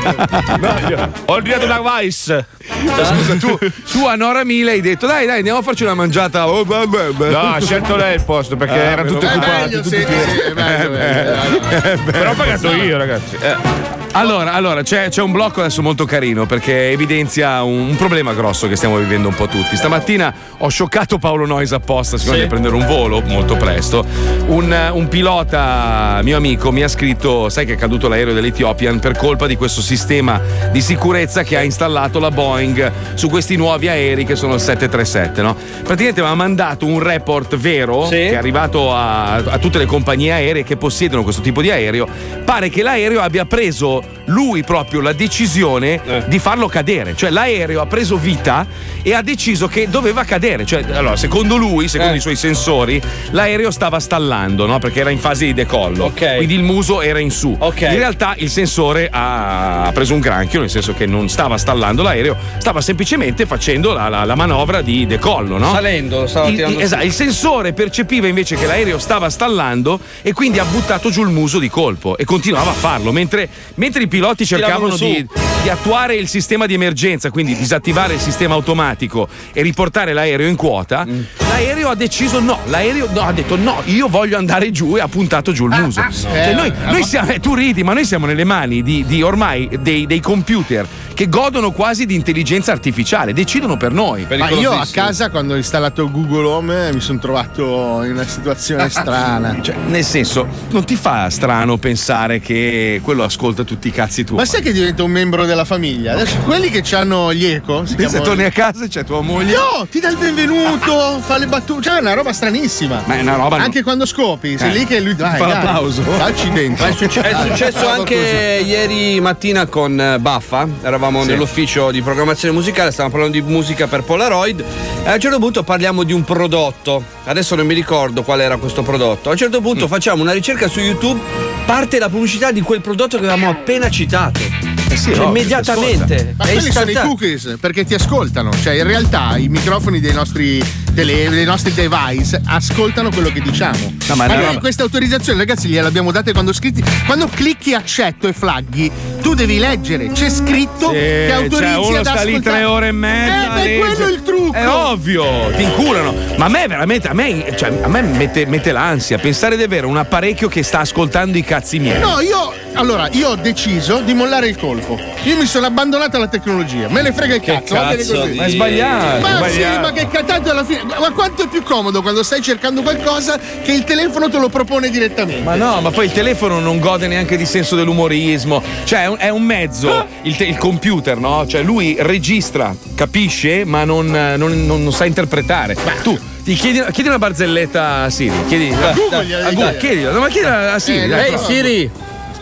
Ho 1.25 1.33
ordinato 1.33 1.65
una 1.65 1.81
Vice! 1.99 2.45
Scusa, 2.65 3.35
tu, 3.35 3.57
tu 3.91 4.05
a 4.05 4.15
Nora 4.15 4.43
Mille 4.43 4.71
hai 4.71 4.81
detto 4.81 5.05
dai 5.05 5.25
dai 5.25 5.37
andiamo 5.37 5.59
a 5.59 5.61
farci 5.61 5.83
una 5.83 5.93
mangiata. 5.95 6.47
Oh, 6.47 6.63
beh, 6.65 6.87
beh, 6.87 7.09
beh. 7.11 7.29
No, 7.29 7.39
ha 7.53 7.59
scelto 7.61 7.95
lei 7.95 8.15
il 8.15 8.23
posto 8.23 8.55
perché 8.55 8.73
Ah, 8.93 8.95
meno 9.03 9.13
male. 9.19 9.25
occupati. 9.27 9.49
Meglio, 9.61 9.83
sì, 9.83 9.89
sì, 9.89 10.39
è 10.39 10.53
meglio, 10.53 10.93
Eh, 10.97 11.97
beh. 11.97 11.97
Però 12.11 12.31
ho 12.31 12.35
pagato 12.35 12.71
io, 12.71 12.97
ragazzi. 12.97 13.35
Eh. 13.39 14.04
Allora, 14.17 14.53
allora 14.53 14.81
c'è, 14.81 15.09
c'è 15.09 15.21
un 15.21 15.33
blocco 15.33 15.59
adesso 15.59 15.81
molto 15.81 16.05
carino 16.05 16.45
perché 16.45 16.89
evidenzia 16.91 17.63
un, 17.63 17.89
un 17.89 17.95
problema 17.97 18.31
grosso 18.33 18.65
che 18.69 18.77
stiamo 18.77 18.95
vivendo 18.95 19.27
un 19.27 19.33
po' 19.35 19.47
tutti. 19.47 19.75
Stamattina 19.75 20.33
ho 20.59 20.69
scioccato 20.69 21.17
Paolo 21.17 21.45
Nois 21.45 21.73
apposta, 21.73 22.17
secondo 22.17 22.37
Sì. 22.39 22.43
me 22.43 22.47
prendere 22.49 22.75
un 22.75 22.85
volo 22.85 23.21
molto 23.25 23.57
presto. 23.57 24.05
Un, 24.47 24.73
un 24.93 25.07
pilota 25.09 26.21
mio 26.23 26.37
amico 26.37 26.71
mi 26.71 26.81
ha 26.81 26.87
scritto: 26.87 27.49
sai 27.49 27.65
che 27.65 27.73
è 27.73 27.75
caduto 27.75 28.07
l'aereo 28.07 28.33
dell'Ethiopian 28.33 28.99
per 28.99 29.17
colpa 29.17 29.47
di 29.47 29.57
questo 29.57 29.81
sistema 29.81 30.39
di 30.71 30.79
sicurezza 30.79 31.43
che 31.43 31.57
ha 31.57 31.61
installato 31.61 32.17
la 32.19 32.31
Boeing 32.31 32.91
su 33.15 33.27
questi 33.29 33.57
nuovi 33.57 33.89
aerei 33.89 34.23
che 34.23 34.37
sono 34.37 34.53
il 34.53 34.61
737, 34.61 35.41
no? 35.41 35.57
Praticamente 35.83 36.21
mi 36.21 36.27
ha 36.27 36.35
mandato 36.35 36.85
un 36.85 36.99
report 36.99 37.57
vero 37.57 38.07
che 38.07 38.29
è 38.29 38.35
arrivato 38.35 38.93
a, 38.93 39.33
a 39.33 39.57
tutte 39.57 39.77
le 39.77 39.85
compagnie 39.85 40.31
aeree 40.31 40.63
che 40.63 40.77
possiedono 40.77 41.21
questo 41.23 41.41
tipo 41.41 41.61
di 41.61 41.69
aereo. 41.69 42.07
Pare 42.45 42.69
che 42.69 42.81
l'aereo 42.81 43.19
abbia 43.19 43.43
preso 43.43 44.03
lui 44.25 44.63
proprio 44.63 45.01
la 45.01 45.13
decisione 45.13 46.01
di 46.27 46.39
farlo 46.39 46.67
cadere. 46.67 47.15
Cioè 47.15 47.29
l'aereo 47.29 47.81
ha 47.81 47.85
preso 47.85 48.17
vita 48.17 48.65
e 49.03 49.13
ha 49.13 49.21
deciso 49.21 49.67
che 49.67 49.87
doveva 49.89 50.23
cadere. 50.23 50.65
Cioè, 50.65 50.83
allora, 50.93 51.15
secondo 51.15 51.55
lui, 51.57 51.87
secondo 51.87 52.13
Eh. 52.13 52.17
i 52.17 52.21
suoi 52.21 52.35
sensori, 52.35 53.01
l'aereo 53.31 53.71
stava 53.71 53.99
stallando, 53.99 54.65
no? 54.65 54.79
Perché 54.79 55.01
era 55.01 55.09
in 55.11 55.19
fase 55.19 55.45
di 55.45 55.53
decollo. 55.53 56.05
Ok. 56.05 56.37
Quindi 56.37 56.55
il 56.55 56.63
muso 56.63 57.01
era 57.01 57.19
in 57.19 57.29
su. 57.31 57.55
Ok. 57.57 57.81
In 57.81 57.95
realtà 57.97 58.33
il 58.37 58.49
sensore 58.49 59.09
ha 59.11 59.89
preso 59.93 60.13
un 60.13 60.19
granchio, 60.19 60.59
nel 60.59 60.69
senso 60.69 60.93
che 60.93 61.05
non 61.05 61.29
stava 61.29 61.57
stallando 61.57 62.01
l'aereo, 62.01 62.35
stava 62.57 62.81
semplicemente 62.81 63.45
facendo 63.45 63.93
la, 63.93 64.09
la- 64.09 64.23
la 64.25 64.35
manovra 64.35 64.81
di 64.81 65.05
decollo, 65.05 65.57
no? 65.57 65.71
Salendo, 65.71 66.25
stava 66.27 66.47
il, 66.47 66.55
tirando 66.55 66.79
esatto, 66.79 67.05
il 67.05 67.11
sensore 67.13 67.73
percepiva 67.73 68.27
invece 68.27 68.55
che 68.55 68.65
l'aereo 68.65 68.97
stava 68.97 69.29
stallando 69.29 69.99
e 70.21 70.33
quindi 70.33 70.59
ha 70.59 70.65
buttato 70.65 71.09
giù 71.09 71.21
il 71.21 71.29
muso 71.29 71.59
di 71.59 71.69
colpo 71.69 72.17
e 72.17 72.25
continuava 72.25 72.71
a 72.71 72.73
farlo 72.73 73.11
mentre, 73.11 73.47
mentre 73.75 73.94
i 74.03 74.07
piloti 74.07 74.45
cercavano 74.45 74.95
di, 74.95 75.25
di 75.63 75.69
attuare 75.69 76.15
il 76.15 76.27
sistema 76.27 76.65
di 76.65 76.73
emergenza, 76.73 77.29
quindi 77.31 77.55
disattivare 77.55 78.13
il 78.15 78.19
sistema 78.19 78.53
automatico 78.53 79.27
e 79.53 79.61
riportare 79.61 80.13
l'aereo 80.13 80.47
in 80.47 80.55
quota. 80.55 81.05
Mm. 81.05 81.44
L'aereo 81.55 81.87
ha 81.89 81.95
deciso 81.95 82.41
no, 82.41 82.59
l'aereo 82.65 83.07
no, 83.13 83.21
ha 83.21 83.31
detto 83.31 83.55
no, 83.55 83.81
io 83.85 84.09
voglio 84.09 84.37
andare 84.37 84.71
giù 84.71 84.97
e 84.97 84.99
ha 84.99 85.07
puntato 85.07 85.53
giù 85.53 85.67
il 85.67 85.79
muso. 85.81 86.03
Cioè, 86.11 86.49
Eh, 86.49 86.53
noi, 86.53 86.67
eh, 86.67 86.91
noi 86.91 87.01
siamo, 87.05 87.31
eh, 87.31 87.39
tu 87.39 87.55
ridi, 87.55 87.81
ma 87.81 87.93
noi 87.93 88.03
siamo 88.03 88.25
nelle 88.25 88.43
mani 88.43 88.83
di, 88.83 89.05
di 89.05 89.21
ormai 89.21 89.69
dei, 89.79 90.05
dei 90.05 90.19
computer 90.19 90.85
che 91.13 91.29
godono 91.29 91.71
quasi 91.71 92.05
di 92.05 92.13
intelligenza 92.13 92.73
artificiale, 92.73 93.31
decidono 93.31 93.77
per 93.77 93.93
noi. 93.93 94.27
Ma 94.37 94.49
io 94.49 94.71
a 94.71 94.85
casa 94.91 95.29
quando 95.29 95.53
ho 95.53 95.55
installato 95.55 96.11
Google 96.11 96.45
Home 96.45 96.91
mi 96.91 96.99
sono 96.99 97.19
trovato 97.19 98.03
in 98.03 98.11
una 98.11 98.27
situazione 98.27 98.89
strana. 98.91 99.55
Cioè, 99.61 99.75
nel 99.87 100.03
senso, 100.03 100.45
non 100.71 100.83
ti 100.83 100.97
fa 100.97 101.29
strano 101.29 101.77
pensare 101.77 102.41
che 102.41 102.99
quello 103.01 103.23
ascolta 103.23 103.63
tutti 103.63 103.87
i 103.87 103.91
cazzi 103.91 104.25
tuoi. 104.25 104.39
Ma 104.39 104.45
sai 104.45 104.61
che 104.61 104.73
diventa 104.73 105.03
un 105.03 105.11
membro 105.11 105.45
della 105.45 105.63
famiglia? 105.63 106.11
Adesso 106.15 106.39
quelli 106.39 106.69
che 106.69 106.83
hanno 106.93 107.33
gli 107.33 107.45
eco. 107.45 107.85
Si 107.85 107.91
Se 107.91 107.95
chiamano- 107.95 108.23
torni 108.25 108.43
a 108.43 108.51
casa 108.51 108.83
e 108.83 108.89
c'è 108.89 109.05
tua 109.05 109.21
moglie. 109.21 109.53
No, 109.55 109.87
ti 109.89 110.01
dà 110.01 110.09
il 110.09 110.17
benvenuto, 110.17 111.21
fa 111.21 111.37
le 111.37 111.44
battute. 111.47 111.81
Cioè, 111.83 111.97
è 111.97 111.99
una 112.01 112.13
roba 112.13 112.33
stranissima. 112.33 113.03
Ma 113.05 113.15
è 113.17 113.21
una 113.21 113.35
roba. 113.35 113.57
Anche 113.57 113.83
quando 113.83 114.05
scopi, 114.05 114.57
sei 114.57 114.69
Eh. 114.71 114.73
lì 114.73 114.85
che 114.85 114.99
lui 114.99 115.15
dai, 115.15 115.37
Fa 115.37 115.47
l'applauso. 115.47 116.01
Dacci 116.01 116.49
dentro. 116.51 116.85
È, 116.85 116.91
succe- 116.93 117.21
è 117.21 117.35
successo 117.47 117.87
anche 117.87 118.61
ieri 118.65 119.19
mattina 119.19 119.65
con 119.67 119.99
eh, 119.99 120.19
Baffa, 120.19 120.67
eravamo 120.81 121.21
Sì. 121.23 121.29
nell'ufficio 121.29 121.91
di 121.91 122.01
programmazione 122.01 122.53
musicale, 122.53 122.91
stavamo 122.91 123.13
parlando 123.13 123.39
di 123.39 123.43
musica 123.51 123.87
per 123.87 124.03
Polaroid 124.03 124.59
e 125.03 125.09
a 125.09 125.13
un 125.13 125.19
certo 125.19 125.39
punto 125.39 125.63
parliamo 125.63 126.03
di 126.03 126.13
un 126.13 126.23
prodotto, 126.23 127.03
adesso 127.25 127.55
non 127.55 127.65
mi 127.65 127.73
ricordo 127.73 128.23
qual 128.23 128.41
era 128.41 128.57
questo 128.57 128.81
prodotto, 128.83 129.29
a 129.29 129.31
un 129.33 129.37
certo 129.37 129.59
Mm. 129.59 129.63
punto 129.63 129.87
facciamo 129.87 130.21
una 130.21 130.31
ricerca 130.33 130.67
su 130.67 130.79
YouTube, 130.79 131.19
parte 131.65 131.99
la 131.99 132.09
pubblicità 132.09 132.51
di 132.51 132.61
quel 132.61 132.81
prodotto 132.81 133.17
che 133.17 133.25
avevamo 133.25 133.49
appena 133.49 133.89
citato. 133.89 134.39
sì, 134.39 134.97
Cioè, 135.13 135.13
ovvio, 135.15 135.27
immediatamente. 135.27 136.35
Ma 136.37 136.45
quelli 136.45 136.71
sono 136.71 136.89
i 136.89 136.93
cookies 136.93 137.57
perché 137.59 137.83
ti 137.85 137.93
ascoltano. 137.93 138.51
Cioè, 138.61 138.75
in 138.75 138.83
realtà 138.83 139.35
i 139.37 139.47
microfoni 139.49 139.99
dei 139.99 140.13
nostri, 140.13 140.63
tele- 140.95 141.29
dei 141.29 141.45
nostri 141.45 141.73
device 141.73 142.41
ascoltano 142.45 143.09
quello 143.11 143.29
che 143.31 143.41
diciamo. 143.41 143.93
No, 144.07 144.15
ma 144.15 144.27
ma 144.27 144.35
no, 144.35 144.59
queste 144.59 144.81
autorizzazioni, 144.81 145.37
ragazzi, 145.37 145.67
gliele 145.67 145.87
abbiamo 145.87 146.11
date 146.11 146.31
quando 146.31 146.53
scritti. 146.53 146.83
Quando 147.05 147.27
clicchi 147.27 147.73
accetto 147.73 148.27
e 148.27 148.33
flaghi, 148.33 148.91
tu 149.21 149.33
devi 149.35 149.57
leggere. 149.59 150.11
C'è 150.11 150.29
scritto 150.29 150.89
che 150.89 151.31
autorizzi 151.31 151.73
cioè, 151.73 151.87
uno 151.87 151.97
ad 151.97 152.05
sta 152.05 152.23
lì 152.23 152.31
ascoltare. 152.31 152.55
tre 152.57 152.63
ore 152.63 152.87
e 152.87 152.91
mezza. 152.91 153.55
Eh, 153.59 153.63
legge. 153.63 153.77
quello 153.79 154.07
è 154.07 154.11
il 154.11 154.23
trucco. 154.23 154.53
È 154.53 154.67
ovvio, 154.67 155.25
ti 155.55 155.63
inculano. 155.63 156.13
Ma 156.37 156.45
a 156.45 156.49
me 156.49 156.67
veramente, 156.67 157.07
a 157.07 157.13
me, 157.13 157.53
cioè, 157.55 157.71
a 157.81 157.87
me 157.87 158.01
mette, 158.01 158.45
mette 158.45 158.71
l'ansia 158.71 159.17
pensare 159.17 159.57
di 159.57 159.63
avere 159.63 159.85
un 159.85 159.97
apparecchio 159.97 160.47
che 160.47 160.63
sta 160.63 160.79
ascoltando 160.79 161.37
i 161.37 161.43
cazzi 161.43 161.79
miei. 161.79 161.99
No, 161.99 162.19
io 162.21 162.53
allora 162.75 163.07
io 163.11 163.29
ho 163.29 163.35
deciso 163.35 163.99
di 164.01 164.13
mollare 164.13 164.47
il 164.47 164.57
colpo. 164.57 164.97
Io 165.23 165.37
mi 165.37 165.45
sono 165.45 165.65
abbandonato 165.65 166.17
alla 166.17 166.27
tecnologia. 166.27 166.87
Me 166.89 167.01
ne 167.01 167.11
frega 167.13 167.35
il 167.35 167.41
cazzo, 167.41 167.73
va 167.75 167.85
bene 167.85 167.97
cazzo 167.97 168.13
così. 168.19 168.31
di- 168.31 168.37
Ma 168.37 168.45
è 168.45 168.49
sbagliato, 168.49 169.19
Ma 169.21 169.45
è 169.45 169.49
sì, 169.49 169.53
sbagliato. 169.55 169.79
ma 169.81 169.91
che 169.91 170.07
tanto 170.25 170.51
alla 170.51 170.63
fine. 170.63 170.83
Ma 170.83 171.11
quanto 171.11 171.43
è 171.43 171.47
più 171.47 171.63
comodo 171.63 172.01
quando 172.01 172.23
stai 172.23 172.41
cercando 172.41 172.81
qualcosa 172.81 173.37
che 173.63 173.71
il 173.71 173.83
telefono 173.83 174.29
te 174.29 174.37
lo 174.37 174.49
propone 174.49 174.89
direttamente. 174.89 175.41
Ma 175.41 175.55
no, 175.55 175.81
ma 175.81 175.91
poi 175.91 176.05
il 176.05 176.11
telefono 176.11 176.59
non 176.59 176.79
gode 176.79 177.07
neanche 177.07 177.37
di 177.37 177.45
senso 177.45 177.75
dell'umorismo. 177.75 178.61
Cioè, 178.83 179.03
è 179.03 179.07
un, 179.07 179.15
è 179.19 179.29
un 179.29 179.41
mezzo, 179.43 180.05
il, 180.23 180.35
te- 180.35 180.45
il 180.45 180.57
computer, 180.57 181.17
no? 181.17 181.45
Cioè, 181.47 181.61
lui 181.63 181.95
registra, 181.99 182.75
capisce, 182.95 183.65
ma 183.65 183.83
non, 183.83 184.07
non- 184.07 184.65
non- 184.65 184.83
non 184.83 184.91
sa 184.93 185.05
interpretare. 185.05 185.75
Tu 186.03 186.17
ti 186.43 186.53
chiedi, 186.53 186.83
chiedi 186.91 187.09
una 187.09 187.17
barzelletta 187.19 188.03
a 188.03 188.09
Siri. 188.09 188.33
Chiedi, 188.47 188.71
A 188.71 188.91
Google 188.93 189.43
a 189.43 189.49
dico. 189.49 189.73
chiedila, 189.79 190.11
no, 190.11 190.19
ma 190.19 190.27
chiedila 190.27 190.73
a 190.73 190.79
Siri. 190.79 191.11
Eh, 191.11 191.17
Ehi 191.17 191.31
prova. 191.31 191.43
Siri, 191.45 191.91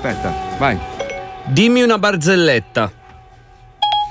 Aspetta, 0.06 0.34
vai. 0.58 0.78
dimmi 1.46 1.82
una 1.82 1.98
barzelletta. 1.98 2.92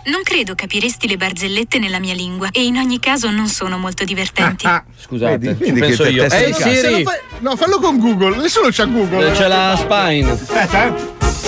Non 0.05 0.22
credo 0.22 0.55
capiresti 0.55 1.07
le 1.07 1.18
barzellette 1.18 1.78
nella 1.78 1.99
mia 2.01 2.14
lingua 2.14 2.49
e 2.51 2.64
in 2.64 2.76
ogni 2.78 2.99
caso 2.99 3.30
non 3.30 3.47
sono 3.47 3.76
molto 3.76 4.03
divertenti. 4.05 4.66
Scusate, 4.99 5.36
Vedi, 5.36 5.64
ci 5.66 5.70
vedi 5.70 5.80
che 5.80 5.86
penso 5.86 6.07
io. 6.07 6.24
Ehi 6.30 6.53
Siri, 6.55 7.03
fai- 7.05 7.18
No, 7.40 7.57
fallo 7.57 7.78
con 7.78 7.99
Google. 7.99 8.36
Nessuno 8.38 8.68
c'ha 8.70 8.86
Google. 8.86 9.32
c'è 9.32 9.47
la 9.49 9.74
Spine. 9.76 10.30
Aspetta, 10.30 10.86
eh. 10.86 10.93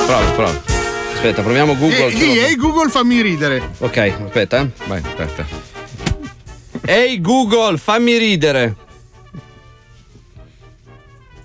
Prova, 0.04 0.30
prova. 0.32 0.60
Aspetta, 1.14 1.40
proviamo 1.42 1.74
Google. 1.78 2.10
Di, 2.10 2.18
di, 2.18 2.38
ehi 2.38 2.56
Google 2.56 2.90
fammi 2.90 3.22
ridere. 3.22 3.70
Ok, 3.78 3.96
aspetta. 4.26 4.60
eh. 4.60 4.68
Vai, 4.84 5.00
aspetta. 5.02 5.46
Ehi 6.84 7.18
Google, 7.22 7.78
fammi 7.78 8.18
ridere. 8.18 8.76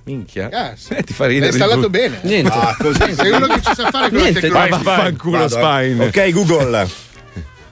Minchia. 0.09 0.49
Cazzo. 0.49 0.93
Eh, 0.95 1.03
ti 1.03 1.13
fa 1.13 1.25
L'hai 1.25 1.33
ridere. 1.33 1.51
installato 1.51 1.85
il- 1.85 1.89
bene. 1.91 2.19
Niente. 2.23 2.51
Ah, 2.51 2.75
così. 2.77 3.13
Sei 3.15 3.31
uno 3.31 3.45
che 3.47 3.61
ci 3.61 3.71
sa 3.75 3.89
fare 3.89 4.09
con 4.09 4.17
la 4.17 4.23
Niente, 4.23 4.39
tecnologia. 4.41 4.69
vai, 4.75 4.83
vaffanculo, 4.83 5.37
Vado. 5.37 5.49
Spine. 5.49 6.05
Ok, 6.05 6.31
Google. 6.31 6.89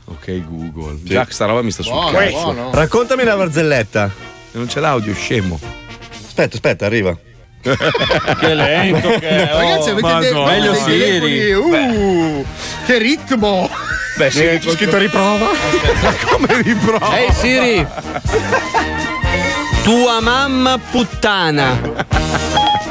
Ok, 0.09 0.41
Google. 0.47 0.99
Già 1.03 1.25
sta 1.29 1.45
roba 1.45 1.61
mi 1.61 1.71
sta 1.71 1.83
sul 1.83 1.91
Buono, 1.91 2.17
cazzo. 2.17 2.31
buono. 2.31 2.69
Raccontami 2.73 3.23
una 3.23 3.35
barzelletta. 3.35 4.09
Non 4.51 4.67
c'è 4.67 4.79
l'audio, 4.79 5.13
scemo. 5.13 5.59
Aspetta, 6.25 6.55
aspetta, 6.55 6.85
arriva. 6.85 7.17
Che 7.61 8.53
lento 8.53 9.09
che 9.19 9.27
è. 9.27 9.53
oh. 9.53 9.57
Ragazzi, 9.57 9.89
avete 9.89 10.07
dei, 10.19 10.31
Madonna. 10.31 10.51
Meglio? 10.51 10.73
Siri. 10.75 11.51
Uh, 11.51 12.45
che 12.85 12.97
ritmo! 12.99 13.69
Beh, 14.15 14.31
sì, 14.31 14.39
c'è 14.39 14.69
scritto 14.71 14.97
riprova. 14.97 15.47
Come 16.31 16.61
riprova? 16.61 17.17
Ehi 17.19 17.33
Siri. 17.33 17.87
Tua 19.87 20.19
mamma 20.19 20.77
puttana. 20.91 21.77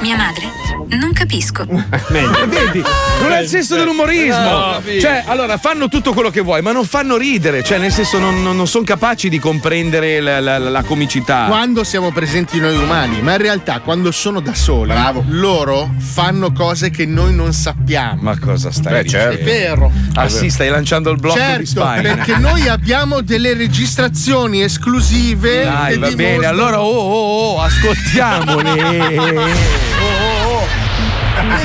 Mia 0.01 0.17
madre? 0.17 0.51
Non 0.89 1.13
capisco. 1.13 1.65
Eh, 2.17 2.47
Vedi, 2.47 2.83
non 3.21 3.33
è 3.33 3.41
il 3.41 3.49
senso 3.49 3.77
dell'umorismo. 3.77 4.39
No, 4.41 4.83
cioè, 5.01 5.25
allora 5.27 5.57
fanno 5.59 5.89
tutto 5.89 6.13
quello 6.13 6.31
che 6.31 6.41
vuoi, 6.41 6.63
ma 6.63 6.73
non 6.73 6.85
fanno 6.85 7.17
ridere. 7.17 7.63
Cioè, 7.63 7.79
nel 7.79 7.93
senso, 7.93 8.19
non, 8.19 8.43
non- 8.43 8.67
sono 8.67 8.85
capaci 8.85 9.29
di 9.29 9.39
comprendere 9.39 10.21
la, 10.21 10.41
la- 10.41 10.59
la 10.59 10.83
comicità. 10.83 11.45
Quando 11.49 11.85
siamo 11.85 12.11
presenti 12.13 12.59
noi 12.61 12.77
umani, 12.77 13.21
ma 13.23 13.33
in 13.33 13.39
realtà 13.39 13.81
quando 13.81 14.11
sono 14.13 14.41
da 14.41 14.55
soli, 14.55 14.93
loro 15.29 15.91
fanno 15.99 16.53
cose 16.53 16.91
che 16.91 17.07
noi 17.07 17.35
non 17.35 17.53
sappiamo. 17.53 18.23
Ma 18.23 18.39
cosa 18.39 18.71
stai 18.71 18.93
Beh, 18.95 19.03
dicendo? 19.05 19.37
certo. 19.37 19.41
È 19.41 19.45
vero. 19.53 19.93
Ah, 20.15 20.29
sì, 20.29 20.49
stai 20.51 20.69
lanciando 20.69 21.11
il 21.11 21.19
blocco 21.19 21.39
di 21.39 21.67
Certo, 21.67 21.85
Spine. 21.85 22.03
perché 22.15 22.37
noi 22.37 22.69
abbiamo 22.77 23.21
delle 23.23 23.55
registrazioni 23.55 24.63
esclusive. 24.63 25.65
Dai, 25.65 25.99
va 25.99 26.09
bene. 26.11 26.15
dimostrano- 26.15 26.49
Allora, 26.49 26.81
oh, 26.83 26.97
oh, 26.97 27.55
oh, 27.55 27.61
ascoltiamole. 27.63 29.95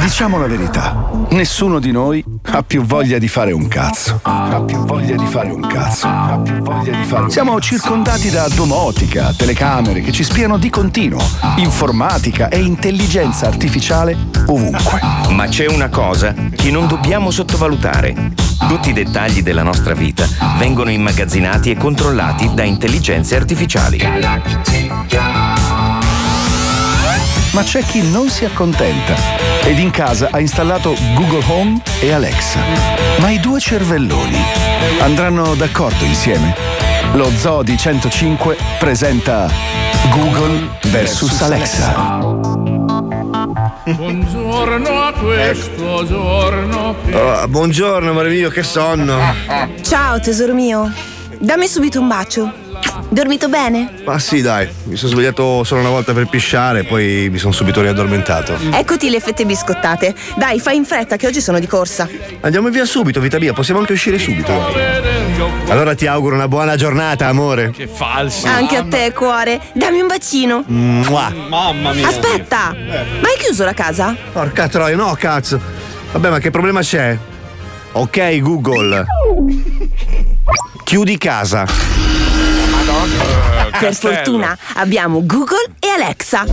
Diciamo 0.01 0.39
la 0.39 0.47
verità, 0.47 1.09
nessuno 1.29 1.79
di 1.79 1.91
noi 1.91 2.23
ha 2.51 2.63
più 2.63 2.83
voglia 2.83 3.17
di 3.17 3.27
fare 3.27 3.51
un 3.51 3.67
cazzo. 3.67 4.19
Ha 4.23 4.61
più 4.61 4.77
voglia 4.85 5.15
di 5.15 5.25
fare 5.25 5.49
un 5.49 5.61
cazzo. 5.61 6.07
Ha 6.07 6.39
più 6.43 6.55
voglia 6.57 6.95
di 6.95 7.03
fare 7.03 7.23
un 7.23 7.29
Siamo 7.29 7.59
circondati 7.59 8.29
da 8.29 8.47
domotica, 8.49 9.33
telecamere 9.33 10.01
che 10.01 10.11
ci 10.11 10.23
spiano 10.23 10.57
di 10.57 10.69
continuo, 10.69 11.21
informatica 11.57 12.49
e 12.49 12.59
intelligenza 12.59 13.47
artificiale 13.47 14.17
ovunque. 14.47 14.99
Ma 15.29 15.47
c'è 15.47 15.67
una 15.67 15.89
cosa 15.89 16.33
che 16.55 16.71
non 16.71 16.87
dobbiamo 16.87 17.31
sottovalutare. 17.31 18.33
Tutti 18.67 18.89
i 18.89 18.93
dettagli 18.93 19.41
della 19.41 19.63
nostra 19.63 19.93
vita 19.93 20.27
vengono 20.57 20.89
immagazzinati 20.89 21.71
e 21.71 21.77
controllati 21.77 22.53
da 22.53 22.63
intelligenze 22.63 23.35
artificiali. 23.35 23.99
Ma 27.53 27.63
c'è 27.63 27.83
chi 27.83 28.09
non 28.09 28.29
si 28.29 28.45
accontenta 28.45 29.13
ed 29.63 29.77
in 29.77 29.91
casa 29.91 30.29
ha 30.31 30.39
installato 30.39 30.95
Google 31.15 31.43
Home 31.47 31.81
e 31.99 32.13
Alexa. 32.13 32.59
Ma 33.19 33.29
i 33.29 33.41
due 33.41 33.59
cervelloni 33.59 34.41
andranno 35.01 35.53
d'accordo 35.55 36.05
insieme? 36.05 36.55
Lo 37.13 37.29
Zoo 37.35 37.61
di 37.61 37.77
105 37.77 38.55
presenta 38.79 39.49
Google 40.11 40.77
vs 40.83 41.41
Alexa. 41.41 42.19
Buongiorno 43.85 45.01
a 45.01 45.11
questo 45.11 46.05
giorno. 46.07 46.95
Oh, 47.11 47.47
buongiorno, 47.49 48.11
amore 48.11 48.29
mio, 48.29 48.49
che 48.49 48.63
sonno. 48.63 49.17
Ciao 49.81 50.21
tesoro 50.21 50.53
mio, 50.53 50.89
dammi 51.37 51.67
subito 51.67 51.99
un 51.99 52.07
bacio. 52.07 52.70
Dormito 53.09 53.49
bene? 53.49 53.91
Ma 54.05 54.17
sì, 54.19 54.41
dai, 54.41 54.69
mi 54.85 54.95
sono 54.95 55.11
svegliato 55.11 55.65
solo 55.65 55.81
una 55.81 55.89
volta 55.89 56.13
per 56.13 56.27
pisciare, 56.27 56.85
poi 56.85 57.27
mi 57.29 57.37
sono 57.39 57.51
subito 57.51 57.81
riaddormentato. 57.81 58.57
Eccoti 58.71 59.09
le 59.09 59.19
fette 59.19 59.45
biscottate. 59.45 60.15
Dai, 60.37 60.61
fai 60.61 60.77
in 60.77 60.85
fretta 60.85 61.17
che 61.17 61.27
oggi 61.27 61.41
sono 61.41 61.59
di 61.59 61.67
corsa. 61.67 62.07
Andiamo 62.39 62.69
via 62.69 62.85
subito, 62.85 63.19
vita 63.19 63.37
mia, 63.37 63.51
possiamo 63.51 63.81
anche 63.81 63.91
uscire 63.91 64.17
subito. 64.17 64.53
Allora 65.67 65.93
ti 65.93 66.07
auguro 66.07 66.35
una 66.35 66.47
buona 66.47 66.77
giornata, 66.77 67.27
amore. 67.27 67.71
Che 67.71 67.87
falso. 67.87 68.47
Anche 68.47 68.77
a 68.77 68.83
te, 68.83 69.11
cuore. 69.13 69.59
Dammi 69.73 69.99
un 69.99 70.07
bacino. 70.07 70.63
Mua. 70.67 71.33
Mamma 71.49 71.91
mia. 71.91 72.07
Aspetta, 72.07 72.73
ma 72.73 73.27
hai 73.27 73.37
chiuso 73.37 73.65
la 73.65 73.73
casa? 73.73 74.15
Porca 74.31 74.69
troia, 74.69 74.95
no, 74.95 75.13
cazzo. 75.19 75.59
Vabbè, 76.13 76.29
ma 76.29 76.39
che 76.39 76.49
problema 76.49 76.79
c'è? 76.79 77.17
Ok, 77.93 78.39
Google. 78.39 79.05
Chiudi 80.91 81.17
casa. 81.17 81.65
Per 83.79 83.95
fortuna 83.95 84.57
abbiamo 84.73 85.25
Google 85.25 85.71
e 85.79 85.87
Alexa. 85.87 86.43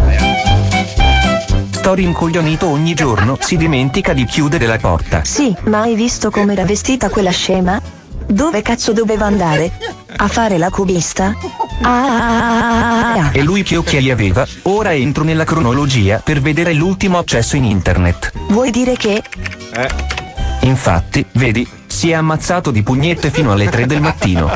Sto 1.71 1.95
rincoglionito 1.95 2.69
ogni 2.69 2.95
giorno, 2.95 3.37
si 3.41 3.57
dimentica 3.57 4.13
di 4.13 4.25
chiudere 4.27 4.67
la 4.67 4.79
porta. 4.79 5.25
Sì, 5.25 5.53
ma 5.65 5.81
hai 5.81 5.97
visto 5.97 6.31
com'era 6.31 6.65
vestita 6.65 7.09
quella 7.09 7.33
scema? 7.33 7.83
Dove 8.29 8.63
cazzo 8.63 8.93
doveva 8.93 9.27
andare? 9.27 9.73
A 10.19 10.29
fare 10.29 10.57
la 10.57 10.71
cubista? 10.71 11.35
Ah! 11.83 13.31
E 13.33 13.43
lui 13.43 13.65
che 13.65 13.77
occhiali 13.77 14.13
aveva? 14.13 14.47
Ora 14.63 14.95
entro 14.95 15.25
nella 15.25 15.43
cronologia 15.43 16.21
per 16.23 16.41
vedere 16.41 16.75
l'ultimo 16.75 17.19
accesso 17.19 17.57
in 17.57 17.65
internet. 17.65 18.31
Vuoi 18.51 18.71
dire 18.71 18.95
che 18.95 19.21
Infatti, 20.61 21.25
vedi, 21.33 21.69
si 21.99 22.11
è 22.11 22.15
ammazzato 22.15 22.71
di 22.71 22.85
pugnette 22.85 23.29
fino 23.29 23.51
alle 23.51 23.69
3 23.69 23.85
del 23.87 24.01
mattino. 24.01 24.49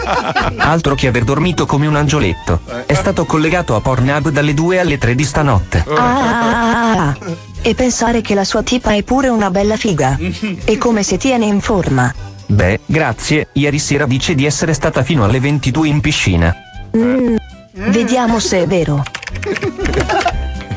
Altro 0.58 0.94
che 0.94 1.08
aver 1.08 1.24
dormito 1.24 1.66
come 1.66 1.88
un 1.88 1.96
angioletto. 1.96 2.60
È 2.86 2.94
stato 2.94 3.24
collegato 3.24 3.74
a 3.74 3.80
Pornhub 3.80 4.28
dalle 4.28 4.54
2 4.54 4.78
alle 4.78 4.96
3 4.96 5.16
di 5.16 5.24
stanotte. 5.24 5.84
Ah, 5.88 7.16
e 7.60 7.74
pensare 7.74 8.20
che 8.20 8.34
la 8.34 8.44
sua 8.44 8.62
tipa 8.62 8.92
è 8.92 9.02
pure 9.02 9.26
una 9.26 9.50
bella 9.50 9.76
figa. 9.76 10.16
E 10.62 10.78
come 10.78 11.02
si 11.02 11.16
tiene 11.16 11.46
in 11.46 11.60
forma. 11.60 12.14
Beh, 12.46 12.78
grazie, 12.86 13.48
ieri 13.54 13.80
sera 13.80 14.06
dice 14.06 14.36
di 14.36 14.46
essere 14.46 14.72
stata 14.72 15.02
fino 15.02 15.24
alle 15.24 15.40
22 15.40 15.88
in 15.88 16.00
piscina. 16.00 16.54
Mm, 16.96 17.34
vediamo 17.72 18.38
se 18.38 18.62
è 18.62 18.66
vero. 18.68 19.02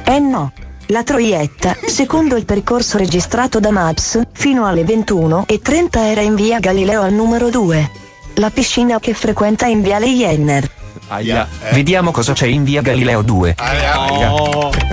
Eh 0.04 0.18
no. 0.18 0.52
La 0.90 1.02
troietta, 1.02 1.76
secondo 1.88 2.36
il 2.36 2.46
percorso 2.46 3.00
registrato 3.00 3.60
da 3.60 3.72
Maps, 3.72 4.22
fino 4.34 4.68
alle 4.68 4.84
21.30 4.84 5.98
era 5.98 6.22
in 6.22 6.36
via 6.36 6.60
Galileo 6.60 7.02
al 7.02 7.12
numero 7.12 7.50
2. 7.50 7.92
La 8.36 8.52
piscina 8.52 9.00
che 9.00 9.16
frequenta 9.16 9.66
in 9.66 9.82
viale 9.82 10.08
Jenner. 10.08 10.70
Aia. 11.08 11.48
Vediamo 11.72 12.12
cosa 12.12 12.34
c'è 12.34 12.46
in 12.46 12.64
via 12.64 12.82
Galileo 12.82 13.24
2. 13.24 13.56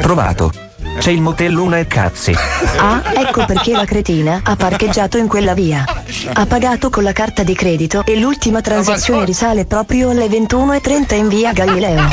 Trovato. 0.01 0.51
C'è 0.99 1.11
il 1.11 1.21
motel 1.21 1.53
Luna 1.53 1.79
e 1.79 1.87
Cazzi. 1.87 2.35
Ah, 2.79 3.03
ecco 3.15 3.45
perché 3.45 3.73
la 3.73 3.85
cretina 3.85 4.41
ha 4.43 4.57
parcheggiato 4.57 5.19
in 5.19 5.27
quella 5.27 5.53
via. 5.53 5.85
Ha 6.33 6.47
pagato 6.47 6.89
con 6.89 7.03
la 7.03 7.13
carta 7.13 7.43
di 7.43 7.55
credito 7.55 8.03
e 8.07 8.19
l'ultima 8.19 8.63
transazione 8.63 9.27
risale 9.27 9.67
proprio 9.67 10.09
alle 10.11 10.27
21.30 10.27 11.15
in 11.17 11.29
via 11.29 11.53
Galileo. 11.53 12.09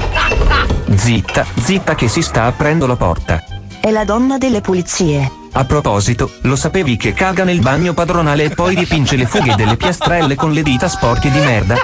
Zitta, 0.95 1.45
zitta 1.61 1.95
che 1.95 2.09
si 2.09 2.21
sta 2.21 2.43
aprendo 2.43 2.85
la 2.85 2.95
porta. 2.97 3.41
È 3.81 3.89
la 3.91 4.03
donna 4.03 4.37
delle 4.37 4.61
pulizie. 4.61 5.31
A 5.51 5.65
proposito, 5.65 6.31
lo 6.41 6.55
sapevi 6.55 6.95
che 6.95 7.13
caga 7.13 7.43
nel 7.43 7.59
bagno 7.59 7.93
padronale 7.93 8.43
e 8.43 8.49
poi 8.49 8.75
dipinge 8.75 9.15
le 9.15 9.25
fughe 9.25 9.55
delle 9.55 9.77
piastrelle 9.77 10.35
con 10.35 10.51
le 10.51 10.61
dita 10.61 10.87
sporche 10.87 11.31
di 11.31 11.39
merda? 11.39 11.75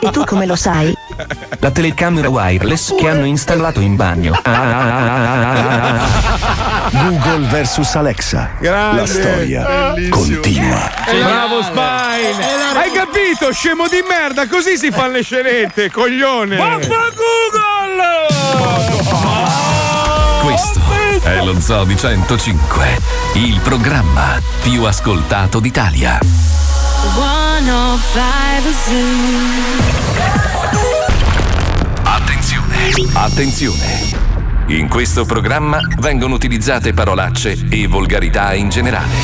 E 0.00 0.10
tu 0.10 0.24
come 0.24 0.44
lo 0.44 0.56
sai? 0.56 0.92
La 1.60 1.70
telecamera 1.70 2.28
wireless 2.28 2.94
che 2.96 3.08
hanno 3.08 3.26
installato 3.26 3.80
in 3.80 3.94
bagno. 3.96 4.38
Ah, 4.42 5.98
Google 6.90 7.46
versus 7.48 7.94
Alexa. 7.94 8.50
Grande. 8.58 9.00
La 9.00 9.06
storia 9.06 9.92
Bellissimo. 9.94 10.16
continua. 10.16 10.90
Bravo 11.04 11.62
Spine! 11.62 12.44
Hai 12.74 12.90
capito, 12.92 13.52
scemo 13.52 13.86
di 13.86 14.02
merda? 14.08 14.48
Così 14.48 14.76
si 14.76 14.90
fanno 14.90 15.12
le 15.12 15.22
scenette, 15.22 15.90
coglione! 15.90 16.56
Questo 16.56 16.94
è 21.32 21.44
lo 21.44 21.60
Zoo 21.60 21.84
di 21.84 21.96
105, 21.96 22.98
il 23.34 23.60
programma 23.60 24.36
più 24.62 24.82
ascoltato 24.82 25.60
d'Italia. 25.60 26.18
105 26.18 28.20
Attenzione, 32.02 32.90
attenzione. 33.12 34.00
In 34.66 34.88
questo 34.88 35.24
programma 35.24 35.78
vengono 35.98 36.34
utilizzate 36.34 36.92
parolacce 36.92 37.56
e 37.68 37.86
volgarità 37.86 38.52
in 38.54 38.68
generale. 38.68 39.14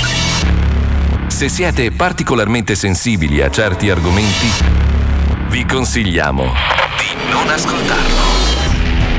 Se 1.27 1.49
siete 1.49 1.91
particolarmente 1.91 2.77
sensibili 2.77 3.43
a 3.43 3.51
certi 3.51 3.91
argomenti, 3.91 4.49
vi 5.49 5.67
consigliamo 5.67 6.45
di 6.45 7.31
non 7.31 7.49
ascoltarlo. 7.49 8.36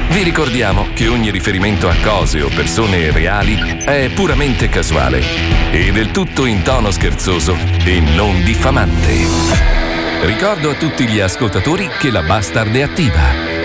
Vi 0.09 0.23
ricordiamo 0.23 0.87
che 0.93 1.07
ogni 1.09 1.29
riferimento 1.31 1.89
a 1.89 1.95
cose 2.01 2.41
o 2.41 2.47
persone 2.47 3.11
reali 3.11 3.77
è 3.83 4.09
puramente 4.13 4.69
casuale 4.69 5.21
e 5.69 5.91
del 5.91 6.11
tutto 6.11 6.45
in 6.45 6.61
tono 6.63 6.91
scherzoso 6.91 7.55
e 7.83 7.99
non 7.99 8.41
diffamante. 8.43 9.15
Ricordo 10.21 10.71
a 10.71 10.73
tutti 10.75 11.07
gli 11.07 11.19
ascoltatori 11.19 11.89
che 11.99 12.09
la 12.09 12.23
Bastard 12.23 12.73
è 12.73 12.81
attiva. 12.81 13.21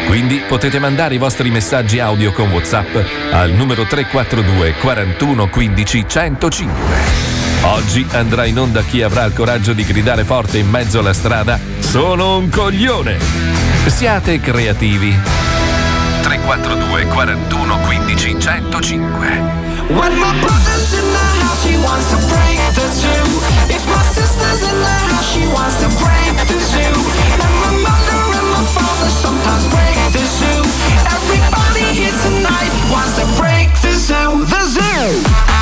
Quindi 0.06 0.42
potete 0.46 0.80
mandare 0.80 1.14
i 1.14 1.18
vostri 1.18 1.48
messaggi 1.48 2.00
audio 2.00 2.32
con 2.32 2.50
WhatsApp 2.50 2.96
al 3.30 3.52
numero 3.52 3.86
342 3.86 4.74
41 4.74 5.48
15 5.48 6.04
105. 6.06 6.74
Oggi 7.62 8.04
andrà 8.10 8.44
in 8.46 8.58
onda 8.58 8.82
chi 8.82 9.00
avrà 9.00 9.24
il 9.24 9.32
coraggio 9.32 9.72
di 9.72 9.84
gridare 9.84 10.24
forte 10.24 10.58
in 10.58 10.68
mezzo 10.68 10.98
alla 10.98 11.14
strada: 11.14 11.58
Sono 11.78 12.36
un 12.36 12.48
coglione! 12.50 13.18
Siate 13.86 14.40
creativi. 14.40 15.16
342 16.42 17.54
41 17.54 18.18
15 18.18 18.66
105. 18.74 19.62
When 19.94 20.12
my 20.18 20.32
brother's 20.42 20.90
in 20.90 21.06
the 21.06 21.26
house, 21.38 21.62
she 21.62 21.78
wants 21.78 22.10
to 22.10 22.18
break 22.26 22.58
the 22.74 22.86
two. 22.98 23.26
If 23.70 23.82
my 23.86 24.02
sister's 24.10 24.62
in 24.66 24.78
the 24.82 24.96
house, 25.06 25.28
she 25.30 25.46
wants 25.54 25.78
to 25.82 25.88
break 26.02 26.34
the 26.50 26.58
zoo. 26.58 26.98
And 27.38 27.52
my 27.62 27.72
mother 27.86 28.20
and 28.42 28.48
my 28.58 28.64
father 28.74 29.10
sometimes 29.22 29.70
break 29.70 29.98
the 30.10 30.24
zoo. 30.26 30.62
Everybody 31.14 31.86
here 31.94 32.16
tonight 32.26 32.72
wants 32.90 33.22
to 33.22 33.26
break 33.38 33.70
the 33.78 33.94
zoo. 33.94 34.42
The 34.42 34.62
zoo. 34.66 35.61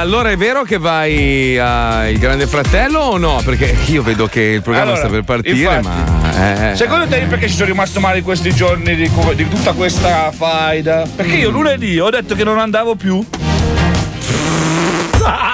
Allora 0.00 0.30
è 0.30 0.36
vero 0.36 0.62
che 0.62 0.78
vai 0.78 1.58
al 1.58 2.14
Grande 2.14 2.46
Fratello 2.46 3.00
o 3.00 3.18
no? 3.18 3.40
Perché 3.44 3.76
io 3.86 4.02
vedo 4.02 4.26
che 4.26 4.40
il 4.40 4.62
programma 4.62 4.92
Allora, 4.92 5.04
sta 5.06 5.10
per 5.10 5.22
partire, 5.24 5.76
infatti, 5.76 5.86
ma. 5.86 6.70
eh, 6.72 6.76
Secondo 6.76 7.06
te 7.06 7.18
perché 7.28 7.48
ci 7.48 7.54
sono 7.54 7.66
rimasto 7.66 8.00
male 8.00 8.18
in 8.18 8.24
questi 8.24 8.54
giorni 8.54 8.94
di, 8.96 9.10
di 9.34 9.48
tutta 9.48 9.72
questa 9.72 10.30
faida? 10.32 11.06
Perché 11.14 11.36
io 11.36 11.50
lunedì 11.50 11.98
ho 12.00 12.08
detto 12.08 12.34
che 12.34 12.44
non 12.44 12.58
andavo 12.58 12.94
più. 12.94 13.24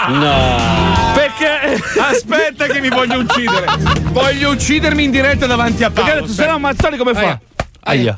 No. 0.09 0.57
Perché? 1.15 1.83
Aspetta 1.99 2.67
che 2.67 2.81
mi 2.81 2.89
voglio 2.89 3.19
uccidere. 3.19 3.67
Voglio 4.13 4.51
uccidermi 4.51 5.03
in 5.03 5.11
diretta 5.11 5.47
davanti 5.47 5.83
a 5.83 5.91
Paolo. 5.91 6.11
Perché 6.13 6.29
se 6.33 6.47
no 6.47 6.59
Mazzoli 6.61 6.97
come 6.97 7.15
fa? 7.15 7.39
Aia. 7.81 8.17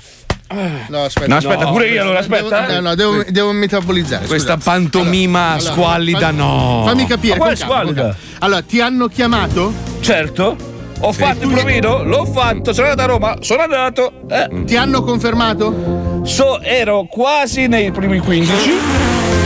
No, 0.88 1.04
aspetta. 1.04 1.26
No, 1.26 1.36
aspetta, 1.36 1.66
pure 1.68 1.88
io 1.88 2.02
allora, 2.02 2.20
aspetta, 2.20 2.60
Devo, 2.60 2.72
no, 2.72 2.80
no, 2.80 2.94
devo, 2.94 3.24
devo 3.28 3.52
metabolizzare. 3.52 4.26
Questa 4.26 4.54
scusate. 4.54 4.78
pantomima 4.80 5.52
Allora, 5.54 5.72
squallida, 5.72 6.18
fammi- 6.20 6.38
no. 6.38 6.84
Fammi 6.86 7.06
capire. 7.06 7.38
Ma 7.38 7.54
squallida? 7.54 8.00
calma. 8.02 8.16
Allora, 8.38 8.62
ti 8.62 8.80
hanno 8.80 9.08
chiamato? 9.08 9.72
Certo. 10.00 10.56
Ho 11.00 11.12
fatto 11.12 11.44
il 11.46 11.52
provino, 11.52 12.02
l'ho 12.02 12.24
fatto, 12.24 12.72
sono 12.72 12.88
andato 12.88 13.08
a 13.08 13.12
Roma, 13.12 13.36
sono 13.40 13.62
andato. 13.62 14.12
Eh. 14.28 14.64
Ti 14.64 14.76
hanno 14.76 15.02
confermato? 15.02 16.22
So, 16.24 16.60
ero 16.60 17.06
quasi 17.08 17.68
nei 17.68 17.92
primi 17.92 18.18
15. 18.18 18.72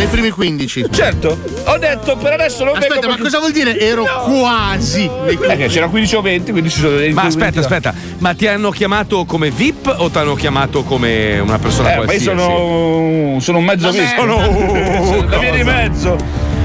Nei 0.02 0.10
primi 0.10 0.30
15. 0.30 0.86
Certo, 0.90 1.38
ho 1.64 1.78
detto 1.78 2.16
per 2.16 2.32
adesso 2.32 2.64
non 2.64 2.74
Aspetta, 2.74 2.94
vengo 2.94 3.06
ma 3.08 3.14
perché- 3.14 3.22
cosa 3.22 3.38
vuol 3.38 3.52
dire? 3.52 3.78
Ero 3.78 4.04
quasi 4.24 5.08
nei 5.24 5.38
Eh, 5.40 5.68
c'era 5.68 5.86
15 5.86 6.16
o 6.16 6.20
20, 6.20 6.50
quindi 6.50 6.70
ci 6.70 6.80
sono 6.80 6.96
dei 6.96 7.12
Ma 7.12 7.22
aspetta, 7.22 7.44
20 7.44 7.58
là. 7.60 7.64
aspetta, 7.64 7.94
ma 8.18 8.34
ti 8.34 8.48
hanno 8.48 8.70
chiamato 8.70 9.24
come 9.24 9.50
VIP 9.52 9.94
o 9.98 10.10
ti 10.10 10.18
hanno 10.18 10.34
chiamato 10.34 10.82
come 10.82 11.38
una 11.38 11.58
persona 11.60 11.92
Eh, 11.92 11.94
ma 11.94 11.98
io 12.00 12.04
qualsiasi? 12.06 12.36
sono, 12.40 13.36
sono 13.40 13.58
un 13.58 13.64
mezzo 13.64 13.90
visto. 13.92 14.16
sono- 14.18 14.42
Sono 14.42 15.28
la 15.28 15.38
via 15.38 15.50
di 15.52 15.62
mezzo. 15.62 16.16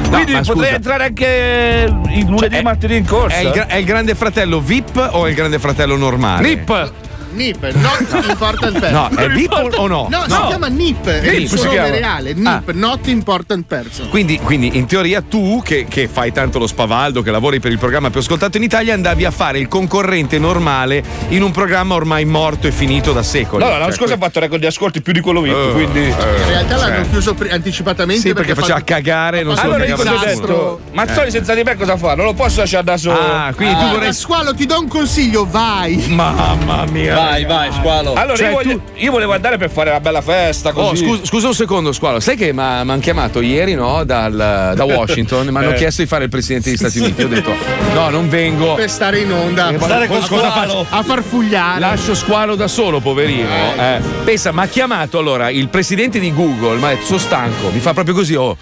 Quindi 0.09 0.31
ma 0.31 0.39
potrei 0.39 0.55
scusa. 0.55 0.69
entrare 0.75 1.03
anche 1.03 1.93
il 2.15 2.25
lunedì 2.25 2.55
Cioè, 2.55 2.63
martedì 2.63 2.95
in 2.95 3.05
corsa. 3.05 3.37
È 3.37 3.41
il, 3.41 3.51
è 3.51 3.75
il 3.75 3.85
grande 3.85 4.15
fratello 4.15 4.59
VIP 4.61 5.09
o 5.11 5.27
è 5.27 5.29
il 5.29 5.35
grande 5.35 5.59
fratello 5.59 5.95
normale? 5.95 6.47
Nip! 6.47 6.91
NIP, 7.33 7.71
not 7.75 8.25
important 8.29 8.79
person. 8.79 8.91
No, 8.91 9.09
è 9.17 9.29
VIP 9.29 9.51
o- 9.51 9.69
o 9.81 9.87
no? 9.87 10.07
No, 10.09 10.23
si 10.23 10.29
No. 10.29 10.47
chiama 10.47 10.67
NIP, 10.67 11.07
è 11.07 11.21
NIP 11.31 11.39
il 11.39 11.47
suo 11.49 11.63
nome 11.65 11.89
reale. 11.89 12.33
NIP, 12.33 12.69
Ah. 12.69 12.73
not 12.73 13.07
important 13.07 13.65
person. 13.67 14.09
Quindi, 14.09 14.39
quindi, 14.39 14.77
in 14.77 14.85
teoria 14.85 15.21
tu, 15.21 15.61
che, 15.63 15.85
che 15.89 16.07
fai 16.07 16.31
tanto 16.31 16.59
lo 16.59 16.67
spavaldo, 16.67 17.21
che 17.21 17.31
lavori 17.31 17.59
per 17.59 17.71
il 17.71 17.77
programma 17.77 18.09
più 18.09 18.19
ascoltato 18.19 18.57
in 18.57 18.63
Italia, 18.63 18.93
andavi 18.93 19.25
a 19.25 19.31
fare 19.31 19.59
il 19.59 19.67
concorrente 19.67 20.39
normale 20.39 21.03
in 21.29 21.41
un 21.43 21.51
programma 21.51 21.95
ormai 21.95 22.25
morto 22.25 22.67
e 22.67 22.71
finito 22.71 23.11
da 23.13 23.23
secoli. 23.23 23.63
No, 23.63 23.69
no, 23.69 23.75
l'anno 23.77 23.85
Cioè, 23.89 23.97
scorso 23.97 24.13
ha 24.13 24.17
fatto 24.17 24.39
record 24.39 24.59
di 24.61 24.67
ascolti 24.67 25.01
più 25.01 25.13
di 25.13 25.19
quello 25.21 25.41
VIP, 25.41 25.55
Eh, 25.55 25.71
quindi. 25.73 25.99
In 26.07 26.15
realtà 26.47 26.77
l'hanno 26.77 26.95
Cioè. 27.03 27.09
chiuso 27.09 27.33
pri- 27.33 27.49
anticipatamente 27.49 28.21
Sì, 28.27 28.33
perché 28.33 28.55
faceva 28.55 28.81
cagare, 28.81 29.43
non 29.43 29.55
so 29.55 29.61
Allora 29.61 29.85
io 29.85 29.95
cagava 29.95 30.15
cosa 30.17 30.23
ho 30.23 30.27
nessuno. 30.27 30.47
detto? 30.47 30.79
Mazzoli 30.93 31.27
Eh. 31.27 31.31
senza 31.31 31.53
di 31.53 31.63
me 31.63 31.75
cosa 31.75 31.97
fa? 31.97 32.15
Non 32.15 32.25
lo 32.25 32.33
posso 32.33 32.59
lasciare 32.59 32.83
da 32.83 32.97
solo. 32.97 33.17
Ah, 33.19 33.51
quindi 33.55 33.73
tu 33.73 33.79
Guarda, 33.81 33.97
vorrei. 33.97 34.13
Squalo, 34.13 34.53
ti 34.55 34.65
do 34.65 34.79
un 34.79 34.87
consiglio, 34.87 35.45
vai. 35.49 35.95
Mamma 36.09 36.85
mia. 36.91 37.15
Vai, 37.15 37.26
vai, 37.45 37.71
squalo. 37.71 38.13
Allora 38.13 38.35
Cioè, 38.35 38.47
io, 38.47 38.53
voglio- 38.53 38.81
io 38.95 39.11
volevo 39.11 39.33
andare 39.33 39.57
per 39.57 39.69
fare 39.69 39.91
la 39.91 39.99
bella 39.99 40.21
festa 40.21 40.69
Oh, 40.69 40.89
così. 40.89 41.05
scusa, 41.05 41.21
scusa 41.25 41.47
un 41.47 41.53
secondo, 41.53 41.91
Squalo. 41.91 42.19
Sai 42.19 42.35
che 42.35 42.53
mi 42.53 42.61
hanno 42.61 42.99
chiamato 42.99 43.41
ieri, 43.41 43.73
no? 43.75 44.03
Dal- 44.03 44.73
da 44.75 44.83
Washington. 44.85 45.47
Mi 45.47 45.57
hanno 45.57 45.71
Eh. 45.71 45.75
chiesto 45.75 46.01
di 46.01 46.07
fare 46.07 46.25
il 46.25 46.29
presidente 46.29 46.69
degli 46.69 46.77
Stati 46.77 46.99
Uniti. 46.99 47.21
Io 47.21 47.27
ho 47.27 47.29
detto: 47.29 47.53
no, 47.93 48.09
non 48.09 48.29
vengo. 48.29 48.73
Per 48.75 48.89
stare 48.89 49.19
in 49.19 49.31
onda. 49.31 49.69
Eh, 49.69 49.77
Stare 49.79 50.07
con 50.07 50.17
cosa 50.19 50.25
Squalo. 50.49 50.51
faccio? 50.83 50.85
A 50.89 51.03
farfugliare. 51.03 51.79
Lascio 51.79 52.15
squalo 52.15 52.55
da 52.55 52.67
solo, 52.67 52.99
poverino. 52.99 53.47
Eh. 53.77 53.99
Pensa, 54.23 54.51
mi 54.51 54.59
ha 54.61 54.67
chiamato 54.67 55.17
allora 55.19 55.49
il 55.49 55.67
presidente 55.69 56.19
di 56.19 56.33
Google, 56.33 56.83
ha 56.85 56.89
detto: 56.89 57.05
sono 57.05 57.17
stanco, 57.19 57.69
mi 57.71 57.79
fa 57.79 57.93
proprio 57.93 58.13
così. 58.13 58.35
Oh. 58.35 58.57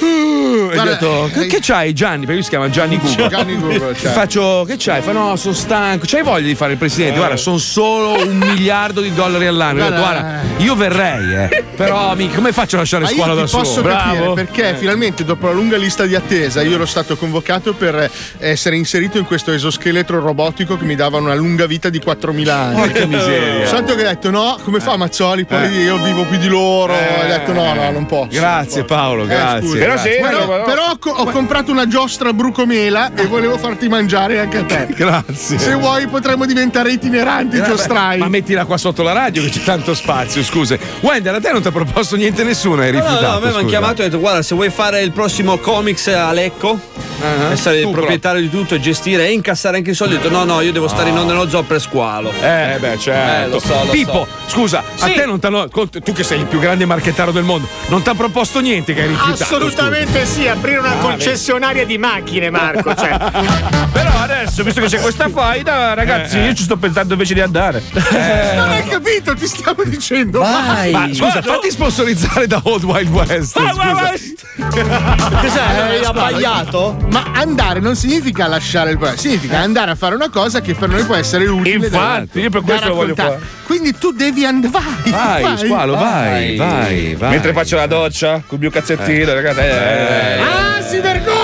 Gli 0.00 0.04
ho 0.04 0.66
Guarda, 0.72 0.90
detto: 0.92 1.30
che, 1.32 1.46
che 1.46 1.58
c'hai, 1.60 1.92
Gianni? 1.92 2.20
Perché 2.20 2.34
lui 2.34 2.42
si 2.42 2.48
chiama 2.50 2.70
Gianni 2.70 2.98
Google. 2.98 3.28
Gianni 3.28 3.58
Google, 3.58 3.94
cioè. 3.96 4.10
Faccio, 4.12 4.64
che 4.66 4.76
c'hai? 4.78 5.02
Fa 5.02 5.12
no, 5.12 5.36
sono 5.36 5.54
stanco. 5.54 6.04
C'hai 6.06 6.22
voglia 6.22 6.46
di 6.46 6.54
fare 6.54 6.72
il 6.72 6.78
presidente? 6.78 7.16
Guarda, 7.18 7.36
sono 7.36 7.58
solo 7.58 7.97
un 7.98 8.36
miliardo 8.38 9.00
di 9.00 9.12
dollari 9.12 9.46
all'anno. 9.46 9.78
Guarda, 9.78 9.98
guarda, 9.98 10.40
io 10.58 10.74
verrei, 10.74 11.34
eh. 11.34 11.64
Però 11.76 12.14
mi- 12.16 12.32
come 12.32 12.52
faccio 12.52 12.76
a 12.76 12.80
lasciare 12.80 13.04
io 13.12 13.24
da 13.34 13.42
posso 13.42 13.64
solo? 13.64 13.88
capire 13.88 14.16
Bravo. 14.18 14.32
perché 14.34 14.70
Eh. 14.70 14.74
finalmente 14.76 15.24
dopo 15.24 15.46
la 15.46 15.52
lunga 15.52 15.76
lista 15.76 16.04
di 16.06 16.14
attesa 16.16 16.62
io 16.62 16.74
ero 16.74 16.86
stato 16.86 17.16
convocato 17.16 17.72
per 17.74 18.10
essere 18.38 18.76
inserito 18.76 19.18
in 19.18 19.24
questo 19.24 19.52
esoscheletro 19.52 20.18
robotico 20.20 20.76
che 20.76 20.84
mi 20.84 20.94
dava 20.96 21.18
una 21.18 21.34
lunga 21.34 21.66
vita 21.66 21.88
di 21.88 22.00
4.000 22.04 22.48
anni. 22.48 22.74
Porca 22.80 23.06
miseria. 23.06 23.66
Santo 23.66 23.94
che 23.94 24.04
ha 24.04 24.08
detto 24.08 24.30
no, 24.30 24.58
come 24.64 24.80
fa 24.80 24.96
Mazzoli? 24.96 25.44
Poi 25.44 25.64
Eh. 25.64 25.82
io 25.84 25.96
vivo 26.02 26.24
più 26.24 26.38
di 26.38 26.48
loro. 26.48 26.94
Ha 26.94 27.26
detto 27.26 27.52
no, 27.52 27.72
no, 27.74 27.90
non 27.90 28.06
posso. 28.06 28.28
Grazie 28.30 28.84
Paolo, 28.84 29.24
Eh, 29.24 29.26
grazie. 29.28 29.78
Però 29.78 29.92
grazie. 29.92 30.12
sì, 30.14 30.20
Però, 30.20 30.46
però- 30.46 30.64
però 30.64 30.90
ho, 30.90 30.98
co- 30.98 31.10
ho 31.10 31.24
comprato 31.26 31.70
una 31.70 31.86
giostra 31.86 32.32
brucomela 32.32 33.12
e 33.14 33.26
volevo 33.26 33.56
farti 33.58 33.88
mangiare 33.88 34.40
anche 34.40 34.58
a 34.58 34.64
te. 34.64 34.86
Grazie. 34.98 35.58
Se 35.58 35.74
vuoi 35.74 36.06
potremmo 36.08 36.44
diventare 36.46 36.90
itineranti 36.92 37.60
giostrai. 37.88 38.18
Ma 38.18 38.28
mettila 38.28 38.64
qua 38.64 38.76
sotto 38.76 39.02
la 39.02 39.12
radio 39.12 39.42
che 39.42 39.48
c'è 39.50 39.62
tanto 39.62 39.94
spazio, 39.94 40.42
scuse. 40.42 40.78
Wender, 41.00 41.34
a 41.34 41.40
te 41.40 41.50
non 41.52 41.60
ti 41.62 41.68
ha 41.68 41.72
proposto 41.72 42.16
niente 42.16 42.44
nessuno, 42.44 42.82
hai 42.82 42.92
No, 42.92 42.98
no, 42.98 43.04
rifiutato. 43.04 43.26
no, 43.26 43.30
a 43.30 43.34
me 43.34 43.40
mi 43.40 43.46
hanno 43.46 43.58
scusa. 43.60 43.66
chiamato 43.68 43.92
e 44.00 44.04
hanno 44.04 44.10
detto 44.10 44.18
guarda 44.20 44.42
se 44.42 44.54
vuoi 44.54 44.70
fare 44.70 45.00
il 45.02 45.12
prossimo 45.12 45.58
comics 45.58 46.06
a 46.08 46.32
Lecco 46.32 47.06
Ah, 47.20 47.50
essere 47.50 47.78
il 47.78 47.82
tu 47.82 47.90
proprietario 47.90 48.40
di 48.40 48.48
tutto 48.48 48.76
e 48.76 48.80
gestire 48.80 49.26
e 49.26 49.32
incassare 49.32 49.78
anche 49.78 49.90
i 49.90 49.94
soldi 49.94 50.14
ho 50.14 50.18
detto 50.18 50.30
no 50.30 50.44
no 50.44 50.60
io 50.60 50.70
devo 50.70 50.86
stare 50.86 51.08
in 51.10 51.18
onda 51.18 51.32
nello 51.32 51.48
zoo 51.48 51.64
per 51.64 51.80
squalo 51.80 52.30
Eh, 52.40 52.76
beh, 52.78 52.96
certo. 52.96 53.44
Eh, 53.44 53.48
lo 53.48 53.58
so, 53.58 53.84
lo 53.86 53.90
Pippo, 53.90 54.28
so. 54.46 54.50
scusa, 54.52 54.78
a 55.00 55.06
Sì. 55.06 55.14
te 55.14 55.26
non 55.26 55.40
t'hanno. 55.40 55.66
col- 55.68 55.88
Tu 55.90 56.12
che 56.12 56.22
sei 56.22 56.38
il 56.38 56.44
più 56.46 56.60
grande 56.60 56.84
marchettaro 56.84 57.32
del 57.32 57.42
mondo, 57.42 57.66
non 57.88 58.02
ti 58.02 58.08
ha 58.08 58.14
proposto 58.14 58.60
niente 58.60 58.94
che 58.94 59.00
hai 59.02 59.08
rifiutato. 59.08 59.42
Assolutamente 59.42 60.24
sì, 60.26 60.46
aprire 60.46 60.78
una 60.78 60.92
Ah, 60.92 60.98
concessionaria 60.98 61.84
di 61.84 61.98
macchine, 61.98 62.50
Marco. 62.50 62.94
Cioè. 62.94 63.16
Però 63.92 64.10
adesso, 64.20 64.62
visto 64.62 64.80
che 64.80 64.86
c'è 64.86 65.00
questa 65.00 65.28
faida, 65.28 65.94
ragazzi, 65.94 66.36
Eh, 66.36 66.42
eh. 66.42 66.46
io 66.46 66.54
ci 66.54 66.62
sto 66.62 66.76
pensando 66.76 67.14
invece 67.14 67.34
di 67.34 67.40
andare. 67.40 67.77
Non 67.92 68.68
hai 68.68 68.84
capito, 68.86 69.34
ti 69.34 69.46
stavo 69.46 69.84
dicendo. 69.84 70.40
Vai. 70.40 70.90
Ma 70.92 71.08
scusa, 71.08 71.34
Vado? 71.34 71.52
fatti 71.52 71.70
sponsorizzare 71.70 72.46
da 72.46 72.60
Old 72.64 72.84
Wild 72.84 73.10
West. 73.10 73.56
Ah, 73.56 74.12
cos'è 75.40 75.60
hai 75.60 76.04
abbaiato? 76.04 76.96
Ma 77.10 77.30
andare 77.34 77.80
non 77.80 77.96
significa 77.96 78.46
lasciare 78.46 78.90
il 78.90 78.96
programma, 78.96 79.20
significa 79.20 79.58
andare 79.58 79.90
a 79.90 79.94
fare 79.94 80.14
una 80.14 80.30
cosa 80.30 80.60
che 80.60 80.74
per 80.74 80.88
noi 80.88 81.04
può 81.04 81.14
essere 81.14 81.46
utile. 81.46 81.86
Infatti, 81.86 82.40
io 82.40 82.50
per 82.50 82.62
questo 82.62 82.88
lo 82.88 82.94
voglio 82.94 83.14
fare. 83.14 83.40
Quindi 83.64 83.96
tu 83.96 84.12
devi 84.12 84.44
andare. 84.44 84.84
Vai, 85.06 85.42
Vai, 85.42 85.58
squalo, 85.58 85.94
vai, 85.94 86.56
vai, 86.56 87.14
vai. 87.14 87.30
Mentre 87.30 87.52
faccio 87.52 87.76
la 87.76 87.86
doccia 87.86 88.42
col 88.46 88.58
mio 88.58 88.70
cazzettino, 88.70 89.32
ragazzi. 89.34 89.60
Eh. 89.60 90.40
Ah, 90.40 90.82
si 90.82 90.98
vergogna! 91.00 91.37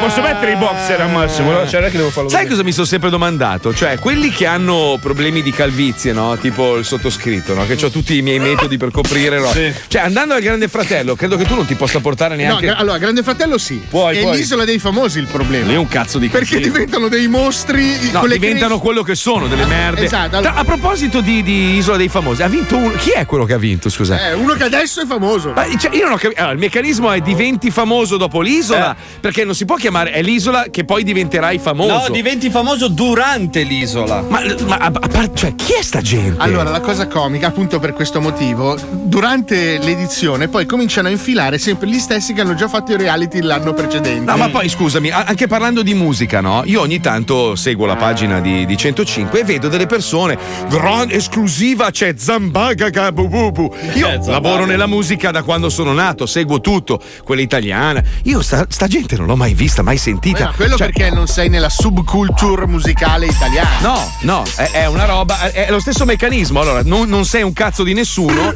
Eh 0.00 0.06
posso 0.06 0.22
mettere 0.22 0.52
i 0.52 0.56
boxer 0.56 1.00
al 1.02 1.10
massimo, 1.10 1.52
no? 1.52 1.68
Cioè, 1.68 1.82
che 1.90 1.96
devo 1.98 2.10
farlo. 2.10 2.30
Sai 2.30 2.46
cosa 2.46 2.62
mi 2.62 2.72
sono 2.72 2.86
sempre 2.86 3.10
domandato? 3.10 3.74
Cioè, 3.74 3.98
quelli 3.98 4.30
che 4.30 4.46
hanno 4.46 4.98
problemi 5.00 5.42
di 5.42 5.50
calvizie, 5.52 6.12
no? 6.12 6.36
Tipo 6.38 6.76
il 6.76 6.84
sottoscritto, 6.86 7.54
no? 7.54 7.66
Che 7.66 7.76
ho 7.84 7.90
tutti 7.90 8.16
i 8.16 8.22
miei 8.22 8.38
metodi 8.38 8.76
per 8.78 8.90
coprire, 8.90 9.38
no? 9.38 9.50
Sì. 9.50 9.70
Cioè, 9.88 10.00
andando 10.02 10.34
al 10.34 10.40
Grande 10.40 10.68
Fratello, 10.68 11.14
credo 11.14 11.36
che 11.36 11.44
tu 11.44 11.54
non 11.54 11.66
ti 11.66 11.74
possa 11.74 12.00
portare 12.00 12.34
No, 12.36 12.42
neanche. 12.42 12.66
gra- 12.66 12.76
allora, 12.76 12.96
Grande 12.98 13.22
Fratello 13.22 13.58
sì. 13.58 13.82
Puoi, 13.88 14.16
è 14.18 14.22
puoi. 14.22 14.36
l'isola 14.36 14.64
dei 14.64 14.78
famosi 14.78 15.18
il 15.18 15.26
problema. 15.26 15.66
Lì 15.66 15.74
è 15.74 15.78
un 15.78 15.88
cazzo 15.88 16.18
di 16.18 16.28
Perché 16.28 16.56
casino. 16.56 16.72
diventano 16.72 17.08
dei 17.08 17.28
mostri. 17.28 18.10
No, 18.10 18.26
diventano 18.26 18.68
cres- 18.68 18.80
quello 18.80 19.02
che 19.02 19.14
sono, 19.14 19.48
delle 19.48 19.66
merde. 19.66 20.04
esatto, 20.04 20.36
allora- 20.38 20.52
Tra- 20.52 20.60
a 20.60 20.64
proposito 20.64 21.20
di, 21.20 21.42
di 21.42 21.76
Isola 21.76 21.98
dei 21.98 22.08
Famosi, 22.08 22.42
ha 22.42 22.48
vinto 22.48 22.76
uno. 22.76 22.94
Chi 22.96 23.10
è 23.10 23.26
quello 23.26 23.44
che 23.44 23.52
ha 23.52 23.58
vinto? 23.58 23.90
Scusa. 23.90 24.28
Eh, 24.28 24.32
uno 24.32 24.54
che 24.54 24.64
adesso 24.64 25.02
è 25.02 25.06
famoso. 25.06 25.52
Ma, 25.54 25.66
cioè, 25.78 25.94
io 25.94 26.04
non 26.04 26.12
ho 26.12 26.16
capito. 26.16 26.40
Allora, 26.40 26.54
il 26.54 26.60
meccanismo 26.60 27.12
è 27.12 27.20
diventi 27.20 27.70
famoso 27.70 28.16
dopo 28.16 28.40
l'isola, 28.40 28.96
perché 29.20 29.44
non 29.44 29.54
si 29.54 29.64
può 29.66 29.74
chiamare. 29.76 29.88
È 29.90 30.22
l'isola 30.22 30.66
che 30.70 30.84
poi 30.84 31.02
diventerai 31.04 31.58
famoso. 31.58 31.92
no 32.08 32.08
diventi 32.10 32.48
famoso 32.50 32.88
durante 32.88 33.62
l'isola 33.62 34.22
Ma, 34.28 34.40
ma 34.66 34.76
a- 34.76 34.86
a 34.86 35.08
par- 35.08 35.32
cioè, 35.34 35.54
chi 35.54 35.72
è 35.78 35.82
sta 35.82 36.00
gente? 36.00 36.36
Allora, 36.40 36.70
la 36.70 36.80
cosa 36.80 37.06
comica, 37.06 37.48
appunto 37.48 37.78
per 37.78 37.92
questo 37.92 38.20
motivo, 38.20 38.78
durante 39.04 39.78
l'edizione 39.78 40.48
poi 40.48 40.66
cominciano 40.66 41.08
a 41.08 41.10
infilare 41.10 41.58
sempre 41.58 41.88
gli 41.88 41.98
stessi 41.98 42.32
che 42.32 42.40
hanno 42.40 42.54
già 42.54 42.68
fatto 42.68 42.92
i 42.92 42.96
reality 42.96 43.40
l'anno 43.40 43.72
precedente. 43.74 44.30
No, 44.30 44.36
ma 44.36 44.48
poi 44.48 44.68
scusami, 44.68 45.10
anche 45.10 45.46
parlando 45.46 45.82
di 45.82 45.94
musica, 45.94 46.40
no? 46.40 46.62
Io 46.66 46.80
ogni 46.80 47.00
tanto 47.00 47.56
seguo 47.56 47.86
la 47.86 47.96
pagina 47.96 48.40
di, 48.40 48.64
di 48.66 48.76
105 48.76 49.40
e 49.40 49.44
vedo 49.44 49.68
delle 49.68 49.86
persone, 49.86 50.38
gran 50.68 51.08
esclusiva, 51.10 51.90
c'è 51.90 52.14
Zambaga 52.16 52.88
Gabububu. 52.90 53.74
Io 53.94 54.06
Zambaga. 54.08 54.30
lavoro 54.30 54.64
nella 54.64 54.86
musica 54.86 55.30
da 55.30 55.42
quando 55.42 55.68
sono 55.68 55.92
nato, 55.92 56.26
seguo 56.26 56.60
tutto, 56.60 57.00
quella 57.24 57.42
italiana. 57.42 58.02
Io 58.24 58.42
sta, 58.42 58.66
sta 58.68 58.86
gente 58.86 59.16
non 59.16 59.26
l'ho 59.26 59.36
mai 59.36 59.54
vista, 59.54 59.79
mai 59.82 59.96
sentita. 59.96 60.44
Ma 60.44 60.52
quello 60.52 60.76
Cioè, 60.76 60.90
perché 60.90 61.10
non 61.10 61.26
sei 61.26 61.48
nella 61.48 61.68
subculture 61.68 62.66
musicale 62.66 63.26
italiana. 63.26 63.80
No, 63.80 64.12
no, 64.22 64.42
è, 64.56 64.70
è 64.72 64.86
una 64.86 65.04
roba, 65.04 65.50
è, 65.50 65.66
è 65.66 65.70
lo 65.70 65.80
stesso 65.80 66.04
meccanismo. 66.04 66.60
Allora, 66.60 66.82
non, 66.84 67.08
non 67.08 67.24
sei 67.24 67.42
un 67.42 67.52
cazzo 67.52 67.82
di 67.82 67.92
nessuno 67.92 68.54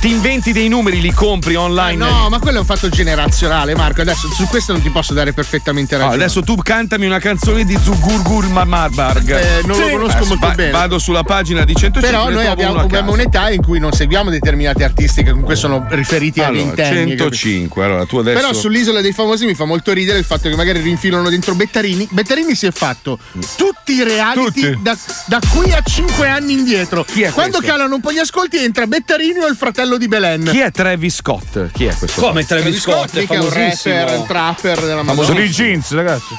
ti 0.00 0.10
inventi 0.10 0.52
dei 0.52 0.68
numeri, 0.68 1.00
li 1.00 1.12
compri 1.12 1.54
online. 1.54 1.96
No, 2.04 2.28
ma 2.28 2.38
quello 2.38 2.58
è 2.58 2.60
un 2.60 2.66
fatto 2.66 2.88
generazionale, 2.88 3.74
Marco. 3.74 4.00
Adesso 4.00 4.28
su 4.32 4.46
questo 4.46 4.72
non 4.72 4.82
ti 4.82 4.90
posso 4.90 5.12
dare 5.14 5.32
perfettamente 5.32 5.96
No, 5.96 6.02
ragione. 6.04 6.22
adesso 6.22 6.42
tu 6.42 6.56
cantami 6.56 7.06
una 7.06 7.18
canzone 7.18 7.64
di 7.64 7.76
Zugurgur 7.80 8.48
Marbarg. 8.48 9.30
Eh, 9.30 9.62
non 9.66 9.78
lo 9.78 9.88
conosco 9.88 10.24
molto 10.26 10.50
bene. 10.54 10.70
Vado 10.70 10.98
sulla 10.98 11.22
pagina 11.22 11.64
di 11.64 11.74
105 11.74 12.00
Però 12.00 12.30
noi 12.30 12.46
abbiamo, 12.46 12.80
abbiamo 12.80 13.12
un'età 13.12 13.50
in 13.50 13.62
cui 13.62 13.78
non 13.78 13.92
seguiamo 13.92 14.30
determinati 14.30 14.82
artisti 14.82 15.22
che 15.22 15.30
comunque 15.30 15.56
sono 15.56 15.86
riferiti 15.90 16.40
Allora, 16.40 16.72
capito? 16.74 17.30
105. 17.30 17.84
Allora, 17.84 18.04
tu 18.06 18.18
adesso. 18.18 18.40
Però 18.40 18.52
sull'isola 18.52 19.00
dei 19.00 19.12
famosi 19.12 19.46
mi 19.46 19.54
fa 19.54 19.64
molto 19.64 19.92
ridere 19.92 20.18
il 20.18 20.24
fatto 20.24 20.48
che 20.48 20.56
magari 20.56 20.80
rinfilano 20.80 21.28
dentro 21.28 21.54
Bettarini. 21.54 22.08
Bettarini 22.10 22.54
si 22.54 22.66
è 22.66 22.70
fatto 22.72 23.18
tutti 23.56 23.94
i 23.94 24.02
reality 24.02 24.60
Tutti. 24.60 24.78
Da, 24.82 24.96
da 25.26 25.38
qui 25.52 25.72
a 25.72 25.82
cinque 25.84 26.28
anni 26.28 26.52
indietro. 26.52 27.04
Quando 27.32 27.58
questo? 27.58 27.60
calano 27.60 27.94
un 27.94 28.00
po' 28.00 28.12
gli 28.12 28.18
ascolti 28.18 28.58
entra 28.58 28.86
Bettarini 28.86 29.38
o 29.40 29.46
il 29.46 29.56
fratello 29.60 29.98
di 29.98 30.08
Belen. 30.08 30.44
Chi 30.44 30.58
è 30.60 30.70
Travis 30.70 31.16
Scott? 31.16 31.70
Chi 31.72 31.84
è 31.84 31.94
questo? 31.94 32.18
Come 32.22 32.46
Travis 32.46 32.80
Scott? 32.80 33.14
È 33.14 33.20
Mica 33.20 33.34
è 33.34 33.36
un 33.38 33.50
famosissimo. 33.50 33.94
rapper, 33.94 34.18
un 34.18 34.26
trapper 34.26 34.80
della 34.80 35.02
Madonna. 35.02 35.38
i 35.40 35.50
jeans, 35.50 35.92
ragazzi. 35.92 36.34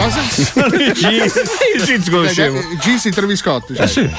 Cosa? 0.00 0.20
I 0.76 0.92
jeans. 0.92 1.34
I 1.76 1.82
jeans 1.84 2.08
conoscevo. 2.08 2.58
Jeans 2.80 3.02
di 3.04 3.10
Travis 3.10 3.38
Scott. 3.38 3.74
cioè. 3.74 3.82
Eh 3.84 3.86
sì. 3.88 4.10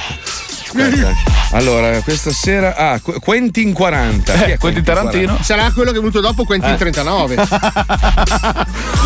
Aspetta. 0.67 1.13
Allora, 1.51 2.01
questa 2.01 2.31
sera. 2.31 2.75
Ah, 2.75 2.99
Qu- 2.99 3.19
Quentin 3.19 3.71
40. 3.73 4.33
Chi 4.33 4.51
è 4.51 4.57
Quentin 4.57 4.83
Tarantino? 4.83 5.37
Sarà 5.41 5.71
quello 5.71 5.91
che 5.91 5.97
è 5.97 5.99
venuto 5.99 6.19
dopo 6.21 6.43
Quentin 6.43 6.73
Eh. 6.73 6.77
39. 6.77 7.35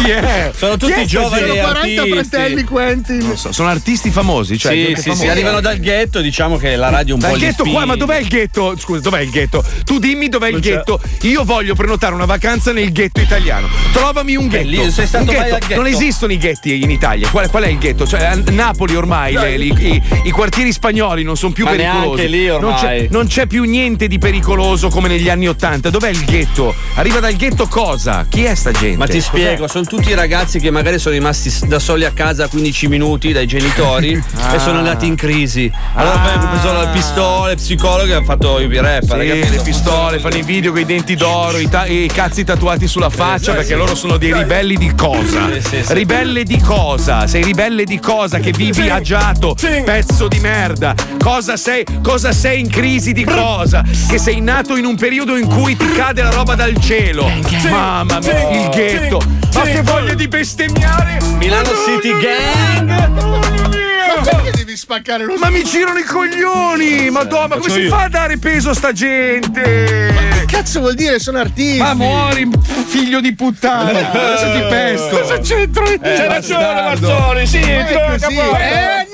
Chi 0.02 0.10
è? 0.10 0.52
Sono 0.56 0.78
tutti 0.78 0.94
Chi 0.94 1.02
è 1.02 1.06
giovani 1.06 1.48
Sono 1.48 1.54
40 1.62 1.80
artisti. 2.02 2.10
fratelli 2.30 2.64
Quentin. 2.64 3.18
Non 3.18 3.38
so, 3.38 3.52
sono 3.52 3.70
artisti 3.70 4.10
famosi. 4.10 4.58
Cioè 4.58 4.72
sì, 4.74 4.86
sì, 4.96 5.02
sì, 5.02 5.10
famosa. 5.10 5.32
arrivano 5.32 5.60
dal 5.62 5.78
ghetto, 5.80 6.22
diciamo 6.22 6.58
che 6.58 6.76
la 6.76 6.90
radio 6.90 7.16
un 7.16 7.20
Dal 7.20 7.32
po' 7.32 7.36
li 7.36 7.42
ghetto 7.46 7.64
qua, 7.66 7.86
ma 7.86 7.96
dov'è 7.96 8.18
il 8.20 8.28
ghetto? 8.28 8.76
Scusa, 8.78 9.02
dov'è 9.02 9.20
il 9.22 9.30
ghetto? 9.30 9.64
Tu 9.84 10.00
dimmi 10.00 10.30
dov'è 10.30 10.50
il 10.50 10.60
ghetto. 10.60 11.00
Io 11.22 11.44
voglio 11.44 11.76
prenotare 11.76 12.14
una 12.16 12.26
vacanza 12.26 12.72
nel 12.72 12.92
ghetto 12.92 13.20
italiano. 13.20 13.68
Trovami 13.92 14.36
un 14.36 14.48
ghetto. 14.48 14.68
lì 14.70 14.92
sei 14.92 15.06
stato 15.08 15.30
Un 15.32 15.36
mai 15.38 15.52
al 15.52 15.60
ghetto? 15.60 15.76
Non 15.76 15.88
esistono 15.88 16.32
i 16.32 16.38
ghetti 16.38 16.82
in 16.82 16.90
Italia. 16.90 17.28
Qual, 17.30 17.50
qual 17.50 17.64
è 17.64 17.68
il 17.68 17.78
ghetto? 17.78 18.08
Cioè, 18.08 18.24
a 18.24 18.36
Napoli 18.52 18.96
ormai 18.96 19.34
le- 19.34 19.56
i, 19.56 19.74
i- 19.78 20.02
i 20.24 20.32
quartieri 20.32 20.72
spagnoli 20.72 21.24
non 21.24 21.36
sono 21.36 21.52
più 21.54 21.59
Ma 21.64 21.72
pericolosi. 21.72 22.06
neanche 22.08 22.28
lì 22.28 22.48
Non 22.48 22.74
c'è, 22.74 22.80
ormai. 22.80 23.08
non 23.12 23.28
c'è 23.28 23.46
più 23.48 23.64
niente 23.64 24.08
di 24.08 24.18
pericoloso 24.18 24.90
come 24.90 25.08
negli 25.08 25.30
anni 25.30 25.48
Ottanta. 25.48 25.90
Dov'è 25.90 26.10
il 26.10 26.24
ghetto? 26.26 26.74
Arriva 26.96 27.20
dal 27.20 27.34
ghetto 27.34 27.68
cosa? 27.68 28.26
Chi 28.30 28.44
è 28.44 28.56
sta 28.56 28.72
gente? 28.72 28.98
Ma 28.98 29.06
ti 29.06 29.14
Cos'è? 29.14 29.22
spiego, 29.28 29.68
sono 29.68 29.86
tutti 29.86 30.14
ragazzi 30.14 30.60
che 30.60 30.72
magari 30.72 31.00
sono 31.00 31.16
rimasti 31.16 31.68
da 31.68 31.80
soli 31.80 32.06
a 32.06 32.12
casa 32.12 32.48
15 32.48 32.88
minuti 32.88 33.32
dai 33.32 33.48
genitori 33.48 34.22
Ah. 34.40 34.54
e 34.56 34.60
sono 34.60 34.80
andati 34.80 35.06
in 35.08 35.16
crisi. 35.16 35.72
Allora 35.94 36.18
poi 36.20 36.32
hanno 36.32 36.50
preso 36.50 36.72
la 36.74 36.88
pistola, 36.88 37.52
il 37.52 37.58
psicologo 37.58 38.12
e 38.12 38.14
hanno 38.16 38.26
fatto 38.26 38.60
i 38.60 38.78
rapper. 38.80 39.20
Sì, 39.22 39.50
le 39.50 39.62
pistole, 39.64 40.20
fanno 40.20 40.36
i 40.38 40.44
video 40.44 40.72
con 40.72 40.82
i 40.82 40.86
denti 40.86 41.16
d'oro, 41.16 41.58
i, 41.58 41.70
ta- 41.70 41.86
i 41.86 42.10
cazzi 42.14 42.44
tatuati 42.44 42.88
sulla 42.88 43.10
faccia 43.10 43.54
perché 43.54 43.76
loro 43.76 43.96
sono 43.96 44.18
dei 44.18 44.34
ribelli 44.34 44.76
di 44.76 44.94
cosa? 44.96 45.50
Sì, 45.54 45.62
sì, 45.62 45.84
sì. 45.84 45.94
Ribelle 45.94 46.44
di 46.44 46.60
cosa? 46.60 47.28
Sei 47.28 47.44
ribelle 47.44 47.84
di 47.84 48.00
cosa? 48.00 48.40
Che 48.40 48.52
vivi 48.52 48.90
agiato, 48.90 49.56
pezzo 49.86 50.28
di 50.28 50.40
merda. 50.40 50.94
Cosa 51.22 51.39
sei? 51.42 51.86
Cosa 52.04 52.32
sei 52.32 52.60
in 52.60 52.70
crisi 52.70 53.14
di 53.14 53.24
cosa? 53.24 53.84
Che 53.84 54.18
sei 54.18 54.42
nato 54.42 54.76
in 54.76 54.86
un 54.86 54.96
periodo 54.96 55.38
in 55.38 55.48
cui 55.48 55.76
ti 55.76 55.90
cade 55.92 56.22
la 56.22 56.32
roba 56.32 56.56
dal 56.56 56.76
cielo. 56.82 57.30
Mamma 57.70 58.20
mia, 58.20 58.50
il 58.52 58.70
ghetto. 58.70 59.22
Ma 59.54 59.62
che 59.62 59.82
voglia 59.82 60.14
di 60.14 60.28
bestemmiare! 60.28 61.18
Milano 61.38 61.70
City 61.86 62.16
Gang! 62.20 62.88
Ma 62.90 64.22
perché 64.22 64.52
devi 64.52 64.76
spaccare 64.76 65.26
lo 65.26 65.36
Ma 65.38 65.50
mi 65.50 65.64
girano 65.64 66.00
i 66.00 66.04
coglioni! 66.04 67.10
Madonna, 67.10 67.48
ma 67.48 67.58
come 67.58 67.70
si 67.70 67.80
io. 67.82 67.90
fa 67.90 68.04
a 68.04 68.10
dare 68.10 68.38
peso 68.38 68.72
a 68.72 68.74
sta 68.74 68.92
gente? 68.92 69.62
Che 69.62 70.46
cazzo 70.46 70.80
vuol 70.80 70.96
dire? 70.96 71.20
Sono 71.20 71.40
artisti. 71.40 71.80
Ma 71.80 71.94
muori, 71.94 72.48
figlio 72.88 73.22
di 73.22 73.34
puttana! 73.34 74.10
Adesso 74.10 74.52
ti 74.52 74.66
pesto! 74.70 75.20
Cosa 75.20 75.40
c'entra? 75.40 75.86
C'è 75.86 76.28
ragione, 76.28 76.82
Mazzoni, 76.82 77.48
sì, 77.48 77.60
Ma 77.60 77.84
tocca 77.86 78.28
poi. 78.28 78.62
Eh! 78.62 79.09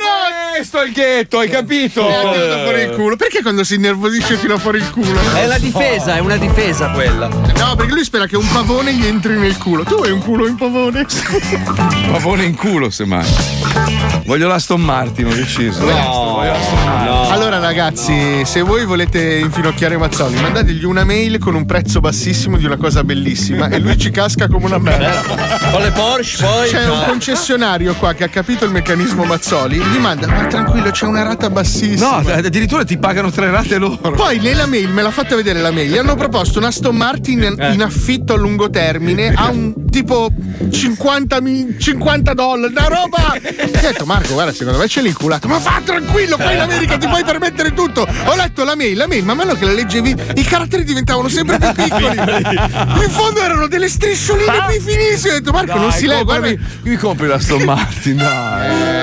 Questo 0.56 0.82
è 0.82 0.86
il 0.86 0.93
ghetto, 0.93 1.39
hai 1.39 1.49
capito? 1.49 2.01
Culo. 2.95 3.18
Perché 3.18 3.41
quando 3.41 3.66
si 3.66 3.76
innervosisce 3.76 4.39
tira 4.39 4.58
fuori 4.58 4.78
il 4.78 4.89
culo? 4.89 5.20
È 5.34 5.45
la 5.47 5.58
difesa, 5.58 6.16
è 6.16 6.20
una 6.20 6.38
difesa 6.38 6.91
quella. 6.91 7.28
No, 7.28 7.76
perché 7.76 7.91
lui 7.91 8.06
spera 8.06 8.26
che 8.26 8.38
un 8.38 8.47
pavone 8.49 8.93
gli 8.93 9.06
entri 9.06 9.38
nel 9.38 9.58
culo. 9.58 9.84
Tu 9.84 9.95
hai 9.95 10.12
un 10.12 10.22
culo 10.22 10.47
in 10.47 10.56
pavone? 10.56 11.06
Pavone 12.10 12.45
in 12.45 12.56
culo, 12.56 12.89
semmai. 12.89 13.26
Voglio 14.26 14.47
l'Aston 14.47 14.82
Martin, 14.82 15.28
ho 15.28 15.36
deciso. 15.36 15.84
No, 15.84 16.38
Martin. 16.38 17.32
Allora, 17.32 17.60
ragazzi, 17.60 18.43
se 18.45 18.62
voi 18.62 18.86
volete 18.86 19.36
infinocchiare 19.36 19.97
Mazzoli, 19.97 20.39
mandategli 20.39 20.86
una 20.86 21.03
mail 21.03 21.38
con 21.38 21.53
un 21.53 21.66
prezzo 21.66 21.99
bassissimo 21.99 22.58
di 22.58 22.66
una 22.66 22.78
cosa 22.78 23.03
bellissima 23.03 23.68
e 23.68 23.80
lui 23.80 23.97
ci 23.97 24.10
casca 24.10 24.47
come 24.47 24.66
una 24.66 24.78
merda. 24.78 25.22
Con 25.72 25.82
le 25.82 25.91
Porsche 25.91 26.43
poi. 26.43 26.70
C'è 26.70 26.89
un 26.89 26.99
no. 26.99 27.06
concessionario 27.06 27.93
qua 27.95 28.14
che 28.14 28.24
ha 28.24 28.30
capito 28.30 28.66
il 28.66 28.72
meccanismo 28.72 29.26
Mazzoli, 29.26 29.78
gli 29.78 29.97
manda, 29.97 30.45
tranquillo, 30.48 30.91
c'è 30.91 31.06
una 31.06 31.24
rata 31.24 31.50
bassissima. 31.50 32.22
No, 32.22 32.30
addirittura 32.32 32.84
ti 32.84 32.98
pagano 32.98 33.32
tre 33.32 33.50
rate 33.52 33.78
loro. 33.78 34.12
Poi 34.12 34.39
nella 34.39 34.66
mail, 34.66 34.89
me 34.89 35.02
l'ha 35.02 35.12
fatta 35.12 35.36
vedere 35.36 35.60
la 35.62 35.72
mail, 35.72 35.91
gli 35.91 35.98
hanno 35.98 36.16
proposto 36.16 36.60
una 36.60 36.68
Aston 36.68 36.96
Martin 36.96 37.56
Eh. 37.58 37.74
in 37.74 37.82
affitto 37.82 38.34
a 38.34 38.38
lungo 38.38 38.70
termine 38.70 39.34
a 39.36 39.50
un 39.50 39.89
tipo 39.89 40.30
50, 40.70 41.41
mi- 41.41 41.76
50 41.80 42.34
dollari, 42.34 42.74
una 42.76 42.88
roba! 42.88 43.34
Ho 43.34 43.80
detto 43.82 44.06
Marco, 44.06 44.34
guarda, 44.34 44.52
secondo 44.54 44.80
me 44.80 44.88
ce 44.88 45.02
l'hai 45.02 45.10
inculato. 45.10 45.48
Ma 45.48 45.60
fa 45.60 45.82
tranquillo, 45.84 46.36
qua 46.38 46.52
in 46.52 46.60
America 46.60 46.98
ti 46.98 47.08
puoi 47.08 47.24
permettere 47.24 47.74
tutto. 47.74 48.02
Ho 48.26 48.36
letto 48.36 48.64
la 48.64 48.76
mail, 48.76 48.98
la 48.98 49.08
mail, 49.08 49.24
man 49.24 49.38
mano 49.38 49.54
che 49.54 49.66
la 49.66 49.72
leggevi, 49.74 50.16
i 50.36 50.43
caratteri 50.43 50.84
diventavano 50.84 51.28
sempre 51.28 51.58
più 51.60 51.72
piccoli. 51.84 52.18
In 52.18 53.10
fondo 53.10 53.41
erano 53.41 53.68
delle 53.68 53.88
striscioline 53.89 54.66
più 54.70 54.82
finissime. 54.82 55.34
Ho 55.36 55.38
detto 55.39 55.52
Marco, 55.52 55.78
non 55.78 55.91
si 55.91 56.06
legge. 56.08 56.39
Mi, 56.39 56.60
mi 56.84 56.96
compri 56.98 57.28
l'Aston 57.28 57.64
Martin, 57.64 58.18
dai. 58.18 58.95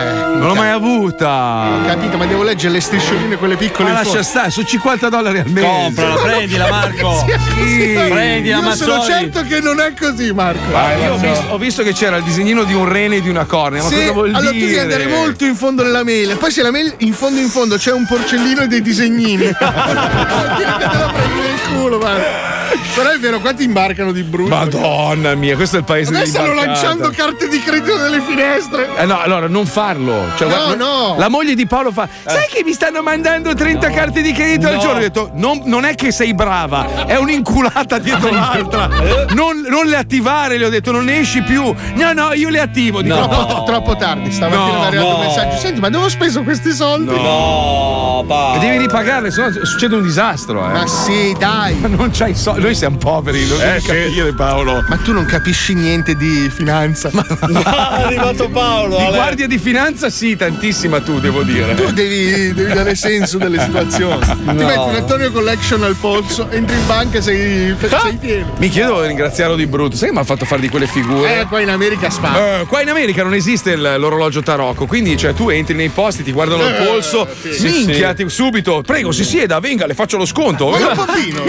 Non 0.43 0.49
l'ho 0.49 0.61
mai 0.61 0.71
avuta. 0.71 1.79
Ho 1.81 1.87
capito, 1.87 2.17
ma 2.17 2.27
devo 2.27 2.43
leggere 2.43 2.73
le 2.73 2.81
striscioline 2.81 3.37
quelle 3.37 3.57
piccole 3.57 3.91
Ma 3.91 4.03
lascia 4.03 4.23
stare, 4.23 4.51
su 4.51 4.63
50 4.63 5.09
dollari 5.09 5.39
al 5.39 5.49
mese. 5.49 5.67
Comprala, 5.67 6.15
prendila, 6.21 6.69
Marco. 6.69 7.25
Sì. 7.63 7.95
Prendila, 8.09 8.59
Io 8.59 8.75
sono 8.75 9.03
certo 9.05 9.43
che 9.43 9.61
non 9.61 9.81
è 9.81 9.95
così, 9.99 10.33
Marco. 10.33 10.75
Ah, 10.75 10.95
io 10.95 11.15
ho 11.15 11.17
visto, 11.17 11.45
ho 11.49 11.59
visto 11.59 11.83
che 11.83 11.93
c'era 11.93 12.17
il 12.17 12.25
disegnino 12.25 12.65
di 12.65 12.75
un 12.75 12.89
rene 12.89 13.17
e 13.17 13.21
di 13.23 13.29
una 13.29 13.45
cornea. 13.45 13.83
Ma 13.83 13.89
Sì, 13.89 13.95
cosa 13.97 14.13
vuol 14.13 14.35
allora 14.35 14.51
tu 14.51 14.53
dire? 14.53 14.67
devi 14.67 14.79
andare 14.79 15.07
molto 15.07 15.45
in 15.45 15.55
fondo 15.55 15.83
nella 15.83 16.03
mail. 16.03 16.37
Poi 16.37 16.51
se 16.51 16.63
la 16.63 16.71
mail 16.71 16.93
in 16.99 17.13
fondo 17.13 17.41
in 17.41 17.49
fondo 17.49 17.77
c'è 17.77 17.93
un 17.93 18.05
porcellino 18.07 18.63
e 18.63 18.67
dei 18.67 18.83
disegnini. 18.83 19.45
Vuol 19.59 20.55
dire 20.57 20.73
che 20.79 20.89
te 20.89 20.99
la 20.99 21.13
prendi 21.15 21.41
nel 21.41 21.61
culo, 21.73 21.99
guarda. 21.99 22.42
Però 22.95 23.11
è 23.11 23.19
vero, 23.19 23.39
qua 23.41 23.53
ti 23.55 23.65
imbarcano 23.65 24.13
di 24.13 24.23
brutto. 24.23 24.55
Madonna 24.55 25.35
mia, 25.35 25.55
questo 25.57 25.77
è 25.77 25.79
il 25.81 25.85
paese 25.85 26.15
Adesso 26.15 26.31
stanno 26.31 26.55
lanciando 26.55 27.11
carte 27.11 27.49
di 27.49 27.61
credito 27.61 27.97
nelle 27.99 28.21
finestre. 28.21 28.89
Eh 28.97 29.05
no, 29.07 29.19
allora 29.21 29.49
non 29.49 29.67
farlo. 29.67 30.27
Cioè, 30.37 30.49
No, 30.49 30.55
guarda, 30.55 30.75
no. 30.77 31.15
La 31.19 31.29
moglie 31.29 31.55
di 31.55 31.67
Paolo 31.67 31.91
fa: 31.93 32.09
Sai 32.27 32.47
che 32.49 32.63
mi 32.65 32.73
stanno 32.73 33.03
mandando 33.03 33.55
30 33.55 33.91
carte 33.91 34.23
di 34.23 34.33
credito 34.33 34.67
al 34.69 34.75
No. 34.75 34.81
giorno? 34.81 34.97
Ho 34.99 35.01
detto: 35.03 35.31
non, 35.35 35.63
non 35.65 35.85
è 35.85 35.95
che 35.95 36.11
sei 36.13 36.35
brava, 36.35 37.07
è 37.07 37.17
un'inculata 37.17 37.99
dietro 37.99 38.31
l'altra. 38.33 38.89
Non, 39.31 39.65
non 39.69 39.87
le 39.87 39.97
attivare, 39.97 40.57
le 40.59 40.67
ho 40.67 40.71
detto, 40.71 40.93
non 40.93 41.05
ne 41.05 41.19
esci 41.21 41.43
più. 41.43 41.75
No, 41.95 42.13
no, 42.13 42.33
io 42.33 42.49
le 42.49 42.61
attivo. 42.61 43.01
Dico, 43.03 43.15
Troppo, 43.15 43.55
no. 43.55 43.65
troppo 43.65 43.97
tardi, 43.97 44.31
stamattina 44.33 44.61
No, 44.73 44.79
mi 44.79 44.83
è 44.83 44.87
arrivato 44.87 45.09
no. 45.09 45.15
un 45.19 45.27
messaggio. 45.27 45.57
Senti, 45.59 45.81
ma 45.81 45.89
dove 45.89 46.05
ho 46.07 46.09
speso 46.09 46.43
questi 46.43 46.73
soldi? 46.73 47.15
No. 47.15 48.25
E 48.55 48.59
devi 48.59 48.79
ripagarle, 48.79 49.31
sennò 49.31 49.51
succede 49.65 49.97
un 49.97 50.03
disastro. 50.03 50.65
Eh. 50.69 50.73
Ma 50.73 50.87
sì, 50.87 51.35
dai. 51.39 51.75
Ma 51.77 51.89
non 51.95 52.11
c'hai 52.13 52.35
soldi. 52.35 52.62
Noi 52.63 52.77
siamo 52.77 52.97
poveri, 52.97 53.45
non 53.49 53.59
devi 53.59 53.83
capire, 53.83 54.33
Paolo. 54.35 54.85
Ma 54.89 54.97
tu 54.99 55.13
non 55.13 55.25
capisci 55.25 55.75
niente 55.75 56.15
di 56.15 56.49
finanza. 56.49 57.11
è 57.11 58.03
arrivato 58.05 58.49
Paolo. 58.49 58.97
Di 58.99 59.03
Ale. 59.03 59.17
guardia 59.17 59.47
di 59.49 59.59
finanza, 59.59 60.09
sì, 60.11 60.37
tantissima 60.37 61.01
tu, 61.01 61.19
devo 61.19 61.43
dire. 61.43 61.75
Tu 61.75 61.91
devi, 61.91 62.53
devi 62.55 62.73
dare 62.73 62.95
senso 62.95 63.39
delle 63.39 63.61
situazioni. 63.61 64.21
Ti 64.25 64.35
metti 64.45 64.79
un 64.79 64.95
Antonio 64.95 65.33
Collection 65.33 65.83
al 65.83 65.97
polso, 65.97 66.49
entri 66.51 66.77
in 66.77 66.87
banca 66.87 67.19
e 67.19 67.23
sei, 67.23 67.75
sei 67.81 68.17
pieno. 68.17 68.53
Mi 68.59 68.69
chiedo 68.69 69.05
ringraziarlo 69.05 69.57
di 69.57 69.67
brutto. 69.67 69.97
Sai 69.97 70.09
che 70.09 70.15
mi 70.15 70.21
ha 70.21 70.25
fatto 70.25 70.45
fare 70.45 70.61
di 70.61 70.69
quelle 70.69 70.87
figure? 70.87 71.41
Eh, 71.41 71.47
qua 71.47 71.61
in 71.61 71.69
America 71.69 72.11
spara. 72.11 72.61
Eh, 72.61 72.67
qua 72.67 72.81
in 72.81 72.89
America 72.91 73.25
non 73.25 73.35
esiste 73.35 73.73
il- 73.73 73.81
l'orologio 73.99 74.41
tarocco, 74.41 74.87
quindi 74.87 75.17
cioè, 75.17 75.35
tu 75.35 75.49
entri 75.49 75.75
nei 75.75 75.89
posti, 75.89 76.23
ti 76.23 76.31
guardano 76.31 76.63
il 76.63 76.75
Eh, 76.75 76.85
polso, 76.85 77.27
sì. 77.51 77.63
minchia, 77.69 78.15
ti- 78.15 78.29
subito, 78.29 78.83
prego, 78.87 79.11
si 79.11 79.25
sieda, 79.25 79.59
venga, 79.59 79.85
le 79.87 79.95
faccio 79.95 80.17
lo 80.17 80.27
sconto. 80.27 80.69
Ma 80.71 80.77
un 80.77 80.95
bambino. 80.95 81.43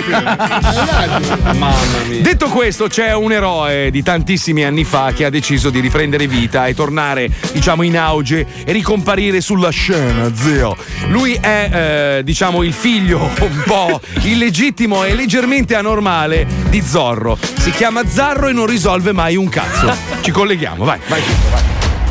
Mamma 1.06 1.74
mia. 2.08 2.22
Detto 2.22 2.47
questo, 2.47 2.88
c'è 2.88 3.14
un 3.14 3.32
eroe 3.32 3.91
di 3.91 4.04
tantissimi 4.04 4.64
anni 4.64 4.84
fa 4.84 5.12
che 5.14 5.26
ha 5.26 5.30
deciso 5.30 5.70
di 5.70 5.80
riprendere 5.80 6.28
vita 6.28 6.68
e 6.68 6.74
tornare, 6.74 7.30
diciamo, 7.51 7.84
in 7.84 7.97
auge 7.97 8.45
e 8.66 8.72
ricomparire 8.72 9.41
sulla 9.41 9.70
scena, 9.70 10.34
zio. 10.34 10.76
Lui 11.08 11.34
è, 11.34 12.18
eh, 12.18 12.24
diciamo, 12.24 12.64
il 12.64 12.74
figlio 12.74 13.30
un 13.39 13.64
po' 13.66 13.99
illegittimo 14.22 15.04
e 15.04 15.14
leggermente 15.16 15.76
anormale 15.76 16.47
di 16.70 16.82
Zorro. 16.82 17.38
Si 17.58 17.72
chiama 17.72 18.04
Zarro 18.08 18.47
e 18.47 18.54
non 18.54 18.66
risolve 18.66 19.12
mai 19.12 19.36
un 19.36 19.49
cazzo. 19.49 19.93
Ci 20.22 20.32
colleghiamo, 20.32 20.84
vai, 20.84 20.99
vai. 21.08 21.22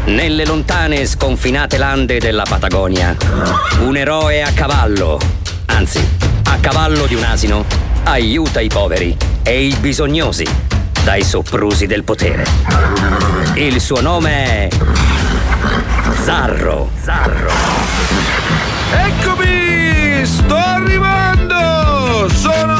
Nelle 0.04 0.44
lontane 0.44 1.00
e 1.00 1.06
sconfinate 1.06 1.78
lande 1.78 2.18
della 2.18 2.44
Patagonia, 2.48 3.16
un 3.80 3.96
eroe 3.96 4.42
a 4.42 4.50
cavallo, 4.52 5.18
anzi, 5.66 6.04
a 6.44 6.56
cavallo 6.60 7.06
di 7.06 7.14
un 7.14 7.22
asino, 7.22 7.64
aiuta 8.04 8.60
i 8.60 8.68
poveri 8.68 9.16
e 9.42 9.66
i 9.66 9.74
bisognosi 9.76 10.46
dai 11.04 11.22
soprusi 11.24 11.86
del 11.86 12.04
potere. 12.04 12.44
Il 13.54 13.80
suo 13.80 14.00
nome 14.00 14.30
è 14.44 14.68
Zarro. 16.22 16.90
Zarro. 17.00 17.50
Eccomi! 18.92 20.24
Sto 20.24 20.56
arrivando! 20.56 22.28
Sono 22.28 22.71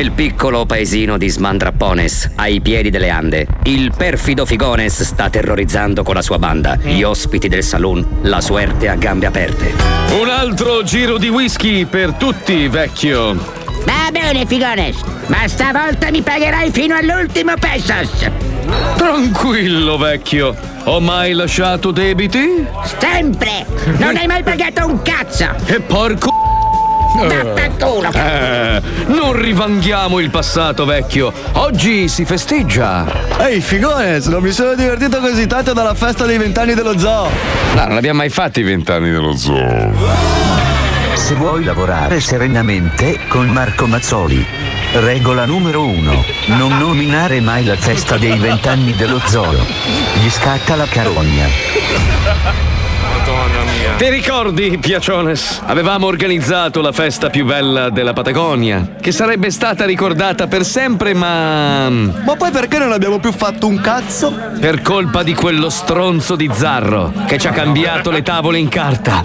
Nel 0.00 0.12
piccolo 0.12 0.64
paesino 0.64 1.18
di 1.18 1.28
Smandrappones, 1.28 2.30
ai 2.36 2.62
piedi 2.62 2.88
delle 2.88 3.10
Ande, 3.10 3.46
il 3.64 3.92
perfido 3.94 4.46
Figones 4.46 5.02
sta 5.02 5.28
terrorizzando 5.28 6.02
con 6.02 6.14
la 6.14 6.22
sua 6.22 6.38
banda 6.38 6.76
gli 6.76 7.02
ospiti 7.02 7.48
del 7.48 7.62
saloon, 7.62 8.20
la 8.22 8.40
suerte 8.40 8.88
a 8.88 8.94
gambe 8.94 9.26
aperte. 9.26 9.74
Un 10.18 10.30
altro 10.30 10.82
giro 10.84 11.18
di 11.18 11.28
whisky 11.28 11.84
per 11.84 12.14
tutti, 12.14 12.66
vecchio. 12.68 13.34
Va 13.84 14.08
bene, 14.10 14.46
Figones, 14.46 14.96
ma 15.26 15.46
stavolta 15.46 16.10
mi 16.10 16.22
pagherai 16.22 16.70
fino 16.70 16.96
all'ultimo 16.96 17.52
pesos. 17.60 18.26
Tranquillo, 18.96 19.98
vecchio. 19.98 20.56
Ho 20.84 20.98
mai 21.00 21.34
lasciato 21.34 21.90
debiti? 21.90 22.66
Sempre! 22.98 23.66
Non 23.98 24.16
hai 24.16 24.26
mai 24.26 24.42
pagato 24.42 24.86
un 24.86 25.02
cazzo! 25.02 25.54
E 25.66 25.78
porco. 25.78 26.49
Vaffanculo! 27.16 28.10
Eh, 28.12 28.80
non 29.06 29.32
rivanghiamo 29.32 30.18
il 30.20 30.30
passato, 30.30 30.84
vecchio. 30.84 31.32
Oggi 31.52 32.08
si 32.08 32.24
festeggia. 32.24 33.04
Ehi, 33.38 33.60
Figones, 33.60 34.26
non 34.26 34.42
mi 34.42 34.52
sono 34.52 34.74
divertito 34.74 35.18
così 35.18 35.46
tanto 35.46 35.72
dalla 35.72 35.94
festa 35.94 36.24
dei 36.24 36.38
vent'anni 36.38 36.74
dello 36.74 36.98
zoo. 36.98 37.28
No, 37.74 37.86
non 37.86 37.96
abbiamo 37.96 38.18
mai 38.18 38.28
fatto 38.30 38.60
i 38.60 38.62
vent'anni 38.62 39.10
dello 39.10 39.36
zoo. 39.36 39.92
Se 41.14 41.34
vuoi 41.34 41.64
lavorare 41.64 42.20
serenamente 42.20 43.18
con 43.28 43.48
Marco 43.48 43.86
Mazzoli. 43.86 44.46
Regola 44.92 45.44
numero 45.44 45.84
uno. 45.84 46.24
Non 46.46 46.78
nominare 46.78 47.40
mai 47.40 47.64
la 47.64 47.76
festa 47.76 48.16
dei 48.16 48.38
vent'anni 48.38 48.94
dello 48.94 49.20
zoo. 49.26 49.52
Gli 50.20 50.30
scatta 50.30 50.76
la 50.76 50.86
carogna. 50.86 51.46
Madonna 53.20 53.62
mia. 53.64 53.96
Ti 53.96 54.08
ricordi, 54.08 54.78
Piaciones? 54.78 55.60
Avevamo 55.66 56.06
organizzato 56.06 56.80
la 56.80 56.90
festa 56.90 57.28
più 57.28 57.44
bella 57.44 57.90
della 57.90 58.14
Patagonia, 58.14 58.96
che 58.98 59.12
sarebbe 59.12 59.50
stata 59.50 59.84
ricordata 59.84 60.46
per 60.46 60.64
sempre, 60.64 61.12
ma. 61.12 61.90
Ma 61.90 62.36
poi 62.36 62.50
perché 62.50 62.78
non 62.78 62.92
abbiamo 62.92 63.18
più 63.18 63.32
fatto 63.32 63.66
un 63.66 63.78
cazzo? 63.80 64.34
Per 64.58 64.80
colpa 64.80 65.22
di 65.22 65.34
quello 65.34 65.68
stronzo 65.68 66.34
di 66.34 66.48
Zarro, 66.50 67.12
che 67.26 67.36
ci 67.38 67.46
ha 67.46 67.52
cambiato 67.52 68.10
le 68.10 68.22
tavole 68.22 68.58
in 68.58 68.68
carta. 68.68 69.22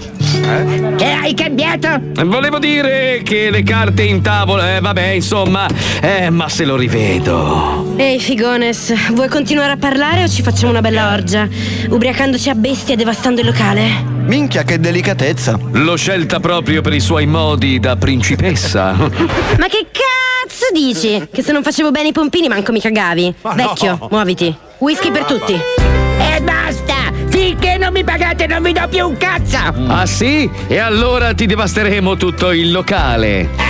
Che 0.96 1.04
hai 1.04 1.34
cambiato? 1.34 1.88
Volevo 2.24 2.58
dire 2.60 3.20
che 3.24 3.50
le 3.50 3.64
carte 3.64 4.04
in 4.04 4.22
tavola, 4.22 4.76
eh, 4.76 4.80
vabbè, 4.80 5.08
insomma, 5.08 5.66
eh, 6.00 6.30
ma 6.30 6.48
se 6.48 6.64
lo 6.64 6.76
rivedo. 6.76 7.94
Ehi 7.96 8.20
Figones, 8.20 9.12
vuoi 9.12 9.28
continuare 9.28 9.72
a 9.72 9.76
parlare 9.76 10.22
o 10.22 10.28
ci 10.28 10.42
facciamo 10.42 10.70
una 10.70 10.80
bella 10.80 11.12
orgia? 11.12 11.48
Ubriacandoci 11.88 12.48
a 12.48 12.54
bestia 12.54 12.94
e 12.94 12.96
devastando 12.96 13.40
il 13.40 13.46
locale? 13.48 14.04
Minchia, 14.26 14.62
che 14.62 14.78
delicatezza. 14.78 15.58
L'ho 15.72 15.96
scelta 15.96 16.38
proprio 16.38 16.80
per 16.80 16.92
i 16.94 17.00
suoi 17.00 17.26
modi 17.26 17.80
da 17.80 17.96
principessa. 17.96 18.92
Ma 19.58 19.66
che 19.66 19.86
cazzo 19.90 20.66
dici? 20.72 21.28
Che 21.32 21.42
se 21.42 21.50
non 21.52 21.64
facevo 21.64 21.90
bene 21.90 22.08
i 22.08 22.12
pompini 22.12 22.46
manco 22.46 22.70
mi 22.70 22.80
cagavi. 22.80 23.34
Ma 23.42 23.54
Vecchio, 23.54 23.96
no. 24.00 24.08
muoviti. 24.12 24.54
Whisky 24.78 25.10
per 25.10 25.24
tutti. 25.24 25.54
E 25.54 26.40
basta! 26.40 26.95
Finché 27.36 27.76
non 27.76 27.92
mi 27.92 28.02
pagate 28.02 28.46
non 28.46 28.62
vi 28.62 28.72
do 28.72 28.88
più 28.88 29.06
un 29.08 29.16
cazzo! 29.18 29.58
Ah 29.88 30.06
sì? 30.06 30.50
E 30.68 30.78
allora 30.78 31.34
ti 31.34 31.44
devasteremo 31.44 32.16
tutto 32.16 32.50
il 32.50 32.72
locale. 32.72 33.50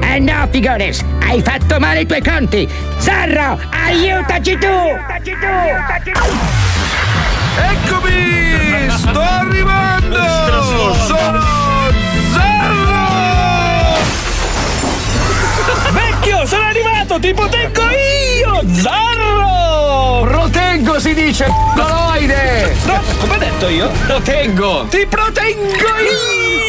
Eh 0.00 0.18
no, 0.18 0.48
Figones! 0.50 1.04
Hai 1.20 1.40
fatto 1.40 1.78
male 1.78 2.00
i 2.00 2.06
tuoi 2.06 2.20
conti! 2.20 2.68
Zarro, 2.96 3.56
aiutaci 3.70 4.58
tu! 4.58 4.66
Eccomi! 7.70 8.90
Sto 8.90 9.20
arrivando! 9.20 10.16
Sono 11.06 11.42
Zarro! 12.32 12.76
Vecchio, 15.92 16.46
sono 16.46 16.64
arrivato! 16.64 17.20
Ti 17.20 17.32
proteggo 17.32 17.82
io! 17.82 18.60
Zarro! 18.72 19.37
Proteggo 20.20 20.98
si 20.98 21.14
dice, 21.14 21.46
coloide! 21.74 22.76
No, 22.84 23.00
come 23.20 23.36
ho 23.36 23.38
detto 23.38 23.68
io? 23.68 23.88
Proteggo! 24.06 24.86
Ti 24.88 25.06
proteggo 25.06 25.88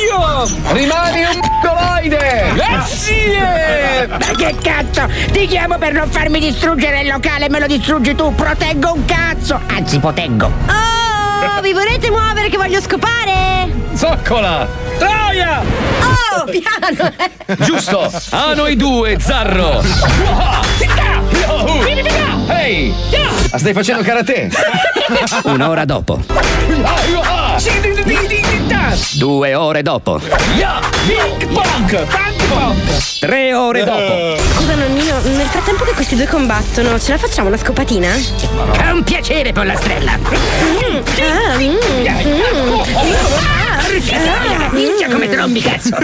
io! 0.08 0.48
Rimani 0.72 1.24
un 1.24 1.40
coloide! 1.62 2.52
Grazie! 2.54 4.08
Ma 4.08 4.18
che 4.18 4.56
cazzo! 4.62 5.08
Ti 5.32 5.48
chiamo 5.48 5.78
per 5.78 5.94
non 5.94 6.10
farmi 6.10 6.40
distruggere 6.40 7.02
il 7.02 7.08
locale 7.08 7.46
e 7.46 7.50
me 7.50 7.60
lo 7.60 7.68
distruggi 7.68 8.16
tu! 8.16 8.34
Proteggo 8.36 8.94
un 8.94 9.06
cazzo! 9.06 9.60
Anzi, 9.68 10.00
proteggo! 10.00 10.46
Oh, 10.46 11.62
vi 11.62 11.74
volete 11.74 12.10
muovere 12.10 12.50
che 12.50 12.58
voglio 12.58 12.82
scopare? 12.82 13.68
Zoccola! 13.94 14.68
Troia! 14.98 15.62
Oh, 15.62 16.46
piano! 16.46 17.14
Giusto! 17.66 18.12
A 18.32 18.54
noi 18.54 18.76
due, 18.76 19.18
Zarro! 19.20 19.82
Ehi! 22.48 22.94
Ma 23.52 23.58
stai 23.58 23.74
facendo 23.74 24.04
karate? 24.04 24.52
Un'ora 25.44 25.86
dopo. 25.86 26.20
Due 29.14 29.56
ore 29.56 29.82
dopo. 29.82 30.20
Tre 33.20 33.54
ore 33.54 33.84
dopo. 33.84 34.38
Scusa 34.56 34.76
nonnino, 34.76 35.20
nel 35.24 35.48
frattempo 35.48 35.84
che 35.84 35.92
questi 35.94 36.16
due 36.16 36.28
combattono, 36.28 37.00
ce 37.00 37.12
la 37.12 37.18
facciamo 37.18 37.48
una 37.48 37.58
scopatina? 37.58 38.10
È 38.72 38.90
un 38.92 39.04
piacere, 39.04 39.52
pollastrella! 39.52 40.18
Mm, 40.18 40.98
ah, 41.22 41.58
mm, 41.58 41.76
mm, 41.76 42.80
Ah, 44.14 44.70
Minchia 44.72 45.10
come 45.10 45.28
trombi, 45.30 45.62
cazzo! 45.62 45.96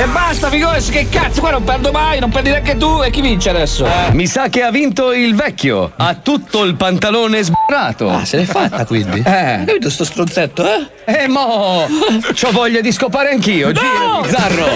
E 0.00 0.06
basta, 0.06 0.48
Figones, 0.48 0.90
che 0.90 1.08
cazzo, 1.08 1.40
qua 1.40 1.50
non 1.50 1.64
perdo 1.64 1.90
mai, 1.90 2.20
non 2.20 2.30
perdi 2.30 2.50
neanche 2.50 2.76
tu. 2.76 3.02
E 3.02 3.10
chi 3.10 3.20
vince 3.20 3.50
adesso? 3.50 3.84
Mi 4.12 4.28
sa 4.28 4.48
che 4.48 4.62
ha 4.62 4.70
vinto 4.70 5.12
il 5.12 5.34
vecchio. 5.34 5.90
Ha 5.96 6.14
tutto 6.14 6.62
il 6.62 6.76
pantalone 6.76 7.42
sbrato. 7.42 8.08
Ah, 8.08 8.24
se 8.24 8.36
l'è 8.36 8.44
fatta 8.44 8.86
quindi? 8.86 9.18
Eh. 9.18 9.64
Capito 9.66 9.90
sto 9.90 10.04
stronzetto, 10.04 10.64
eh? 10.64 11.22
Eh, 11.22 11.26
mo! 11.26 11.84
C'ho 12.32 12.52
voglia 12.52 12.80
di 12.80 12.92
scopare 12.92 13.30
anch'io. 13.30 13.72
Girati, 13.72 14.28
Zarro! 14.28 14.66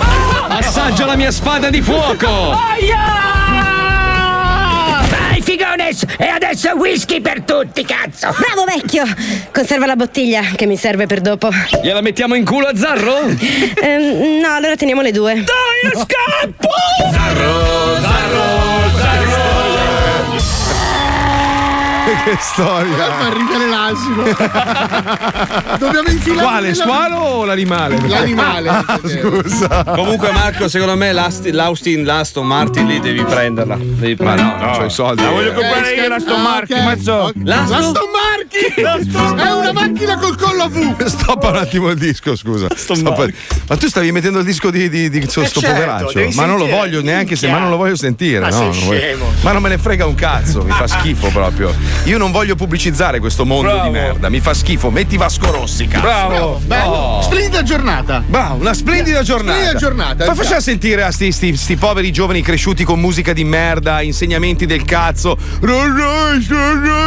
Assaggio 0.48 1.06
la 1.06 1.14
mia 1.14 1.30
spada 1.30 1.70
di 1.70 1.82
fuoco! 1.82 2.56
Figones! 5.42 6.04
E 6.18 6.26
adesso 6.26 6.70
whisky 6.76 7.20
per 7.20 7.42
tutti, 7.42 7.84
cazzo! 7.84 8.34
Bravo 8.38 8.64
vecchio! 8.64 9.04
Conserva 9.52 9.86
la 9.86 9.96
bottiglia 9.96 10.42
che 10.54 10.66
mi 10.66 10.76
serve 10.76 11.06
per 11.06 11.20
dopo. 11.20 11.50
Gliela 11.82 12.00
mettiamo 12.00 12.34
in 12.34 12.44
culo 12.44 12.66
a 12.68 12.76
Zarro? 12.76 13.18
Ehm, 13.82 14.40
no, 14.40 14.54
allora 14.54 14.76
teniamo 14.76 15.02
le 15.02 15.12
due. 15.12 15.34
Dai, 15.34 15.92
scappo! 15.92 16.68
Zarro, 17.12 18.00
Zarro, 18.00 18.11
che 22.24 22.36
storia! 22.40 23.04
Fa 23.04 23.32
ridere 23.32 23.68
l'asino. 23.68 24.22
Dobbiamo 25.78 26.08
infilare. 26.08 26.42
Quale? 26.46 26.70
nella- 26.70 26.82
Squalo 26.82 27.16
o 27.16 27.44
l'animale? 27.44 27.98
L'animale. 28.06 28.68
Ah, 28.68 29.00
scusa. 29.04 29.84
Comunque, 29.94 30.30
Marco, 30.32 30.68
secondo 30.68 30.96
me 30.96 31.12
l'Austin, 31.12 32.04
l'Aston 32.04 32.46
Martin 32.46 32.86
lì 32.86 33.00
devi 33.00 33.22
prenderla. 33.24 33.76
Devi 33.80 34.16
Ma 34.22 34.34
no, 34.34 34.36
prenderla. 34.36 34.66
non 34.66 34.76
c'ho 34.78 34.84
i 34.84 34.90
soldi. 34.90 35.22
La 35.22 35.30
voglio 35.30 35.50
Eh, 35.50 35.54
comprare 35.54 35.94
io 35.94 36.08
l'Aston 36.08 36.38
Ah, 36.38 36.42
Martin, 36.42 36.76
ok. 36.76 36.82
mazzo. 36.84 37.32
L'Aston 37.44 38.08
Martin! 38.12 38.50
È 39.42 39.50
una 39.52 39.72
macchina 39.72 40.16
col 40.18 40.36
collo 40.36 40.62
a 40.64 40.68
V! 40.68 41.04
Stoppa 41.04 41.48
un 41.50 41.56
attimo 41.56 41.90
il 41.90 41.98
disco, 41.98 42.36
scusa. 42.36 42.66
Stoppa- 42.74 43.26
Ma 43.68 43.76
tu 43.76 43.88
stavi 43.88 44.12
mettendo 44.12 44.38
il 44.40 44.44
disco 44.44 44.70
di, 44.70 44.88
di, 44.88 45.08
di 45.10 45.22
sto 45.28 45.42
certo, 45.42 45.60
poveraccio. 45.60 46.20
Ma 46.34 46.44
non 46.44 46.56
lo 46.56 46.64
sentire. 46.64 46.70
voglio 46.80 47.02
neanche 47.02 47.36
se, 47.36 47.48
ma 47.48 47.58
non 47.58 47.70
lo 47.70 47.76
voglio 47.76 47.96
sentire. 47.96 48.40
Ma 48.40 48.48
no, 48.48 48.72
sei 48.72 48.80
non 48.80 48.84
voglio-. 48.86 49.32
Ma 49.42 49.52
non 49.52 49.62
me 49.62 49.68
ne 49.70 49.78
frega 49.78 50.06
un 50.06 50.14
cazzo, 50.14 50.62
mi 50.62 50.70
fa 50.70 50.86
schifo 50.86 51.28
proprio. 51.28 51.74
Io 52.04 52.11
Io 52.12 52.18
non 52.18 52.30
voglio 52.30 52.56
pubblicizzare 52.56 53.20
questo 53.20 53.46
mondo 53.46 53.70
Bravo. 53.72 53.84
di 53.84 53.90
merda, 53.90 54.28
mi 54.28 54.40
fa 54.40 54.52
schifo. 54.52 54.90
Metti 54.90 55.16
Vasco 55.16 55.50
Rossi, 55.50 55.88
cazzo. 55.88 56.02
Bravo, 56.02 56.60
bello. 56.66 56.90
Oh. 56.90 57.22
Splendida 57.22 57.62
giornata. 57.62 58.22
Bravo, 58.26 58.56
una 58.56 58.74
splendida 58.74 59.22
giornata. 59.22 59.56
Splendida 59.56 59.78
giornata. 59.78 60.26
Ma 60.26 60.34
facciamo 60.34 60.60
sentire 60.60 61.04
a 61.04 61.10
sti, 61.10 61.32
sti- 61.32 61.56
sti 61.56 61.76
poveri 61.76 62.12
giovani 62.12 62.42
cresciuti 62.42 62.84
con 62.84 63.00
musica 63.00 63.32
di 63.32 63.44
merda, 63.44 64.02
insegnamenti 64.02 64.66
del 64.66 64.84
cazzo. 64.84 65.38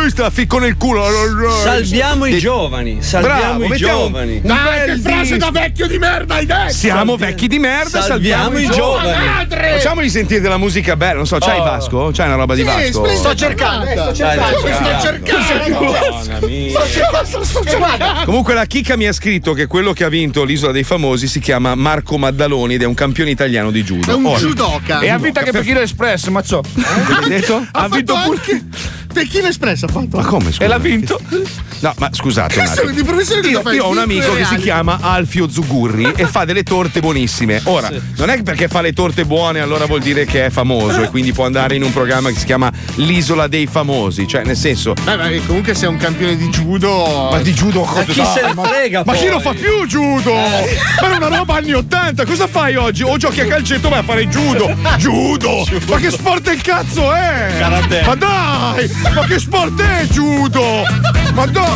Sta 0.09 0.29
ficco 0.31 0.57
nel 0.57 0.75
culo. 0.75 1.05
Salviamo 1.61 2.25
i 2.25 2.39
giovani, 2.39 3.03
salviamo 3.03 3.57
Bravo, 3.59 3.73
i 3.75 3.77
giovani. 3.77 4.35
un 4.37 4.41
Dai, 4.41 4.85
che 4.85 4.97
frase 5.01 5.37
da 5.37 5.51
vecchio 5.51 5.85
di 5.85 5.99
merda 5.99 6.33
hai 6.33 6.47
detto! 6.47 6.73
Siamo 6.73 7.15
vecchi 7.15 7.47
di 7.47 7.59
merda, 7.59 8.01
Salviamo 8.01 8.55
salviamo, 8.55 8.73
i 8.73 8.75
giovani. 8.75 9.25
Madre! 9.27 9.71
Facciamoli 9.73 10.09
sentire 10.09 10.41
della 10.41 10.57
musica 10.57 10.95
bella, 10.95 11.17
non 11.17 11.27
so, 11.27 11.37
c'hai 11.37 11.59
Oh. 11.59 11.63
Vasco? 11.63 12.09
C'hai 12.11 12.25
una 12.25 12.37
roba 12.37 12.55
di 12.55 12.63
Vasco? 12.63 13.07
Sto 13.13 13.35
cercando, 13.35 13.85
giornata. 14.11 14.47
sto 14.47 14.63
cercando. 14.63 14.94
Cercando. 15.01 15.93
Sto 16.69 16.87
cercando, 16.87 17.43
sto 17.43 17.63
cercando. 17.63 18.25
Comunque 18.25 18.53
la 18.53 18.65
chicca 18.65 18.95
mi 18.95 19.07
ha 19.07 19.13
scritto 19.13 19.53
che 19.53 19.67
quello 19.67 19.93
che 19.93 20.03
ha 20.03 20.09
vinto 20.09 20.43
l'isola 20.43 20.71
dei 20.71 20.83
famosi 20.83 21.27
si 21.27 21.39
chiama 21.39 21.75
Marco 21.75 22.17
Maddaloni 22.17 22.75
ed 22.75 22.81
è 22.81 22.85
un 22.85 22.93
campione 22.93 23.29
italiano 23.31 23.71
di 23.71 23.83
judo. 23.83 24.11
È 24.11 24.15
un 24.15 24.25
Ora- 24.25 24.39
judoka. 24.39 24.99
E 24.99 25.09
ha 25.09 25.17
vinto 25.17 25.39
anche 25.39 25.51
Pechino 25.51 25.79
Express, 25.79 26.27
mazzo. 26.27 26.61
Cosa 26.73 27.19
hai 27.21 27.29
detto? 27.29 27.55
Ha 27.71 27.81
Ha 27.83 27.87
vinto 27.89 28.15
pure. 28.23 28.63
Pechino 29.13 29.47
Express 29.47 29.83
ha 29.83 29.87
fatto. 29.87 30.17
Ma 30.17 30.25
come 30.25 30.45
scusa? 30.51 30.63
E 30.63 30.67
l'ha 30.67 30.77
vinto. 30.77 31.19
No, 31.85 31.93
ma 31.99 32.09
scusate. 32.11 32.59
un 32.59 32.65
attimo. 32.65 32.89
di 32.89 33.03
professione 33.03 33.47
Io, 33.47 33.61
fai? 33.61 33.75
io 33.75 33.85
ho 33.85 33.89
un 33.91 33.99
amico 33.99 34.33
che 34.33 34.43
si 34.45 34.55
chiama 34.55 34.97
Alfio 35.01 35.47
Zugurri 35.47 36.13
e 36.17 36.25
fa 36.25 36.43
delle 36.43 36.63
torte 36.63 36.99
buonissime. 36.99 37.61
Ora, 37.65 37.91
non 38.17 38.31
è 38.31 38.37
che 38.37 38.41
perché 38.41 38.67
fa 38.67 38.81
le 38.81 38.91
torte 38.91 39.23
buone 39.23 39.59
allora 39.59 39.85
vuol 39.85 40.01
dire 40.01 40.25
che 40.25 40.47
è 40.47 40.49
famoso 40.49 41.03
e 41.03 41.09
quindi 41.09 41.31
può 41.31 41.45
andare 41.45 41.75
in 41.75 41.83
un 41.83 41.93
programma 41.93 42.29
che 42.31 42.39
si 42.39 42.45
chiama 42.45 42.71
L'isola 42.95 43.45
dei 43.45 43.67
famosi. 43.67 44.27
Cioè, 44.27 44.43
nel 44.45 44.57
senso. 44.57 44.93
Beh, 45.03 45.15
ma 45.15 45.29
comunque 45.45 45.75
sei 45.75 45.87
un 45.87 45.97
campione 45.97 46.35
di 46.35 46.49
judo. 46.49 47.27
Ma 47.29 47.37
di 47.37 47.53
judo 47.53 47.81
cosa 47.81 48.03
chi 48.03 48.13
se 48.13 48.41
ne 48.41 48.55
frega 48.59 49.03
Ma 49.05 49.13
chi 49.13 49.25
poi? 49.25 49.29
lo 49.29 49.39
fa 49.39 49.53
più 49.53 49.85
judo? 49.85 50.33
Ma 50.33 51.13
è 51.13 51.17
una 51.17 51.37
roba 51.37 51.57
anni 51.57 51.73
80, 51.73 52.25
cosa 52.25 52.47
fai 52.47 52.75
oggi? 52.77 53.03
O 53.03 53.15
giochi 53.17 53.41
a 53.41 53.45
calcetto 53.45 53.89
vai 53.89 53.99
a 53.99 54.03
fare 54.03 54.27
judo? 54.27 54.75
Judo! 54.97 55.67
Ma 55.87 55.97
che 55.97 56.09
sport 56.09 56.41
del 56.41 56.61
cazzo 56.61 57.13
è? 57.13 57.53
Karate. 57.59 58.01
Ma 58.07 58.15
dai! 58.15 58.91
Ma 59.13 59.25
che 59.25 59.37
sport 59.37 59.79
è 59.79 60.07
judo? 60.09 60.81
Ma 61.35 61.45
dai! 61.45 61.74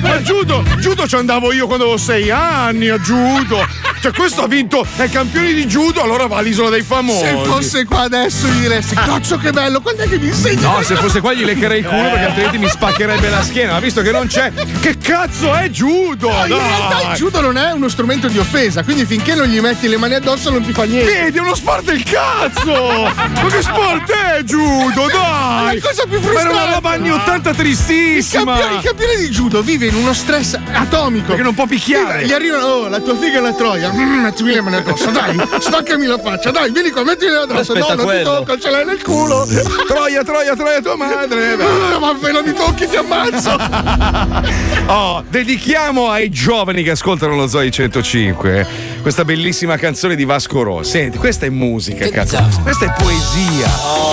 Ma 0.00 0.18
judo, 0.20 0.62
judo 0.78 1.06
ci 1.08 1.16
andavo 1.16 1.52
io 1.52 1.66
quando 1.66 1.84
avevo 1.84 1.98
sei 1.98 2.30
anni 2.30 2.88
a 2.88 2.98
judo! 2.98 3.66
Cioè 4.00 4.12
questo 4.12 4.42
ha 4.44 4.46
vinto, 4.46 4.86
è 4.96 5.08
campione 5.10 5.52
di 5.52 5.66
judo, 5.66 6.00
allora 6.02 6.26
va 6.28 6.36
all'isola 6.36 6.68
dei 6.70 6.82
famosi. 6.82 7.18
Se 7.24 7.36
fosse 7.44 7.84
qua 7.84 8.02
adesso 8.02 8.46
gli 8.46 8.60
diresti, 8.60 8.94
cazzo 8.94 9.38
che 9.38 9.50
bello, 9.50 9.80
quando 9.80 10.02
è 10.02 10.08
che 10.08 10.18
mi 10.18 10.28
insegna? 10.28 10.68
No, 10.76 10.82
se 10.82 10.94
fosse 10.94 11.20
qua 11.20 11.32
gli 11.32 11.44
leccherei 11.44 11.80
il 11.80 11.84
culo 11.84 12.08
perché 12.10 12.24
altrimenti 12.26 12.58
mi 12.58 12.68
spaccherebbe 12.68 13.28
la 13.28 13.42
schiena. 13.42 13.72
Ma 13.72 13.80
visto 13.80 14.00
che 14.02 14.12
non 14.12 14.28
c'è, 14.28 14.52
che 14.80 14.96
cazzo 14.98 15.52
è 15.52 15.68
judo? 15.70 16.30
No, 16.30 16.42
in 16.46 16.48
realtà 16.48 17.00
il 17.00 17.06
Dai! 17.08 17.16
judo 17.16 17.40
non 17.40 17.56
è 17.58 17.72
uno 17.72 17.88
strumento 17.88 18.28
di 18.28 18.38
offesa, 18.38 18.84
quindi 18.84 19.04
finché 19.04 19.34
non 19.34 19.46
gli 19.46 19.58
metti 19.58 19.88
le 19.88 19.96
mani 19.96 20.14
addosso 20.14 20.50
non 20.50 20.64
ti 20.64 20.72
fa 20.72 20.84
niente. 20.84 21.12
Vedi, 21.24 21.38
è 21.38 21.40
uno 21.40 21.56
sport 21.56 21.82
del 21.84 22.02
cazzo! 22.04 22.72
Ma 22.72 23.46
che 23.50 23.62
sport 23.62 24.12
è 24.12 24.42
judo? 24.44 25.06
Dai! 25.08 25.80
La 25.80 25.88
cosa 25.88 26.04
più 26.08 26.20
Ma 26.20 26.28
era 26.30 26.50
una 26.50 26.60
frustrante. 26.60 26.74
roba 26.74 26.90
anni 26.90 27.10
80 27.10 27.50
Il 27.50 27.56
tristissima! 27.56 28.44
campione, 28.58 28.74
il 28.76 28.80
campione 29.08 29.16
di 29.16 29.28
judo 29.28 29.62
vive 29.62 29.86
in 29.86 29.94
uno 29.94 30.12
stress 30.12 30.58
atomico. 30.72 31.28
Perché 31.28 31.42
non 31.42 31.54
può 31.54 31.66
picchiare. 31.66 32.26
Gli 32.26 32.32
arrivano, 32.32 32.64
oh, 32.64 32.88
la 32.88 33.00
tua 33.00 33.16
figa 33.16 33.38
è 33.38 33.40
la 33.40 33.54
troia. 33.54 33.90
Mm, 33.92 34.20
mettimi 34.20 34.52
le 34.52 34.60
mani 34.60 34.76
addosso, 34.76 35.10
dai, 35.10 35.40
staccami 35.58 36.06
la 36.06 36.18
faccia, 36.18 36.50
dai, 36.50 36.70
vieni 36.70 36.90
qua, 36.90 37.04
mettimi 37.04 37.30
le 37.30 37.38
addosso. 37.38 37.72
Aspetta, 37.72 37.94
no, 37.94 37.94
non 37.94 38.04
quello. 38.04 38.18
ti 38.18 38.44
tocco, 38.44 38.58
ce 38.58 38.70
l'hai 38.70 38.84
nel 38.84 39.02
culo. 39.02 39.46
Troia, 39.88 40.22
troia, 40.22 40.54
troia, 40.54 40.80
tua 40.82 40.96
madre! 40.96 41.52
Ah, 41.54 41.98
ma 41.98 42.10
appena 42.10 42.42
mi 42.42 42.52
tocchi 42.52 42.86
ti 42.86 42.96
ammazzo. 42.96 44.66
Oh, 44.88 45.22
dedichiamo 45.28 46.08
ai 46.08 46.30
giovani 46.30 46.82
che 46.82 46.92
ascoltano 46.92 47.36
lo 47.36 47.46
Zoe 47.46 47.70
105 47.70 48.66
questa 49.08 49.24
bellissima 49.24 49.76
canzone 49.76 50.16
di 50.16 50.24
Vasco 50.24 50.62
Rossi. 50.62 50.90
Senti, 50.90 51.18
questa 51.18 51.46
è 51.46 51.48
musica, 51.48 52.08
cazzo. 52.10 52.46
Questa 52.62 52.84
è 52.84 53.02
poesia. 53.02 53.66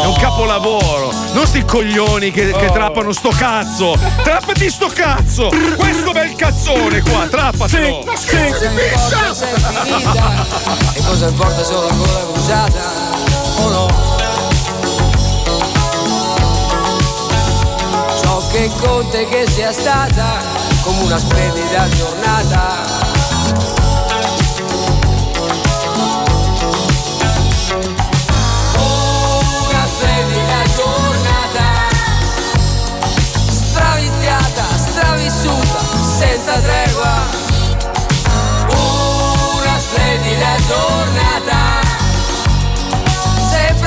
È 0.04 0.06
un 0.06 0.16
capolavoro. 0.18 1.12
Non 1.34 1.46
sti 1.46 1.66
coglioni 1.66 2.32
che, 2.32 2.52
che 2.52 2.70
trappano 2.72 3.12
sto 3.12 3.30
cazzo. 3.30 3.98
Trappati 4.24 4.70
sto 4.76 4.92
cazzo. 4.94 5.50
Questo 5.78 6.12
bel 6.12 6.36
cazzone 6.36 7.02
qua, 7.02 7.26
trappatelo. 7.28 8.04
E 10.94 11.02
cosa 11.06 11.28
importa 11.28 11.64
solo 11.64 11.88
ancora 11.88 12.20
bruciata 12.26 12.82
o 13.60 13.70
no? 13.70 13.88
Ciò 18.22 18.48
che 18.52 18.70
conta 18.82 19.18
è 19.18 19.28
che 19.30 19.46
sia 19.50 19.72
stata 19.72 20.42
come 20.82 21.04
una 21.04 21.18
splendida 21.20 21.88
giornata. 21.90 23.15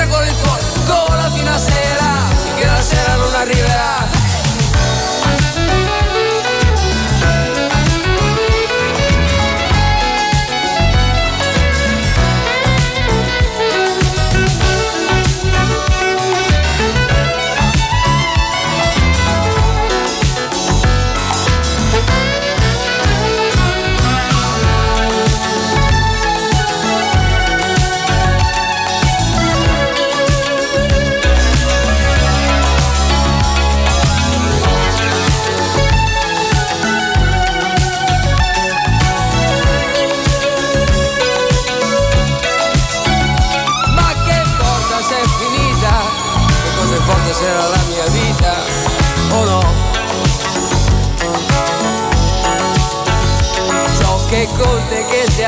Con 0.09 0.25
il 0.25 0.35
cuore 0.41 0.61
gola 0.85 1.31
fino 1.31 1.51
a 1.51 1.57
sera 1.57 2.25
finché 2.43 2.65
la 2.65 2.81
sera 2.81 3.15
non 3.15 3.33
arriverà 3.33 4.18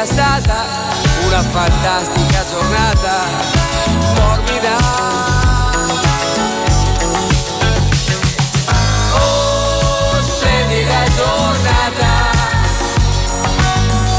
sia 0.02 0.06
stata 0.06 0.66
una 1.26 1.44
fantastica 1.44 2.44
giornata 2.50 3.20
morbida 4.16 4.78
Oh, 9.14 10.22
splendida 10.24 11.04
giornata 11.16 12.32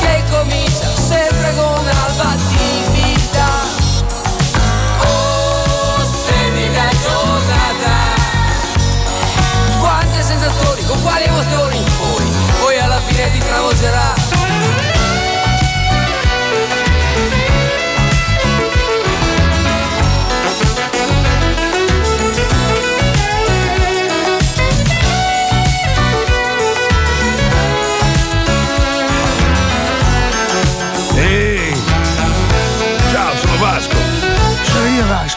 che 0.01 0.23
comincia 0.31 0.89
sempre 0.95 1.55
con 1.57 1.87
alba 1.87 2.35
di 2.49 2.83
vita. 2.93 3.47
Oh, 4.99 6.05
splendida 6.05 6.89
giornata. 7.03 7.95
Quante 9.81 10.23
sensazioni, 10.23 10.85
con 10.87 11.03
quali 11.03 11.25
emozioni, 11.25 11.85
poi, 11.99 12.25
poi 12.61 12.79
alla 12.79 13.01
fine 13.01 13.33
ti 13.33 13.39
travolgerà. 13.39 14.22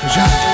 Ciao, 0.08 0.28
sono 0.28 0.45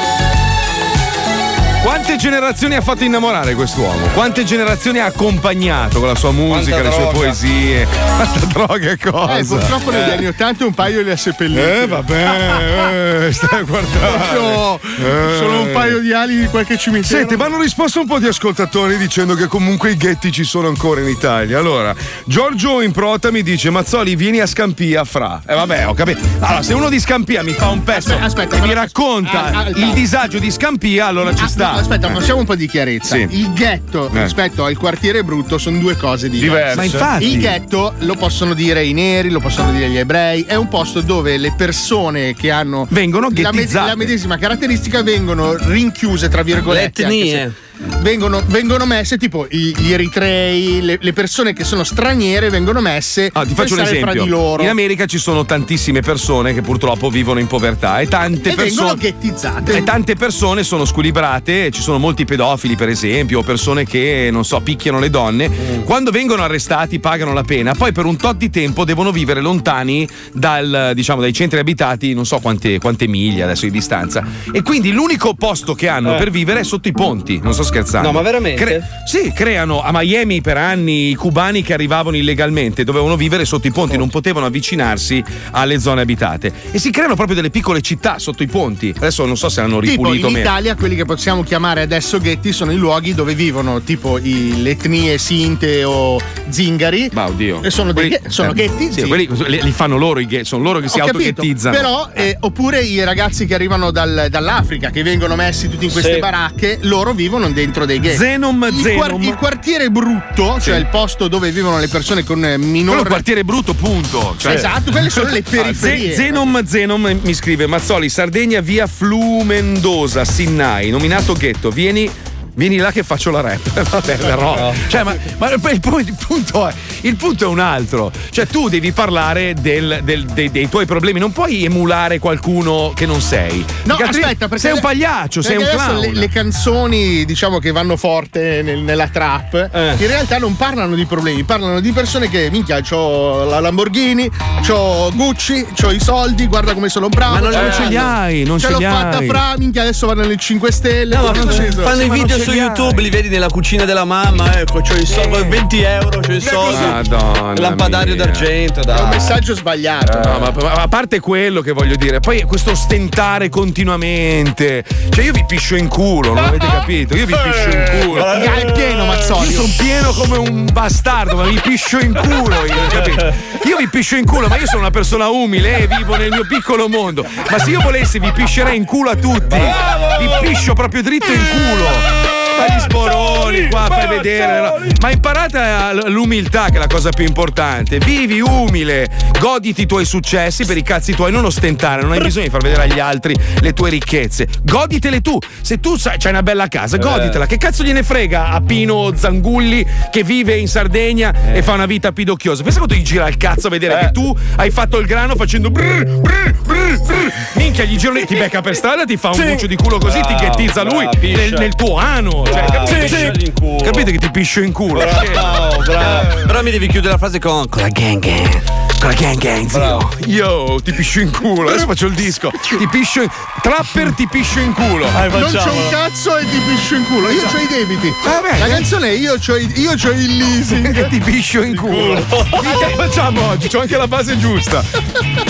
Quante 1.92 2.16
generazioni 2.16 2.76
ha 2.76 2.82
fatto 2.82 3.04
innamorare 3.04 3.54
quest'uomo? 3.54 4.08
Quante 4.14 4.46
generazioni 4.46 5.00
ha 5.00 5.06
accompagnato 5.08 6.00
con 6.00 6.08
la 6.08 6.16
sua 6.16 6.32
musica, 6.32 6.80
Quanta 6.80 6.88
le 6.88 6.94
sue 6.94 7.04
droga. 7.04 7.18
poesie? 7.20 7.88
Quanta 8.16 8.46
droga 8.46 8.90
e 8.92 8.98
cosa? 8.98 9.38
Eh, 9.38 9.44
purtroppo 9.44 9.92
negli 9.92 10.10
anni 10.10 10.26
80 10.28 10.66
un 10.66 10.74
paio 10.74 11.02
li 11.02 11.12
ha 11.12 11.18
seppelliti. 11.18 11.60
Eh, 11.60 11.88
vabbè, 11.88 13.26
eh, 13.28 13.34
stai 13.34 13.60
a 13.60 13.64
guardare. 13.64 14.08
Proprio 14.16 14.80
Eh. 15.06 15.38
Solo 15.38 15.60
un 15.64 15.72
paio 15.74 16.00
di 16.00 16.14
ali 16.14 16.40
di 16.40 16.46
qualche 16.46 16.78
cimitero. 16.78 17.18
Senti, 17.20 17.36
ma 17.36 17.46
hanno 17.46 17.60
risposto 17.60 18.00
un 18.00 18.08
po' 18.08 18.20
di 18.20 18.28
ascoltatori 18.28 18.96
dicendo 18.98 19.36
che 19.36 19.48
comunque 19.48 19.92
i 19.92 19.98
ghetti 19.98 20.32
ci 20.32 20.46
sono 20.46 20.70
ancora 20.70 21.02
in 21.02 21.08
Italia. 21.10 21.60
Allora, 21.60 21.94
Giorgio 22.24 22.80
in 22.82 22.94
prota 22.94 23.32
mi 23.32 23.44
dice: 23.44 23.70
Mazzoli, 23.70 24.16
vieni 24.16 24.40
a 24.40 24.46
Scampia, 24.46 25.04
fra. 25.04 25.42
E 25.46 25.54
vabbè, 25.54 25.88
ho 25.90 25.94
capito. 25.94 26.22
Allora, 26.40 26.62
se 26.64 26.74
uno 26.74 26.88
di 26.88 27.02
Scampia 27.02 27.44
mi 27.44 27.52
fa 27.52 27.68
un 27.68 27.84
pezzo 27.84 28.18
aspetta, 28.18 28.56
e 28.56 28.62
mi 28.62 28.74
racconta 28.74 29.44
Ah, 29.44 29.60
ah, 29.66 29.68
il 29.68 29.92
disagio 29.92 30.40
di 30.40 30.50
Scampia, 30.50 31.08
allora 31.08 31.36
ci 31.36 31.44
Ah, 31.44 31.48
sta. 31.48 31.80
Aspetta, 31.82 32.10
Eh. 32.10 32.14
facciamo 32.14 32.40
un 32.40 32.46
po' 32.46 32.56
di 32.56 32.68
chiarezza. 32.68 33.16
Sì. 33.16 33.28
Il 33.30 33.52
ghetto 33.54 34.10
Eh. 34.12 34.22
rispetto 34.24 34.64
al 34.66 34.78
quartiere 34.78 35.24
brutto 35.24 35.58
sono 35.58 35.78
due 35.80 35.96
cose 35.98 36.30
diverse. 36.30 36.50
Diverse. 36.50 36.76
Ma 36.76 36.84
infatti. 36.84 37.32
Il 37.32 37.40
ghetto 37.40 37.94
lo 38.00 38.16
possono 38.16 38.54
dire 38.54 38.84
i 38.86 38.94
neri, 38.94 39.30
lo 39.30 39.40
possono 39.40 39.72
dire 39.72 39.90
gli 39.90 39.98
ebrei, 39.98 40.44
è 40.48 40.56
un 40.56 40.68
posto 40.68 41.02
dove 41.02 41.38
le 41.38 41.54
persone 41.58 42.34
che 42.36 42.52
hanno 42.52 42.88
Vengono 42.90 43.28
la, 43.34 43.50
ghettizzate. 43.52 43.88
la 43.90 43.96
medesima 43.96 44.38
caratteristica 44.38 45.04
vengono 45.04 45.56
rinchiuse, 45.58 46.30
tra 46.30 46.44
virgolette. 46.44 47.06
Le 47.06 47.08
etnie. 47.08 47.54
Se- 47.90 48.00
Vengono, 48.02 48.42
vengono 48.48 48.86
messe 48.86 49.18
tipo 49.18 49.46
i- 49.50 49.74
gli 49.78 49.92
eritrei, 49.92 50.82
le, 50.82 50.98
le 51.00 51.14
persone 51.14 51.54
che 51.54 51.64
sono 51.64 51.84
straniere 51.84 52.50
vengono 52.50 52.82
messe 52.82 53.30
Ah, 53.34 53.46
ti 53.46 53.54
faccio 53.54 53.74
un 53.76 53.82
esempio. 53.82 54.12
fra 54.12 54.24
di 54.24 54.28
loro 54.30 54.64
In 54.64 54.70
America 54.70 55.06
ci 55.06 55.18
sono 55.18 55.46
tantissime 55.46 56.02
persone 56.02 56.54
che 56.54 56.62
purtroppo 56.62 57.10
vivono 57.10 57.40
in 57.40 57.48
povertà 57.48 58.00
e 58.00 58.08
tante 58.08 58.52
e 58.52 58.56
persone. 58.56 58.96
ghettizzate. 58.96 59.78
E 59.78 59.84
tante 59.84 60.16
persone 60.16 60.64
sono 60.64 60.86
squilibrate, 60.86 61.70
ci 61.72 61.82
sono 61.82 61.98
molti 62.00 62.26
pedofili 62.26 62.76
per 62.76 62.90
esempio, 62.90 63.40
o 63.40 63.44
persone 63.44 63.86
che, 63.86 64.30
non 64.32 64.44
so, 64.46 64.60
picchiano 64.62 65.00
le 65.00 65.10
donne. 65.10 65.50
Mm. 65.50 65.82
Quando 65.84 66.12
vengono 66.12 66.44
arrestati 66.44 67.00
pagano 67.00 67.34
la 67.34 67.44
pena, 67.44 67.74
poi 67.74 67.92
per 67.92 68.06
un 68.06 68.18
tot 68.18 68.36
di 68.38 68.50
tempo 68.50 68.84
devono 68.86 69.12
vivere 69.12 69.42
lontani 69.42 70.08
dal, 70.34 70.92
diciamo, 70.96 71.22
dai 71.22 71.34
centri 71.34 71.60
abitati, 71.60 72.14
non 72.14 72.26
so 72.26 72.40
quante, 72.40 72.80
quante 72.80 73.08
miglia 73.08 73.46
adesso 73.46 73.66
di 73.66 73.72
distanza. 73.72 74.24
E 74.52 74.62
quindi 74.62 74.92
l'unico 74.92 75.34
posto 75.34 75.74
che 75.76 75.88
hanno 75.88 76.16
Eh. 76.16 76.18
per 76.18 76.30
vivere 76.32 76.62
è 76.62 76.64
sotto 76.64 76.88
i 76.88 76.92
ponti, 76.92 77.40
non 77.42 77.54
sto 77.54 77.64
scherzando. 77.72 78.08
No, 78.08 78.14
ma 78.14 78.22
veramente? 78.22 78.84
sì, 79.06 79.32
creano 79.34 79.82
a 79.82 79.90
Miami 79.94 80.42
per 80.42 80.58
anni 80.58 81.10
i 81.10 81.16
cubani 81.16 81.64
che 81.64 81.74
arrivavano 81.74 82.18
illegalmente, 82.18 82.84
dovevano 82.84 83.16
vivere 83.16 83.46
sotto 83.46 83.68
i 83.68 83.72
ponti, 83.72 83.98
non 83.98 84.10
potevano 84.10 84.46
avvicinarsi 84.46 85.24
alle 85.52 85.80
zone 85.80 86.02
abitate. 86.02 86.52
E 86.72 86.80
si 86.80 86.92
creano 86.92 87.16
proprio 87.16 87.36
delle 87.36 87.50
piccole 87.50 87.82
città 87.82 88.20
sotto 88.20 88.44
i 88.44 88.48
ponti. 88.48 88.94
Adesso 88.96 89.26
non 89.26 89.38
so 89.38 89.48
se 89.50 89.62
hanno 89.62 89.80
Tipo 89.80 89.92
ripulito 90.04 90.26
o 90.26 90.30
in 90.30 90.36
meno. 90.36 90.46
Italia 90.46 90.76
quelli 90.76 90.96
che 90.96 91.06
possiamo 91.06 91.44
chiamare 91.44 91.82
adesso 91.82 92.20
ghetti 92.20 92.52
sono 92.52 92.72
i 92.72 92.76
luoghi 92.76 93.14
dove 93.14 93.34
vivono 93.36 93.82
tipo 93.82 94.18
i- 94.18 94.62
le 94.62 94.72
etnie 94.72 95.18
sinte 95.18 95.84
o 95.84 96.20
zingari. 96.50 97.10
Ma 97.14 97.28
oddio. 97.28 97.62
E 97.64 97.70
sono, 97.72 97.94
dei 97.94 98.10
Quelli- 98.10 98.24
ghe- 98.24 98.30
sono 98.30 98.52
eh, 98.52 98.54
ghetti? 98.54 98.92
Sì, 98.92 99.04
quelli 99.04 99.28
li, 99.48 99.60
li 99.64 99.72
fanno 99.72 99.98
loro 99.98 100.20
i 100.20 100.26
gay, 100.26 100.44
sono 100.44 100.64
loro 100.64 100.80
che 100.80 100.90
si 100.90 101.00
Ho 101.00 101.06
capito, 101.06 101.28
autoghettizzano. 101.30 101.76
Però, 101.76 102.10
eh, 102.14 102.38
oppure 102.42 102.82
i 102.82 103.04
ragazzi 103.04 103.46
che 103.46 103.54
arrivano 103.54 103.92
dal- 103.92 104.28
dall'Africa, 104.30 104.90
che 104.90 105.04
vengono 105.04 105.36
messi 105.36 105.70
tutti 105.70 105.86
in 105.86 105.92
queste 105.92 106.16
Sì. 106.16 106.20
baracche, 106.20 106.78
loro 106.82 107.14
vivono 107.14 107.46
dentro 107.62 107.86
dei 107.86 108.00
ghetti. 108.00 108.18
Zenom, 108.18 108.68
il, 108.72 108.82
Zenom. 108.82 109.22
il 109.22 109.36
quartiere 109.36 109.90
brutto, 109.92 110.60
cioè 110.60 110.78
il 110.78 110.88
posto 110.88 111.28
dove 111.28 111.52
vivono 111.52 111.78
le 111.80 111.88
persone 111.88 112.24
con 112.24 112.44
eh, 112.44 112.56
Quello 112.56 112.66
minore. 112.72 113.00
un 113.02 113.06
quartiere 113.06 113.44
brutto, 113.44 113.74
punto. 113.74 114.36
Cioè- 114.38 114.54
Esatto, 114.54 114.90
quelle 114.92 115.10
sono 115.10 115.30
le 115.30 115.40
Ah, 115.46 115.50
periferie. 115.50 116.10
Ze- 116.10 116.16
Zenom 116.16 116.66
Zenom 116.66 117.20
mi 117.22 117.34
scrive: 117.34 117.68
Mazzoli, 117.68 118.10
Sardegna, 118.10 118.62
via 118.62 118.88
Flumendosa, 118.88 120.26
Sinnai, 120.26 120.90
nominato 120.90 121.34
ghetto. 121.34 121.70
Vieni. 121.70 122.10
Vieni 122.54 122.78
là 122.78 122.92
che 122.92 123.04
faccio 123.04 123.32
la 123.32 123.42
rap. 123.42 123.82
Vabbè, 123.90 124.18
però. 124.18 124.74
Cioè, 124.88 125.04
ma, 125.04 125.16
ma 125.38 125.50
il, 125.52 125.80
pu- 125.80 126.00
il 126.00 126.16
punto 126.28 126.68
è, 126.68 126.74
il 127.02 127.16
punto 127.16 127.46
è 127.46 127.48
un 127.48 127.60
altro. 127.60 128.12
Cioè, 128.30 128.46
tu 128.48 128.68
devi 128.70 128.92
parlare 128.92 129.54
del- 129.54 130.02
del- 130.04 130.26
dei, 130.26 130.52
dei 130.52 130.68
tuoi 130.70 130.86
problemi. 130.86 131.20
Non 131.20 131.32
puoi 131.32 131.64
emulare 131.64 132.20
qualcuno 132.20 132.92
che 132.96 133.06
non 133.06 133.22
sei. 133.22 133.64
No, 133.84 133.96
Perché 133.96 134.20
aspetta, 134.20 134.48
perché 134.48 134.60
sei 134.60 134.72
un 134.74 134.80
pagliaccio, 134.82 135.42
sei 135.42 135.58
un 135.58 135.68
clown. 135.70 136.00
Le, 136.00 136.12
le 136.14 136.30
canzoni, 136.30 137.26
diciamo 137.26 137.60
che 137.60 137.72
vanno 137.72 137.96
forte 137.98 138.62
nel- 138.64 138.80
nella 138.80 139.08
trap, 139.08 139.70
Eh. 139.74 139.96
in 139.98 140.08
realtà 140.08 140.38
non 140.38 140.56
parlano 140.56 140.96
di 140.96 141.06
problemi, 141.06 141.44
parlano 141.44 141.80
di 141.80 141.92
persone 141.92 142.30
che, 142.30 142.50
minchia, 142.52 142.82
c'ho 142.82 143.46
la 143.46 143.60
Lamborghini, 143.60 144.30
c'ho 144.68 145.12
Gucci, 145.16 145.66
c'ho 145.80 145.92
i 145.92 146.00
soldi, 146.00 146.48
guarda 146.48 146.74
come 146.74 146.90
sono 146.90 147.08
bravo. 147.10 147.36
Ma 147.36 147.40
non- 147.40 147.52
ce 147.52 147.58
non 147.58 147.66
l'ho 147.68 147.74
ce 147.74 147.86
li 147.88 147.98
hai, 147.98 148.44
non 148.44 148.60
ce, 148.60 148.66
ce 148.68 148.72
l'ho 148.74 148.78
li 148.80 148.84
fatta 148.86 149.18
hai. 149.18 149.28
fra, 149.28 149.54
minchia, 149.58 149.82
adesso 149.84 150.08
vanno 150.08 150.22
nelle 150.22 150.38
5 150.38 150.72
Stelle. 150.72 151.16
No, 151.16 151.34
fanno, 151.34 152.02
i 152.04 152.10
video 152.10 152.38
su. 152.44 152.52
YouTube, 152.52 153.02
li 153.02 153.10
vedi 153.10 153.30
nella 153.30 153.48
cucina 153.48 153.86
della 153.86 154.06
mamma, 154.06 154.60
ecco, 154.60 154.82
c'ho 154.82 154.96
i 154.96 155.06
soldi, 155.06 155.48
20 155.48 155.82
euro, 155.82 156.20
c'ho 156.20 156.34
i 156.34 156.42
soldi. 156.42 156.86
Madonna 156.86 157.54
Lampadario 157.60 158.16
mia. 158.16 158.26
d'argento, 158.26 158.82
dai. 158.82 158.98
È 158.98 159.02
un 159.02 159.10
messaggio 159.10 159.56
sbagliato. 159.56 160.20
No, 160.20 160.40
ma, 160.40 160.52
ma 160.56 160.72
a 160.74 160.88
parte 160.88 161.20
quello 161.20 161.62
che 161.62 161.72
voglio 161.72 161.96
dire, 161.96 162.20
poi 162.20 162.42
questo 162.44 162.76
stentare 162.76 163.50
continuamente. 163.50 164.84
Cioè, 165.10 165.24
io 165.24 165.32
vi 165.32 165.44
piscio 165.46 165.76
in 165.76 165.88
culo, 165.88 166.34
non 166.34 166.44
avete 166.46 166.66
capito? 166.68 167.16
Io 167.16 167.26
vi 167.26 167.36
piscio 167.36 167.70
in 167.70 168.02
culo. 168.02 168.24
Raga, 168.24 168.56
è 168.56 168.72
pieno, 168.72 169.06
Mazzoli. 169.06 169.48
Io 169.48 169.62
sono 169.62 169.74
pieno 169.78 170.12
come 170.14 170.38
un 170.38 170.68
bastardo, 170.72 171.36
ma 171.36 171.44
vi 171.44 171.60
piscio 171.62 172.00
in 172.00 172.14
culo, 172.14 172.66
io, 172.66 172.88
capito? 172.90 173.34
Io 173.64 173.78
vi 173.78 173.88
piscio 173.88 174.16
in 174.16 174.26
culo, 174.26 174.48
ma 174.48 174.58
io 174.58 174.66
sono 174.66 174.80
una 174.82 174.92
persona 174.92 175.30
umile 175.30 175.80
e 175.80 175.88
vivo 175.88 176.16
nel 176.16 176.30
mio 176.30 176.46
piccolo 176.48 176.88
mondo. 176.88 177.26
Ma 177.50 177.60
se 177.60 177.70
io 177.70 177.82
volessi 177.82 178.20
vi 178.20 178.32
piscerei 178.32 178.76
in 178.78 178.86
culo 178.86 179.10
a 179.12 179.16
tutti. 179.16 179.58
Vi 179.58 180.30
piscio 180.48 180.74
proprio 180.74 181.02
dritto 181.02 181.32
in 181.32 181.46
culo. 181.50 182.31
Fai 182.66 182.76
gli 182.76 182.80
sporoni 182.80 183.70
qua, 183.70 183.88
fai 183.90 184.08
vedere. 184.08 184.62
no? 184.62 184.86
Ma 185.02 185.12
imparate 185.12 185.58
a- 185.58 186.10
l'umiltà, 186.10 186.66
che 186.70 186.76
è 186.76 186.80
la 186.80 186.88
cosa 186.88 187.10
più 187.10 187.26
importante. 187.26 187.98
Vivi 188.00 188.40
umile, 188.42 189.08
goditi 189.40 189.82
i 189.82 189.86
tuoi 189.86 190.06
successi 190.06 190.66
per 190.66 190.78
i 190.78 190.84
cazzi 190.84 191.14
tuoi, 191.14 191.32
non 191.32 191.46
ostentare, 191.46 192.02
non 192.04 192.12
hai 192.12 192.20
bisogno 192.22 192.46
di 192.46 192.52
far 192.52 192.62
vedere 192.62 192.84
agli 192.84 193.00
altri 193.00 193.36
le 193.62 193.74
tue 193.74 193.90
ricchezze. 193.90 194.48
Goditele 194.64 195.22
tu. 195.22 195.38
Se 195.62 195.80
tu 195.80 195.96
sai, 195.98 196.18
c'hai 196.18 196.32
una 196.32 196.44
bella 196.44 196.68
casa, 196.68 196.98
goditela. 196.98 197.46
Che 197.46 197.58
cazzo 197.58 197.84
gliene 197.84 198.04
frega 198.04 198.50
a 198.50 198.62
Pino 198.62 199.12
Zangulli 199.16 199.86
che 200.12 200.24
vive 200.24 200.56
in 200.58 200.68
Sardegna 200.68 201.34
e 201.54 201.62
fa 201.64 201.74
una 201.74 201.86
vita 201.86 202.12
pidocchiosa? 202.12 202.62
Pensa 202.64 202.78
quando 202.80 202.96
gli 202.96 203.04
gira 203.04 203.28
il 203.28 203.38
cazzo 203.38 203.68
a 203.68 203.70
vedere 203.70 203.98
che 204.00 204.12
tu 204.12 204.36
hai 204.58 204.70
fatto 204.70 204.98
il 205.00 205.06
grano 205.08 205.36
facendo 205.36 205.70
brr, 205.72 206.06
brr, 206.20 206.56
brr, 206.72 207.02
brr. 207.02 207.32
Minchia, 207.56 207.84
gli 207.84 207.98
girano, 207.98 208.26
ti 208.26 208.36
becca 208.36 208.62
per 208.62 208.76
strada, 208.76 209.06
ti 209.06 209.18
fa 209.18 209.30
un 209.30 209.44
buccio 209.46 209.68
di 209.68 209.76
culo 209.76 209.98
così, 209.98 210.20
ti 210.22 210.34
Bravo, 210.34 210.40
ghettizza 210.40 210.84
lui 210.84 211.08
nel, 211.20 211.54
nel 211.54 211.76
tuo 211.76 211.98
ano. 211.98 212.44
Cioè, 212.46 212.64
Bravo, 212.66 212.72
capite? 212.72 213.00
pisciagli 213.02 213.46
in 213.46 213.54
culo. 213.54 213.82
Capite 213.84 214.12
che 214.12 214.18
ti 214.18 214.32
piscio 214.32 214.62
in 214.62 214.72
culo? 214.72 215.00
Bravo, 215.00 215.78
bravo. 215.84 216.46
Però 216.46 216.62
mi 216.64 216.72
devi 216.72 216.88
chiudere 216.88 217.14
la 217.14 217.18
frase 217.18 217.40
con 217.40 217.68
con 217.68 217.82
la 217.82 217.90
gang 217.90 218.20
gang. 218.20 218.91
Con 219.02 219.10
la 219.10 219.16
gang 219.16 219.40
gang, 219.40 219.68
zio. 219.68 220.10
Io 220.28 220.80
ti 220.84 220.94
piscio 220.94 221.22
in 221.22 221.32
culo. 221.32 221.70
Adesso 221.70 221.88
faccio 221.88 222.06
il 222.06 222.14
disco. 222.14 222.52
Ti 222.78 222.88
piscio 222.88 223.24
in... 223.24 223.30
Trapper 223.60 224.12
ti 224.12 224.28
piscio 224.28 224.60
in 224.60 224.74
culo. 224.74 225.10
non 225.10 225.52
c'ho 225.52 225.74
un 225.74 225.90
cazzo 225.90 226.38
e 226.38 226.44
ti 226.44 226.60
piscio 226.68 226.96
in 226.98 227.06
culo. 227.06 227.30
Io 227.32 227.42
c'ho 227.42 227.58
i 227.58 227.68
debiti. 227.68 228.14
Vabbè. 228.24 228.60
La 228.60 228.68
canzone 228.68 229.10
è 229.10 229.14
Io 229.14 229.40
c'ho, 229.40 229.58
i- 229.58 229.72
io 229.80 229.96
c'ho 229.96 230.12
il 230.12 230.38
leasing. 230.38 230.90
E 231.02 231.08
ti 231.08 231.20
piscio 231.20 231.64
in 231.64 231.76
culo. 231.76 232.14
Che 232.14 232.94
facciamo 232.96 233.42
oggi? 233.48 233.70
C'ho 233.70 233.80
anche 233.80 233.98
la 233.98 234.08
base 234.08 234.38
giusta. 234.38 234.84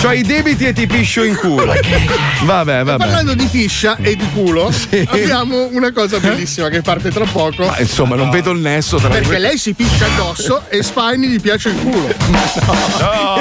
C'ho 0.01 0.11
i 0.11 0.21
debiti 0.21 0.65
e 0.65 0.71
ti 0.71 0.87
piscio 0.87 1.23
in 1.23 1.35
culo. 1.35 1.73
Vabbè, 2.43 2.83
vabbè. 2.83 2.97
Parlando 2.97 3.33
di 3.33 3.47
fiscia 3.47 3.97
e 4.01 4.15
di 4.15 4.29
culo, 4.33 4.71
abbiamo 5.07 5.67
una 5.71 5.91
cosa 5.91 6.19
bellissima 6.19 6.69
che 6.69 6.81
parte 6.81 7.09
tra 7.09 7.25
poco. 7.25 7.65
Ma 7.65 7.79
insomma, 7.79 8.15
non 8.15 8.29
vedo 8.29 8.51
il 8.51 8.59
nesso 8.59 8.95
tra 8.95 9.09
Perché 9.09 9.39
lei 9.39 9.57
si 9.57 9.73
piscia 9.73 10.05
addosso 10.05 10.63
e 10.69 10.81
Spine 10.83 11.27
gli 11.27 11.41
piace 11.41 11.67
il 11.69 11.75
culo. 11.75 13.39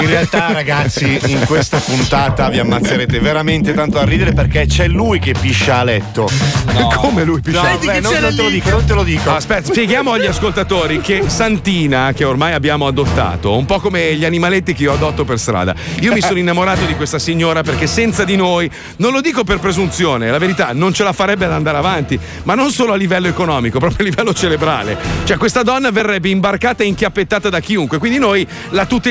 In 0.00 0.06
realtà, 0.06 0.52
ragazzi, 0.52 1.20
in 1.26 1.44
questa 1.46 1.78
puntata 1.78 2.48
vi 2.48 2.58
ammazzerete 2.58 3.20
veramente 3.20 3.74
tanto 3.74 3.98
a 3.98 4.04
ridere 4.04 4.32
perché 4.32 4.66
c'è 4.66 4.88
lui 4.88 5.18
che 5.18 5.34
piscia 5.38 5.78
a 5.78 5.84
letto. 5.84 6.28
Come 6.96 7.24
lui 7.24 7.40
piscia? 7.40 7.62
No, 7.62 7.68
Vedi 7.68 7.86
beh, 7.86 8.00
non, 8.00 8.12
non 8.20 8.34
te 8.34 8.42
lo 8.42 8.48
dico, 8.48 8.70
non 8.70 8.84
te 8.84 8.94
lo 8.94 9.02
dico. 9.02 9.30
Aspetta, 9.30 9.66
spieghiamo 9.66 10.12
agli 10.12 10.26
ascoltatori 10.26 11.00
che 11.00 11.24
Santina, 11.26 12.12
che 12.14 12.24
ormai 12.24 12.54
abbiamo 12.54 12.86
adottato, 12.86 13.56
un 13.56 13.66
po' 13.66 13.78
come 13.78 14.14
gli 14.16 14.24
animaletti 14.24 14.72
che 14.72 14.84
io 14.84 14.94
adotto 14.94 15.24
per 15.24 15.38
strada. 15.38 15.74
Io 16.00 16.12
mi 16.12 16.20
sono 16.20 16.38
innamorato 16.40 16.84
di 16.86 16.94
questa 16.94 17.18
signora 17.18 17.62
perché 17.62 17.86
senza 17.86 18.24
di 18.24 18.36
noi, 18.36 18.70
non 18.96 19.12
lo 19.12 19.20
dico 19.20 19.44
per 19.44 19.58
presunzione, 19.58 20.30
la 20.30 20.38
verità, 20.38 20.72
non 20.72 20.92
ce 20.92 21.04
la 21.04 21.12
farebbe 21.12 21.44
ad 21.44 21.52
andare 21.52 21.78
avanti, 21.78 22.18
ma 22.44 22.54
non 22.54 22.70
solo 22.70 22.92
a 22.92 22.96
livello 22.96 23.28
economico, 23.28 23.78
proprio 23.80 24.06
a 24.06 24.08
livello 24.08 24.32
cerebrale. 24.32 24.96
Cioè, 25.24 25.36
questa 25.36 25.62
donna 25.62 25.90
verrebbe 25.90 26.28
imbarcata 26.30 26.82
e 26.82 26.86
inchiappettata 26.86 27.48
da 27.48 27.60
chiunque, 27.60 27.98
quindi 27.98 28.18
noi 28.18 28.46
la 28.70 28.86
tuteliamo 28.86 29.08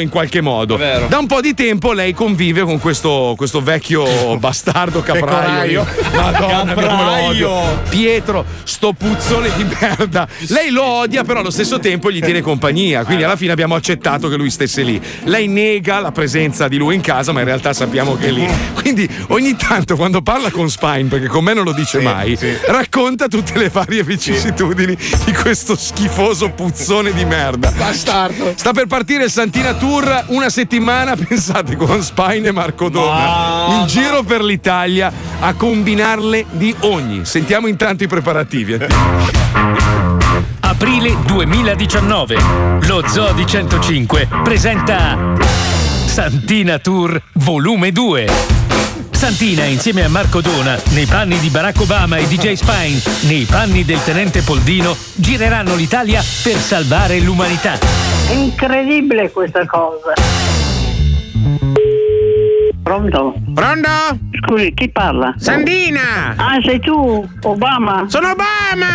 in 0.00 0.08
qualche 0.10 0.40
modo. 0.40 0.76
Da 0.76 1.18
un 1.18 1.26
po' 1.26 1.40
di 1.40 1.54
tempo 1.54 1.92
lei 1.92 2.12
convive 2.12 2.62
con 2.62 2.78
questo, 2.78 3.34
questo 3.36 3.62
vecchio 3.62 4.36
bastardo 4.38 5.02
capraio. 5.02 5.86
Madonna, 6.12 6.74
Capraio. 6.74 7.82
Pietro, 7.88 8.44
sto 8.64 8.92
puzzone 8.92 9.50
di 9.56 9.64
merda. 9.64 10.26
Lei 10.48 10.70
lo 10.70 10.84
odia, 10.84 11.24
però 11.24 11.40
allo 11.40 11.50
stesso 11.50 11.78
tempo 11.78 12.10
gli 12.10 12.20
tiene 12.20 12.40
compagnia. 12.40 13.04
Quindi 13.04 13.24
alla 13.24 13.36
fine 13.36 13.52
abbiamo 13.52 13.74
accettato 13.74 14.28
che 14.28 14.36
lui 14.36 14.50
stesse 14.50 14.82
lì. 14.82 15.00
Lei 15.24 15.46
nega 15.46 16.00
la 16.00 16.12
presenza 16.12 16.68
di 16.68 16.76
lui 16.76 16.94
in 16.94 17.00
casa, 17.00 17.32
ma 17.32 17.40
in 17.40 17.46
realtà 17.46 17.72
sappiamo 17.72 18.16
che 18.16 18.28
è 18.28 18.30
lì. 18.30 18.48
Quindi 18.74 19.08
ogni 19.28 19.56
tanto 19.56 19.96
quando 19.96 20.22
parla 20.22 20.50
con 20.50 20.68
Spine, 20.70 21.04
perché 21.04 21.26
con 21.26 21.44
me 21.44 21.54
non 21.54 21.64
lo 21.64 21.72
dice 21.72 22.00
mai, 22.00 22.38
racconta 22.66 23.28
tutte 23.28 23.58
le 23.58 23.68
varie 23.68 24.02
vicissitudini 24.02 24.96
di 25.24 25.32
questo 25.32 25.76
schifoso 25.76 26.50
puzzone 26.50 27.12
di 27.12 27.24
merda. 27.24 27.70
Bastardo. 27.70 28.52
Sta 28.56 28.72
per 28.72 28.86
partire 28.86 29.24
il 29.24 29.30
Santina 29.36 29.74
Tour 29.74 30.24
una 30.28 30.48
settimana, 30.48 31.12
pensate, 31.28 31.76
con 31.76 32.02
Spine 32.02 32.48
e 32.48 32.52
Marco 32.52 32.88
Donna. 32.88 33.80
In 33.80 33.86
giro 33.86 34.22
per 34.22 34.42
l'Italia 34.42 35.12
a 35.40 35.52
combinarle 35.52 36.46
di 36.52 36.74
ogni. 36.80 37.26
Sentiamo 37.26 37.66
intanto 37.66 38.02
i 38.02 38.06
preparativi. 38.06 38.78
Aprile 40.60 41.16
2019. 41.26 42.36
Lo 42.86 43.06
Zoo 43.06 43.34
di 43.34 43.46
105 43.46 44.26
presenta 44.42 45.34
Santina 46.06 46.78
Tour 46.78 47.20
Volume 47.34 47.92
2. 47.92 48.55
Santina 49.16 49.64
insieme 49.64 50.04
a 50.04 50.10
Marco 50.10 50.42
Dona, 50.42 50.78
nei 50.90 51.06
panni 51.06 51.38
di 51.38 51.48
Barack 51.48 51.80
Obama 51.80 52.18
e 52.18 52.26
DJ 52.28 52.52
Spine, 52.52 53.00
nei 53.22 53.46
panni 53.46 53.82
del 53.82 54.04
tenente 54.04 54.42
Poldino, 54.42 54.94
gireranno 55.14 55.74
l'Italia 55.74 56.22
per 56.42 56.56
salvare 56.58 57.18
l'umanità. 57.20 57.78
Incredibile 58.30 59.30
questa 59.30 59.64
cosa. 59.64 60.65
Pronto? 62.90 63.34
Pronto? 63.52 63.88
Scusi, 64.46 64.72
chi 64.72 64.88
parla? 64.90 65.34
Sandina! 65.36 66.34
Ah, 66.36 66.58
sei 66.64 66.78
tu, 66.78 67.28
Obama? 67.42 68.04
Sono 68.06 68.30
Obama! 68.30 68.86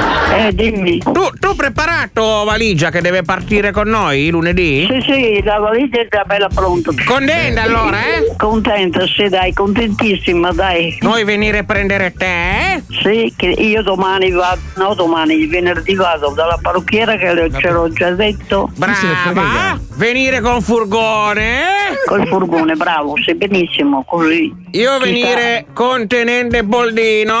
Eh, 0.32 0.54
dimmi. 0.54 0.98
Tu, 0.98 1.28
tu 1.40 1.54
preparato 1.56 2.44
valigia 2.44 2.90
che 2.90 3.00
deve 3.02 3.22
partire 3.24 3.72
con 3.72 3.88
noi 3.88 4.28
lunedì? 4.30 4.86
Sì, 4.88 5.00
sì, 5.12 5.42
la 5.42 5.58
valigia 5.58 6.00
è 6.02 6.06
già 6.08 6.22
bella 6.24 6.48
pronta. 6.48 6.92
Contenta 7.04 7.62
allora, 7.62 7.98
eh? 7.98 8.34
Contenta, 8.38 9.04
sì, 9.08 9.28
dai, 9.28 9.52
contentissima, 9.52 10.52
dai. 10.52 10.96
Noi 11.00 11.24
venire 11.24 11.58
a 11.58 11.64
prendere 11.64 12.12
te? 12.12 12.80
Sì, 13.02 13.34
che 13.36 13.48
io 13.48 13.82
domani 13.82 14.30
vado, 14.30 14.60
no 14.76 14.94
domani, 14.94 15.46
venerdì 15.46 15.94
vado 15.96 16.30
dalla 16.34 16.58
parrucchiera 16.62 17.16
che 17.16 17.34
le- 17.34 17.50
ce 17.58 17.70
l'ho 17.70 17.90
già 17.92 18.10
detto. 18.12 18.70
Brava! 18.76 19.78
Venire 19.96 20.40
con 20.40 20.62
furgone? 20.62 21.58
Col 22.06 22.26
furgone, 22.30 22.74
bravo, 22.76 23.14
sei 23.22 23.34
benissimo, 23.34 24.04
così. 24.06 24.52
Io 24.72 24.98
venire 24.98 25.66
con 25.74 26.06
tenente 26.06 26.62
Boldino? 26.64 27.34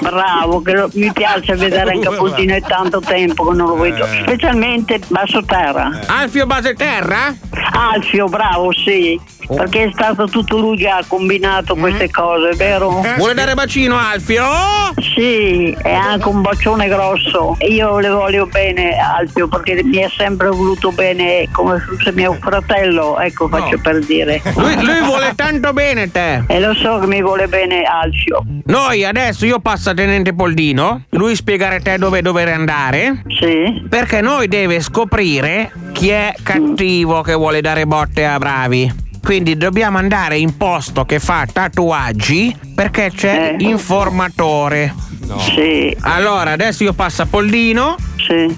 Bravo, 0.00 0.62
che 0.62 0.72
lo- 0.72 0.90
mi 0.94 1.12
piace 1.12 1.54
vedere 1.54 1.92
anche 1.92 2.08
Puntino, 2.16 2.54
è 2.54 2.62
tanto 2.62 3.00
tempo 3.00 3.46
che 3.48 3.54
non 3.56 3.68
lo 3.68 3.76
vedo. 3.76 4.04
Eh. 4.04 4.22
Specialmente 4.22 5.00
basso 5.08 5.42
terra. 5.44 5.90
Alfio 6.06 6.46
base 6.46 6.74
terra? 6.74 7.34
Alfio, 7.72 8.26
bravo, 8.26 8.72
sì. 8.72 9.18
Oh. 9.52 9.56
Perché 9.56 9.84
è 9.84 9.90
stato 9.92 10.26
tutto 10.26 10.58
lui 10.58 10.76
che 10.76 10.88
ha 10.88 11.02
combinato 11.06 11.76
Mm. 11.76 11.80
queste 11.80 12.10
cose, 12.10 12.54
vero? 12.56 13.02
Vuole 13.16 13.34
dare 13.34 13.54
bacino 13.54 13.96
Alfio? 13.98 14.44
Sì, 15.14 15.76
è 15.82 15.92
anche 15.92 16.28
un 16.28 16.40
bacione 16.42 16.88
grosso. 16.88 17.56
Io 17.68 17.98
le 17.98 18.08
voglio 18.08 18.46
bene, 18.46 18.96
Alfio, 18.98 19.48
perché 19.48 19.82
mi 19.82 19.98
è 19.98 20.08
sempre 20.16 20.48
voluto 20.48 20.90
bene 20.92 21.48
come 21.52 21.78
fosse 21.78 22.12
mio 22.12 22.36
fratello, 22.40 23.18
ecco, 23.18 23.48
faccio 23.48 23.78
per 23.82 23.98
dire. 24.04 24.40
Lui, 24.56 24.74
lui 24.84 25.00
vuole 25.04 25.32
tanto 25.34 25.72
bene 25.72 26.10
te. 26.10 26.44
E 26.46 26.60
lo 26.60 26.74
so 26.74 26.98
che 26.98 27.06
mi 27.06 27.20
vuole 27.22 27.46
bene 27.48 27.82
Alfio. 27.82 28.44
Noi 28.66 29.04
adesso 29.04 29.44
io 29.46 29.58
passo 29.60 29.90
a 29.90 29.94
tenente 29.94 30.34
Poldino, 30.34 31.02
lui 31.10 31.34
spiegare 31.34 31.80
te 31.80 31.98
dove 31.98 32.22
dover 32.22 32.48
andare. 32.48 33.22
Sì. 33.40 33.84
Perché 33.88 34.20
noi 34.20 34.48
deve 34.48 34.80
scoprire 34.80 35.72
chi 35.92 36.08
è 36.10 36.34
cattivo 36.42 37.22
che 37.22 37.34
vuole 37.34 37.60
dare 37.60 37.86
botte 37.86 38.24
a 38.24 38.38
bravi. 38.38 39.10
Quindi 39.22 39.56
dobbiamo 39.56 39.98
andare 39.98 40.36
in 40.36 40.56
posto 40.56 41.04
che 41.04 41.18
fa 41.20 41.46
tatuaggi 41.50 42.54
perché 42.74 43.10
c'è 43.14 43.54
informatore. 43.58 44.94
Sì. 45.38 45.96
Allora, 46.00 46.50
adesso 46.50 46.82
io 46.82 46.92
passo 46.92 47.22
a 47.22 47.26
Poldino 47.26 47.96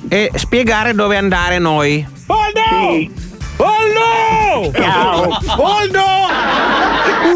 e 0.09 0.31
spiegare 0.35 0.95
dove 0.95 1.16
andare 1.16 1.59
noi. 1.59 2.05
Poldo! 2.27 3.11
Poldo! 3.57 4.73
Ciao! 4.73 5.39
Poldo! 5.57 6.03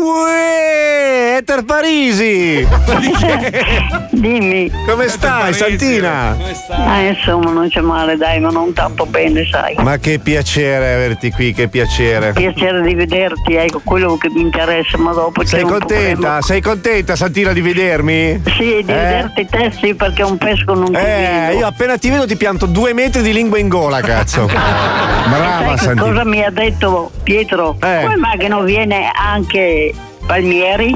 Uè, 0.01 1.28
Eter 1.39 1.65
Parisi! 1.65 2.67
Dimmi. 4.11 4.69
Come 4.87 5.07
stai, 5.07 5.53
Santina? 5.55 6.37
Ah, 6.71 7.01
insomma, 7.03 7.53
non 7.53 7.69
c'è 7.69 7.81
male, 7.81 8.17
dai, 8.17 8.41
ma 8.41 8.49
non 8.51 8.73
tanto 8.73 9.07
bene, 9.07 9.47
sai. 9.49 9.77
Ma 9.79 9.99
che 9.99 10.19
piacere 10.19 10.95
averti 10.95 11.31
qui, 11.31 11.53
che 11.55 11.69
piacere. 11.69 12.33
Piacere 12.33 12.83
di 12.83 12.95
vederti, 12.95 13.55
ecco, 13.55 13.81
quello 13.85 14.17
che 14.17 14.29
mi 14.31 14.41
interessa, 14.41 14.99
ma 14.99 15.13
dopo 15.13 15.45
Sei 15.47 15.63
contenta? 15.63 15.87
problema. 15.87 16.43
Sei 16.43 16.61
contenta, 16.61 17.15
Santina, 17.15 17.53
di 17.53 17.61
vedermi? 17.61 18.43
Sì, 18.57 18.65
di 18.65 18.81
Eh? 18.81 18.95
vederti 18.95 19.47
te 19.49 19.73
sì, 19.81 19.95
perché 19.95 20.25
un 20.25 20.39
pesco 20.39 20.75
non 20.75 20.87
ti 20.87 20.97
Eh, 20.99 21.47
vedo. 21.47 21.59
io 21.61 21.67
appena 21.69 21.97
ti 21.97 22.11
vedo 22.11 22.27
ti 22.27 22.37
pianto 22.37 22.67
due 22.67 22.93
metri 22.93 23.23
di 23.23 23.33
lingua 23.33 23.59
in 23.59 23.69
gola, 23.69 24.01
cazzo. 24.01 24.47
Brava, 24.51 25.77
Santina. 25.77 26.03
cosa 26.03 26.25
mi 26.25 26.43
ha 26.43 26.51
detto 26.51 27.13
Pietro? 27.23 27.77
Eh. 27.81 28.01
Come 28.03 28.17
mai 28.17 28.37
che 28.39 28.49
non 28.49 28.65
viene 28.65 29.09
anche 29.15 29.93
Palmieri? 30.29 30.95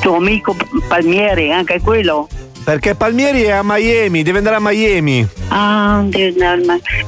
Tuo 0.00 0.16
amico 0.16 0.56
Palmieri, 0.88 1.52
anche 1.52 1.80
quello? 1.80 2.26
Perché 2.64 2.94
Palmieri 2.94 3.42
è 3.42 3.50
a 3.52 3.62
Miami, 3.64 4.22
deve 4.22 4.38
andare 4.38 4.56
a 4.56 4.60
Miami. 4.60 5.26
Ah, 5.48 6.04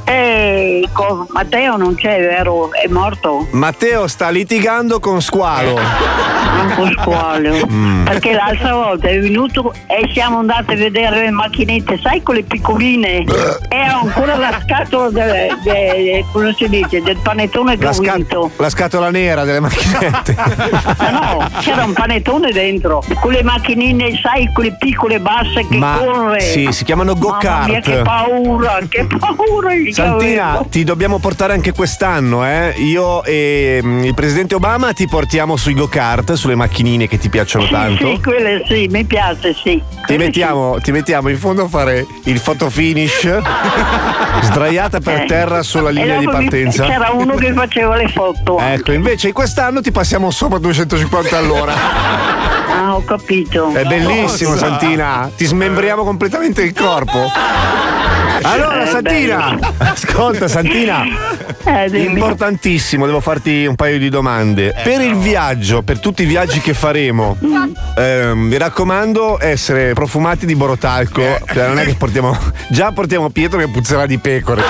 eh, 0.05 0.87
Matteo 1.29 1.77
non 1.77 1.95
c'è, 1.95 2.19
vero? 2.19 2.71
È 2.73 2.87
morto? 2.89 3.47
Matteo 3.51 4.07
sta 4.07 4.29
litigando 4.29 4.99
con 4.99 5.21
Squalo. 5.21 5.79
Non 6.55 6.73
con 6.75 6.91
squalo. 6.91 7.65
Mm. 7.71 8.05
Perché 8.05 8.33
l'altra 8.33 8.73
volta 8.73 9.07
è 9.07 9.19
venuto 9.19 9.73
e 9.87 10.07
siamo 10.13 10.37
andati 10.39 10.73
a 10.73 10.75
vedere 10.75 11.21
le 11.23 11.31
macchinette, 11.31 11.97
sai 12.01 12.21
quelle 12.21 12.43
piccoline? 12.43 13.23
E 13.69 13.89
ho 13.91 14.01
ancora 14.03 14.35
la 14.37 14.59
scatola 14.63 15.09
del, 15.09 15.57
de- 15.63 16.23
come 16.31 16.53
si 16.55 16.69
dice, 16.69 17.01
del 17.01 17.17
panettone 17.23 17.77
che 17.77 17.83
La, 17.85 17.89
ho 17.89 17.93
sca- 17.93 18.13
vinto. 18.13 18.51
la 18.57 18.69
scatola 18.69 19.09
nera 19.09 19.43
delle 19.45 19.59
macchinette. 19.61 20.35
Ma 20.35 21.09
no, 21.09 21.49
c'era 21.59 21.85
un 21.85 21.93
panettone 21.93 22.51
dentro. 22.51 23.03
Quelle 23.19 23.41
macchinine, 23.41 24.19
sai, 24.21 24.49
quelle 24.53 24.75
piccole 24.77 25.19
basse 25.43 25.67
che 25.67 25.77
Ma 25.77 25.97
corre. 25.97 26.39
sì, 26.41 26.67
si 26.71 26.83
chiamano 26.83 27.13
mia, 27.13 27.21
go-kart. 27.21 27.79
che 27.81 28.01
paura, 28.01 28.79
che 28.87 29.05
paura. 29.19 29.69
Santina, 29.91 30.49
avevo. 30.49 30.65
ti 30.69 30.83
dobbiamo 30.83 31.19
portare 31.19 31.53
anche 31.53 31.71
quest'anno, 31.73 32.45
eh? 32.45 32.73
Io 32.77 33.23
e 33.23 33.79
mm, 33.83 34.03
il 34.03 34.13
presidente 34.13 34.55
Obama 34.55 34.93
ti 34.93 35.07
portiamo 35.07 35.55
sui 35.57 35.73
go-kart, 35.73 36.33
sulle 36.33 36.55
macchinine 36.55 37.07
che 37.07 37.17
ti 37.17 37.29
piacciono 37.29 37.65
Sì, 37.65 37.71
tanto. 37.71 38.07
sì, 38.15 38.21
quelle 38.21 38.63
sì, 38.67 38.87
mi 38.89 39.03
piace, 39.05 39.53
sì. 39.53 39.81
Ti 40.05 40.17
mettiamo, 40.17 40.77
ti 40.81 40.91
mettiamo 40.91 41.29
in 41.29 41.37
fondo 41.37 41.63
a 41.63 41.67
fare 41.67 42.05
il 42.25 42.39
photo 42.41 42.69
finish, 42.69 43.27
sdraiata 44.41 44.99
per 44.99 45.21
Eh. 45.21 45.25
terra 45.25 45.63
sulla 45.63 45.89
linea 45.89 46.17
di 46.19 46.25
partenza. 46.25 46.85
C'era 46.85 47.11
uno 47.11 47.35
che 47.35 47.53
faceva 47.53 47.95
le 47.95 48.07
foto. 48.09 48.59
Ecco, 48.59 48.91
invece 48.91 49.31
quest'anno 49.31 49.81
ti 49.81 49.91
passiamo 49.91 50.29
sopra 50.31 50.57
250 50.57 51.37
all'ora. 51.37 51.73
Ah, 52.75 52.95
ho 52.95 53.03
capito. 53.05 53.71
È 53.73 53.83
bellissimo? 53.85 54.55
Santina. 54.55 55.29
Ti 55.35 55.45
smembriamo 55.45 56.03
completamente 56.03 56.61
il 56.63 56.73
corpo. 56.73 57.29
Allora, 58.45 58.83
Eh, 58.83 58.87
Santina, 58.87 59.51
bello. 59.53 59.73
ascolta, 59.77 60.47
Santina. 60.47 61.03
Eh. 61.65 61.85
Importantissimo, 61.97 63.05
devo 63.05 63.21
farti 63.21 63.65
un 63.65 63.75
paio 63.75 63.97
di 63.97 64.09
domande. 64.09 64.75
Per 64.83 64.99
il 64.99 65.15
viaggio, 65.15 65.81
per 65.81 65.99
tutti 65.99 66.23
i 66.23 66.25
viaggi 66.25 66.59
che 66.59 66.73
faremo, 66.73 67.37
ehm, 67.95 68.37
mi 68.37 68.57
raccomando 68.57 69.37
essere 69.39 69.93
profumati 69.93 70.45
di 70.45 70.55
borotalco. 70.55 71.21
Cioè, 71.53 71.67
non 71.67 71.79
è 71.79 71.85
che 71.85 71.95
portiamo. 71.95 72.37
Già 72.67 72.91
portiamo 72.91 73.29
Pietro 73.29 73.59
che 73.59 73.69
puzzerà 73.69 74.05
di 74.05 74.17
pecore. 74.17 74.61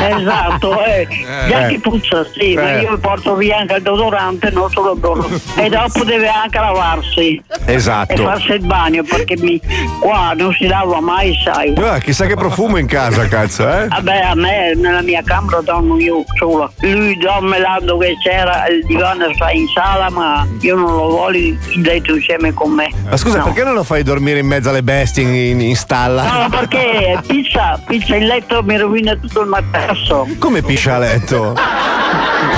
Esatto, 0.00 0.84
eh. 0.84 1.06
già 1.48 1.66
Eh. 1.66 1.70
che 1.72 1.80
puzza, 1.80 2.24
sì, 2.32 2.54
ma 2.54 2.74
Eh. 2.78 2.82
io 2.82 2.98
porto 2.98 3.34
via 3.34 3.58
anche 3.58 3.74
il 3.74 3.82
deodorante, 3.82 4.50
non 4.50 4.70
solo 4.70 4.92
il 4.92 5.00
deodorante. 5.00 5.40
E 5.64 5.68
dopo 5.68 6.04
deve 6.04 6.28
anche 6.28 6.58
lavarsi. 6.58 7.42
Esatto. 7.64 8.12
E 8.12 8.16
farsi 8.16 8.52
il 8.52 8.64
bagno, 8.64 9.02
perché 9.02 9.36
mi, 9.38 9.60
qua 10.00 10.32
non 10.34 10.52
si 10.52 10.66
lava 10.66 11.00
mai, 11.00 11.38
sai. 11.42 11.74
Ah, 11.76 11.98
chissà 11.98 12.26
che 12.26 12.34
profumo 12.34 12.76
in 12.76 12.86
casa, 12.86 13.26
cazzo, 13.28 13.68
eh? 13.68 13.86
Vabbè, 13.88 14.20
a 14.20 14.34
me 14.34 14.74
nella 14.74 15.02
mia 15.02 15.22
camera 15.22 15.60
dormo 15.60 15.98
io 15.98 16.24
sola. 16.38 16.70
Lui 16.80 17.16
dorme 17.18 17.58
là 17.58 17.78
dove 17.82 18.14
c'era 18.22 18.66
il 18.68 18.84
divano 18.86 19.32
sta 19.34 19.50
in 19.50 19.66
sala, 19.68 20.10
ma 20.10 20.46
io 20.60 20.76
non 20.76 20.94
lo 20.94 21.08
voglio 21.08 21.56
letto 21.76 22.14
insieme 22.14 22.52
con 22.54 22.72
me. 22.72 22.90
Ma 23.10 23.16
scusa, 23.16 23.38
No. 23.38 23.44
perché 23.44 23.62
non 23.64 23.74
lo 23.74 23.84
fai 23.84 24.02
dormire 24.02 24.38
in 24.40 24.46
mezzo 24.46 24.68
alle 24.68 24.82
bestie 24.82 25.22
in, 25.50 25.60
in 25.60 25.76
stalla? 25.76 26.22
No, 26.42 26.48
perché 26.50 27.18
pizza, 27.26 27.80
pizza 27.86 28.14
in 28.16 28.26
letto 28.26 28.62
mi 28.62 28.76
rovina 28.76 29.14
tutto 29.16 29.40
il 29.42 29.48
materasso. 29.48 30.26
Come 30.38 30.62
piscia 30.62 30.96
a 30.96 30.98
letto? 30.98 31.54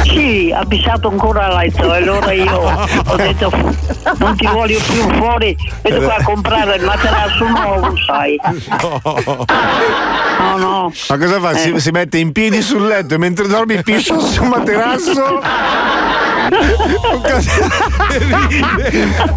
Sì, 0.04 0.52
ha 0.54 0.64
pissato 0.64 1.08
ancora 1.08 1.46
a 1.46 1.56
letto 1.62 1.92
e 1.94 1.96
allora 1.98 2.32
io 2.32 2.56
ho 3.06 3.16
detto 3.16 3.50
non 4.18 4.36
ti 4.36 4.46
voglio 4.46 4.78
più 4.80 5.08
fuori, 5.18 5.56
vedo 5.82 6.00
qua 6.02 6.16
a 6.16 6.22
comprare 6.22 6.76
il 6.76 6.84
materasso 6.84 7.46
nuovo, 7.46 7.94
sai. 8.06 8.38
No, 10.38 10.56
no. 10.56 10.92
Ma 11.08 11.18
cosa 11.18 11.40
fa? 11.40 11.54
Si, 11.54 11.70
Eh. 11.72 11.80
si 11.80 11.90
mette 11.90 12.18
in 12.18 12.32
piedi 12.32 12.60
sul 12.62 12.86
letto 12.86 13.14
e 13.14 13.18
mentre 13.18 13.46
dormi 13.46 13.82
piscia 13.82 14.18
sul 14.18 14.46
materasso? 14.48 15.40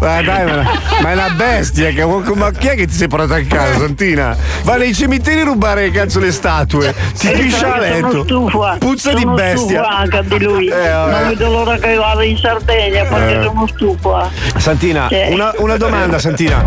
Ma 0.00 0.22
dai, 0.22 0.44
ma, 0.44 0.62
ma 1.02 1.10
è 1.10 1.12
una 1.12 1.30
bestia, 1.30 1.90
che- 1.90 2.04
ma 2.04 2.50
chi 2.50 2.66
è 2.68 2.74
che 2.74 2.86
ti 2.86 2.92
sei 2.94 3.08
portato 3.08 3.34
a 3.34 3.42
casa, 3.42 3.78
Santina? 3.78 4.36
Va 4.62 4.76
nei 4.76 4.94
cimiteri 4.94 5.40
a 5.40 5.44
rubare 5.44 5.90
cazzo 5.90 6.18
le 6.20 6.32
statue, 6.32 6.94
ti 7.18 7.28
Eh, 7.28 7.32
piscia 7.38 7.74
a 7.74 7.78
letto. 7.78 8.10
Sono 8.10 8.22
stufa. 8.24 8.76
Puzza 8.78 9.12
di 9.12 9.20
sono 9.22 9.34
bestia. 9.34 9.82
stufa 9.82 9.96
anche 9.96 10.22
di 10.26 10.38
lui. 10.44 10.66
Eh, 10.68 10.88
non 10.88 11.24
vedo 11.28 11.50
l'ora 11.50 11.76
che 11.76 11.94
vada 11.94 12.24
in 12.24 12.36
Sardegna 12.36 13.04
perché 13.04 13.38
Eh. 13.38 13.42
sono 13.42 13.66
stufa. 13.66 14.30
Santina, 14.56 15.06
Cioè- 15.08 15.28
una, 15.32 15.52
una 15.58 15.76
domanda, 15.76 16.18
Santina. 16.18 16.62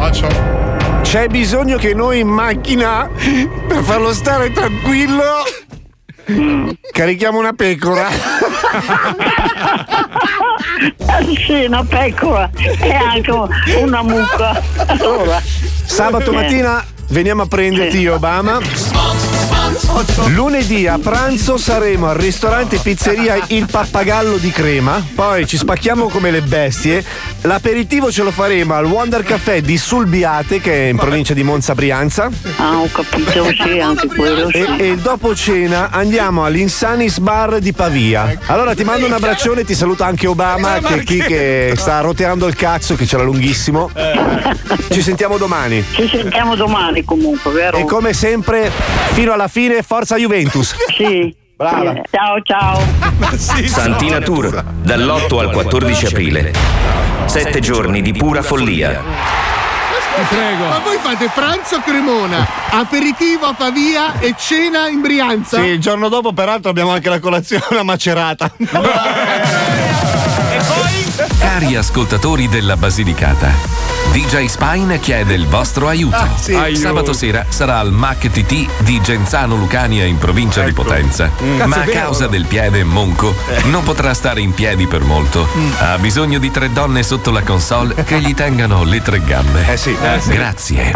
C'è 1.02 1.28
bisogno 1.28 1.78
che 1.78 1.94
noi 1.94 2.20
in 2.20 2.28
macchina, 2.28 3.10
per 3.68 3.82
farlo 3.82 4.12
stare 4.14 4.52
tranquillo, 4.52 5.24
carichiamo 6.92 7.40
una 7.40 7.54
pecora? 7.54 8.10
sì, 11.46 11.66
una 11.66 11.84
pecora 11.84 12.50
e 12.56 12.94
anche 12.94 13.32
una 13.82 14.02
mucca. 14.04 14.62
Allora. 14.88 15.42
Sabato 15.86 16.34
mattina 16.34 16.84
veniamo 17.10 17.44
a 17.44 17.48
prenderti 17.48 18.06
Obama. 18.08 18.60
Lunedì 20.28 20.88
a 20.88 20.98
pranzo 20.98 21.58
saremo 21.58 22.08
al 22.08 22.16
ristorante 22.16 22.78
pizzeria 22.78 23.38
Il 23.48 23.68
Pappagallo 23.70 24.38
di 24.38 24.50
Crema. 24.50 25.06
Poi 25.14 25.46
ci 25.46 25.58
spacchiamo 25.58 26.08
come 26.08 26.32
le 26.32 26.42
bestie. 26.42 27.04
L'aperitivo 27.42 28.12
ce 28.12 28.24
lo 28.24 28.32
faremo 28.32 28.74
al 28.74 28.86
Wonder 28.86 29.24
Café 29.24 29.62
di 29.62 29.78
Sulbiate, 29.78 30.60
che 30.60 30.86
è 30.86 30.90
in 30.90 30.98
provincia 30.98 31.34
di 31.34 31.44
Monza 31.44 31.76
Brianza. 31.76 32.30
Ah, 32.58 32.78
ho 32.78 32.90
capito, 32.92 33.46
sì, 33.64 33.80
anche 33.80 34.08
quello 34.08 34.50
sì. 34.50 34.58
E, 34.58 34.90
e 34.90 34.96
dopo 34.98 35.36
cena 35.36 35.90
andiamo 35.92 36.44
all'Insanis 36.44 37.20
Bar 37.20 37.60
di 37.60 37.74
Pavia. 37.74 38.36
Allora 38.48 38.74
ti 38.74 38.84
mando 38.84 39.06
un 39.06 39.14
abbraccione 39.14 39.64
ti 39.64 39.76
saluta 39.76 40.06
anche 40.06 40.28
Obama, 40.28 40.80
che 40.80 40.96
è 40.96 41.04
chi 41.04 41.18
che 41.20 41.74
sta 41.76 42.00
roteando 42.02 42.48
il 42.48 42.56
cazzo, 42.56 42.96
che 42.96 43.06
ce 43.06 43.18
l'ha 43.18 43.24
lunghissimo. 43.24 43.92
Ci 44.90 45.02
sentiamo 45.02 45.38
domani. 45.38 45.84
Ci 45.92 46.08
sentiamo 46.08 46.56
domani 46.56 47.04
comunque, 47.04 47.52
vero? 47.52 47.78
E 47.78 47.86
come 47.86 48.14
sempre, 48.14 48.72
fino 49.12 49.34
alla 49.34 49.48
fine, 49.48 49.67
forza 49.82 50.18
Juventus. 50.18 50.76
Sì. 50.98 51.36
Brava. 51.56 51.94
Eh, 51.94 52.04
Ciao 52.12 52.40
ciao. 52.44 52.80
Santina 53.38 54.20
Tour, 54.20 54.64
dall'8 54.84 55.40
al 55.40 55.52
14 55.52 56.06
aprile. 56.06 56.54
Sette 57.26 57.60
giorni 57.60 58.02
di 58.02 58.14
pura 58.14 58.44
follia. 58.44 59.02
Ti 60.18 60.22
prego. 60.30 60.66
Ma 60.66 60.80
voi 60.80 60.98
fate 61.00 61.30
pranzo 61.34 61.76
a 61.76 61.82
Cremona, 61.82 62.48
aperitivo 62.72 63.46
a 63.48 63.54
Pavia 63.54 64.20
e 64.20 64.34
cena 64.38 64.88
in 64.88 65.02
Brianza? 65.02 65.60
Sì, 65.62 65.66
il 65.68 65.80
giorno 65.80 66.10
dopo, 66.10 66.34
peraltro, 66.34 66.70
abbiamo 66.72 66.92
anche 66.92 67.10
la 67.10 67.20
colazione 67.20 67.66
una 67.70 67.84
macerata. 67.84 68.52
Cari 71.40 71.76
ascoltatori 71.76 72.48
della 72.48 72.78
Basilicata, 72.78 73.52
DJ 74.18 74.46
Spine 74.46 75.00
chiede 75.00 75.36
il 75.36 75.46
vostro 75.46 75.88
aiuto. 75.88 76.16
Ah, 76.16 76.28
sì. 76.40 76.56
Aiuto. 76.56 76.80
Sabato 76.80 77.14
sera 77.14 77.46
sarà 77.50 77.78
al 77.78 77.92
Mac 77.92 78.28
TT 78.28 78.82
di 78.82 79.00
Genzano 79.00 79.56
Lucania 79.56 80.06
in 80.06 80.18
provincia 80.18 80.64
di 80.64 80.74
Potenza. 80.74 81.30
Mm. 81.40 81.58
Ma 81.62 81.76
a 81.76 81.80
vero. 81.86 81.92
causa 81.92 82.26
del 82.26 82.46
piede 82.46 82.84
monco 82.84 83.36
non 83.66 83.84
potrà 83.84 84.16
stare 84.16 84.42
in 84.42 84.56
piedi 84.56 84.88
per 84.88 85.04
molto. 85.04 85.48
Mm. 85.56 85.70
Ha 85.78 85.98
bisogno 86.00 86.40
di 86.40 86.50
tre 86.50 86.72
donne 86.74 87.04
sotto 87.04 87.30
la 87.30 87.44
console 87.44 87.94
che 88.06 88.20
gli 88.20 88.34
tengano 88.34 88.84
le 88.84 89.04
tre 89.04 89.24
gambe. 89.24 89.72
Eh 89.72 89.78
sì. 89.78 89.96
Grazie. 90.26 90.94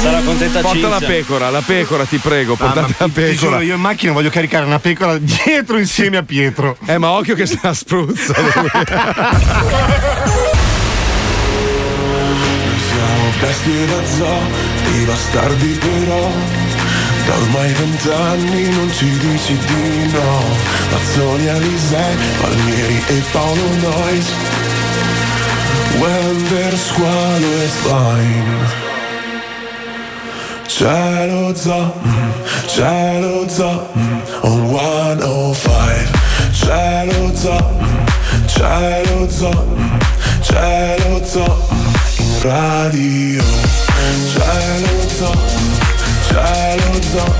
Sarà 0.00 0.20
Porta 0.60 0.88
la 0.88 0.98
pecora, 1.00 1.50
la 1.50 1.60
pecora, 1.60 2.04
ti 2.04 2.16
prego, 2.16 2.54
portate 2.56 2.94
la 2.98 3.04
Ah, 3.04 3.08
giuro, 3.08 3.26
pecora. 3.26 3.60
io 3.62 3.74
in 3.74 3.80
macchina 3.80 4.12
voglio 4.12 4.30
caricare 4.30 4.64
una 4.64 4.78
pecora 4.78 5.18
dietro 5.18 5.78
insieme 5.78 6.16
a 6.16 6.22
Pietro. 6.22 6.76
Eh, 6.86 6.96
ma 6.98 7.10
occhio 7.10 7.34
che 7.34 7.44
sta 7.46 7.74
spruzza. 7.74 8.34
Bestie 13.46 13.86
da 13.86 14.04
zoo, 14.16 14.40
dei 14.82 15.04
bastardi 15.04 15.78
però. 15.78 16.30
Da 17.26 17.34
ormai 17.36 17.72
vent'anni 17.74 18.68
non 18.74 18.92
ci 18.92 19.08
dici 19.18 19.56
di 19.56 20.10
no. 20.10 20.42
Mazzoni, 20.90 21.48
Alisei, 21.48 22.16
Palmieri 22.40 23.02
e 23.06 23.22
Paolo 23.30 23.68
Noyes. 23.82 24.26
Wender, 26.00 26.76
Squalo 26.76 27.50
e 27.62 27.68
Spine. 27.68 28.84
C'è 30.66 31.26
lo 31.30 31.54
zoo, 31.54 31.94
mm, 32.04 32.30
c'è 32.66 33.20
lo 33.20 33.48
zoo 33.48 33.88
mm, 33.96 34.18
On 34.40 34.68
105 34.68 36.08
C'è 36.50 37.04
lo 37.06 37.34
zoo, 37.34 37.78
mm, 37.80 38.44
c'è 38.46 39.02
lo 39.06 39.30
zoo 39.30 39.66
C'è 40.42 40.96
lo 41.08 41.24
zoo 41.24 41.85
radio. 42.42 43.42
C'è 44.32 44.80
lo 44.80 45.08
zoo, 45.08 45.32
c'è 46.28 46.76
lo 46.76 47.02
zoo 47.02 47.34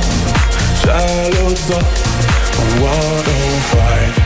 C'è 0.81 1.29
lo 1.39 1.55
zoo 1.55 1.79
On 2.59 2.79
105 2.79 4.26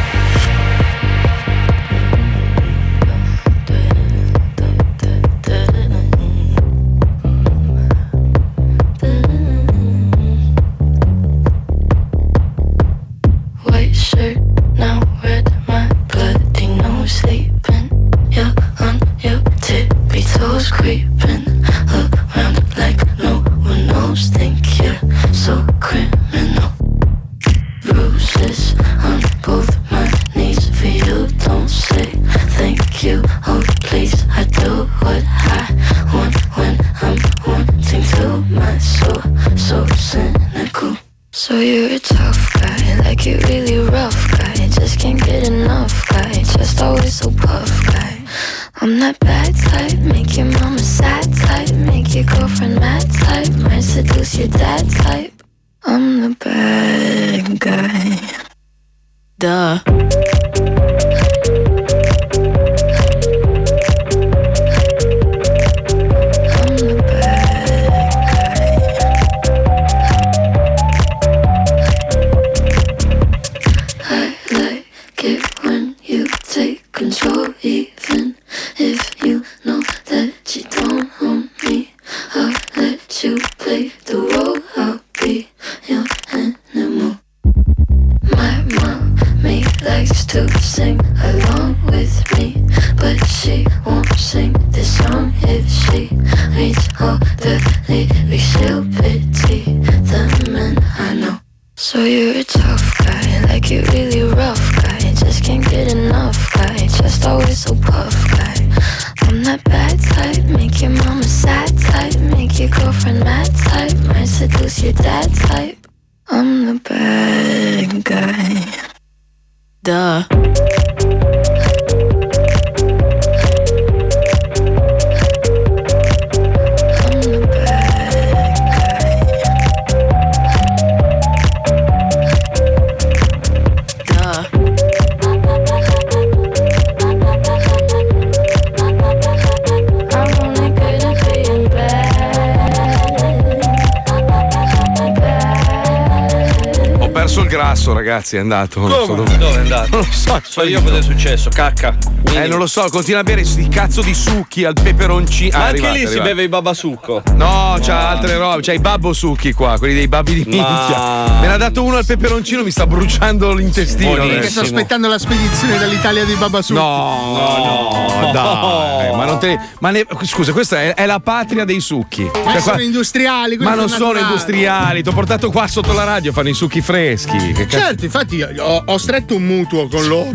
grasso, 147.51 147.93
ragazzi, 147.93 148.36
è 148.36 148.39
andato. 148.39 148.81
Non 148.81 148.90
so 148.90 149.06
Come? 149.06 149.16
dove. 149.24 149.36
Dove 149.36 149.55
è 149.55 149.59
andato? 149.59 149.89
Non 149.90 150.01
lo 150.01 150.06
so. 150.10 150.40
So 150.43 150.62
io 150.62 150.81
cosa 150.82 150.97
è 150.98 151.02
successo, 151.02 151.51
cacca. 151.52 151.97
Eh, 152.32 152.47
non 152.47 152.59
lo 152.59 152.66
so, 152.66 152.86
continua 152.90 153.20
a 153.20 153.22
bere 153.24 153.44
sti 153.44 153.68
cazzo 153.68 154.02
di 154.02 154.14
succhi 154.14 154.64
al 154.64 154.74
peperoncino. 154.81 155.59
Ma 155.59 155.64
Ah, 155.64 155.66
anche 155.66 155.78
arrivate, 155.78 155.93
lì 155.94 155.98
si 156.01 156.06
arrivate. 156.12 156.28
beve 156.31 156.43
i 156.44 156.48
babasucco. 156.48 157.22
No, 157.35 157.77
c'ha 157.82 158.09
altre 158.10 158.36
robe, 158.36 158.62
c'ha 158.62 158.72
i 158.72 158.78
babbo 158.78 159.12
succhi 159.12 159.52
qua, 159.52 159.77
quelli 159.78 159.94
dei 159.94 160.06
babbi 160.09 160.35
di 160.35 160.44
minchia. 160.47 161.39
Me 161.40 161.47
ne 161.48 161.52
ha 161.55 161.56
dato 161.56 161.82
uno 161.82 161.97
al 161.97 162.06
peperoncino, 162.06 162.62
mi 162.62 162.70
sta 162.70 162.86
bruciando 162.86 163.52
l'intestino. 163.52 164.27
Che 164.27 164.48
sto 164.48 164.60
aspettando 164.60 165.09
la 165.09 165.18
spedizione 165.18 165.77
dall'Italia 165.78 166.24
di 166.24 166.35
Babasucchi. 166.35 166.78
No, 166.81 168.20
no, 168.22 168.31
dai, 168.32 169.16
ma 169.16 169.24
non 169.24 169.39
te. 169.40 169.59
Ma 169.81 169.90
ne- 169.90 170.06
scusa, 170.22 170.52
questa 170.52 170.81
è, 170.81 170.94
è 170.94 171.06
la 171.06 171.18
patria 171.20 171.64
dei 171.64 171.81
succhi. 171.81 172.22
Ma 172.22 172.52
Cioè, 172.52 172.60
sono 172.60 172.74
qua- 172.77 172.82
industriali, 172.85 173.56
ma 173.56 173.74
non 173.74 173.89
sono 173.89 174.12
naturali. 174.12 174.27
industriali, 174.32 175.02
ti 175.02 175.09
ho 175.09 175.12
portato 175.12 175.51
qua 175.51 175.66
sotto 175.66 175.93
la 175.93 176.05
radio, 176.05 176.32
fanno 176.32 176.48
i 176.51 176.55
succhi 176.55 176.81
freschi. 176.81 177.36
Che 177.54 177.66
cazzo- 177.66 177.78
Certo, 177.84 178.04
infatti 178.04 178.42
ho, 178.42 178.82
ho 178.86 178.98
stretto 178.98 179.34
un 179.34 179.42
mutuo 179.42 179.88
con 179.88 180.06
loro. 180.06 180.30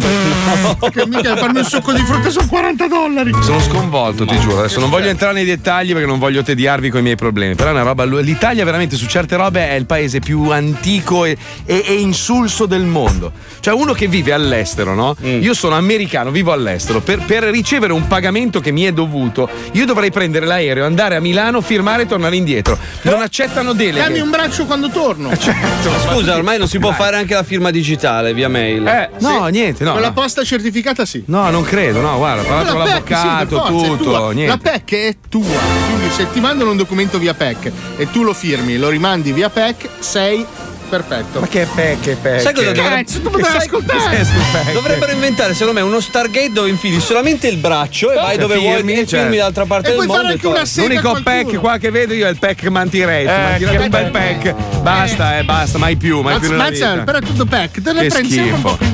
Perché 0.80 1.06
mica 1.08 1.36
farmi 1.38 1.60
un 1.60 1.66
succo 1.66 1.92
di 1.94 2.02
frutta 2.04 2.30
sono 2.30 2.48
40 2.48 2.88
dollari. 2.88 3.32
Sono 3.42 3.60
sconvolto, 3.62 4.26
ti 4.26 4.38
giuro. 4.40 4.60
Adesso 4.60 4.80
non 4.80 4.90
voglio 4.90 5.10
entrare 5.10 5.34
nei 5.34 5.46
dettagli 5.46 5.92
perché 5.94 6.08
non 6.08 6.20
voglio 6.20 6.44
tediarvi 6.44 6.90
con 6.90 7.00
i 7.00 7.04
miei 7.04 7.16
problemi. 7.16 7.56
Però 7.56 7.70
è 7.70 7.72
una 7.72 7.84
roba. 7.84 8.04
L'Italia, 8.06 8.64
veramente, 8.66 8.96
su 8.96 9.06
certe 9.08 9.36
robe, 9.36 9.70
è 9.70 9.74
il 9.74 9.86
paese 9.86 10.20
più 10.20 10.50
antico 10.50 11.26
e, 11.26 11.38
e- 11.66 11.84
e 11.88 11.94
insulso 11.94 12.66
del 12.66 12.84
mondo. 12.84 13.32
Cioè, 13.60 13.74
uno 13.74 13.94
che 13.94 14.08
vive 14.08 14.34
all'estero, 14.34 14.94
no? 14.94 15.16
Io 15.22 15.54
sono 15.54 15.76
americano, 15.76 16.32
vivo 16.32 16.52
all'estero. 16.52 17.02
Per, 17.02 17.20
per 17.26 17.44
ricevere 17.44 17.94
un 17.94 18.08
pagamento 18.08 18.60
che 18.60 18.72
mi 18.72 18.84
è 18.84 18.92
dovuto, 18.92 19.50
io 19.72 19.86
dovrei 19.86 20.12
prendere 20.12 20.46
l'aereo, 20.46 20.86
andare 20.86 21.16
a 21.16 21.20
Milano, 21.20 21.62
firmare 21.62 22.04
e 22.04 22.06
tornare 22.06 22.36
indietro. 22.36 22.78
Non 23.04 23.22
accettano 23.22 23.74
deleghe. 23.74 24.00
Dammi 24.00 24.20
un 24.20 24.30
braccio 24.30 24.66
quando 24.66 24.90
torno. 24.90 25.32
Scusa, 25.36 26.36
ormai 26.36 26.58
non 26.58 26.68
si 26.68 26.80
può 26.80 26.92
fare 26.96 27.18
anche 27.18 27.34
la 27.34 27.44
firma 27.44 27.72
digitale 27.72 28.34
via 28.34 28.50
mail. 28.50 28.86
Eh, 28.86 29.10
no, 29.20 29.48
niente, 29.48 29.84
no. 29.84 29.94
Con 29.94 30.02
la 30.02 30.08
no. 30.08 30.14
posta 30.14 30.44
certificata 30.44 31.06
sì. 31.06 31.24
No, 31.28 31.50
non 31.50 31.64
credo, 31.64 32.02
no, 32.02 32.18
guarda, 32.18 32.44
parlato 32.44 32.72
con 32.72 32.80
La 32.80 32.86
sì, 32.86 32.92
l'avvocato, 32.92 33.62
per 33.62 33.72
forza, 33.72 33.88
tutto. 33.88 34.34
La. 34.34 34.58
PEC 34.58 34.94
è 34.94 35.16
tua. 35.30 35.60
Quindi 35.86 36.10
se 36.12 36.32
ti 36.32 36.40
mandano 36.40 36.72
un 36.72 36.78
documento 36.78 37.18
via 37.18 37.34
PEC 37.34 37.72
e 37.98 38.10
tu 38.12 38.24
lo 38.24 38.34
firmi 38.34 38.78
lo 38.78 38.90
rimandi 38.90 39.32
via 39.32 39.50
PEC, 39.50 39.90
sei 40.00 40.46
perfetto. 40.90 41.40
Ma 41.40 41.48
che 41.48 41.68
PEC, 41.74 42.00
che 42.00 42.16
PEC? 42.16 42.42
Sai 42.42 42.54
cosa 42.54 42.72
dovrebbero, 42.72 43.58
ascoltare. 43.58 44.26
Dovrebbero 44.74 45.12
inventare, 45.12 45.54
secondo 45.54 45.74
me, 45.80 45.86
uno 45.86 46.00
Stargate 46.00 46.52
dove 46.52 46.70
infili 46.70 47.00
solamente 47.00 47.48
il 47.48 47.58
braccio 47.58 48.12
e 48.12 48.16
vai 48.16 48.38
dove 48.38 48.58
vuoi 48.58 48.82
e 49.02 49.08
cioè. 49.08 49.20
filmi 49.22 49.38
dall'altra 49.38 49.66
parte 49.66 49.90
del 49.96 50.06
mondo. 50.06 50.22
e. 50.24 50.88
L'unico 50.88 51.20
pack 51.24 51.56
qua 51.60 51.78
che 51.78 51.92
vedo 51.92 52.14
io 52.14 52.28
è 52.28 52.30
il 52.30 52.38
pack 52.38 52.64
Mantiretto. 52.68 53.30
Eh, 53.32 53.58
che 53.58 53.66
un 53.78 53.90
bel 53.90 54.12
pack. 54.12 54.42
pack. 54.54 54.82
Basta, 54.82 55.38
eh, 55.40 55.44
basta, 55.44 55.78
mai 55.78 55.96
più, 55.96 56.22
mai 56.22 56.40
più 56.40 56.50
nella 56.52 56.64
Mazza, 56.70 56.92
vita. 56.92 57.04
però 57.04 57.20
tutto 57.20 57.46
PEC, 57.46 57.82
te 57.82 57.94
ne 57.94 58.02
Che 58.02 58.08
prendi 58.08 58.34
sempre 58.34 58.54
un 58.54 58.62
po' 58.62 58.76
più. 58.78 58.88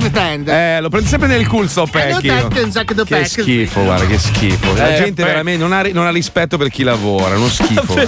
Eh, 0.46 0.80
lo 0.82 0.90
prendo 0.90 1.08
sempre 1.10 1.28
nel 1.28 1.48
culo 1.48 1.68
sto 1.68 1.86
pack. 1.86 2.20
sacco 2.72 2.94
di 2.94 3.04
Che 3.04 3.16
pack. 3.16 3.28
schifo, 3.28 3.84
guarda, 3.84 4.06
che 4.06 4.18
schifo. 4.20 4.74
La 4.76 4.94
Eh, 4.94 4.98
gente 4.98 5.22
pack. 5.22 5.28
veramente 5.28 5.62
non 5.62 5.74
ha, 5.74 5.82
non 5.92 6.06
ha 6.08 6.12
rispetto 6.12 6.58
per 6.58 6.70
chi 6.70 6.84
lavora, 6.84 7.36
uno 7.36 7.50
schifo. 7.50 7.94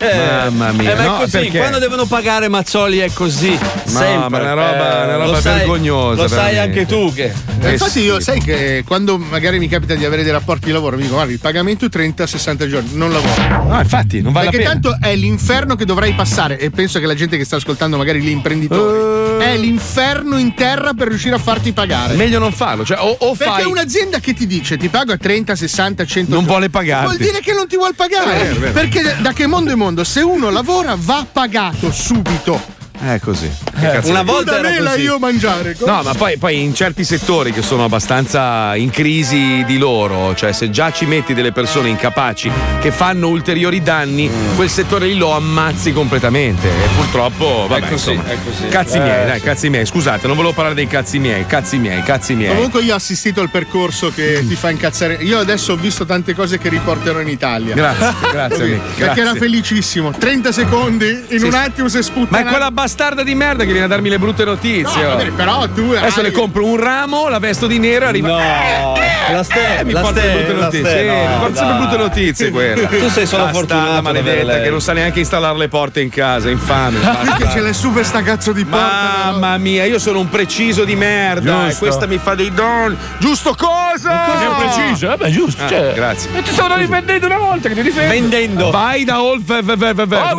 Mamma 0.00 0.72
mia. 0.72 0.92
Eh, 0.92 0.94
ma 0.94 1.02
è 1.02 1.06
no, 1.06 1.16
così, 1.16 1.30
perché? 1.38 1.58
quando 1.58 1.78
devono 1.78 2.04
pagare 2.06 2.48
Mazzoli 2.48 2.98
è 2.98 3.12
così. 3.14 3.58
sempre. 3.84 4.28
ma 4.42 4.48
è 4.48 4.52
una 4.52 4.52
roba- 4.54 5.00
Eh, 5.00 5.04
una 5.04 5.16
roba 5.16 5.26
lo 5.32 5.40
sai- 5.40 5.58
vergognosa, 5.58 6.22
Lo 6.22 6.28
sai 6.28 6.58
anche 6.58 6.84
tu 6.86 7.12
che. 7.14 7.32
E 7.60 7.70
infatti 7.72 8.00
io 8.00 8.20
sai 8.20 8.40
che 8.40 8.82
quando 8.86 9.16
magari 9.18 9.58
mi 9.58 9.68
capita 9.68 9.94
di 9.94 10.04
avere 10.04 10.22
dei 10.22 10.32
rapporti 10.32 10.66
di 10.66 10.72
lavoro 10.72 10.96
mi 10.96 11.02
dico 11.02 11.14
guarda 11.14 11.32
il 11.32 11.38
pagamento 11.38 11.86
è 11.86 11.88
30-60 11.88 12.68
giorni, 12.68 12.90
non 12.92 13.10
lavoro. 13.12 13.64
No, 13.68 13.78
infatti, 13.80 14.20
non 14.20 14.32
vale 14.32 14.46
la 14.46 14.50
Perché 14.50 14.66
pena. 14.66 14.80
tanto 14.80 14.98
è 15.00 15.14
l'inferno 15.16 15.76
che 15.76 15.84
dovrai 15.84 16.12
passare 16.14 16.58
e 16.58 16.70
penso 16.70 16.98
che 16.98 17.06
la 17.06 17.14
gente 17.14 17.36
che 17.38 17.44
sta 17.44 17.56
ascoltando 17.56 17.96
magari 17.96 18.20
gli 18.20 18.28
imprenditori 18.28 19.42
Eh. 19.42 19.52
è 19.52 19.56
l'inferno 19.56 20.36
in 20.38 20.54
terra 20.54 20.92
per 20.94 21.08
riuscire 21.08 21.34
a 21.36 21.38
farti 21.38 21.72
pagare. 21.72 22.14
Meglio 22.14 22.38
non 22.38 22.52
farlo, 22.52 22.84
cioè 22.84 22.98
o, 23.00 23.16
o 23.18 23.34
Perché 23.34 23.52
fai 23.62 23.64
un'azienda 23.64 24.18
che 24.20 24.34
ti 24.34 24.46
dice 24.46 24.76
ti 24.76 24.88
pago 24.88 25.12
a 25.12 25.16
30, 25.16 25.54
60, 25.54 26.04
100 26.04 26.28
non 26.30 26.38
giorni, 26.40 26.46
vuole 26.46 26.70
pagarti. 26.70 27.04
Vuol 27.06 27.16
dire 27.18 27.40
che 27.40 27.52
non 27.52 27.66
ti 27.66 27.76
vuol 27.76 27.94
pagare. 27.94 28.52
Vero. 28.58 28.72
Perché 28.72 29.16
da 29.20 29.32
che 29.32 29.46
mondo 29.46 29.70
è 29.70 29.74
mondo? 29.74 30.04
Se 30.04 30.20
uno 30.20 30.50
lavora 30.50 30.96
va 30.98 31.24
pagato 31.30 31.90
subito. 31.92 32.82
È 33.04 33.20
così. 33.20 33.50
Che 33.78 33.90
Eh, 33.90 34.00
una 34.04 34.22
volta 34.22 34.58
era 34.58 34.70
mela 34.70 34.94
io 34.94 35.18
mangiare. 35.18 35.76
No, 35.84 36.00
ma 36.02 36.14
poi, 36.14 36.38
poi 36.38 36.62
in 36.62 36.74
certi 36.74 37.04
settori 37.04 37.52
che 37.52 37.60
sono 37.60 37.84
abbastanza 37.84 38.74
in 38.76 38.88
crisi 38.90 39.62
di 39.66 39.76
loro, 39.76 40.34
cioè 40.34 40.52
se 40.52 40.70
già 40.70 40.90
ci 40.90 41.04
metti 41.04 41.34
delle 41.34 41.52
persone 41.52 41.88
incapaci 41.90 42.50
che 42.80 42.90
fanno 42.90 43.28
ulteriori 43.28 43.82
danni, 43.82 44.30
quel 44.56 44.70
settore 44.70 45.06
lì 45.06 45.16
lo 45.16 45.32
ammazzi 45.32 45.92
completamente. 45.92 46.66
E 46.68 46.88
purtroppo, 46.96 47.66
vabbè, 47.68 47.86
È 47.86 47.90
così, 47.90 48.12
insomma, 48.12 48.30
è 48.30 48.38
così. 48.42 48.68
cazzi 48.68 48.96
Eh, 48.96 49.00
miei, 49.00 49.26
dai, 49.26 49.38
sì. 49.38 49.44
cazzi 49.44 49.68
miei. 49.68 49.84
Scusate, 49.86 50.26
non 50.26 50.36
volevo 50.36 50.54
parlare 50.54 50.74
dei 50.74 50.86
cazzi 50.86 51.18
miei, 51.18 51.44
cazzi 51.46 51.76
miei, 51.78 52.02
cazzi 52.02 52.34
miei. 52.34 52.54
Comunque 52.54 52.80
io 52.82 52.94
ho 52.94 52.96
assistito 52.96 53.40
al 53.42 53.50
percorso 53.50 54.10
che 54.14 54.44
ti 54.48 54.54
fa 54.54 54.70
incazzare. 54.70 55.18
Io 55.20 55.38
adesso 55.38 55.72
ho 55.72 55.76
visto 55.76 56.06
tante 56.06 56.34
cose 56.34 56.56
che 56.58 56.68
riporterò 56.70 57.20
in 57.20 57.28
Italia. 57.28 57.74
Grazie, 57.74 58.14
grazie, 58.30 58.56
Così, 58.58 58.70
amico, 58.72 58.84
Perché 58.86 59.04
grazie. 59.04 59.22
era 59.22 59.34
felicissimo. 59.34 60.10
30 60.12 60.52
secondi, 60.52 61.24
in 61.28 61.38
Sì, 61.40 61.44
un 61.44 61.54
attimo 61.54 61.88
si 61.88 61.96
è 61.96 62.00
Ma 62.00 62.04
sputtanato. 62.06 62.46
è 62.46 62.50
quella 62.50 62.70
bastarda 62.94 63.24
di 63.24 63.34
merda 63.34 63.64
che 63.64 63.70
viene 63.72 63.86
a 63.86 63.88
darmi 63.88 64.08
le 64.08 64.18
brutte 64.20 64.44
notizie. 64.44 65.02
No, 65.02 65.08
oh. 65.12 65.16
vabbè, 65.16 65.30
però 65.32 65.68
tu 65.68 65.92
Adesso 65.96 66.20
hai- 66.20 66.26
le 66.26 66.30
compro 66.30 66.64
un 66.64 66.76
ramo, 66.76 67.28
la 67.28 67.40
vesto 67.40 67.66
di 67.66 67.80
nero 67.80 68.04
e 68.04 68.08
arriva. 68.08 68.28
No, 68.28 68.94
la 69.32 69.42
ste- 69.42 69.78
Eh, 69.80 69.84
mi 69.84 69.92
la 69.92 70.00
porta 70.00 70.20
le 70.20 70.28
ste- 70.28 70.36
brutte 70.36 70.52
la 70.52 70.64
notizie. 70.64 70.88
ste- 70.88 70.98
sì, 71.00 71.06
no, 71.06 71.14
mi 71.14 71.38
porta 71.40 71.56
sempre 71.56 71.76
brutte 71.78 71.96
notizie 71.96 72.50
quella. 72.50 72.86
Tu 72.86 73.08
sei 73.08 73.26
solo 73.26 73.48
fortunato 73.48 74.02
maledetta 74.02 74.60
che 74.60 74.70
non 74.70 74.80
sa 74.80 74.92
neanche 74.92 75.18
installare 75.18 75.58
le 75.58 75.68
porte 75.68 76.00
in 76.02 76.08
casa, 76.08 76.50
infame. 76.50 76.98
Perché 77.00 77.16
bastarda. 77.24 77.50
ce 77.50 77.60
l'hai 77.60 77.74
su 77.74 77.92
per 77.92 78.04
sta 78.04 78.22
cazzo 78.22 78.52
di 78.52 78.64
porta? 78.64 79.30
Mamma 79.32 79.58
mia, 79.58 79.84
io 79.84 79.98
sono 79.98 80.20
un 80.20 80.28
preciso 80.28 80.84
di 80.84 80.94
merda. 80.94 81.64
Giusto. 81.64 81.84
E 81.84 81.88
questa 81.88 82.06
mi 82.06 82.18
fa 82.18 82.34
dei 82.36 82.52
don. 82.54 82.96
Giusto 83.18 83.54
cosa? 83.56 84.24
Cosa 84.26 84.44
è 84.44 84.66
preciso? 84.72 85.12
Eh 85.12 85.16
beh, 85.16 85.30
giusto. 85.30 85.64
Ah, 85.64 85.68
cioè. 85.68 85.92
grazie. 85.94 86.30
E 86.32 86.42
ti 86.42 86.52
stavo 86.52 86.76
difendendo 86.76 87.26
una 87.26 87.38
volta 87.38 87.68
che 87.68 87.74
ti 87.74 87.82
difendo. 87.82 88.08
Vendendo. 88.12 88.70
Vai 88.70 89.02
da 89.04 89.20
Olf. 89.20 89.50
Oh, 89.50 89.62
come 89.64 89.76
vai, 89.76 89.94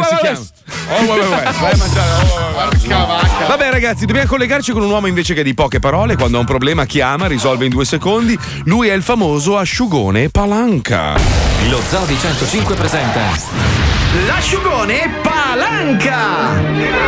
si 0.07 0.15
chiama? 0.21 0.39
Oh, 0.87 1.05
vai, 1.05 1.19
vai, 1.19 1.29
vai. 1.29 1.53
Vai 1.53 1.71
a 1.71 1.77
mangiare. 1.77 2.09
oh, 2.23 2.53
vai, 2.53 3.07
vai. 3.07 3.47
Vabbè, 3.47 3.69
ragazzi, 3.71 4.05
dobbiamo 4.05 4.27
collegarci 4.27 4.71
con 4.71 4.83
un 4.83 4.89
uomo 4.91 5.07
invece 5.07 5.33
che 5.33 5.43
di 5.43 5.53
poche 5.53 5.79
parole. 5.79 6.15
Quando 6.15 6.37
ha 6.37 6.39
un 6.41 6.45
problema, 6.45 6.85
chiama, 6.85 7.27
risolve 7.27 7.65
in 7.65 7.71
due 7.71 7.85
secondi. 7.85 8.37
Lui 8.65 8.87
è 8.89 8.93
il 8.93 9.03
famoso 9.03 9.57
asciugone 9.57 10.29
Palanca. 10.29 11.15
Lo 11.69 11.81
Zoo 11.89 12.05
di 12.05 12.17
105 12.17 12.75
presenta 12.75 13.73
L'asciugone 14.27 15.11
palanca! 15.21 16.53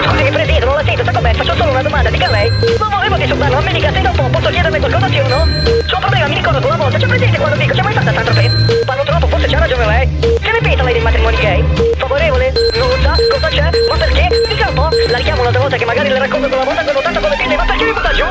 Scusi, 0.03 0.29
Presidente, 0.29 0.65
non 0.65 0.75
la 0.75 0.83
sento, 0.83 1.03
sta 1.03 1.11
com'è? 1.13 1.33
Faccio 1.33 1.55
solo 1.55 1.71
una 1.71 1.81
domanda, 1.81 2.09
dica 2.09 2.29
lei. 2.29 2.49
Non 2.77 2.89
volevo 2.89 3.15
disturbarlo, 3.15 3.61
mi 3.61 3.71
dica 3.71 3.93
se 3.93 4.01
dopo 4.01 4.23
posso 4.23 4.49
chiederle 4.49 4.77
qualcosa 4.77 5.07
sì 5.07 5.19
o 5.19 5.27
no? 5.29 5.47
C'ho 5.87 5.95
un 5.95 6.01
problema, 6.01 6.27
mi 6.27 6.35
ricordo 6.35 6.59
che 6.59 6.65
una 6.65 6.75
volta, 6.75 6.97
c'è 6.97 7.07
presente 7.07 7.37
quando 7.37 7.57
dico, 7.57 7.73
c'è 7.73 7.81
mai 7.81 7.93
stata 7.93 8.33
Fe? 8.33 8.51
Parlo 8.85 9.03
troppo, 9.03 9.27
forse 9.27 9.47
c'ha 9.47 9.59
ragione 9.59 9.85
lei. 9.85 10.09
Che 10.19 10.51
ne 10.51 10.59
pensa 10.61 10.83
lei 10.83 10.93
dei 10.93 11.01
matrimoni 11.01 11.37
gay? 11.37 11.63
Favorevole? 12.07 12.53
Non 12.75 12.89
sa? 13.01 13.17
Cosa 13.29 13.47
c'è? 13.49 13.69
Ma 13.89 13.97
perché? 13.97 14.29
Dica 14.47 14.69
un 14.69 14.75
po', 14.75 14.89
la 15.09 15.17
richiamo 15.17 15.41
un'altra 15.41 15.59
volta 15.59 15.75
che 15.75 15.83
magari 15.83 16.07
le 16.07 16.19
racconto 16.19 16.47
quella 16.47 16.63
volta 16.63 16.81
che 16.81 16.89
ho 16.89 17.01
tanto 17.01 17.19
con 17.19 17.29
le 17.29 17.35
pinne, 17.35 17.55
ma 17.57 17.65
perché 17.65 17.83
mi 17.83 17.91
butta 17.91 18.11
giù? 18.13 18.23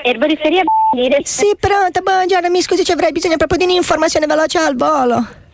Erboristeria 0.00 0.62
Sì, 1.24 1.54
pronto, 1.60 2.00
buongiorno, 2.00 2.48
mi 2.48 2.62
scusi, 2.62 2.82
ci 2.82 2.92
avrei 2.92 3.12
bisogno 3.12 3.36
proprio 3.36 3.58
di 3.58 3.64
un'informazione 3.64 4.24
veloce 4.24 4.56
al 4.56 4.74
volo. 4.74 5.47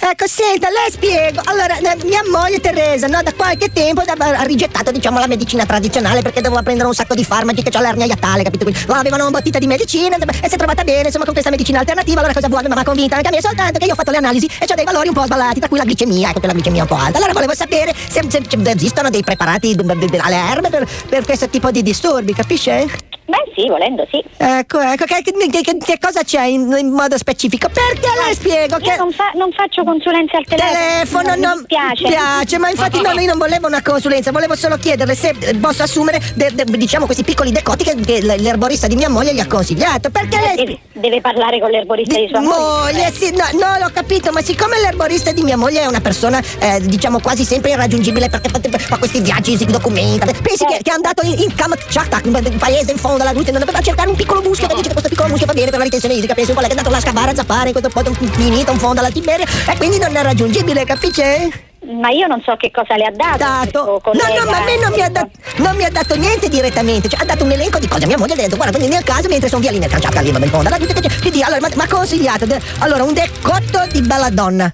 Ecco, 0.00 0.26
senta, 0.26 0.68
le 0.68 0.90
spiego. 0.90 1.40
Allora, 1.44 1.76
eh, 1.78 2.04
mia 2.04 2.22
moglie 2.30 2.60
Teresa, 2.60 3.06
no, 3.06 3.22
da 3.22 3.32
qualche 3.34 3.72
tempo 3.72 4.02
ha 4.02 4.42
rigettato, 4.42 4.90
diciamo, 4.90 5.18
la 5.18 5.26
medicina 5.26 5.64
tradizionale 5.64 6.22
perché 6.22 6.40
doveva 6.40 6.62
prendere 6.62 6.88
un 6.88 6.94
sacco 6.94 7.14
di 7.14 7.24
farmaci 7.24 7.62
che 7.62 7.70
c'ha 7.70 7.80
l'ernia 7.80 8.06
iatale, 8.06 8.42
capito? 8.42 8.64
Quindi 8.64 8.84
lo 8.86 8.94
avevano 8.94 9.26
un 9.26 9.32
bottita 9.32 9.58
di 9.58 9.66
medicina 9.66 10.16
e 10.16 10.48
si 10.48 10.54
è 10.54 10.58
trovata 10.58 10.84
bene, 10.84 11.06
insomma, 11.06 11.24
con 11.24 11.32
questa 11.32 11.50
medicina 11.50 11.80
alternativa. 11.80 12.18
Allora 12.18 12.34
cosa 12.34 12.48
vuole? 12.48 12.68
Mi 12.68 12.74
ha 12.74 12.84
convinta 12.84 13.16
anche 13.16 13.28
a 13.28 13.30
me, 13.30 13.40
soltanto 13.40 13.78
che 13.78 13.86
io 13.86 13.92
ho 13.92 13.96
fatto 13.96 14.10
le 14.10 14.18
analisi 14.18 14.46
e 14.46 14.66
ho 14.68 14.74
dei 14.74 14.84
valori 14.84 15.08
un 15.08 15.14
po' 15.14 15.24
sballati, 15.24 15.58
tra 15.58 15.68
cui 15.68 15.78
la 15.78 15.84
glicemia, 15.84 16.30
ecco 16.30 16.40
che 16.40 16.46
la 16.46 16.52
glicemia 16.54 16.80
è 16.80 16.82
un 16.82 16.88
po' 16.88 17.02
alta. 17.02 17.18
Allora 17.18 17.32
volevo 17.32 17.54
sapere 17.54 17.94
se, 17.94 18.22
se- 18.28 18.42
se 18.48 18.70
esistono 18.70 19.10
dei 19.10 19.22
preparati 19.22 19.76
alle 20.18 20.36
erbe 20.50 20.68
per, 20.68 20.88
per 21.08 21.24
questo 21.24 21.48
tipo 21.48 21.70
di 21.70 21.82
disturbi, 21.82 22.32
capisce? 22.34 23.17
Beh 23.28 23.52
sì, 23.54 23.68
volendo 23.68 24.06
sì. 24.10 24.24
Ecco, 24.38 24.80
ecco, 24.80 25.04
che, 25.04 25.20
che- 25.22 25.60
che- 25.60 25.76
che 25.76 25.98
cosa 26.00 26.22
c'è 26.22 26.44
in, 26.44 26.74
in 26.78 26.88
modo 26.90 27.18
specifico? 27.18 27.68
Perché 27.68 28.08
le 28.26 28.34
spiego 28.34 28.76
che... 28.78 28.96
Non, 28.96 29.12
fa- 29.12 29.32
non 29.34 29.52
faccio 29.52 29.84
consulenze 29.84 30.38
al 30.38 30.44
telefono. 30.44 30.72
Telefono 30.72 31.28
non 31.28 31.40
non 31.40 31.58
mi 31.58 31.66
piace. 31.66 32.08
piace, 32.08 32.58
ma 32.58 32.70
infatti 32.70 33.02
no, 33.02 33.10
io 33.12 33.26
non 33.26 33.36
volevo 33.36 33.66
una 33.66 33.82
consulenza, 33.82 34.32
volevo 34.32 34.56
solo 34.56 34.78
chiederle 34.78 35.14
se 35.14 35.34
eh, 35.40 35.54
posso 35.56 35.82
assumere 35.82 36.22
de- 36.36 36.52
de- 36.54 36.64
diciamo 36.64 37.04
questi 37.04 37.22
piccoli 37.22 37.52
decoti 37.52 37.84
che, 37.84 37.94
l'erborista 38.22 38.86
di 38.86 38.96
mia 38.96 39.10
moglie 39.10 39.34
gli 39.34 39.40
ha 39.40 39.46
consigliato. 39.46 40.08
Perché 40.08 40.40
lei 40.40 40.56
deve, 40.56 40.78
deve 40.94 41.20
parlare 41.20 41.60
con 41.60 41.68
l'erborista 41.68 42.18
di, 42.18 42.28
sua 42.30 42.40
moglie. 42.40 43.12
sì, 43.12 43.30
no, 43.32 43.44
no, 43.60 43.78
l'ho 43.78 43.90
capito, 43.92 44.32
ma 44.32 44.40
siccome 44.40 44.80
l'erborista 44.80 45.32
di 45.32 45.42
mia 45.42 45.58
moglie 45.58 45.82
è 45.82 45.86
una 45.86 46.00
persona, 46.00 46.40
eh, 46.60 46.80
diciamo, 46.80 47.20
quasi 47.20 47.44
sempre 47.44 47.72
irraggiungibile 47.72 48.30
perché 48.30 48.48
fa, 48.78 48.96
questi 48.96 49.20
viaggi, 49.20 49.54
si 49.58 49.66
documenta. 49.66 50.24
Pensi 50.26 50.64
che, 50.64 50.78
che 50.82 50.90
è 50.90 50.94
andato 50.94 51.26
in, 51.26 51.34
in 51.38 51.54
Kamchatka, 51.54 52.22
un 52.24 52.56
paese 52.58 52.92
in 52.92 52.96
fondo 52.98 53.16
alla 53.22 53.32
luce, 53.32 53.50
non 53.50 53.60
doveva 53.60 53.80
cercare 53.80 54.08
un 54.08 54.16
piccolo 54.16 54.40
muschio 54.42 54.66
che 54.66 54.74
dice 54.74 54.88
che 54.88 54.92
questo 54.92 55.08
piccolo 55.10 55.28
muschio 55.28 55.46
va 55.46 55.52
bene 55.54 55.68
per 55.70 55.78
la 55.78 55.84
ritenzione 55.84 56.14
idrica. 56.14 56.34
Pensi 56.34 56.50
un 56.50 56.56
po' 56.56 56.62
lei 56.62 56.70
che 56.70 56.76
è 56.76 56.78
andato 56.78 56.94
là 56.94 57.00
a 57.02 57.06
scavare, 57.06 57.30
a 57.32 57.34
zappare 57.34 57.66
in 57.70 57.72
questo 57.72 57.90
posto 57.90 58.12
finito 58.32 58.72
in 58.72 58.78
fondo 58.78 59.00
alla 59.00 59.10
Tiberia 59.10 59.46
e 59.70 59.76
quindi 59.76 59.98
non 59.98 60.14
è 60.16 60.22
raggiungibile, 60.22 60.84
capisce? 60.84 61.64
Ma 61.90 62.10
io 62.10 62.26
non 62.26 62.42
so 62.44 62.54
che 62.56 62.70
cosa 62.70 62.96
le 62.96 63.04
ha 63.04 63.10
dato. 63.12 63.38
questo 63.38 63.80
No, 63.84 64.00
collega. 64.00 64.42
no, 64.44 64.50
ma 64.50 64.56
a 64.58 64.64
me 64.64 64.76
non 64.78 64.92
mi, 64.92 65.00
ha 65.00 65.08
dat- 65.08 65.30
non 65.56 65.76
mi 65.76 65.84
ha 65.84 65.90
dato 65.90 66.16
niente 66.16 66.48
direttamente, 66.48 67.08
cioè 67.08 67.22
ha 67.22 67.24
dato 67.24 67.44
un 67.44 67.52
elenco 67.52 67.78
di 67.78 67.88
cose. 67.88 68.06
Mia 68.06 68.18
moglie 68.18 68.32
ha 68.34 68.36
detto, 68.36 68.56
guarda, 68.56 68.76
quindi 68.76 68.94
nel 68.94 69.04
caso 69.04 69.28
mentre 69.28 69.48
sono 69.48 69.60
via 69.62 69.70
lì 69.70 69.78
nel 69.78 69.88
canciacca 69.88 70.20
lì, 70.20 70.30
fondo 70.50 70.68
luce, 70.76 70.92
che- 70.92 71.20
quindi 71.20 71.42
allora, 71.42 71.60
ma, 71.60 71.68
ma 71.76 71.86
consigliato, 71.86 72.46
allora, 72.80 73.04
un 73.04 73.14
decotto 73.14 73.86
di 73.92 74.02
bella 74.02 74.28
donna. 74.28 74.72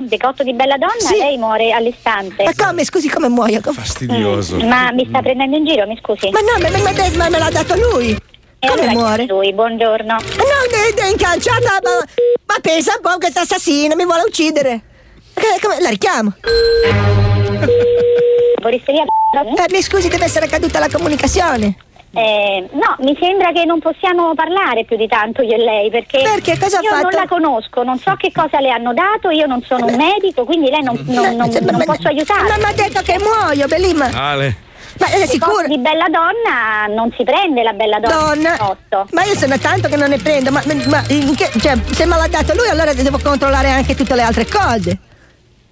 Decotto 0.00 0.42
di 0.42 0.54
bella 0.54 0.76
donna? 0.78 0.94
Lei 1.18 1.36
muore 1.36 1.72
all'istante. 1.72 2.44
Ma 2.44 2.52
come, 2.56 2.84
scusi, 2.84 3.08
come 3.08 3.28
muoio? 3.28 3.60
Fastidioso. 3.60 4.56
Ma 4.58 4.90
mi 4.92 5.06
sta 5.06 5.20
prendendo 5.20 5.56
in 5.56 5.66
giro, 5.66 5.86
mi 5.86 5.98
scusi? 6.00 6.30
Ma 6.30 6.40
no, 6.40 6.58
ma, 6.60 6.70
ma- 6.70 6.90
ma- 6.92 7.16
ma 7.16 7.28
me 7.28 7.38
l'ha 7.38 7.50
dato 7.50 7.74
lui. 7.76 8.10
E 8.62 8.68
Come 8.68 8.80
allora 8.82 8.92
muore? 8.98 9.26
Lui, 9.26 9.52
buongiorno. 9.52 10.12
No, 10.12 10.18
è, 10.18 10.94
è 10.94 11.10
incalciata, 11.10 11.78
ma, 11.82 11.98
ma 12.46 12.58
pensa 12.60 12.94
un 12.96 13.00
po' 13.02 13.18
questa 13.18 13.40
assassina, 13.42 13.94
mi 13.94 14.04
vuole 14.04 14.22
uccidere. 14.26 14.80
Che- 15.34 15.58
come- 15.60 15.80
la 15.80 15.88
richiamo. 15.90 16.32
Foristeria 18.60 19.02
eh, 19.02 19.66
mi 19.70 19.82
scusi, 19.82 20.08
deve 20.08 20.24
essere 20.24 20.46
caduta 20.46 20.78
la 20.78 20.88
comunicazione. 20.90 21.76
Eh, 22.12 22.68
no, 22.72 22.96
mi 23.00 23.16
sembra 23.20 23.52
che 23.52 23.64
non 23.64 23.78
possiamo 23.78 24.34
parlare 24.34 24.84
più 24.84 24.96
di 24.96 25.06
tanto 25.06 25.42
io 25.42 25.54
e 25.54 25.58
lei 25.58 25.90
perché, 25.90 26.22
Perché? 26.22 26.58
Cosa 26.58 26.78
ha 26.78 26.82
io 26.82 26.90
non 27.02 27.10
la 27.12 27.26
conosco, 27.28 27.84
non 27.84 27.98
so 27.98 28.14
che 28.16 28.32
cosa 28.32 28.58
le 28.58 28.70
hanno 28.70 28.92
dato, 28.92 29.30
io 29.30 29.46
non 29.46 29.62
sono 29.62 29.86
un 29.86 29.94
medico, 29.94 30.44
quindi 30.44 30.70
lei 30.70 30.82
non, 30.82 30.98
non- 31.04 31.36
non- 31.36 31.48
non 31.62 31.84
posso 31.84 32.08
aiutarla. 32.08 32.48
Ma 32.48 32.56
mi 32.56 32.64
ha 32.64 32.72
detto 32.72 33.00
che 33.02 33.16
muoio, 33.20 33.66
Belima. 33.68 34.10
Ale. 34.12 34.56
Ma 34.98 35.06
è 35.06 35.24
sicuro? 35.26 35.66
di 35.68 35.78
bella 35.78 36.06
donna 36.10 36.92
non 36.92 37.10
si 37.16 37.22
prende 37.22 37.62
la 37.62 37.72
bella 37.72 38.00
donna. 38.00 38.56
Donna. 38.58 39.06
Ma 39.12 39.22
io 39.22 39.34
sono 39.36 39.56
tanto 39.58 39.88
che 39.88 39.96
non 39.96 40.08
ne 40.10 40.18
prendo, 40.18 40.50
ma, 40.50 40.60
ma 40.88 41.02
in 41.10 41.34
che- 41.36 41.50
cioè, 41.60 41.74
se 41.92 42.06
me 42.06 42.16
l'ha 42.16 42.26
dato 42.28 42.54
lui 42.54 42.68
allora 42.68 42.92
devo 42.92 43.18
controllare 43.22 43.70
anche 43.70 43.94
tutte 43.94 44.16
le 44.16 44.22
altre 44.22 44.46
cose. 44.46 44.98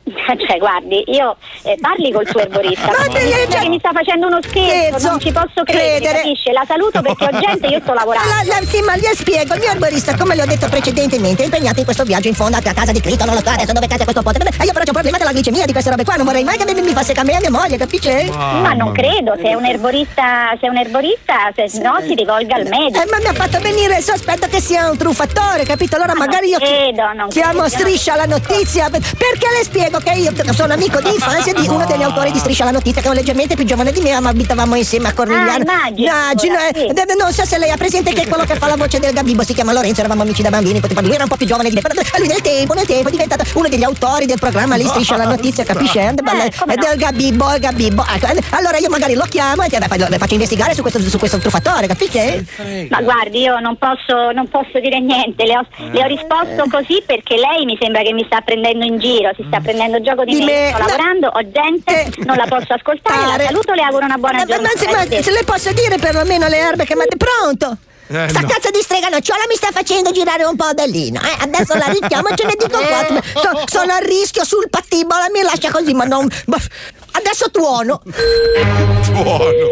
Cioè, 0.48 0.58
guardi, 0.58 1.02
io 1.06 1.36
eh, 1.62 1.76
parli 1.80 2.12
col 2.12 2.26
suo 2.26 2.40
erborista. 2.40 2.86
Ma 2.86 3.06
mi 3.06 3.14
te- 3.14 3.20
sembra 3.32 3.58
che 3.60 3.68
mi 3.68 3.78
sta 3.78 3.90
facendo 3.92 4.26
uno 4.26 4.38
scherzo, 4.42 4.68
Scherzo. 4.98 5.08
non 5.10 5.20
ci 5.20 5.32
posso 5.32 5.62
credere, 5.64 5.96
Credere. 6.00 6.18
capisce? 6.22 6.52
La 6.52 6.64
saluto 6.66 7.00
perché 7.02 7.24
ho 7.24 7.38
gente, 7.38 7.66
io 7.66 7.80
sto 7.80 7.92
lavorando. 7.94 8.28
La- 8.48 8.60
la- 8.60 8.66
sì, 8.66 8.80
ma 8.82 8.96
gli 8.96 9.04
spiego, 9.14 9.54
il 9.54 9.60
mio 9.60 9.70
arborista, 9.70 10.16
come 10.16 10.34
le 10.34 10.42
ho 10.42 10.46
detto 10.46 10.68
precedentemente, 10.68 11.42
è 11.42 11.44
impegnato 11.46 11.78
in 11.78 11.84
questo 11.84 12.04
viaggio 12.04 12.28
in 12.28 12.34
fondo 12.34 12.56
a 12.56 12.60
casa 12.60 12.92
di 12.92 13.00
Cristo, 13.00 13.24
non 13.24 13.34
lo 13.34 13.40
so 13.42 13.50
adesso 13.50 13.72
dove 13.72 13.86
cade 13.86 14.04
questo 14.04 14.22
ponte. 14.22 14.38
E 14.38 14.64
io 14.64 14.72
però 14.72 14.84
c'ho 14.84 14.90
un 14.90 14.92
problema 14.92 15.18
della 15.18 15.32
glicemia 15.32 15.64
di 15.64 15.72
queste 15.72 15.90
robe 15.90 16.04
qua, 16.04 16.14
non 16.16 16.26
vorrei 16.26 16.44
mai 16.44 16.56
che 16.56 16.64
mi, 16.64 16.80
mi 16.80 16.92
facesse 16.92 17.12
cambiare 17.14 17.48
mia 17.48 17.58
moglie, 17.58 17.76
capisce? 17.76 18.24
Ma 18.30 18.72
non 18.74 18.92
credo, 18.92 19.34
se 19.36 19.48
è 19.48 19.54
un 19.54 19.64
erborista, 19.64 20.56
se 20.60 20.66
è 20.66 20.68
un 20.68 20.76
erborista, 20.76 21.50
se 21.54 21.66
no 21.80 21.98
si 22.06 22.14
rivolga 22.14 22.56
al 22.56 22.66
medico. 22.68 23.00
Eh, 23.02 23.06
ma 23.10 23.18
mi 23.18 23.26
ha 23.26 23.32
fatto 23.32 23.58
venire 23.60 23.96
il 23.98 24.02
sospetto 24.02 24.46
che 24.48 24.60
sia 24.60 24.88
un 24.90 24.96
truffatore, 24.96 25.64
capito? 25.64 25.96
Allora 25.96 26.14
magari 26.14 26.48
io 26.48 26.58
credo, 26.58 27.12
non 27.14 27.28
chiamo 27.28 27.60
credo. 27.62 27.68
Striscia 27.68 28.14
la 28.16 28.24
notizia. 28.26 28.88
per- 28.90 29.00
Perché 29.00 29.46
le 29.56 29.64
spiego 29.64 29.97
che 29.98 30.12
io 30.12 30.32
sono 30.52 30.72
amico 30.72 31.00
di 31.00 31.10
infanzia 31.10 31.52
di 31.52 31.66
uno 31.68 31.84
degli 31.86 32.02
autori 32.02 32.30
di 32.32 32.38
Striscia 32.38 32.64
la 32.64 32.70
notizia, 32.70 33.02
che 33.02 33.08
è 33.08 33.14
leggermente 33.14 33.54
più 33.54 33.64
giovane 33.64 33.92
di 33.92 34.00
me, 34.00 34.18
ma 34.20 34.30
abitavamo 34.30 34.74
insieme 34.74 35.08
a 35.08 35.12
Cornigliano. 35.12 35.50
Ah, 35.50 35.88
immagino, 35.88 36.10
Immagino, 36.10 36.54
ora, 36.54 36.68
eh. 36.68 36.72
sì. 36.74 36.86
Ed- 36.86 37.16
Non 37.18 37.32
so 37.32 37.44
se 37.44 37.58
lei 37.58 37.70
ha 37.70 37.76
presente 37.76 38.12
che 38.12 38.26
quello 38.28 38.44
che 38.44 38.54
fa 38.54 38.68
la 38.68 38.76
voce 38.76 38.98
del 38.98 39.12
Gabibbo 39.12 39.42
si 39.42 39.54
chiama 39.54 39.72
Lorenzo, 39.72 40.00
eravamo 40.00 40.22
amici 40.22 40.42
da 40.42 40.50
bambini, 40.50 40.80
lui 40.80 41.14
era 41.14 41.24
un 41.24 41.28
po' 41.28 41.36
più 41.36 41.46
giovane 41.46 41.68
di 41.68 41.74
me, 41.74 41.80
però 41.80 41.94
lui 42.18 42.28
nel 42.28 42.40
tempo, 42.40 42.74
nel 42.74 42.86
tempo 42.86 43.08
è 43.08 43.10
diventato 43.10 43.44
uno 43.54 43.68
degli 43.68 43.82
autori 43.84 44.26
del 44.26 44.38
programma 44.38 44.76
lì 44.76 44.84
Striscia 44.86 45.16
la 45.16 45.24
notizia, 45.24 45.64
capisce? 45.64 46.00
Eh, 46.00 46.08
È 46.08 46.74
del 46.74 46.96
Gabibbo, 46.96 47.54
il 47.54 47.60
Gabibbo. 47.60 48.04
Ecco, 48.14 48.26
eh, 48.26 48.42
allora 48.50 48.78
io 48.78 48.88
magari 48.88 49.14
lo 49.14 49.24
chiamo 49.28 49.62
e 49.62 49.68
le 49.68 50.18
faccio 50.18 50.34
investigare 50.34 50.74
su 50.74 50.82
questo, 50.82 51.00
su 51.00 51.18
questo 51.18 51.38
truffatore, 51.38 51.86
capisce? 51.86 52.44
Ma 52.90 53.00
guardi, 53.02 53.40
io 53.40 53.58
non 53.58 53.76
posso, 53.76 54.30
non 54.32 54.48
posso 54.48 54.78
dire 54.80 55.00
niente, 55.00 55.44
le 55.44 55.56
ho, 55.56 55.66
le 55.90 56.02
ho 56.02 56.06
risposto 56.06 56.64
così 56.70 57.02
perché 57.04 57.36
lei 57.36 57.64
mi 57.64 57.76
sembra 57.80 58.02
che 58.02 58.12
mi 58.12 58.24
sta 58.26 58.40
prendendo 58.40 58.84
in 58.84 58.98
giro, 58.98 59.30
si 59.36 59.44
sta 59.46 59.60
prendendo 59.60 59.87
gioco 60.02 60.24
di, 60.24 60.34
Di 60.38 60.44
me, 60.44 60.52
me, 60.52 60.68
sto 60.74 60.78
no. 60.82 60.86
lavorando, 60.86 61.26
ho 61.28 61.40
gente, 61.50 62.10
non 62.24 62.36
la 62.36 62.46
posso 62.46 62.72
ascoltare, 62.74 63.36
la 63.38 63.44
saluto, 63.46 63.72
le 63.72 63.82
auguro 63.82 64.04
una 64.04 64.16
buona 64.18 64.38
Ma, 64.38 64.44
ma, 64.44 64.50
giornata. 64.54 64.78
se, 64.78 64.86
ma 65.16 65.22
se 65.22 65.30
le 65.30 65.44
posso 65.44 65.72
dire 65.72 65.96
perlomeno 65.98 66.46
le 66.48 66.56
erbe 66.58 66.84
che 66.84 66.94
mette 66.94 67.16
pronto? 67.16 67.76
Eh, 68.10 68.26
Sta 68.30 68.40
no. 68.40 68.46
cazzo 68.48 68.70
di 68.70 68.80
strega 68.80 69.08
nocciola 69.08 69.40
mi 69.50 69.54
sta 69.54 69.68
facendo 69.70 70.10
girare 70.12 70.42
un 70.44 70.56
po' 70.56 70.72
Bellino. 70.72 71.20
Eh? 71.20 71.42
Adesso 71.42 71.74
la 71.76 71.86
richiamo 71.92 72.28
e 72.28 72.36
ce 72.36 72.46
ne 72.46 72.54
dico 72.58 72.78
quattro. 72.78 73.20
So- 73.34 73.64
sono 73.66 73.92
a 73.92 73.98
rischio 73.98 74.44
sul 74.44 74.68
pattibola, 74.70 75.26
mi 75.30 75.42
lascia 75.42 75.70
così, 75.70 75.92
ma 75.92 76.04
non. 76.04 76.26
ma- 76.46 76.56
adesso 77.12 77.50
tuono. 77.50 78.00
Buono. 79.12 79.66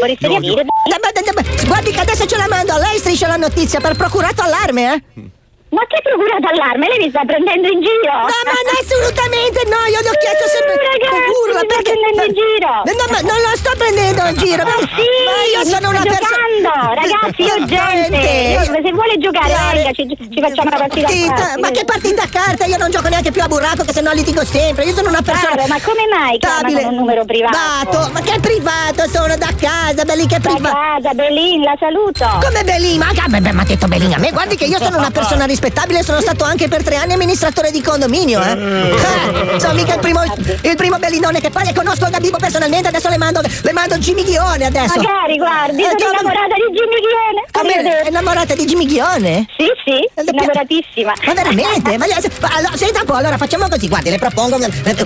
Foristeria 0.00 0.38
No, 0.38 0.46
no. 0.46 0.54
Ma- 0.54 0.62
ma- 1.02 1.42
ma- 1.42 1.64
Guardi 1.66 1.90
che 1.90 2.00
adesso 2.00 2.26
ce 2.26 2.36
la 2.38 2.46
mando 2.48 2.72
a 2.72 2.78
lei 2.78 2.98
striscia 2.98 3.26
la 3.26 3.36
notizia 3.36 3.80
per 3.80 3.96
procurato 3.96 4.40
allarme, 4.42 4.94
eh? 5.14 5.22
Ma 5.74 5.82
che 5.90 5.98
procurato 6.06 6.46
allarme? 6.54 6.86
Lei 6.88 6.98
mi 7.04 7.10
sta 7.10 7.22
prendendo 7.26 7.66
in 7.66 7.80
giro? 7.82 8.14
No, 8.14 8.38
ma 8.46 8.54
no, 8.62 8.72
assolutamente 8.78 9.58
no, 9.66 9.80
io 9.90 10.00
le 10.06 10.10
ho 10.14 10.18
chiesto 10.22 10.46
sempre 10.54 10.74
ragazzi, 10.78 11.30
urla 11.42 11.60
mi 11.60 11.66
sta 11.66 11.74
perché 11.74 11.92
prendendo 11.94 12.22
in 12.30 12.34
giro. 12.38 12.70
No, 12.94 13.04
ma 13.10 13.20
non 13.26 13.38
la 13.42 13.54
sto 13.58 13.72
prendendo 13.74 14.22
in 14.30 14.36
giro. 14.38 14.62
Ma 14.64 14.76
sì, 14.94 15.06
ma 15.26 15.36
io 15.50 15.60
sono 15.66 15.86
una 15.90 16.04
persona 16.06 16.72
ragazzi, 16.94 17.42
io 17.42 17.56
gente. 17.66 18.22
Io- 18.54 18.82
se 18.84 18.90
vuole 18.94 19.14
giocare, 19.18 19.52
venga, 19.74 19.92
ci, 19.92 20.02
ci 20.06 20.38
facciamo 20.40 20.68
una 20.70 20.78
partita 20.86 21.06
a 21.06 21.10
Partita, 21.10 21.34
carte. 21.34 21.60
ma 21.60 21.70
che 21.70 21.84
partita 21.84 22.22
a 22.22 22.28
carta? 22.30 22.64
Io 22.66 22.76
non 22.78 22.90
gioco 22.90 23.08
neanche 23.08 23.30
più 23.30 23.42
a 23.42 23.48
burraco 23.48 23.82
che 23.84 23.92
se 23.92 24.00
no 24.00 24.12
litigo 24.12 24.44
sempre. 24.44 24.84
Io 24.84 24.94
sono 24.94 25.08
una 25.08 25.22
persona. 25.22 25.54
Claro, 25.58 25.66
ma 25.68 25.78
come 25.82 26.04
mai 26.06 26.38
chiamano 26.38 26.68
stabile. 26.70 26.88
un 26.88 26.94
numero 26.94 27.24
privato? 27.24 28.10
Ma 28.12 28.20
che 28.20 28.38
privato? 28.40 29.08
Sono 29.10 29.34
da 29.36 29.50
casa, 29.58 30.04
Belin, 30.04 30.28
che 30.28 30.38
privato. 30.40 30.62
Da 30.62 30.70
casa, 31.02 31.14
Belin, 31.14 31.62
la 31.62 31.74
saluto. 31.78 32.26
Come 32.42 32.62
Belin? 32.64 32.98
Ma 32.98 33.10
che 33.12 33.22
mi 33.28 33.60
ha 33.60 33.64
detto 33.64 33.86
Belin 33.88 34.12
a 34.14 34.18
me? 34.18 34.30
Guardi 34.30 34.56
che 34.56 34.64
io 34.64 34.78
sono 34.78 34.98
una 34.98 35.10
persona 35.10 35.46
rispettabile, 35.64 36.02
sono 36.02 36.20
stato 36.20 36.44
anche 36.44 36.68
per 36.68 36.82
tre 36.82 36.96
anni 36.96 37.14
amministratore 37.14 37.70
di 37.70 37.80
condominio, 37.80 38.40
eh. 38.42 38.50
Eh, 39.54 39.60
sono 39.60 39.72
mica 39.74 39.94
il 39.94 40.00
primo, 40.00 40.22
il 40.62 40.76
primo 40.76 40.98
bellinone 40.98 41.40
che 41.40 41.48
poi 41.50 41.72
conosco 41.72 42.06
Gabibo 42.10 42.36
personalmente, 42.36 42.88
adesso 42.88 43.08
le 43.08 43.16
mando, 43.16 43.40
le 43.40 43.72
mando 43.72 43.96
Jimmy 43.96 44.24
Ghione 44.24 44.66
adesso. 44.66 44.96
Magari, 45.00 45.36
guardi, 45.38 45.82
sono 45.82 45.94
come- 45.96 46.10
innamorata 46.20 46.54
di 46.54 46.76
Jimmy 46.76 47.00
Ghione. 47.00 47.42
Come 47.50 48.02
è 48.02 48.08
innamorata 48.08 48.54
di 48.54 48.64
Jimmy 48.66 48.86
Ghione? 48.86 49.46
Sì, 49.56 49.66
sì, 49.84 50.20
innamoratissima. 50.30 51.12
Ma 51.24 51.32
veramente? 51.32 51.96
Ma, 51.96 52.04
allora, 52.50 52.76
senta 52.76 53.00
un 53.00 53.06
po', 53.06 53.14
allora 53.14 53.38
facciamo 53.38 53.66
così, 53.68 53.88
guardi, 53.88 54.10
le 54.10 54.18
propongo, 54.18 54.56
un- 54.56 54.62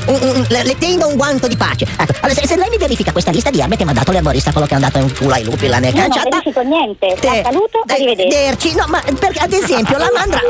un- 0.06 0.18
un- 0.22 0.46
le, 0.48 0.64
le 0.64 0.78
tendo 0.78 1.06
un 1.06 1.16
guanto 1.16 1.46
di 1.46 1.56
pace. 1.56 1.84
Ecco, 1.84 2.12
allora, 2.20 2.40
se, 2.40 2.46
se 2.46 2.56
lei 2.56 2.68
mi 2.68 2.78
verifica 2.78 3.12
questa 3.12 3.30
lista 3.30 3.50
di 3.50 3.60
erbe 3.60 3.76
che 3.76 3.84
mi 3.84 3.90
ha 3.90 3.94
dato 3.94 4.10
l'erborista, 4.10 4.50
quello 4.50 4.66
che 4.66 4.72
è 4.72 4.76
andato 4.76 4.98
in 4.98 5.14
culo 5.16 5.34
ai 5.34 5.44
lupi 5.44 5.68
là 5.68 5.78
nel 5.78 5.94
Io 5.94 6.00
non 6.00 6.10
canciata. 6.10 6.28
verifico 6.36 6.60
niente. 6.62 7.16
La 7.22 7.40
saluto, 7.44 7.82
arrivederci. 7.86 8.34
Arrivederci. 8.34 8.74
No, 8.74 8.84
ma 8.88 9.02
perché 9.18 9.38
ad 9.38 9.52
esempio 9.52 9.96
la 9.98 10.10
mandra. 10.14 10.40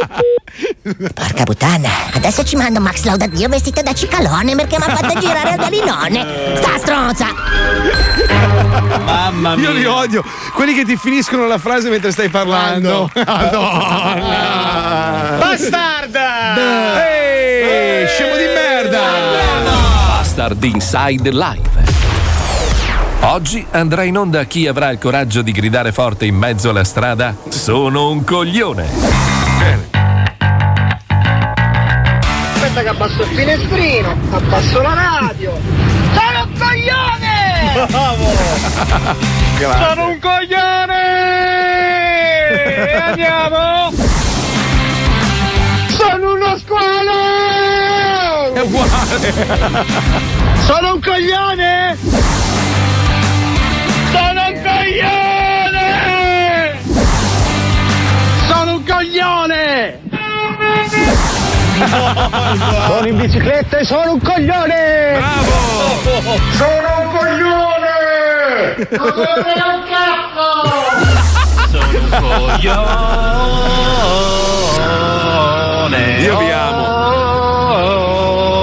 Porca 1.14 1.44
puttana, 1.44 1.88
adesso 2.14 2.42
ci 2.44 2.56
mando 2.56 2.80
Max 2.80 3.04
Laudadio 3.04 3.48
vestito 3.48 3.82
da 3.82 3.92
cicalone 3.92 4.54
perché 4.54 4.78
mi 4.78 4.84
ha 4.84 4.96
fatto 4.96 5.18
girare 5.18 5.50
al 5.50 5.58
galinone. 5.58 6.56
Sta 6.56 6.78
stronza! 6.78 7.26
Mamma 9.04 9.56
mia. 9.56 9.68
Io 9.68 9.74
li 9.74 9.84
odio. 9.84 10.24
Quelli 10.54 10.74
che 10.74 10.84
ti 10.84 10.96
finiscono 10.96 11.46
la 11.46 11.58
frase 11.58 11.90
mentre 11.90 12.10
stai 12.10 12.28
parlando. 12.28 13.10
Madonna. 13.14 14.26
Bastarda! 15.38 17.06
Ehi, 17.08 18.06
scemo 18.08 18.36
di 18.36 18.44
merda. 18.44 19.00
Bastard 20.08 20.62
Inside 20.64 21.30
Live. 21.30 21.96
Oggi 23.20 23.66
andrà 23.72 24.04
in 24.04 24.16
onda 24.16 24.44
chi 24.44 24.66
avrà 24.66 24.90
il 24.90 24.98
coraggio 24.98 25.42
di 25.42 25.52
gridare 25.52 25.92
forte 25.92 26.24
in 26.24 26.36
mezzo 26.36 26.70
alla 26.70 26.84
strada: 26.84 27.34
Sono 27.48 28.10
un 28.10 28.24
coglione. 28.24 29.87
Aspetta 32.78 32.82
che 32.82 32.88
abbasso 32.88 33.22
il 33.22 33.28
finestrino, 33.36 34.16
abbasso 34.30 34.80
la 34.80 34.94
radio. 34.94 35.58
Sono 36.14 36.44
un 36.44 36.52
coglione! 36.56 37.88
Sono 39.58 40.08
un 40.10 40.18
coglione! 40.20 41.02
E 42.52 42.94
andiamo! 42.94 43.90
Sono 45.88 46.34
uno 46.34 46.56
squalo! 46.58 48.52
È 48.54 48.60
uguale. 48.60 49.34
Sono 50.64 50.92
un 50.94 51.00
coglione! 51.00 51.96
Sono 54.12 54.46
un 54.46 54.62
coglione! 54.62 55.37
Sono 61.86 63.06
in 63.06 63.16
bicicletta 63.16 63.78
e 63.78 63.84
sono 63.84 64.12
un 64.12 64.20
coglione! 64.20 65.18
Bravo! 65.18 66.38
Sono 66.52 67.00
un 67.00 67.08
coglione! 67.16 68.76
Un 68.78 69.82
cazzo! 69.88 70.46
Sono 71.70 71.98
un 71.98 72.08
coglione. 72.10 73.36
Io 76.20 76.36
vi 76.38 76.50
amo. 76.50 76.86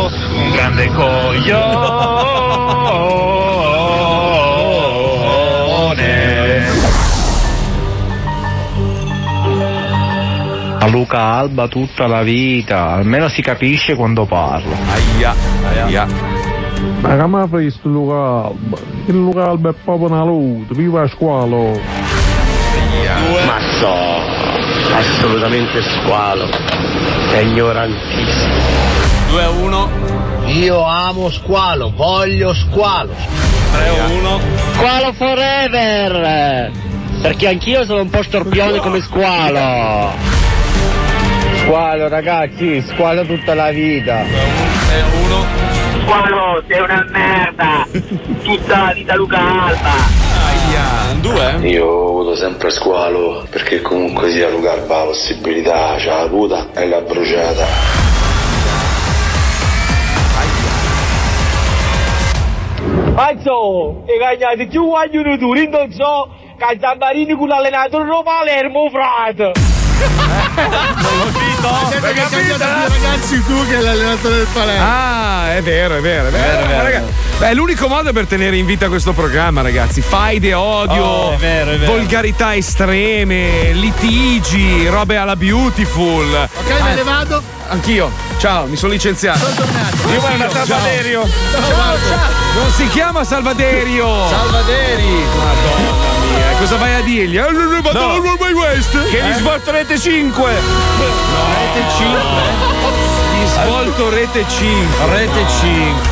Un 0.07 0.51
grande 0.51 0.87
coglione. 0.91 2.44
A 10.85 10.87
Luca 10.87 11.17
Alba 11.17 11.67
tutta 11.67 12.05
la 12.05 12.21
vita, 12.21 12.91
almeno 12.91 13.27
si 13.27 13.41
capisce 13.41 13.95
quando 13.95 14.25
parlo. 14.25 14.71
Aia, 15.17 15.33
aia. 15.83 16.05
Ma 16.99 17.25
mi 17.25 17.39
ha 17.39 17.47
visto 17.47 17.87
Luca 17.89 18.45
Alba? 18.45 18.77
Il 19.07 19.15
Luca 19.15 19.45
Alba 19.49 19.71
è 19.71 19.73
proprio 19.83 20.09
una 20.09 20.23
luce, 20.23 20.75
viva 20.75 21.07
squalo! 21.07 21.81
Ma 23.47 23.59
so, 23.79 23.95
assolutamente 24.93 25.81
squalo, 25.81 26.47
è 27.31 27.39
ignorantissimo. 27.39 28.53
2 29.29 29.43
a 29.43 29.49
1. 29.49 29.89
Io 30.49 30.83
amo 30.83 31.31
squalo, 31.31 31.93
voglio 31.95 32.53
squalo. 32.53 33.09
3 33.71 33.87
a 33.87 34.07
1. 34.07 34.39
Squalo 34.73 35.13
forever! 35.13 36.71
Perché 37.23 37.47
anch'io 37.47 37.83
sono 37.85 38.01
un 38.01 38.09
po' 38.11 38.21
storpione 38.21 38.77
come 38.77 39.01
squalo. 39.01 40.34
Squalo 41.65 42.07
ragazzi, 42.09 42.79
squalo 42.83 43.25
tutta 43.25 43.55
la 43.55 43.71
vita. 43.71 44.21
3 44.21 45.01
a 45.01 45.05
1. 45.25 45.45
Squalo, 46.03 46.63
sei 46.67 46.79
una 46.79 47.07
merda! 47.09 47.87
Tutta 48.43 48.83
la 48.83 48.93
vita 48.93 49.15
Luca 49.15 49.39
Alba! 49.39 49.93
Aia, 50.45 51.15
2. 51.21 51.67
Io 51.67 51.85
voto 51.87 52.35
sempre 52.35 52.69
squalo 52.69 53.47
perché 53.49 53.81
comunque 53.81 54.29
sia 54.29 54.47
Luca 54.49 54.73
Alba 54.73 54.97
la 54.97 55.03
possibilità, 55.05 55.95
c'ha 55.97 56.21
la 56.21 56.27
puta 56.27 56.67
e 56.75 56.87
l'ha 56.87 57.01
bruciata. 57.01 57.65
Mazzo, 63.15 64.03
e 64.05 64.19
cagnati 64.19 64.67
più 64.67 64.85
vogliono 64.85 65.35
tu, 65.39 65.51
non 65.51 65.91
so, 65.91 66.29
che 66.57 66.77
Zambarini 66.79 67.33
con 67.33 67.47
l'allenatore 67.47 68.05
Palermo, 68.23 68.87
frate! 68.91 70.43
Senti 70.55 72.13
che 72.13 72.21
hai 72.21 72.29
cambiato 72.29 72.37
più 72.37 73.01
ragazzi 73.01 73.43
tu 73.45 73.67
che 73.67 73.77
è 73.77 73.81
l'allenatore 73.81 74.35
del 74.37 74.47
Palermo. 74.53 74.85
Ah, 74.87 75.53
è 75.55 75.61
vero, 75.61 75.95
è 75.97 76.01
vero, 76.01 76.27
è 76.27 76.31
vero. 76.31 76.65
Vero, 76.67 76.83
vero, 76.83 77.05
Beh, 77.37 77.49
è 77.49 77.53
l'unico 77.53 77.87
modo 77.87 78.13
per 78.13 78.27
tenere 78.27 78.55
in 78.55 78.65
vita 78.65 78.87
questo 78.87 79.11
programma, 79.11 79.61
ragazzi. 79.61 80.01
Faide, 80.01 80.53
odio, 80.53 81.03
Oh, 81.03 81.33
è 81.33 81.37
vero, 81.37 81.71
è 81.71 81.77
vero. 81.77 81.91
volgarità 81.91 82.55
estreme, 82.55 83.71
litigi, 83.73 84.87
robe 84.87 85.17
alla 85.17 85.35
beautiful. 85.35 86.47
Ok, 86.55 86.81
me 86.81 86.93
ne 86.95 87.03
vado. 87.03 87.41
Anch'io. 87.67 88.11
Ciao, 88.37 88.67
mi 88.67 88.75
sono 88.77 88.93
licenziato. 88.93 89.39
Sono 89.39 89.55
tornato. 89.55 89.95
Io 89.95 90.19
Ciao. 90.19 90.19
guarda 90.19 90.49
Salvaderio. 90.49 91.21
Ciao, 91.51 91.61
ciao. 91.71 91.97
Non 92.61 92.71
si 92.71 92.87
chiama 92.89 93.23
Salvaderio. 93.23 94.27
Salvaderi. 94.29 95.03
Madonna 95.35 95.94
cosa 96.65 96.77
vai 96.77 96.95
a 96.95 97.01
dirgli? 97.01 97.37
Eh, 97.37 97.51
no, 97.51 97.81
vado 97.83 97.99
No. 97.99 98.05
World 98.15 98.41
Wide 98.41 98.53
West. 98.53 99.09
Che 99.11 99.21
gli 99.21 99.33
svolto 99.33 99.69
rete 99.71 99.99
5. 99.99 100.51
No, 100.51 101.45
rete 101.53 101.85
5. 101.95 102.19
Gli 103.37 103.47
svolto 103.47 104.09
rete 104.09 104.45
5. 104.49 105.05
Rete 105.15 105.45
5. 105.59 106.09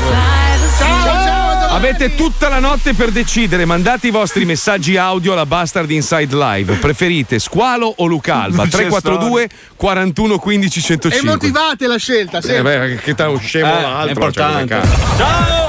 Ciao, 0.78 1.04
ciao. 1.04 1.42
Avete 1.76 2.14
tutta 2.14 2.50
la 2.50 2.60
notte 2.60 2.94
per 2.94 3.10
decidere, 3.10 3.66
mandate 3.66 4.06
i 4.08 4.12
vostri 4.12 4.46
messaggi 4.46 4.96
audio 4.96 5.32
alla 5.34 5.48
Bastard 5.48 5.90
Inside 5.90 6.36
Live. 6.36 6.74
Preferite 6.76 7.40
Squalo 7.40 7.92
o 7.98 8.06
Lucalba? 8.06 8.58
Non 8.58 8.66
c'è 8.66 8.88
342 8.88 9.50
41 9.76 10.38
15 10.38 10.80
E 10.80 10.82
105. 10.84 11.28
motivate 11.30 11.88
la 11.88 11.98
scelta, 11.98 12.38
Eh 12.38 12.42
sempre. 12.44 12.78
beh, 12.90 12.96
che 12.98 13.16
te 13.16 13.24
lo 13.24 13.40
scemo 13.40 13.76
Eh, 13.76 13.82
l'altro. 13.82 14.08
è 14.08 14.12
importante. 14.12 14.68
cioè, 14.68 14.80
cosa 14.82 14.92
cazzo. 15.00 15.18
Ciao! 15.18 15.62